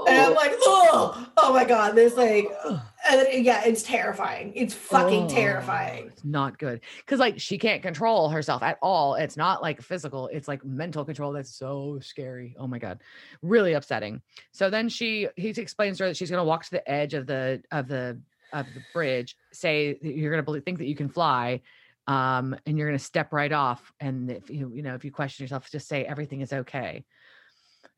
And 0.08 0.18
I'm 0.18 0.34
like, 0.34 0.54
oh, 0.62 1.28
oh 1.38 1.54
my 1.54 1.66
god, 1.66 1.96
this 1.96 2.16
like, 2.16 2.48
and 2.66 2.80
then, 3.10 3.44
yeah, 3.44 3.64
it's 3.66 3.84
terrifying. 3.84 4.54
It's 4.56 4.74
fucking 4.74 5.24
Oh, 5.24 5.30
terrifying. 5.30 6.08
It's 6.08 6.24
not 6.24 6.58
good 6.58 6.82
because 6.98 7.20
like 7.20 7.40
she 7.40 7.58
can't 7.58 7.82
control 7.82 8.30
herself 8.30 8.64
at 8.64 8.78
all. 8.82 9.16
It's 9.16 9.38
not 9.38 9.62
like 9.62 9.82
physical. 9.82 10.28
It's 10.28 10.48
like 10.48 10.64
mental 10.66 11.06
control. 11.06 11.32
That's 11.32 11.54
so 11.56 12.00
scary. 12.02 12.56
Oh 12.60 12.68
my 12.68 12.80
god, 12.80 13.00
really 13.42 13.74
upsetting. 13.74 14.22
So 14.52 14.70
then 14.70 14.90
she 14.90 15.28
he 15.36 15.50
explains 15.50 15.98
to 15.98 16.04
her 16.04 16.10
that 16.10 16.18
she's 16.18 16.30
gonna 16.30 16.44
walk 16.44 16.64
to 16.66 16.72
the 16.72 16.90
edge 16.90 17.14
of 17.14 17.28
the 17.28 17.62
of 17.72 17.88
the 17.88 18.20
of 18.54 18.66
the 18.74 18.82
bridge. 18.94 19.38
Say 19.52 19.94
that 20.02 20.16
you're 20.16 20.32
gonna 20.32 20.44
believe, 20.44 20.64
think 20.64 20.80
that 20.80 20.88
you 20.88 20.96
can 20.96 21.10
fly. 21.10 21.62
Um, 22.08 22.56
and 22.66 22.78
you're 22.78 22.88
gonna 22.88 23.00
step 23.00 23.32
right 23.32 23.52
off. 23.52 23.94
And 24.00 24.30
if 24.32 24.50
you 24.50 24.72
you 24.74 24.82
know 24.82 24.96
if 24.96 25.06
you 25.06 25.12
question 25.12 25.44
yourself, 25.44 25.70
just 25.72 25.88
say 25.88 26.04
everything 26.04 26.42
is 26.42 26.52
okay. 26.52 27.06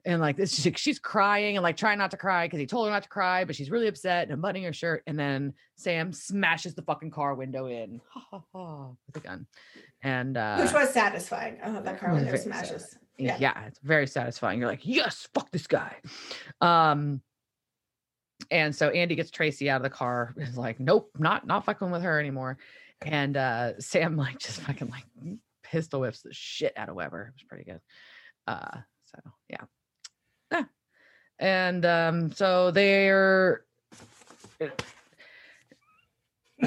And 0.06 0.20
like 0.20 0.36
this, 0.36 0.54
she's, 0.54 0.74
she's 0.78 1.00
crying 1.00 1.56
and 1.56 1.64
like 1.64 1.78
trying 1.78 1.98
not 1.98 2.12
to 2.12 2.18
cry 2.18 2.46
because 2.46 2.60
he 2.60 2.66
told 2.66 2.88
her 2.88 2.92
not 2.92 3.04
to 3.04 3.10
cry, 3.10 3.46
but 3.46 3.56
she's 3.56 3.72
really 3.72 3.88
upset 3.88 4.30
and 4.30 4.42
buttoning 4.42 4.64
her 4.64 4.74
shirt. 4.74 5.02
And 5.08 5.18
then 5.18 5.54
Sam 5.78 6.12
smashes 6.12 6.76
the 6.76 6.82
fucking 6.82 7.12
car 7.12 7.36
window 7.36 7.68
in 7.68 8.02
with 8.54 9.16
a 9.16 9.20
gun. 9.22 9.48
And 10.02 10.36
uh, 10.36 10.58
Which 10.58 10.74
was 10.74 10.90
satisfying. 10.90 11.58
I 11.64 11.72
thought 11.72 11.86
that 11.86 12.00
car 12.00 12.14
window 12.14 12.36
smashes. 12.36 12.98
yeah. 13.18 13.38
yeah. 13.40 13.66
it's 13.66 13.80
very 13.80 14.08
satisfying. 14.08 14.60
You're 14.60 14.68
like, 14.68 14.86
yes, 14.86 15.28
fuck 15.34 15.50
this 15.52 15.68
guy. 15.68 15.96
Um, 16.60 17.22
and 18.52 18.76
so 18.76 18.90
Andy 18.90 19.16
gets 19.16 19.32
Tracy 19.32 19.70
out 19.70 19.78
of 19.78 19.84
the 19.84 19.90
car. 19.90 20.34
Is 20.38 20.58
like, 20.58 20.80
nope, 20.80 21.10
not 21.18 21.48
not 21.48 21.66
fucking 21.66 21.92
with 21.92 22.04
her 22.04 22.20
anymore. 22.20 22.58
And 23.02 23.36
uh, 23.36 23.80
Sam 23.80 24.16
like 24.18 24.40
just 24.40 24.62
fucking 24.62 24.90
like 24.90 25.06
pistol 25.64 26.02
whips 26.02 26.22
the 26.22 26.34
shit 26.34 26.74
out 26.78 26.90
of 26.90 26.96
Webber. 26.96 27.28
It 27.28 27.34
was 27.36 27.44
pretty 27.48 27.64
good. 27.64 27.80
Uh, 28.48 28.80
so 29.06 29.20
yeah. 29.50 29.64
And 31.40 31.86
um, 31.86 32.32
so 32.32 32.72
they're 32.72 33.66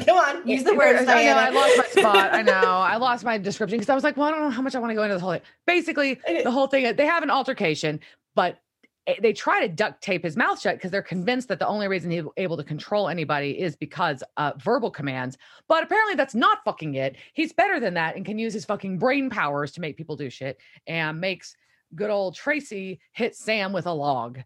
Come 0.04 0.18
on, 0.18 0.46
use 0.46 0.64
the 0.64 0.72
I- 0.72 0.76
words. 0.76 1.08
I, 1.08 1.24
know 1.24 1.36
I 1.36 1.48
lost 1.50 1.78
my 1.78 2.02
spot. 2.02 2.34
I 2.34 2.42
know 2.42 2.52
I 2.52 2.96
lost 2.96 3.24
my 3.24 3.38
description 3.38 3.78
because 3.78 3.88
I 3.88 3.94
was 3.94 4.04
like, 4.04 4.16
well, 4.16 4.28
I 4.28 4.30
don't 4.30 4.40
know 4.40 4.50
how 4.50 4.62
much 4.62 4.74
I 4.74 4.78
want 4.78 4.90
to 4.90 4.94
go 4.94 5.02
into 5.02 5.14
this 5.14 5.22
whole 5.22 5.32
thing. 5.32 5.42
Basically, 5.66 6.20
the 6.44 6.50
whole 6.50 6.66
thing 6.66 6.94
they 6.96 7.06
have 7.06 7.22
an 7.22 7.30
altercation, 7.30 8.00
but 8.34 8.58
eh, 9.06 9.14
they 9.22 9.32
try 9.32 9.66
to 9.66 9.68
duct 9.72 10.02
tape 10.02 10.22
his 10.24 10.36
mouth 10.36 10.60
shut 10.60 10.76
because 10.76 10.90
they're 10.90 11.02
convinced 11.02 11.48
that 11.48 11.58
the 11.58 11.66
only 11.66 11.88
reason 11.88 12.10
he's 12.10 12.24
able 12.36 12.56
to 12.58 12.64
control 12.64 13.08
anybody 13.08 13.58
is 13.58 13.74
because 13.76 14.22
uh, 14.36 14.52
verbal 14.58 14.90
commands. 14.90 15.38
But 15.66 15.82
apparently, 15.84 16.14
that's 16.14 16.34
not 16.34 16.58
fucking 16.64 16.94
it. 16.94 17.16
He's 17.32 17.52
better 17.52 17.80
than 17.80 17.94
that 17.94 18.16
and 18.16 18.24
can 18.24 18.38
use 18.38 18.52
his 18.52 18.64
fucking 18.66 18.98
brain 18.98 19.30
powers 19.30 19.72
to 19.72 19.80
make 19.80 19.96
people 19.96 20.16
do 20.16 20.28
shit 20.28 20.58
and 20.86 21.20
makes 21.20 21.56
good 21.95 22.11
old 22.11 22.34
Tracy 22.34 23.01
hits 23.12 23.39
Sam 23.39 23.72
with 23.72 23.87
a 23.87 23.93
log. 23.93 24.41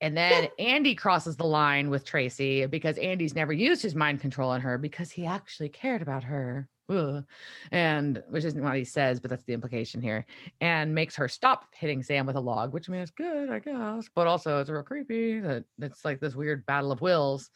And 0.00 0.16
then 0.16 0.48
Andy 0.58 0.94
crosses 0.94 1.36
the 1.36 1.44
line 1.44 1.90
with 1.90 2.04
Tracy 2.04 2.66
because 2.66 2.98
Andy's 2.98 3.34
never 3.34 3.52
used 3.52 3.82
his 3.82 3.94
mind 3.94 4.20
control 4.20 4.50
on 4.50 4.60
her 4.60 4.78
because 4.78 5.10
he 5.10 5.26
actually 5.26 5.68
cared 5.68 6.02
about 6.02 6.24
her. 6.24 6.68
Ugh. 6.88 7.24
And 7.70 8.22
which 8.28 8.44
isn't 8.44 8.62
what 8.62 8.76
he 8.76 8.84
says, 8.84 9.20
but 9.20 9.30
that's 9.30 9.44
the 9.44 9.52
implication 9.52 10.02
here. 10.02 10.26
And 10.60 10.94
makes 10.94 11.14
her 11.16 11.28
stop 11.28 11.66
hitting 11.72 12.02
Sam 12.02 12.26
with 12.26 12.36
a 12.36 12.40
log, 12.40 12.72
which 12.72 12.88
I 12.88 12.92
mean, 12.92 13.00
it's 13.02 13.12
good, 13.12 13.48
I 13.50 13.60
guess. 13.60 14.08
But 14.14 14.26
also, 14.26 14.58
it's 14.58 14.70
real 14.70 14.82
creepy 14.82 15.40
that 15.40 15.64
it's 15.80 16.04
like 16.04 16.20
this 16.20 16.34
weird 16.34 16.66
battle 16.66 16.90
of 16.90 17.00
wills. 17.00 17.50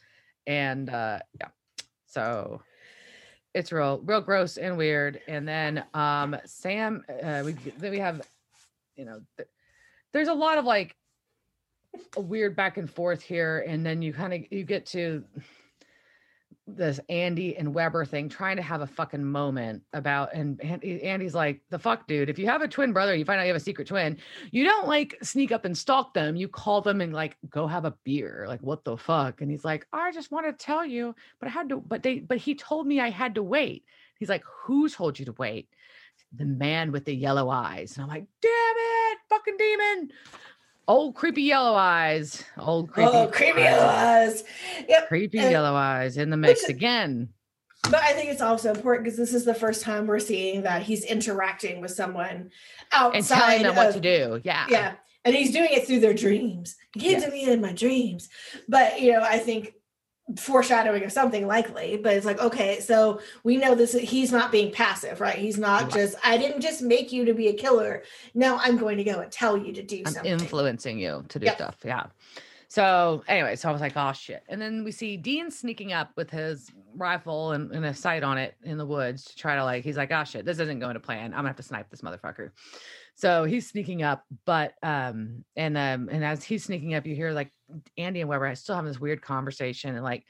And 0.46 0.88
uh, 0.88 1.18
yeah, 1.40 1.48
so 2.06 2.62
it's 3.54 3.72
real, 3.72 4.00
real 4.04 4.20
gross 4.20 4.56
and 4.56 4.76
weird. 4.76 5.20
And 5.26 5.48
then 5.48 5.84
um, 5.94 6.36
Sam, 6.44 7.04
uh, 7.08 7.42
we 7.44 7.52
then 7.78 7.90
we 7.90 7.98
have, 7.98 8.22
you 8.96 9.04
know, 9.04 9.20
th- 9.36 9.48
there's 10.12 10.28
a 10.28 10.34
lot 10.34 10.58
of 10.58 10.64
like 10.64 10.96
a 12.16 12.20
weird 12.20 12.56
back 12.56 12.76
and 12.76 12.90
forth 12.90 13.22
here 13.22 13.64
and 13.66 13.84
then 13.84 14.02
you 14.02 14.12
kind 14.12 14.32
of 14.32 14.40
you 14.50 14.64
get 14.64 14.86
to 14.86 15.22
this 16.66 16.98
Andy 17.10 17.56
and 17.56 17.74
Webber 17.74 18.06
thing 18.06 18.28
trying 18.28 18.56
to 18.56 18.62
have 18.62 18.80
a 18.80 18.86
fucking 18.86 19.22
moment 19.22 19.82
about 19.92 20.34
and 20.34 20.60
Andy's 20.62 21.34
like 21.34 21.60
the 21.68 21.78
fuck 21.78 22.06
dude 22.06 22.30
if 22.30 22.38
you 22.38 22.46
have 22.46 22.62
a 22.62 22.68
twin 22.68 22.92
brother 22.92 23.14
you 23.14 23.24
find 23.24 23.38
out 23.38 23.42
you 23.42 23.52
have 23.52 23.60
a 23.60 23.60
secret 23.60 23.86
twin 23.86 24.16
you 24.50 24.64
don't 24.64 24.88
like 24.88 25.16
sneak 25.22 25.52
up 25.52 25.66
and 25.66 25.76
stalk 25.76 26.14
them 26.14 26.36
you 26.36 26.48
call 26.48 26.80
them 26.80 27.00
and 27.00 27.12
like 27.12 27.36
go 27.50 27.66
have 27.66 27.84
a 27.84 27.94
beer 28.04 28.46
like 28.48 28.60
what 28.60 28.84
the 28.84 28.96
fuck? 28.96 29.40
And 29.40 29.50
he's 29.50 29.64
like 29.64 29.86
I 29.92 30.10
just 30.10 30.30
want 30.30 30.46
to 30.46 30.52
tell 30.52 30.86
you 30.86 31.14
but 31.38 31.48
I 31.48 31.52
had 31.52 31.68
to 31.68 31.76
but 31.76 32.02
they 32.02 32.20
but 32.20 32.38
he 32.38 32.54
told 32.54 32.86
me 32.86 33.00
I 33.00 33.10
had 33.10 33.34
to 33.34 33.42
wait. 33.42 33.84
He's 34.18 34.28
like 34.30 34.44
who 34.44 34.88
told 34.88 35.18
you 35.18 35.26
to 35.26 35.32
wait 35.32 35.68
the 36.36 36.44
man 36.44 36.92
with 36.92 37.04
the 37.04 37.14
yellow 37.14 37.48
eyes 37.50 37.96
and 37.96 38.02
I'm 38.04 38.08
like 38.08 38.26
damn 38.40 38.50
it 38.76 39.18
fucking 39.28 39.56
demon 39.58 40.10
old 40.86 41.14
creepy 41.14 41.42
yellow 41.42 41.74
eyes 41.74 42.44
old 42.58 42.90
creepy 42.90 43.10
oh, 43.12 43.26
creepy 43.28 43.62
eyes. 43.66 44.42
eyes. 44.42 44.44
Yep. 44.88 45.08
creepy 45.08 45.38
and- 45.38 45.50
yellow 45.50 45.74
eyes 45.74 46.16
in 46.16 46.30
the 46.30 46.36
mix 46.36 46.64
again 46.64 47.28
But 47.84 47.96
I 48.02 48.12
think 48.12 48.30
it's 48.30 48.42
also 48.42 48.70
important 48.72 49.04
because 49.04 49.18
this 49.18 49.34
is 49.34 49.44
the 49.44 49.54
first 49.54 49.82
time 49.82 50.06
we're 50.06 50.18
seeing 50.18 50.62
that 50.62 50.82
he's 50.82 51.04
interacting 51.04 51.80
with 51.80 51.90
someone 51.90 52.50
outside 52.92 53.16
and 53.16 53.26
telling 53.26 53.62
them 53.62 53.76
what 53.76 53.92
to 53.94 54.00
do 54.00 54.40
yeah 54.44 54.66
Yeah. 54.68 54.92
And 55.26 55.34
he's 55.34 55.52
doing 55.52 55.70
it 55.70 55.86
through 55.86 56.00
their 56.00 56.12
dreams. 56.12 56.76
He 56.92 57.00
came 57.00 57.12
Yes. 57.12 57.24
to 57.24 57.30
me 57.30 57.50
in 57.50 57.62
my 57.62 57.72
dreams. 57.72 58.28
But 58.68 59.00
you 59.00 59.12
know, 59.12 59.22
I 59.22 59.38
think 59.38 59.72
foreshadowing 60.36 61.04
of 61.04 61.12
something 61.12 61.46
likely, 61.46 61.96
but 61.96 62.14
it's 62.14 62.26
like, 62.26 62.40
okay, 62.40 62.80
so 62.80 63.20
we 63.42 63.56
know 63.56 63.74
this 63.74 63.92
he's 63.92 64.32
not 64.32 64.50
being 64.52 64.72
passive, 64.72 65.20
right? 65.20 65.36
He's 65.36 65.58
not 65.58 65.90
just, 65.90 66.16
I 66.24 66.36
didn't 66.38 66.60
just 66.60 66.82
make 66.82 67.12
you 67.12 67.24
to 67.24 67.34
be 67.34 67.48
a 67.48 67.52
killer. 67.54 68.02
Now 68.34 68.58
I'm 68.60 68.76
going 68.76 68.96
to 68.98 69.04
go 69.04 69.20
and 69.20 69.30
tell 69.30 69.56
you 69.56 69.72
to 69.72 69.82
do 69.82 70.02
I'm 70.04 70.12
something. 70.12 70.32
influencing 70.32 70.98
you 70.98 71.24
to 71.28 71.38
do 71.38 71.46
Yep. 71.46 71.56
stuff. 71.56 71.76
Yeah. 71.84 72.06
So 72.68 73.22
anyway, 73.28 73.54
so 73.54 73.68
I 73.68 73.72
was 73.72 73.80
like, 73.80 73.92
oh 73.96 74.12
shit. 74.12 74.42
And 74.48 74.60
then 74.60 74.82
we 74.82 74.90
see 74.90 75.16
Dean 75.16 75.50
sneaking 75.50 75.92
up 75.92 76.10
with 76.16 76.30
his 76.30 76.72
rifle 76.96 77.52
and, 77.52 77.70
and 77.70 77.84
a 77.84 77.94
sight 77.94 78.24
on 78.24 78.36
it 78.36 78.56
in 78.64 78.78
the 78.78 78.86
woods 78.86 79.24
to 79.26 79.36
try 79.36 79.54
to 79.54 79.62
like, 79.64 79.84
he's 79.84 79.96
like, 79.96 80.10
oh 80.10 80.24
shit, 80.24 80.44
this 80.44 80.58
isn't 80.58 80.80
going 80.80 80.94
to 80.94 81.00
plan. 81.00 81.26
I'm 81.26 81.38
gonna 81.38 81.48
have 81.48 81.56
to 81.56 81.62
snipe 81.62 81.88
this 81.90 82.00
motherfucker. 82.00 82.50
So 83.16 83.44
he's 83.44 83.68
sneaking 83.68 84.02
up, 84.02 84.24
but 84.44 84.74
um, 84.82 85.44
and 85.56 85.78
um, 85.78 86.08
and 86.10 86.24
as 86.24 86.42
he's 86.42 86.64
sneaking 86.64 86.94
up, 86.94 87.06
you 87.06 87.14
hear 87.14 87.32
like 87.32 87.52
Andy 87.96 88.20
and 88.20 88.28
Webber 88.28 88.46
I 88.46 88.54
still 88.54 88.74
having 88.74 88.90
this 88.90 89.00
weird 89.00 89.22
conversation, 89.22 89.94
and 89.94 90.02
like 90.02 90.24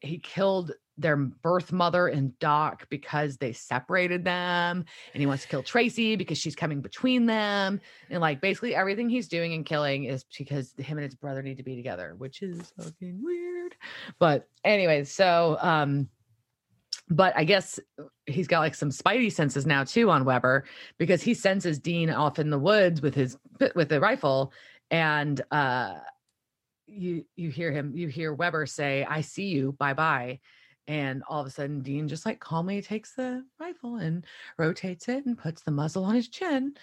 he 0.00 0.18
killed 0.18 0.72
their 0.96 1.16
birth 1.16 1.72
mother 1.72 2.08
and 2.08 2.38
Doc 2.38 2.86
because 2.88 3.36
they 3.36 3.52
separated 3.52 4.24
them, 4.24 4.84
and 5.12 5.20
he 5.20 5.26
wants 5.26 5.42
to 5.42 5.48
kill 5.48 5.62
Tracy 5.62 6.16
because 6.16 6.38
she's 6.38 6.56
coming 6.56 6.80
between 6.80 7.26
them, 7.26 7.80
and 8.08 8.20
like 8.22 8.40
basically 8.40 8.74
everything 8.74 9.10
he's 9.10 9.28
doing 9.28 9.52
and 9.52 9.66
killing 9.66 10.04
is 10.04 10.24
because 10.36 10.72
him 10.78 10.96
and 10.96 11.04
his 11.04 11.14
brother 11.14 11.42
need 11.42 11.58
to 11.58 11.62
be 11.62 11.76
together, 11.76 12.14
which 12.16 12.42
is 12.42 12.72
fucking 12.78 13.20
weird. 13.22 13.76
But 14.18 14.48
anyway, 14.64 15.04
so 15.04 15.58
um, 15.60 16.08
but 17.10 17.36
I 17.36 17.44
guess 17.44 17.80
he's 18.26 18.46
got 18.46 18.60
like 18.60 18.74
some 18.74 18.90
spidey 18.90 19.32
senses 19.32 19.66
now 19.66 19.82
too 19.82 20.10
on 20.10 20.24
Webber 20.24 20.64
because 20.96 21.22
he 21.22 21.34
senses 21.34 21.78
Dean 21.78 22.08
off 22.08 22.38
in 22.38 22.50
the 22.50 22.58
woods 22.58 23.02
with 23.02 23.14
his 23.14 23.36
with 23.74 23.88
the 23.88 24.00
rifle, 24.00 24.52
and 24.90 25.40
uh, 25.50 25.98
you 26.86 27.24
you 27.36 27.50
hear 27.50 27.72
him 27.72 27.92
you 27.96 28.08
hear 28.08 28.32
Webber 28.32 28.64
say, 28.64 29.04
"I 29.08 29.20
see 29.22 29.46
you, 29.46 29.72
bye 29.72 29.94
bye." 29.94 30.38
And 30.86 31.22
all 31.28 31.40
of 31.40 31.46
a 31.46 31.50
sudden, 31.50 31.82
Dean 31.82 32.08
just 32.08 32.26
like 32.26 32.40
calmly 32.40 32.80
takes 32.80 33.14
the 33.14 33.44
rifle 33.58 33.96
and 33.96 34.24
rotates 34.56 35.08
it 35.08 35.26
and 35.26 35.36
puts 35.36 35.62
the 35.62 35.70
muzzle 35.70 36.04
on 36.04 36.14
his 36.14 36.28
chin. 36.28 36.74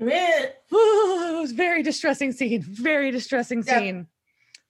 It 0.00 1.40
was 1.40 1.52
very 1.52 1.82
distressing 1.82 2.32
scene. 2.32 2.62
Very 2.62 3.10
distressing 3.10 3.62
Yep. 3.62 3.78
scene. 3.78 4.06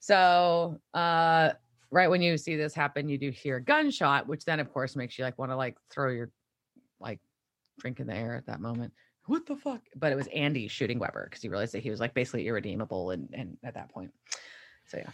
So, 0.00 0.80
uh, 0.94 1.52
right 1.90 2.08
when 2.08 2.22
you 2.22 2.36
see 2.36 2.56
this 2.56 2.74
happen, 2.74 3.08
you 3.08 3.18
do 3.18 3.30
hear 3.30 3.56
a 3.56 3.62
gunshot, 3.62 4.26
which 4.26 4.44
then, 4.44 4.60
of 4.60 4.72
course, 4.72 4.96
makes 4.96 5.18
you 5.18 5.24
like 5.24 5.38
want 5.38 5.50
to 5.50 5.56
like 5.56 5.76
throw 5.90 6.10
your 6.10 6.30
like 7.00 7.20
drink 7.78 8.00
in 8.00 8.06
the 8.06 8.14
air 8.14 8.34
at 8.34 8.46
that 8.46 8.60
moment. 8.60 8.92
What 9.26 9.46
the 9.46 9.56
fuck? 9.56 9.82
But 9.94 10.12
it 10.12 10.16
was 10.16 10.26
Andy 10.28 10.68
shooting 10.68 10.98
Webber 10.98 11.24
because 11.24 11.42
he 11.42 11.48
realized 11.48 11.74
that 11.74 11.82
he 11.82 11.90
was 11.90 12.00
like 12.00 12.14
basically 12.14 12.46
irredeemable, 12.46 13.10
and 13.10 13.28
and 13.32 13.58
at 13.62 13.74
that 13.74 13.90
point, 13.90 14.12
so 14.86 14.98
yeah. 14.98 15.10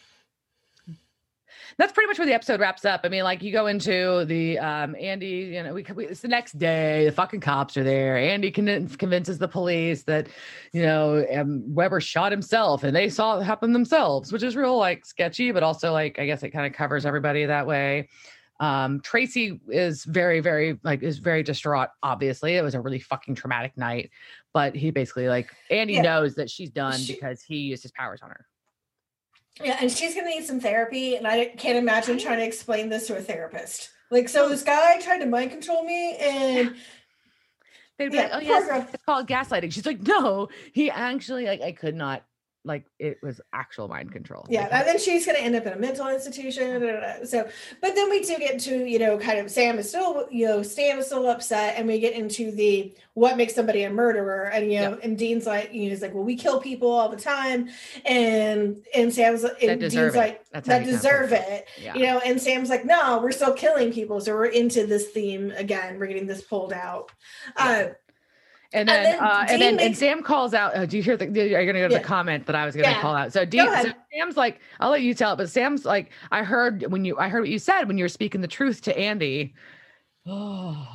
That's 1.79 1.93
pretty 1.93 2.07
much 2.07 2.19
where 2.19 2.27
the 2.27 2.35
episode 2.35 2.61
wraps 2.61 2.85
up. 2.85 3.01
I 3.05 3.09
mean, 3.09 3.25
like 3.25 3.43
you 3.43 3.53
go 3.53 3.67
into 3.67 4.25
the 4.27 4.59
um 4.59 4.95
Andy, 5.01 5.27
you 5.55 5.63
know, 5.63 5.75
we, 5.75 5.85
we 5.95 6.07
it's 6.07 6.21
the 6.21 6.29
next 6.29 6.59
day. 6.59 7.05
The 7.07 7.13
fucking 7.13 7.41
cops 7.41 7.77
are 7.77 7.85
there. 7.85 8.17
Andy 8.17 8.51
con- 8.51 8.89
convinces 8.89 9.39
the 9.39 9.49
police 9.49 10.03
that 10.05 10.29
you 10.73 10.83
know 10.83 11.25
um, 11.35 11.63
Webber 11.75 12.01
shot 12.01 12.33
himself, 12.33 12.85
and 12.85 12.95
they 12.95 13.09
saw 13.09 13.39
it 13.41 13.45
happen 13.45 13.73
themselves, 13.73 14.33
which 14.33 14.43
is 14.43 14.57
real 14.57 14.77
like 14.79 15.05
sketchy, 15.07 15.53
but 15.53 15.63
also 15.63 15.93
like 15.93 16.19
I 16.19 16.27
guess 16.27 16.43
it 16.43 16.51
kind 16.51 16.67
of 16.67 16.73
covers 16.73 17.05
everybody 17.07 17.45
that 17.47 17.67
way. 17.67 18.09
Um, 18.61 19.01
Tracy 19.01 19.61
is 19.69 20.05
very, 20.05 20.39
very 20.41 20.79
like 20.85 21.03
is 21.03 21.19
very 21.19 21.43
distraught. 21.43 21.89
Obviously, 22.05 22.55
it 22.55 22.63
was 22.63 22.75
a 22.75 22.81
really 22.81 23.01
fucking 23.01 23.35
traumatic 23.35 23.77
night, 23.77 24.11
but 24.53 24.77
he 24.77 24.93
basically 24.93 25.29
like 25.29 25.51
Andy 25.71 25.95
Yeah. 25.95 26.03
knows 26.03 26.37
that 26.37 26.49
she's 26.49 26.71
done 26.71 26.99
She- 26.99 27.15
because 27.15 27.43
he 27.43 27.57
used 27.57 27.83
his 27.83 27.91
powers 27.93 28.21
on 28.23 28.31
her. 28.31 28.47
Yeah, 29.63 29.79
and 29.81 29.91
she's 29.91 30.15
gonna 30.15 30.29
need 30.29 30.45
some 30.45 30.59
therapy, 30.61 31.17
and 31.17 31.27
I 31.27 31.47
can't 31.47 31.79
imagine 31.79 32.19
trying 32.19 32.39
to 32.39 32.45
explain 32.47 32.89
this 32.89 33.07
to 33.07 33.17
a 33.17 33.21
therapist. 33.21 33.91
Like, 34.11 34.29
so 34.29 34.49
this 34.49 34.63
guy 34.63 34.99
tried 35.01 35.19
to 35.19 35.27
mind 35.27 35.51
control 35.51 35.85
me, 35.85 36.17
and 36.17 36.75
They'd 37.97 38.11
be 38.11 38.17
Yeah, 38.17 38.23
like, 38.25 38.33
"Oh 38.35 38.39
yes, 38.41 38.67
girl. 38.67 38.87
it's 38.93 39.05
called 39.05 39.29
gaslighting." 39.29 39.73
She's 39.73 39.87
like, 39.87 40.01
"No, 40.03 40.49
he 40.73 40.91
actually 40.91 41.47
like 41.47 41.61
I 41.61 41.71
could 41.71 41.95
not 41.95 42.25
like 42.65 42.85
it 42.99 43.23
was 43.23 43.41
actual 43.53 43.89
mind 43.89 44.13
control. 44.13 44.47
Yeah, 44.49 44.63
Like, 44.63 44.73
and 44.73 44.89
then 44.89 44.99
she's 44.99 45.27
going 45.27 45.37
to 45.37 45.43
end 45.43 45.55
up 45.55 45.67
in 45.67 45.73
a 45.75 45.79
mental 45.79 46.09
institution. 46.09 46.81
da, 46.81 46.93
da, 46.93 47.01
da. 47.01 47.25
So, 47.25 47.49
but 47.81 47.95
then 47.95 48.09
we 48.11 48.23
do 48.23 48.39
get 48.39 48.59
to 48.61 48.85
you 48.85 48.99
know, 48.99 49.19
kind 49.19 49.39
of 49.39 49.51
Sam 49.51 49.79
is 49.79 49.89
still 49.89 50.27
you 50.31 50.47
know, 50.47 50.63
Sam 50.63 50.99
is 50.99 51.07
still 51.07 51.29
upset, 51.29 51.75
and 51.77 51.87
we 51.87 52.01
get 52.01 52.15
into 52.15 52.51
the 52.51 52.95
what 53.15 53.37
makes 53.37 53.55
somebody 53.55 53.85
a 53.85 53.91
murderer, 53.91 54.45
and 54.45 54.73
you 54.73 54.81
know, 54.81 54.99
and 55.03 55.19
Dean's 55.19 55.47
like, 55.47 55.73
you 55.73 55.85
know, 55.85 55.91
he's 55.91 56.03
like, 56.03 56.15
well, 56.15 56.25
we 56.25 56.37
kill 56.37 56.61
people 56.61 56.91
all 56.91 57.09
the 57.09 57.17
time, 57.17 57.69
and 58.05 58.83
and 58.95 59.13
Sam's 59.13 59.45
and 59.45 59.81
Dean's 59.81 60.17
like 60.17 60.45
That's 60.51 60.67
that 60.67 60.85
deserve 60.85 61.33
it, 61.33 61.69
yeah. 61.81 61.95
you 61.95 62.03
know, 62.07 62.21
and 62.25 62.41
Sam's 62.41 62.71
like, 62.71 62.85
no, 62.85 63.21
we're 63.23 63.33
still 63.33 63.53
killing 63.53 63.93
people, 63.93 64.21
so 64.21 64.35
we're 64.35 64.47
into 64.47 64.87
this 64.87 65.11
theme 65.11 65.53
again. 65.53 65.99
We're 65.99 66.07
getting 66.07 66.27
this 66.27 66.43
pulled 66.43 66.73
out. 66.73 67.13
Uh, 67.57 67.89
And 68.75 68.89
And 68.91 69.07
then, 69.07 69.19
then 69.19 69.21
uh, 69.21 69.47
and 69.49 69.63
then, 69.63 69.79
and 69.81 69.97
Sam 69.97 70.23
calls 70.23 70.53
out. 70.53 70.77
Uh, 70.77 70.85
do 70.85 70.97
you 70.97 71.03
hear 71.03 71.17
the? 71.17 71.27
Are 71.27 71.61
you 71.61 71.67
gonna 71.67 71.79
go 71.79 71.87
to 71.89 71.95
Yeah. 71.95 71.99
the 72.01 72.05
comment 72.05 72.47
that 72.47 72.57
I 72.57 72.67
was 72.67 72.75
gonna 72.75 72.89
Yeah. 72.89 73.01
call 73.01 73.15
out? 73.15 73.33
So 73.33 73.45
Dean, 73.45 73.67
so. 73.83 73.93
Sam's 74.13 74.37
like, 74.37 74.61
I'll 74.81 74.91
let 74.91 75.03
you 75.03 75.15
tell 75.15 75.33
it, 75.33 75.37
but 75.37 75.49
Sam's 75.49 75.85
like, 75.85 76.11
I 76.33 76.43
heard 76.43 76.83
when 76.91 77.05
you, 77.05 77.17
I 77.17 77.29
heard 77.29 77.41
what 77.41 77.49
you 77.49 77.59
said 77.61 77.85
when 77.85 77.97
you 77.99 78.05
were 78.05 78.09
speaking 78.09 78.41
the 78.41 78.49
truth 78.49 78.83
to 78.83 78.99
Andy. 78.99 79.55
Oh, 80.27 80.87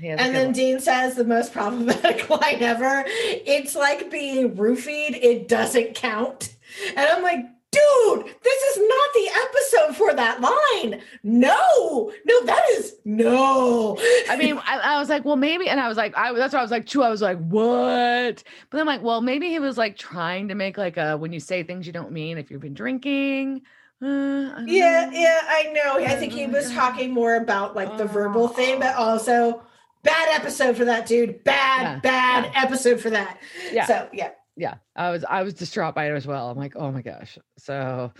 a 0.00 0.06
And 0.06 0.34
then 0.34 0.46
one. 0.46 0.52
Dean 0.54 0.80
says 0.80 1.16
the 1.16 1.24
most 1.24 1.52
problematic 1.52 2.30
line 2.30 2.62
ever. 2.62 3.04
It's 3.06 3.74
like 3.74 4.10
being 4.10 4.54
roofied, 4.56 5.18
it 5.22 5.48
doesn't 5.48 5.94
count. 5.96 6.54
And 6.96 7.00
I'm 7.00 7.22
like, 7.22 7.44
dude, 7.70 8.34
this 8.42 8.62
is 8.62 8.78
not 8.88 9.08
the 9.14 9.30
episode 9.46 9.96
for 9.96 10.14
that 10.14 10.40
line. 10.40 11.00
No, 11.22 12.12
no, 12.24 12.44
that 12.44 12.62
is 12.72 12.96
no. 13.04 13.98
I 14.28 14.36
mean, 14.36 14.58
I, 14.64 14.78
I 14.78 14.98
was 14.98 15.08
like, 15.08 15.24
well, 15.24 15.36
maybe, 15.36 15.68
and 15.68 15.80
I 15.80 15.88
was 15.88 15.96
like, 15.96 16.16
I 16.16 16.32
that's 16.32 16.52
what 16.52 16.60
I 16.60 16.62
was 16.62 16.70
like, 16.70 16.86
too. 16.86 17.02
I 17.02 17.10
was 17.10 17.22
like, 17.22 17.38
what? 17.38 18.42
But 18.70 18.80
I'm 18.80 18.86
like, 18.86 19.02
well, 19.02 19.20
maybe 19.20 19.48
he 19.48 19.58
was 19.58 19.76
like 19.78 19.96
trying 19.96 20.48
to 20.48 20.54
make 20.54 20.78
like 20.78 20.96
a 20.96 21.16
when 21.16 21.32
you 21.32 21.40
say 21.40 21.62
things 21.62 21.86
you 21.86 21.92
don't 21.92 22.12
mean 22.12 22.38
if 22.38 22.50
you've 22.50 22.60
been 22.62 22.74
drinking. 22.74 23.62
Uh, 24.00 24.62
yeah, 24.66 25.06
know. 25.06 25.10
yeah, 25.12 25.40
I 25.48 25.72
know. 25.72 25.96
I 26.04 26.14
think 26.14 26.32
he 26.32 26.46
was 26.46 26.70
talking 26.72 27.12
more 27.12 27.34
about 27.36 27.74
like 27.74 27.98
the 27.98 28.04
verbal 28.04 28.46
thing, 28.48 28.78
but 28.78 28.94
also 28.94 29.62
bad 30.04 30.40
episode 30.40 30.76
for 30.76 30.84
that 30.84 31.06
dude. 31.06 31.42
Bad, 31.42 31.82
Yeah, 31.82 31.98
bad 32.00 32.44
yeah. 32.44 32.62
episode 32.62 33.00
for 33.00 33.10
that. 33.10 33.40
Yeah. 33.72 33.86
So 33.86 34.08
yeah. 34.12 34.30
Yeah 34.58 34.74
i 34.96 35.08
was 35.10 35.24
i 35.24 35.42
was 35.42 35.54
distraught 35.54 35.94
by 35.94 36.10
it 36.10 36.14
as 36.14 36.26
well. 36.26 36.50
I'm 36.50 36.58
like 36.58 36.74
oh 36.76 36.90
my 36.90 37.00
gosh. 37.00 37.38
So 37.56 38.12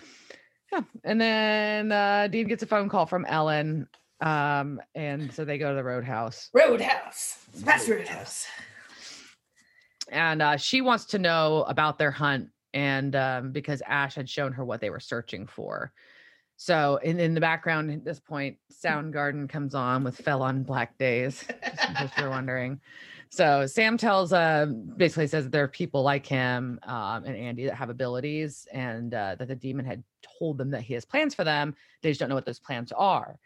yeah 0.73 0.81
and 1.05 1.21
then 1.21 1.93
uh 1.93 2.29
dean 2.29 2.47
gets 2.47 2.63
a 2.63 2.67
phone 2.67 2.89
call 2.89 3.05
from 3.07 3.25
ellen 3.27 3.89
um 4.21 4.81
and 4.95 5.33
so 5.33 5.45
they 5.45 5.59
go 5.59 5.71
to 5.71 5.77
the 5.77 5.85
roadhouse. 5.85 6.49
Roadhouse. 6.55 7.45
It's 7.53 7.63
past 7.63 7.89
Roadhouse. 7.89 8.47
and 10.11 10.41
uh 10.41 10.57
she 10.57 10.81
wants 10.81 11.05
to 11.07 11.19
know 11.19 11.65
about 11.69 11.99
their 11.99 12.13
hunt 12.13 12.49
and 12.73 13.17
um 13.17 13.51
because 13.53 13.83
ash 13.87 14.15
had 14.15 14.31
shown 14.31 14.53
her 14.53 14.65
what 14.65 14.81
they 14.81 14.91
were 14.91 15.01
searching 15.01 15.47
for. 15.47 15.93
So 16.61 16.99
in, 17.05 17.21
in 17.21 17.35
the 17.35 17.41
background 17.41 17.91
at 17.91 18.05
this 18.05 18.21
point 18.21 18.59
soundgarden 18.73 19.49
comes 19.49 19.75
on 19.75 20.05
with 20.05 20.17
fell 20.17 20.43
on 20.43 20.63
black 20.63 20.99
days 20.99 21.45
just 21.65 21.89
in 21.89 21.95
case 21.95 22.11
you're 22.19 22.31
wondering 22.31 22.81
so 23.31 23.67
sam 23.67 23.97
tells 23.97 24.33
uh 24.33 24.67
basically 24.97 25.27
says 25.27 25.45
that 25.45 25.51
there 25.51 25.65
are 25.65 25.69
people 25.69 26.03
like 26.03 26.27
him 26.27 26.79
um, 26.85 27.25
and 27.25 27.37
andy 27.37 27.67
that 27.67 27.75
have 27.75 27.91
abilities 27.91 28.67
and 28.73 29.15
uh, 29.15 29.35
that 29.39 29.49
the 29.49 29.55
demon 29.55 29.85
had 29.85 30.03
told 30.39 30.59
them 30.59 30.71
that 30.71 30.83
he 30.83 30.95
has 30.95 31.05
plans 31.05 31.35
for 31.35 31.45
them 31.45 31.75
they 32.03 32.11
just 32.11 32.21
don't 32.21 32.29
know 32.29 32.35
what 32.35 32.47
those 32.47 32.61
plans 32.61 32.93
are 32.93 33.39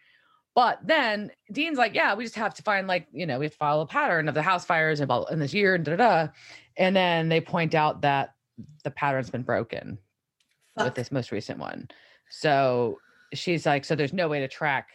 but 0.54 0.78
then 0.84 1.30
dean's 1.52 1.78
like 1.78 1.94
yeah 1.94 2.14
we 2.14 2.24
just 2.24 2.36
have 2.36 2.54
to 2.54 2.62
find 2.62 2.86
like 2.86 3.06
you 3.12 3.26
know 3.26 3.38
we 3.38 3.44
have 3.44 3.52
to 3.52 3.58
follow 3.58 3.82
a 3.82 3.86
pattern 3.86 4.28
of 4.28 4.34
the 4.34 4.42
house 4.42 4.64
fires 4.64 5.00
about 5.00 5.30
in 5.30 5.38
this 5.38 5.54
year 5.54 5.74
and 5.74 5.84
da 5.84 5.96
da 5.96 6.26
da 6.26 6.32
and 6.76 6.94
then 6.96 7.28
they 7.28 7.40
point 7.40 7.74
out 7.74 8.02
that 8.02 8.34
the 8.84 8.90
pattern's 8.90 9.30
been 9.30 9.42
broken 9.42 9.98
with 10.76 10.94
this 10.94 11.12
most 11.12 11.32
recent 11.32 11.58
one. 11.58 11.88
So 12.30 12.98
she's 13.34 13.66
like, 13.66 13.84
so 13.84 13.94
there's 13.94 14.12
no 14.12 14.28
way 14.28 14.40
to 14.40 14.48
track 14.48 14.88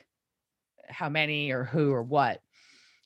how 0.88 1.10
many 1.10 1.52
or 1.52 1.64
who 1.64 1.92
or 1.92 2.04
what. 2.04 2.42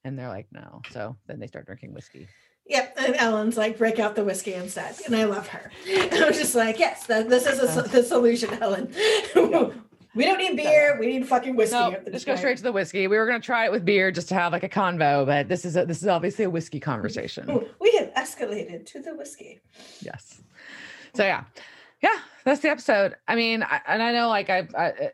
And 0.03 0.17
they're 0.17 0.29
like, 0.29 0.47
no. 0.51 0.81
So 0.91 1.15
then 1.27 1.39
they 1.39 1.47
start 1.47 1.65
drinking 1.65 1.93
whiskey. 1.93 2.27
Yep, 2.67 2.97
and 2.97 3.15
Ellen's 3.15 3.57
like, 3.57 3.77
break 3.77 3.99
out 3.99 4.15
the 4.15 4.23
whiskey 4.23 4.53
instead, 4.53 4.95
and 5.05 5.15
I 5.15 5.25
love 5.25 5.47
her. 5.47 5.71
I'm 5.89 6.31
just 6.31 6.55
like, 6.55 6.79
yes, 6.79 7.05
that, 7.07 7.27
this 7.27 7.45
is 7.45 7.59
a, 7.59 7.63
uh-huh. 7.63 7.81
the 7.81 8.03
solution, 8.03 8.53
Ellen. 8.61 8.93
we 10.15 10.23
don't 10.23 10.37
need 10.37 10.55
beer, 10.55 10.95
we 10.99 11.07
need 11.07 11.27
fucking 11.27 11.55
whiskey. 11.55 11.75
No, 11.75 11.97
just 12.11 12.25
go 12.25 12.35
straight 12.35 12.57
to 12.57 12.63
the 12.63 12.71
whiskey. 12.71 13.07
We 13.07 13.17
were 13.17 13.25
gonna 13.25 13.39
try 13.39 13.65
it 13.65 13.71
with 13.71 13.83
beer 13.83 14.11
just 14.11 14.29
to 14.29 14.35
have 14.35 14.53
like 14.53 14.63
a 14.63 14.69
convo, 14.69 15.25
but 15.25 15.49
this 15.49 15.65
is 15.65 15.75
a, 15.75 15.85
this 15.85 16.01
is 16.01 16.07
obviously 16.07 16.45
a 16.45 16.49
whiskey 16.49 16.79
conversation. 16.79 17.49
Ooh, 17.49 17.67
We 17.81 17.91
have 17.97 18.13
escalated 18.13 18.85
to 18.87 19.01
the 19.01 19.15
whiskey. 19.15 19.59
yes. 19.99 20.41
So 21.13 21.23
yeah, 21.23 21.43
yeah, 22.01 22.19
that's 22.45 22.61
the 22.61 22.69
episode. 22.69 23.15
I 23.27 23.35
mean, 23.35 23.63
I, 23.63 23.81
and 23.87 24.01
I 24.01 24.13
know 24.13 24.29
like 24.29 24.49
I, 24.49 24.67
I 24.77 25.11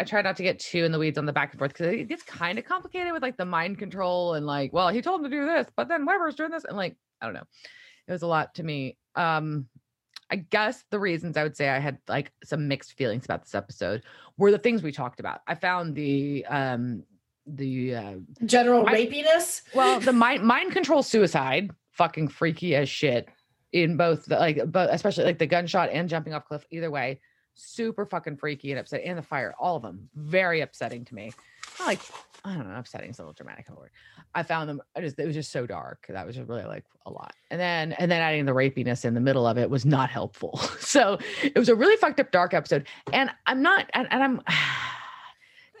I 0.00 0.04
try 0.04 0.22
not 0.22 0.36
to 0.38 0.42
get 0.42 0.58
too 0.58 0.84
in 0.84 0.92
the 0.92 0.98
weeds 0.98 1.18
on 1.18 1.26
the 1.26 1.32
back 1.32 1.50
and 1.52 1.58
forth 1.58 1.72
because 1.74 1.88
it 1.88 2.08
gets 2.08 2.22
kind 2.22 2.58
of 2.58 2.64
complicated 2.64 3.12
with 3.12 3.22
like 3.22 3.36
the 3.36 3.44
mind 3.44 3.78
control 3.78 4.34
and 4.34 4.46
like, 4.46 4.72
well, 4.72 4.88
he 4.88 5.02
told 5.02 5.20
him 5.20 5.30
to 5.30 5.36
do 5.36 5.44
this, 5.44 5.66
but 5.76 5.88
then 5.88 6.06
Webber's 6.06 6.34
doing 6.36 6.50
this, 6.50 6.64
and 6.64 6.76
like, 6.76 6.96
I 7.20 7.26
don't 7.26 7.34
know, 7.34 7.44
it 8.08 8.12
was 8.12 8.22
a 8.22 8.26
lot 8.26 8.54
to 8.54 8.62
me. 8.62 8.96
Um, 9.14 9.66
I 10.30 10.36
guess 10.36 10.82
the 10.90 10.98
reasons 10.98 11.36
I 11.36 11.42
would 11.42 11.56
say 11.56 11.68
I 11.68 11.78
had 11.80 11.98
like 12.08 12.32
some 12.44 12.66
mixed 12.68 12.94
feelings 12.96 13.24
about 13.24 13.42
this 13.42 13.54
episode 13.54 14.04
were 14.38 14.50
the 14.52 14.58
things 14.58 14.82
we 14.82 14.92
talked 14.92 15.20
about. 15.20 15.40
I 15.46 15.54
found 15.54 15.94
the 15.94 16.46
um 16.48 17.02
the 17.46 17.94
uh, 17.96 18.14
General 18.46 18.84
My- 18.84 18.94
rapiness. 18.94 19.62
well, 19.74 19.98
the 20.00 20.12
mind 20.12 20.44
mind 20.44 20.72
control 20.72 21.02
suicide, 21.02 21.70
fucking 21.92 22.28
freaky 22.28 22.74
as 22.74 22.88
shit. 22.88 23.28
In 23.72 23.96
both 23.96 24.24
the 24.26 24.36
like, 24.36 24.60
but 24.66 24.92
especially 24.92 25.24
like 25.24 25.38
the 25.38 25.46
gunshot 25.46 25.90
and 25.90 26.08
jumping 26.08 26.32
off 26.34 26.44
cliff. 26.44 26.64
Either 26.70 26.90
way, 26.90 27.20
super 27.60 28.06
fucking 28.06 28.36
freaky 28.36 28.70
and 28.72 28.80
upset 28.80 29.02
And 29.04 29.18
the 29.18 29.22
fire, 29.22 29.54
all 29.58 29.76
of 29.76 29.82
them, 29.82 30.08
very 30.14 30.60
upsetting 30.60 31.04
to 31.06 31.14
me. 31.14 31.32
Not 31.78 31.86
like 31.86 32.00
I 32.44 32.54
don't 32.54 32.68
know, 32.68 32.78
upsetting 32.78 33.10
is 33.10 33.18
a 33.18 33.22
little 33.22 33.34
dramatic 33.34 33.68
of 33.68 33.76
a 33.76 33.80
word. 33.80 33.90
I 34.34 34.42
found 34.42 34.68
them. 34.70 34.80
I 34.96 35.00
just 35.02 35.18
it 35.18 35.26
was 35.26 35.34
just 35.34 35.52
so 35.52 35.66
dark. 35.66 36.06
That 36.08 36.26
was 36.26 36.34
just 36.36 36.48
really 36.48 36.64
like 36.64 36.84
a 37.06 37.10
lot. 37.10 37.34
And 37.50 37.60
then 37.60 37.92
and 37.92 38.10
then 38.10 38.22
adding 38.22 38.46
the 38.46 38.52
rapiness 38.52 39.04
in 39.04 39.14
the 39.14 39.20
middle 39.20 39.46
of 39.46 39.58
it 39.58 39.68
was 39.68 39.84
not 39.84 40.10
helpful. 40.10 40.60
So 40.80 41.18
it 41.42 41.56
was 41.56 41.68
a 41.68 41.74
really 41.76 41.96
fucked 41.98 42.18
up 42.18 42.32
dark 42.32 42.52
episode. 42.52 42.86
And 43.12 43.30
I'm 43.46 43.62
not. 43.62 43.88
And, 43.94 44.08
and 44.10 44.22
I'm. 44.24 44.36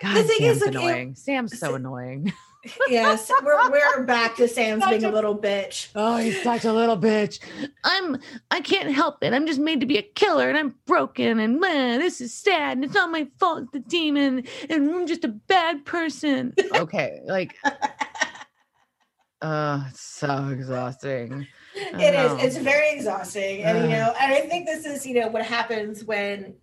God, 0.02 0.16
The 0.16 0.22
thing 0.22 0.38
Sam's 0.38 0.56
is, 0.56 0.60
like, 0.62 0.68
it- 0.70 0.76
annoying. 0.76 1.14
Sam's 1.16 1.58
so 1.58 1.68
Sa- 1.70 1.74
annoying. 1.74 2.32
yes, 2.88 3.30
we're, 3.42 3.70
we're 3.70 4.04
back 4.04 4.36
to 4.36 4.46
Sam's 4.46 4.84
being 4.86 5.04
a 5.04 5.10
a- 5.10 5.12
little 5.12 5.36
bitch. 5.38 5.88
Oh, 5.94 6.16
he's 6.18 6.42
such 6.42 6.64
a 6.64 6.72
little 6.72 6.96
bitch. 6.98 7.38
I'm 7.84 8.18
I 8.50 8.60
can't 8.60 8.90
help 8.92 9.22
it. 9.22 9.32
I'm 9.32 9.46
just 9.46 9.60
made 9.60 9.80
to 9.80 9.86
be 9.86 9.96
a 9.98 10.02
killer 10.02 10.48
and 10.48 10.58
I'm 10.58 10.74
broken 10.86 11.38
and 11.38 11.58
man, 11.60 12.00
this 12.00 12.20
is 12.20 12.34
sad 12.34 12.76
and 12.76 12.84
it's 12.84 12.94
not 12.94 13.10
my 13.10 13.26
fault, 13.38 13.62
it's 13.62 13.72
the 13.72 13.78
demon, 13.80 14.44
and 14.68 14.90
I'm 14.90 15.06
just 15.06 15.24
a 15.24 15.28
bad 15.28 15.84
person. 15.84 16.54
Okay, 16.74 17.20
like 17.24 17.56
uh 19.42 19.84
so 19.94 20.48
exhausting. 20.52 21.46
I 21.94 22.02
It 22.02 22.14
is. 22.14 22.32
know. 22.32 22.38
It's 22.38 22.56
very 22.56 22.90
exhausting. 22.92 23.62
And, 23.62 23.84
you 23.84 23.96
know, 23.96 24.12
and 24.20 24.32
I 24.34 24.40
think 24.42 24.66
this 24.66 24.84
is, 24.84 25.06
you 25.06 25.14
know, 25.14 25.28
what 25.28 25.44
happens 25.46 26.04
when 26.04 26.56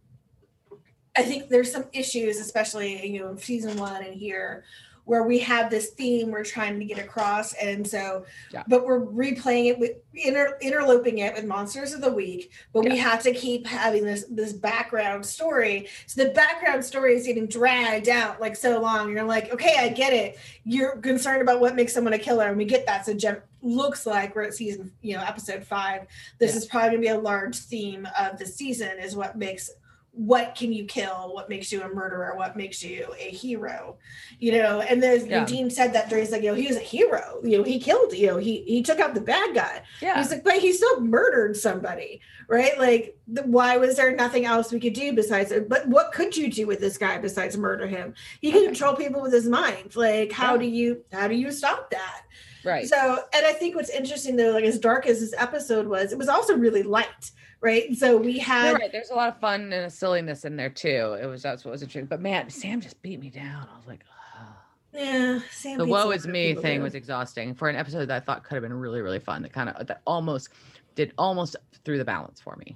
I 1.18 1.24
think 1.24 1.50
there's 1.50 1.72
some 1.72 1.86
issues, 1.94 2.38
especially, 2.40 3.08
you 3.08 3.20
know, 3.22 3.30
in 3.30 3.38
season 3.38 3.78
one 3.78 4.04
and 4.04 4.14
here, 4.14 4.66
where 5.08 5.24
we 5.24 5.40
have 5.40 5.70
this 5.70 5.92
theme 5.92 6.30
we're 6.32 6.44
trying 6.44 6.78
to 6.78 6.84
get 6.86 7.00
across. 7.00 7.54
And 7.54 7.88
so, 7.88 8.26
Yeah. 8.52 8.64
but 8.68 8.86
we're 8.86 9.00
replaying 9.00 9.68
it 9.70 9.80
with 9.80 9.92
inter, 10.14 10.58
interloping 10.60 11.20
it 11.20 11.34
with 11.34 11.46
Monsters 11.46 11.94
of 11.94 12.02
the 12.02 12.12
Week, 12.12 12.52
but 12.74 12.84
we 12.84 12.98
have 12.98 13.24
to 13.24 13.32
keep 13.32 13.66
having 13.66 14.04
this 14.04 14.26
this 14.30 14.52
background 14.52 15.26
story. 15.26 15.88
So 16.08 16.26
the 16.26 16.32
background 16.32 16.84
story 16.84 17.16
is 17.16 17.26
getting 17.26 17.48
dragged 17.48 18.10
out 18.10 18.42
like 18.42 18.58
so 18.58 18.82
long. 18.82 19.10
You're 19.10 19.24
like, 19.24 19.54
okay, 19.54 19.78
I 19.80 19.88
get 19.88 20.12
it. 20.12 20.38
You're 20.66 20.98
concerned 20.98 21.42
about 21.42 21.62
what 21.62 21.74
makes 21.74 21.94
someone 21.94 22.12
a 22.12 22.20
killer, 22.20 22.48
and 22.48 22.58
we 22.58 22.66
get 22.66 22.86
that. 22.88 23.06
So 23.06 23.14
gen- 23.14 23.42
looks 23.62 24.06
like 24.06 24.36
we're 24.36 24.44
at 24.44 24.54
season, 24.56 24.92
you 25.02 25.16
know, 25.16 25.24
episode 25.24 25.64
five. 25.64 26.06
This 26.38 26.52
Yeah. 26.52 26.58
is 26.58 26.66
probably 26.66 26.90
gonna 26.90 27.00
be 27.02 27.08
a 27.08 27.18
large 27.18 27.56
theme 27.58 28.06
of 28.20 28.38
the 28.38 28.46
season 28.46 29.00
is 29.00 29.16
what 29.16 29.38
makes 29.38 29.72
what 30.18 30.56
can 30.56 30.74
you 30.74 30.84
kill? 30.86 31.32
What 31.34 31.48
makes 31.48 31.72
you 31.72 31.82
a 31.84 31.90
murderer? 31.94 32.36
What 32.36 32.58
makes 32.58 32.84
you 32.84 33.08
a 33.20 33.30
hero? 33.30 33.98
You 34.40 34.54
know 34.54 34.82
and 34.82 35.02
there's 35.02 35.26
Yeah. 35.26 35.46
Dean 35.46 35.70
said 35.70 35.94
that 35.94 36.10
during 36.10 36.30
like 36.32 36.42
you 36.42 36.50
know 36.50 36.56
he 36.56 36.68
was 36.68 36.76
a 36.76 36.82
hero. 36.82 37.40
You 37.44 37.60
know 37.60 37.64
he 37.64 37.80
killed 37.80 38.14
you. 38.14 38.28
Know 38.28 38.38
he 38.38 38.64
he 38.64 38.82
took 38.82 39.00
out 39.00 39.14
the 39.14 39.22
bad 39.22 39.54
guy. 39.54 39.84
Yeah. 40.02 40.18
he's 40.18 40.32
like 40.32 40.44
but 40.44 40.56
he 40.56 40.74
still 40.74 41.00
murdered 41.02 41.56
somebody 41.56 42.20
right? 42.50 42.80
Like 42.80 43.18
the, 43.28 43.44
why 43.44 43.78
was 43.78 43.96
there 43.98 44.16
nothing 44.16 44.46
else 44.46 44.72
we 44.72 44.80
could 44.80 44.94
do 44.94 45.14
besides 45.14 45.52
it 45.52 45.70
but 45.70 45.88
what 45.88 46.14
could 46.14 46.36
you 46.36 46.50
do 46.52 46.66
with 46.66 46.80
this 46.80 46.98
guy 46.98 47.18
besides 47.20 47.56
murder 47.58 47.86
him? 47.88 48.14
He 48.42 48.52
can 48.52 48.60
Okay. 48.62 48.68
control 48.68 48.96
people 48.96 49.22
with 49.22 49.34
his 49.34 49.48
mind. 49.48 49.96
Like 49.96 50.32
how 50.32 50.54
Yeah. 50.54 50.60
do 50.62 50.66
you 50.66 51.04
how 51.14 51.28
do 51.28 51.36
you 51.36 51.52
stop 51.52 51.92
that? 51.92 52.22
Right. 52.66 52.86
so, 52.88 53.20
and 53.34 53.46
I 53.46 53.54
think 53.54 53.76
what's 53.76 53.90
interesting 53.92 54.36
though, 54.36 54.52
like 54.52 54.66
as 54.66 54.78
dark 54.80 55.06
as 55.06 55.22
this 55.22 55.34
episode 55.38 55.88
was, 55.88 56.12
it 56.12 56.18
was 56.18 56.28
also 56.28 56.58
really 56.58 56.84
light, 56.84 57.32
right? 57.62 57.96
So 57.96 58.18
we 58.18 58.38
had, 58.38 58.74
right. 58.74 58.92
There's 58.92 59.10
a 59.10 59.16
lot 59.16 59.30
of 59.30 59.40
fun 59.40 59.62
and 59.74 59.86
a 59.86 59.90
silliness 59.90 60.46
in 60.46 60.56
there 60.56 60.70
too. 60.70 61.18
It 61.22 61.26
was 61.26 61.42
that's 61.42 61.66
what 61.66 61.72
was 61.72 61.82
interesting. 61.82 62.06
But 62.06 62.22
man, 62.22 62.50
Sam 62.50 62.82
just 62.82 63.02
beat 63.02 63.20
me 63.20 63.30
down. 63.30 63.68
I 63.74 63.78
was 63.78 63.88
like, 63.88 64.04
oh. 64.40 64.48
yeah, 64.94 65.40
Sam 65.52 65.78
the 65.78 65.86
woe 65.86 66.12
is 66.12 66.28
me 66.28 66.54
thing 66.56 66.80
do. 66.80 66.84
was 66.84 66.96
exhausting 66.96 67.54
for 67.56 67.70
an 67.70 67.76
episode 67.76 68.06
that 68.08 68.16
I 68.16 68.20
thought 68.26 68.44
could 68.44 68.56
have 68.56 68.64
been 68.64 68.74
really, 68.74 69.02
really 69.02 69.20
fun. 69.20 69.42
That 69.42 69.54
kind 69.54 69.70
of 69.70 69.88
that 69.88 70.02
almost 70.06 70.50
did 70.96 71.14
almost 71.18 71.56
through 71.86 71.98
the 71.98 72.06
balance 72.06 72.40
for 72.42 72.56
me. 72.58 72.76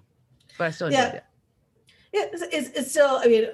but 0.58 0.66
I 0.66 0.72
still 0.72 0.88
enjoyed 0.88 1.00
Yeah. 1.00 1.14
it. 1.16 1.24
Yeah, 2.14 2.26
it's, 2.34 2.42
it's, 2.42 2.78
it's 2.78 2.92
still. 2.92 3.20
I 3.24 3.28
mean, 3.28 3.46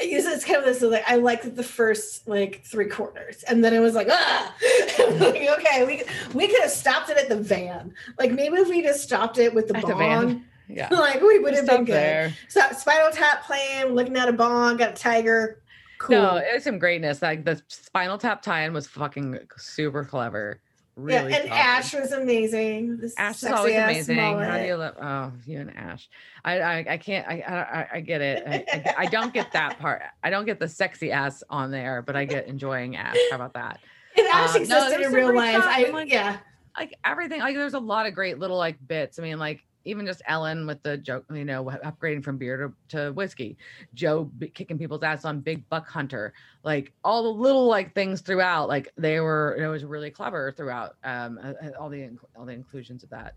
I 0.00 0.06
guess 0.06 0.26
it's 0.26 0.44
kind 0.44 0.58
of 0.58 0.64
this. 0.64 0.82
Like 0.82 1.04
I 1.06 1.16
liked 1.16 1.54
the 1.54 1.62
first 1.62 2.26
like 2.26 2.62
three 2.64 2.88
quarters, 2.88 3.42
and 3.44 3.64
then 3.64 3.72
it 3.72 3.80
was 3.80 3.94
like 3.94 4.08
ah. 4.10 4.54
Like, 4.98 5.48
okay, 5.58 5.84
we 5.84 6.02
we 6.34 6.48
could 6.48 6.60
have 6.62 6.70
stopped 6.70 7.10
it 7.10 7.16
at 7.18 7.28
the 7.28 7.36
van. 7.36 7.92
Like 8.18 8.32
maybe 8.32 8.56
if 8.56 8.68
we 8.68 8.82
just 8.82 9.02
stopped 9.02 9.38
it 9.38 9.54
with 9.54 9.68
the 9.68 9.76
At 9.76 9.82
the 9.86 9.92
bong, 9.94 9.98
van. 9.98 10.44
Yeah. 10.66 10.88
like 10.90 11.20
we 11.20 11.38
would 11.40 11.54
have 11.54 11.66
been 11.66 11.84
good. 11.84 11.94
there. 11.94 12.34
So 12.48 12.60
Spinal 12.76 13.10
Tap 13.10 13.44
playing, 13.44 13.88
looking 13.94 14.16
at 14.16 14.28
a 14.28 14.32
bong, 14.32 14.78
got 14.78 14.90
a 14.90 14.94
tiger. 14.94 15.60
Cool. 15.98 16.16
No, 16.16 16.36
it 16.36 16.54
was 16.54 16.64
some 16.64 16.78
greatness. 16.78 17.20
Like 17.22 17.44
the 17.44 17.60
Spinal 17.68 18.16
Tap 18.18 18.40
tie-in 18.42 18.72
was 18.72 18.86
fucking 18.86 19.38
super 19.56 20.04
clever. 20.04 20.60
Really 20.96 21.32
yeah, 21.32 21.38
and. 21.38 21.50
Ash 21.50 21.92
was 21.92 22.12
amazing. 22.12 22.98
This 22.98 23.14
Ash 23.18 23.42
is 23.42 23.50
always 23.50 23.74
amazing. 23.74 24.16
How 24.16 24.58
do 24.58 24.64
you 24.64 24.76
love? 24.76 24.94
Oh, 25.00 25.32
you 25.44 25.58
and 25.58 25.76
Ash. 25.76 26.08
I 26.44 26.60
I, 26.60 26.86
I 26.90 26.98
can't. 26.98 27.26
I, 27.26 27.40
I 27.40 27.96
I 27.96 28.00
get 28.00 28.20
it. 28.20 28.44
I, 28.46 28.54
I, 28.72 28.94
I 28.98 29.06
don't 29.06 29.34
get 29.34 29.50
that 29.52 29.78
part. 29.80 30.02
I 30.22 30.30
don't 30.30 30.44
get 30.44 30.60
the 30.60 30.68
sexy 30.68 31.10
ass 31.10 31.42
on 31.50 31.72
there, 31.72 32.02
but 32.02 32.14
I 32.14 32.24
get 32.24 32.46
enjoying 32.46 32.94
Ash. 32.96 33.16
How 33.30 33.36
about 33.36 33.54
that? 33.54 33.80
If 34.14 34.32
Ash 34.32 34.50
um, 34.50 34.54
no, 34.54 34.60
existed 34.78 34.98
was 34.98 35.06
in 35.08 35.12
real 35.12 35.34
life. 35.34 35.62
I 35.64 35.86
I'm 35.86 35.92
like- 35.92 36.10
yeah. 36.12 36.38
Like 36.78 36.96
everything. 37.04 37.40
Like 37.40 37.56
there's 37.56 37.74
a 37.74 37.80
lot 37.80 38.06
of 38.06 38.14
great 38.14 38.38
little 38.38 38.56
like 38.56 38.76
bits. 38.86 39.18
I 39.18 39.22
mean, 39.22 39.38
like 39.38 39.64
even 39.84 40.06
just 40.06 40.22
Ellen 40.26 40.66
with 40.66 40.82
the 40.82 40.96
joke. 40.96 41.24
You 41.32 41.44
know, 41.44 41.64
upgrading 41.64 42.24
from 42.24 42.38
beer 42.38 42.72
to, 42.88 42.96
to 42.96 43.12
whiskey. 43.12 43.56
Jo 43.94 44.24
b- 44.24 44.48
kicking 44.48 44.78
people's 44.78 45.02
ass 45.02 45.24
on 45.24 45.40
Big 45.40 45.68
Buck 45.68 45.88
Hunter. 45.88 46.32
Like 46.62 46.92
all 47.04 47.22
the 47.22 47.40
little 47.40 47.66
like 47.66 47.94
things 47.94 48.20
throughout. 48.20 48.68
Like 48.68 48.92
they 48.96 49.20
were. 49.20 49.56
It 49.58 49.68
was 49.68 49.84
really 49.84 50.10
clever 50.10 50.52
throughout. 50.52 50.96
Um, 51.04 51.38
all 51.78 51.88
the 51.88 52.10
all 52.36 52.44
the 52.44 52.52
inclusions 52.52 53.02
of 53.02 53.10
that. 53.10 53.34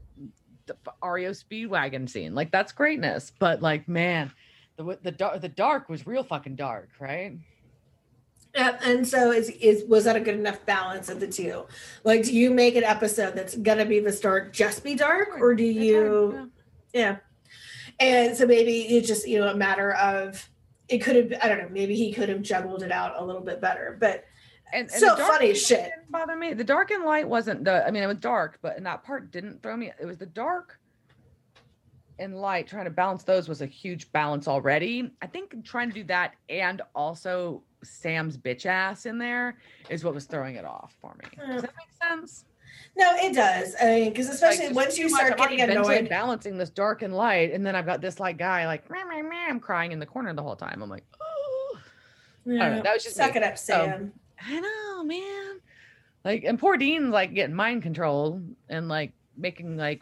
The 0.65 0.75
REO 1.03 1.31
Speedwagon 1.31 2.09
scene. 2.09 2.35
Like 2.35 2.51
that's 2.51 2.71
greatness. 2.71 3.31
But 3.39 3.61
like 3.61 3.87
man, 3.87 4.31
the 4.77 4.97
the 5.01 5.39
the 5.41 5.49
dark 5.49 5.89
was 5.89 6.05
real 6.05 6.23
fucking 6.23 6.55
dark, 6.55 6.89
right? 6.99 7.33
And 8.57 9.07
so 9.07 9.31
is 9.31 9.49
is 9.49 9.83
was 9.85 10.05
that 10.05 10.15
a 10.15 10.19
good 10.19 10.35
enough 10.35 10.65
balance 10.65 11.09
of 11.09 11.19
the 11.19 11.27
two? 11.27 11.65
Like, 12.03 12.23
do 12.23 12.35
you 12.35 12.49
make 12.51 12.75
an 12.75 12.83
episode 12.83 13.35
that's 13.35 13.55
gonna 13.55 13.85
be 13.85 13.99
this 13.99 14.19
dark, 14.19 14.51
just 14.51 14.83
be 14.83 14.95
dark, 14.95 15.39
or 15.39 15.53
do 15.53 15.63
you? 15.63 16.51
Yeah. 16.93 17.17
And 17.99 18.35
so 18.35 18.45
maybe 18.45 18.81
it's 18.81 19.07
just 19.07 19.27
you 19.27 19.39
know 19.39 19.49
a 19.49 19.55
matter 19.55 19.93
of 19.93 20.49
it 20.89 20.99
could 20.99 21.15
have 21.15 21.39
I 21.43 21.47
don't 21.47 21.59
know 21.59 21.69
maybe 21.69 21.95
he 21.95 22.11
could 22.11 22.29
have 22.29 22.41
juggled 22.41 22.83
it 22.83 22.91
out 22.91 23.13
a 23.17 23.23
little 23.23 23.41
bit 23.41 23.61
better, 23.61 23.97
but 23.99 24.25
And, 24.73 24.89
and 24.89 24.91
So 24.91 25.15
the 25.15 25.23
funny 25.23 25.53
shit. 25.53 25.83
Didn't 25.83 26.11
bother 26.11 26.35
me. 26.35 26.53
The 26.53 26.63
dark 26.63 26.91
and 26.91 27.05
light 27.05 27.27
wasn't 27.27 27.63
the. 27.63 27.85
I 27.85 27.91
mean, 27.91 28.03
it 28.03 28.07
was 28.07 28.17
dark, 28.17 28.59
but 28.61 28.77
in 28.77 28.83
that 28.83 29.03
part 29.03 29.31
didn't 29.31 29.61
throw 29.63 29.77
me. 29.77 29.91
It 29.99 30.05
was 30.05 30.17
the 30.17 30.25
dark 30.25 30.79
and 32.19 32.35
light. 32.35 32.67
Trying 32.67 32.85
to 32.85 32.91
balance 32.91 33.23
those 33.23 33.47
was 33.47 33.61
a 33.61 33.65
huge 33.65 34.11
balance 34.11 34.47
already. 34.47 35.11
I 35.21 35.27
think 35.27 35.63
trying 35.63 35.89
to 35.89 35.95
do 35.95 36.03
that 36.05 36.33
and 36.49 36.81
also 36.95 37.63
Sam's 37.83 38.37
bitch 38.37 38.65
ass 38.65 39.05
in 39.05 39.17
there 39.17 39.57
is 39.89 40.03
what 40.03 40.13
was 40.13 40.25
throwing 40.25 40.55
it 40.55 40.65
off 40.65 40.95
for 41.01 41.15
me. 41.15 41.25
Hmm. 41.39 41.53
Does 41.53 41.61
that 41.61 41.73
make 41.77 42.09
sense? 42.09 42.45
no, 42.97 43.11
it 43.15 43.33
does. 43.33 43.75
I 43.81 43.85
mean, 43.85 44.09
because 44.09 44.29
especially 44.29 44.65
there's 44.65 44.75
once 44.75 44.97
you 44.97 45.09
start 45.09 45.39
already 45.39 45.57
getting 45.57 45.77
annoyed, 45.77 46.09
balancing 46.09 46.57
this 46.57 46.69
dark 46.69 47.01
and 47.01 47.13
light, 47.13 47.53
and 47.53 47.65
then 47.65 47.75
I've 47.75 47.85
got 47.85 48.01
this 48.01 48.19
like 48.19 48.37
guy 48.37 48.65
like 48.65 48.89
meh, 48.89 49.03
meh, 49.03 49.21
meh, 49.21 49.47
I'm 49.49 49.59
crying 49.59 49.91
in 49.91 49.99
the 49.99 50.05
corner 50.05 50.33
the 50.33 50.43
whole 50.43 50.55
time. 50.55 50.81
I'm 50.81 50.89
like, 50.89 51.05
oh. 51.21 51.79
Yeah. 52.45 52.81
that 52.81 52.93
was 52.93 53.03
just 53.03 53.15
suck 53.15 53.33
me. 53.33 53.41
it 53.41 53.43
up, 53.43 53.57
Sam. 53.57 54.13
I 54.41 54.59
know, 54.59 55.03
man. 55.03 55.59
Like, 56.23 56.43
and 56.43 56.57
poor 56.57 56.77
Dean's 56.77 57.11
like 57.11 57.33
getting 57.33 57.55
mind 57.55 57.83
control 57.83 58.41
and 58.69 58.87
like 58.87 59.13
making 59.35 59.77
like, 59.77 60.01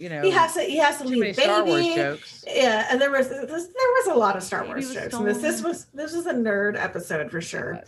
you 0.00 0.08
know, 0.08 0.22
he 0.22 0.30
has 0.30 0.54
to. 0.54 0.62
He 0.62 0.78
has 0.78 0.96
to 0.98 1.04
leave 1.04 1.20
baby. 1.20 1.32
Star 1.34 1.64
Wars 1.64 1.94
jokes. 1.94 2.44
Yeah, 2.46 2.86
and 2.90 3.00
there 3.00 3.10
was 3.10 3.28
this, 3.28 3.46
there 3.46 3.48
was 3.48 4.06
a 4.06 4.14
lot 4.14 4.34
of 4.34 4.42
Star 4.42 4.62
Baby 4.62 4.72
Wars 4.72 4.94
jokes 4.94 5.14
in 5.14 5.24
this. 5.24 5.42
This 5.42 5.62
was 5.62 5.86
this 5.92 6.14
was 6.14 6.26
a 6.26 6.32
nerd 6.32 6.82
episode 6.82 7.30
for 7.30 7.42
sure. 7.42 7.80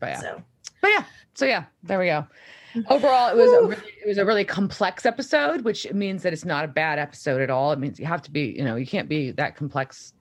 But 0.00 0.06
yeah, 0.06 0.20
So 0.20 0.42
but 0.80 0.88
yeah. 0.88 1.04
So 1.34 1.44
yeah, 1.44 1.64
there 1.82 1.98
we 1.98 2.06
go. 2.06 2.26
Overall, 2.88 3.28
it 3.28 3.36
was 3.36 3.52
a 3.52 3.66
really, 3.66 3.92
it 4.02 4.08
was 4.08 4.16
a 4.16 4.24
really 4.24 4.44
complex 4.44 5.04
episode, 5.04 5.60
which 5.60 5.92
means 5.92 6.22
that 6.22 6.32
it's 6.32 6.46
not 6.46 6.64
a 6.64 6.68
bad 6.68 6.98
episode 6.98 7.42
at 7.42 7.50
all. 7.50 7.70
It 7.72 7.78
means 7.78 8.00
you 8.00 8.06
have 8.06 8.22
to 8.22 8.30
be, 8.30 8.54
you 8.56 8.64
know, 8.64 8.76
you 8.76 8.86
can't 8.86 9.10
be 9.10 9.30
that 9.32 9.56
complex 9.56 10.14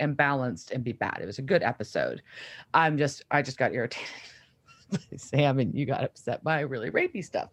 and 0.00 0.16
balanced 0.16 0.70
and 0.70 0.82
be 0.82 0.92
bad. 0.92 1.18
It 1.20 1.26
was 1.26 1.38
a 1.38 1.42
good 1.42 1.62
episode. 1.62 2.22
I'm 2.72 2.96
just, 2.96 3.22
I 3.30 3.42
just 3.42 3.58
got 3.58 3.74
irritated. 3.74 4.08
Sam 5.16 5.58
and 5.58 5.74
you 5.74 5.84
got 5.84 6.04
upset 6.04 6.42
by 6.42 6.60
really 6.60 6.90
rapey 6.90 7.22
stuff, 7.22 7.50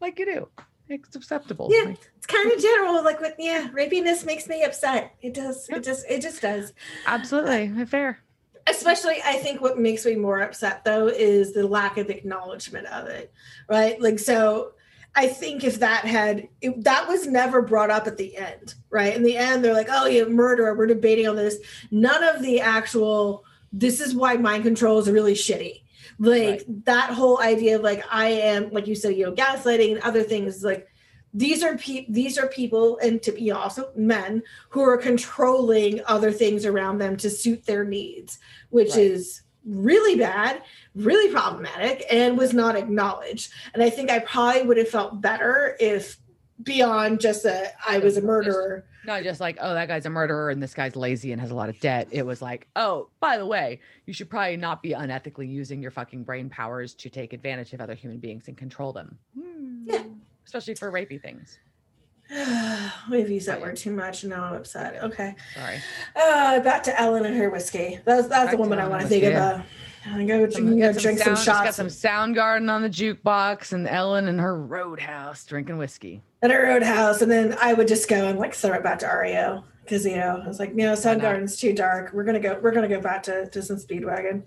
like 0.00 0.18
you 0.18 0.24
do. 0.24 0.48
It's 0.88 1.16
acceptable. 1.16 1.68
Yeah. 1.70 1.84
Like, 1.84 2.10
it's 2.16 2.26
kind 2.26 2.50
of 2.52 2.60
general. 2.60 3.02
Like 3.02 3.20
with 3.20 3.34
yeah, 3.38 3.68
rapiness 3.68 4.24
makes 4.24 4.46
me 4.46 4.64
upset. 4.64 5.14
It 5.22 5.34
does. 5.34 5.66
Yeah. 5.68 5.76
It 5.76 5.84
just 5.84 6.04
it 6.08 6.22
just 6.22 6.42
does. 6.42 6.72
absolutely 7.06 7.82
uh, 7.82 7.86
fair. 7.86 8.18
Especially, 8.66 9.16
I 9.24 9.34
think 9.34 9.60
what 9.60 9.78
makes 9.78 10.06
me 10.06 10.16
more 10.16 10.40
upset 10.40 10.84
though 10.84 11.08
is 11.08 11.52
the 11.52 11.66
lack 11.66 11.98
of 11.98 12.10
acknowledgement 12.10 12.86
of 12.88 13.08
it. 13.08 13.32
Right. 13.68 14.00
Like 14.00 14.18
so. 14.18 14.72
I 15.16 15.28
think 15.28 15.62
if 15.62 15.78
that 15.78 16.04
had 16.04 16.48
if 16.60 16.74
that 16.82 17.06
was 17.06 17.28
never 17.28 17.62
brought 17.62 17.90
up 17.90 18.08
at 18.08 18.16
the 18.16 18.36
end, 18.36 18.74
right? 18.90 19.14
In 19.14 19.22
the 19.22 19.36
end, 19.36 19.64
they're 19.64 19.72
like, 19.72 19.86
"Oh, 19.88 20.06
you 20.06 20.28
murderer." 20.28 20.74
We're 20.74 20.88
debating 20.88 21.28
on 21.28 21.36
this. 21.36 21.58
None 21.92 22.24
of 22.24 22.42
the 22.42 22.60
actual. 22.60 23.44
This 23.72 24.00
is 24.00 24.12
why 24.12 24.36
mind 24.36 24.64
control 24.64 24.98
is 24.98 25.08
really 25.08 25.34
shitty. 25.34 25.83
Like 26.18 26.64
that 26.84 27.10
whole 27.10 27.40
idea 27.40 27.76
of 27.76 27.82
like 27.82 28.04
I 28.10 28.28
am, 28.28 28.70
like 28.70 28.86
you 28.86 28.94
said, 28.94 29.16
you 29.16 29.26
know, 29.26 29.32
gaslighting 29.32 29.92
and 29.92 30.00
other 30.02 30.22
things. 30.22 30.62
Like 30.62 30.88
these 31.32 31.62
are 31.64 31.76
pe- 31.76 32.06
these 32.08 32.38
are 32.38 32.46
people, 32.46 32.98
and 32.98 33.20
to 33.22 33.32
be 33.32 33.50
also 33.50 33.90
men 33.96 34.42
who 34.68 34.80
are 34.82 34.96
controlling 34.96 36.00
other 36.06 36.30
things 36.30 36.64
around 36.64 36.98
them 36.98 37.16
to 37.18 37.28
suit 37.30 37.66
their 37.66 37.84
needs, 37.84 38.38
which 38.70 38.90
Right. 38.90 38.98
is 38.98 39.42
really 39.66 40.16
bad, 40.16 40.62
really 40.94 41.32
problematic, 41.32 42.04
and 42.10 42.38
was 42.38 42.52
not 42.52 42.76
acknowledged. 42.76 43.50
And 43.72 43.82
I 43.82 43.90
think 43.90 44.10
I 44.10 44.20
probably 44.20 44.62
would 44.62 44.76
have 44.76 44.88
felt 44.88 45.20
better 45.20 45.76
if 45.80 46.18
beyond 46.62 47.20
just 47.20 47.42
that 47.42 47.74
i 47.86 47.98
was 47.98 48.16
a 48.16 48.22
murderer. 48.22 48.84
Not 49.06 49.22
just 49.22 49.40
like, 49.40 49.58
oh, 49.60 49.74
that 49.74 49.88
guy's 49.88 50.06
a 50.06 50.10
murderer 50.10 50.50
and 50.50 50.62
this 50.62 50.74
guy's 50.74 50.96
lazy 50.96 51.32
and 51.32 51.40
has 51.40 51.50
a 51.50 51.54
lot 51.54 51.68
of 51.68 51.78
debt. 51.80 52.08
It 52.10 52.24
was 52.24 52.40
like, 52.40 52.66
oh, 52.76 53.08
by 53.20 53.36
the 53.36 53.46
way, 53.46 53.80
you 54.06 54.12
should 54.12 54.30
probably 54.30 54.56
not 54.56 54.82
be 54.82 54.90
unethically 54.90 55.48
using 55.48 55.82
your 55.82 55.90
fucking 55.90 56.24
brain 56.24 56.48
powers 56.48 56.94
to 56.94 57.10
take 57.10 57.32
advantage 57.32 57.72
of 57.72 57.80
other 57.80 57.94
human 57.94 58.18
beings 58.18 58.48
and 58.48 58.56
control 58.56 58.92
them. 58.92 59.18
Yeah. 59.84 60.04
Especially 60.46 60.74
for 60.74 60.90
rapey 60.90 61.20
things. 61.20 61.58
We've 63.10 63.28
used 63.30 63.48
that 63.48 63.60
word 63.60 63.76
too 63.76 63.92
much. 63.92 64.22
and 64.22 64.30
Now 64.30 64.44
I'm 64.44 64.54
upset. 64.54 65.02
Okay. 65.02 65.34
Sorry. 65.54 65.76
Uh, 66.16 66.60
back 66.60 66.82
to 66.84 67.00
Ellen 67.00 67.26
and 67.26 67.36
her 67.36 67.50
whiskey. 67.50 68.00
That's 68.04 68.28
that's 68.28 68.46
Back 68.46 68.50
the 68.52 68.56
woman 68.56 68.78
I 68.78 68.88
want 68.88 69.02
to 69.02 69.08
think 69.08 69.24
about. 69.24 69.64
I 70.06 70.24
go, 70.24 70.48
Some- 70.50 70.78
go 70.78 70.92
got 70.92 71.00
drink 71.00 71.18
some, 71.18 71.36
sound- 71.36 71.46
Got 71.46 71.64
shots 71.74 71.76
some 71.76 71.86
Soundgarden 71.86 72.70
on 72.70 72.82
the 72.82 72.90
jukebox 72.90 73.72
and 73.72 73.88
Ellen 73.88 74.28
in 74.28 74.38
her 74.38 74.56
roadhouse 74.60 75.44
drinking 75.44 75.78
whiskey. 75.78 76.22
at 76.42 76.50
her 76.50 76.62
roadhouse, 76.66 77.22
and 77.22 77.30
then 77.30 77.56
I 77.60 77.72
would 77.74 77.88
just 77.88 78.08
go 78.08 78.26
and 78.28 78.38
like 78.38 78.54
throw 78.54 78.74
it 78.74 78.82
back 78.82 78.98
to 79.00 79.06
REO 79.06 79.64
because 79.82 80.04
you 80.06 80.16
know 80.16 80.40
I 80.42 80.46
was 80.48 80.58
like, 80.58 80.74
no, 80.74 80.84
Why 80.84 80.90
not? 80.90 80.98
Soundgarden's 80.98 81.56
too 81.58 81.72
dark. 81.72 82.12
We're 82.12 82.24
gonna 82.24 82.40
go. 82.40 82.58
We're 82.62 82.72
gonna 82.72 82.88
go 82.88 83.00
back 83.00 83.22
to 83.24 83.46
to 83.48 83.62
some 83.62 83.76
Speedwagon. 83.76 84.42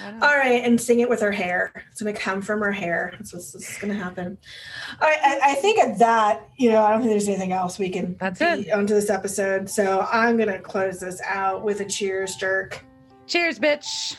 Know. 0.00 0.18
All 0.22 0.36
right, 0.36 0.62
and 0.64 0.80
sing 0.80 1.00
it 1.00 1.08
with 1.08 1.20
her 1.20 1.32
hair. 1.32 1.72
It's 1.90 2.00
gonna 2.02 2.12
come 2.16 2.40
from 2.40 2.60
her 2.60 2.72
hair. 2.72 3.12
That's 3.18 3.32
what's, 3.32 3.52
what's 3.52 3.78
gonna 3.78 3.94
happen. 3.94 4.38
All 5.00 5.08
right, 5.08 5.18
I, 5.22 5.40
I 5.50 5.54
think 5.56 5.78
at 5.80 5.98
that, 5.98 6.48
you 6.56 6.70
know, 6.70 6.82
I 6.82 6.90
don't 6.92 7.00
think 7.00 7.10
there's 7.12 7.28
anything 7.28 7.52
else 7.52 7.78
we 7.80 7.90
can 7.90 8.16
That's 8.20 8.40
it. 8.40 8.70
onto 8.72 8.94
this 8.94 9.10
episode. 9.10 9.68
So 9.68 10.06
I'm 10.12 10.36
gonna 10.36 10.60
close 10.60 11.00
this 11.00 11.20
out 11.24 11.62
with 11.64 11.80
a 11.80 11.84
cheers 11.84 12.36
jerk. 12.36 12.84
Cheers, 13.26 13.58
bitch. 13.58 14.16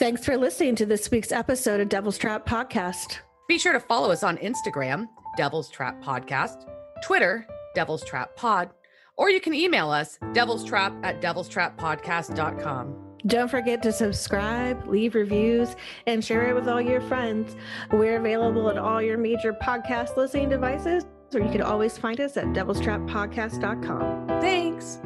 Thanks 0.00 0.24
for 0.24 0.36
listening 0.38 0.76
to 0.76 0.86
this 0.86 1.10
week's 1.10 1.30
episode 1.30 1.78
of 1.78 1.90
Devil's 1.90 2.16
Trap 2.16 2.48
Podcast. 2.48 3.18
Be 3.48 3.58
sure 3.58 3.74
to 3.74 3.80
follow 3.80 4.10
us 4.10 4.22
on 4.22 4.38
Instagram, 4.38 5.06
Devil's 5.36 5.68
Trap 5.68 6.02
Podcast, 6.02 6.66
Twitter, 7.04 7.46
Devil's 7.74 8.02
Trap 8.02 8.34
Pod, 8.34 8.70
or 9.18 9.28
you 9.28 9.42
can 9.42 9.52
email 9.52 9.90
us, 9.90 10.18
devil's 10.32 10.64
trap 10.64 10.94
at 11.02 11.20
devilstrappodcast.com. 11.20 12.96
Don't 13.26 13.50
forget 13.50 13.82
to 13.82 13.92
subscribe, 13.92 14.88
leave 14.88 15.14
reviews, 15.14 15.76
and 16.06 16.24
share 16.24 16.48
it 16.48 16.54
with 16.54 16.66
all 16.66 16.80
your 16.80 17.02
friends. 17.02 17.54
We're 17.92 18.16
available 18.16 18.70
at 18.70 18.78
all 18.78 19.02
your 19.02 19.18
major 19.18 19.52
podcast 19.52 20.16
listening 20.16 20.48
devices, 20.48 21.04
or 21.34 21.40
you 21.40 21.50
can 21.50 21.60
always 21.60 21.98
find 21.98 22.18
us 22.22 22.38
at 22.38 22.46
devilstrappodcast.com. 22.46 24.28
Thanks. 24.40 24.98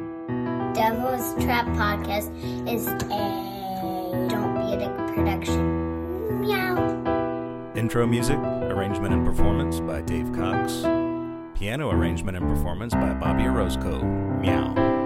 Devil's 0.73 1.43
Trap 1.43 1.65
Podcast 1.75 2.31
is 2.73 2.87
a 2.87 3.54
Don't 4.29 4.55
Be 4.55 4.73
a 4.73 4.77
Dick 4.79 5.15
production. 5.15 6.41
Meow. 6.41 7.73
Intro 7.75 8.07
music, 8.07 8.37
arrangement 8.37 9.13
and 9.13 9.25
performance 9.25 9.79
by 9.79 10.01
Dave 10.01 10.31
Cox. 10.33 10.83
Piano 11.57 11.91
arrangement 11.91 12.37
and 12.37 12.47
performance 12.47 12.93
by 12.93 13.13
Bobby 13.13 13.43
Orozco. 13.43 14.01
Meow. 14.03 15.04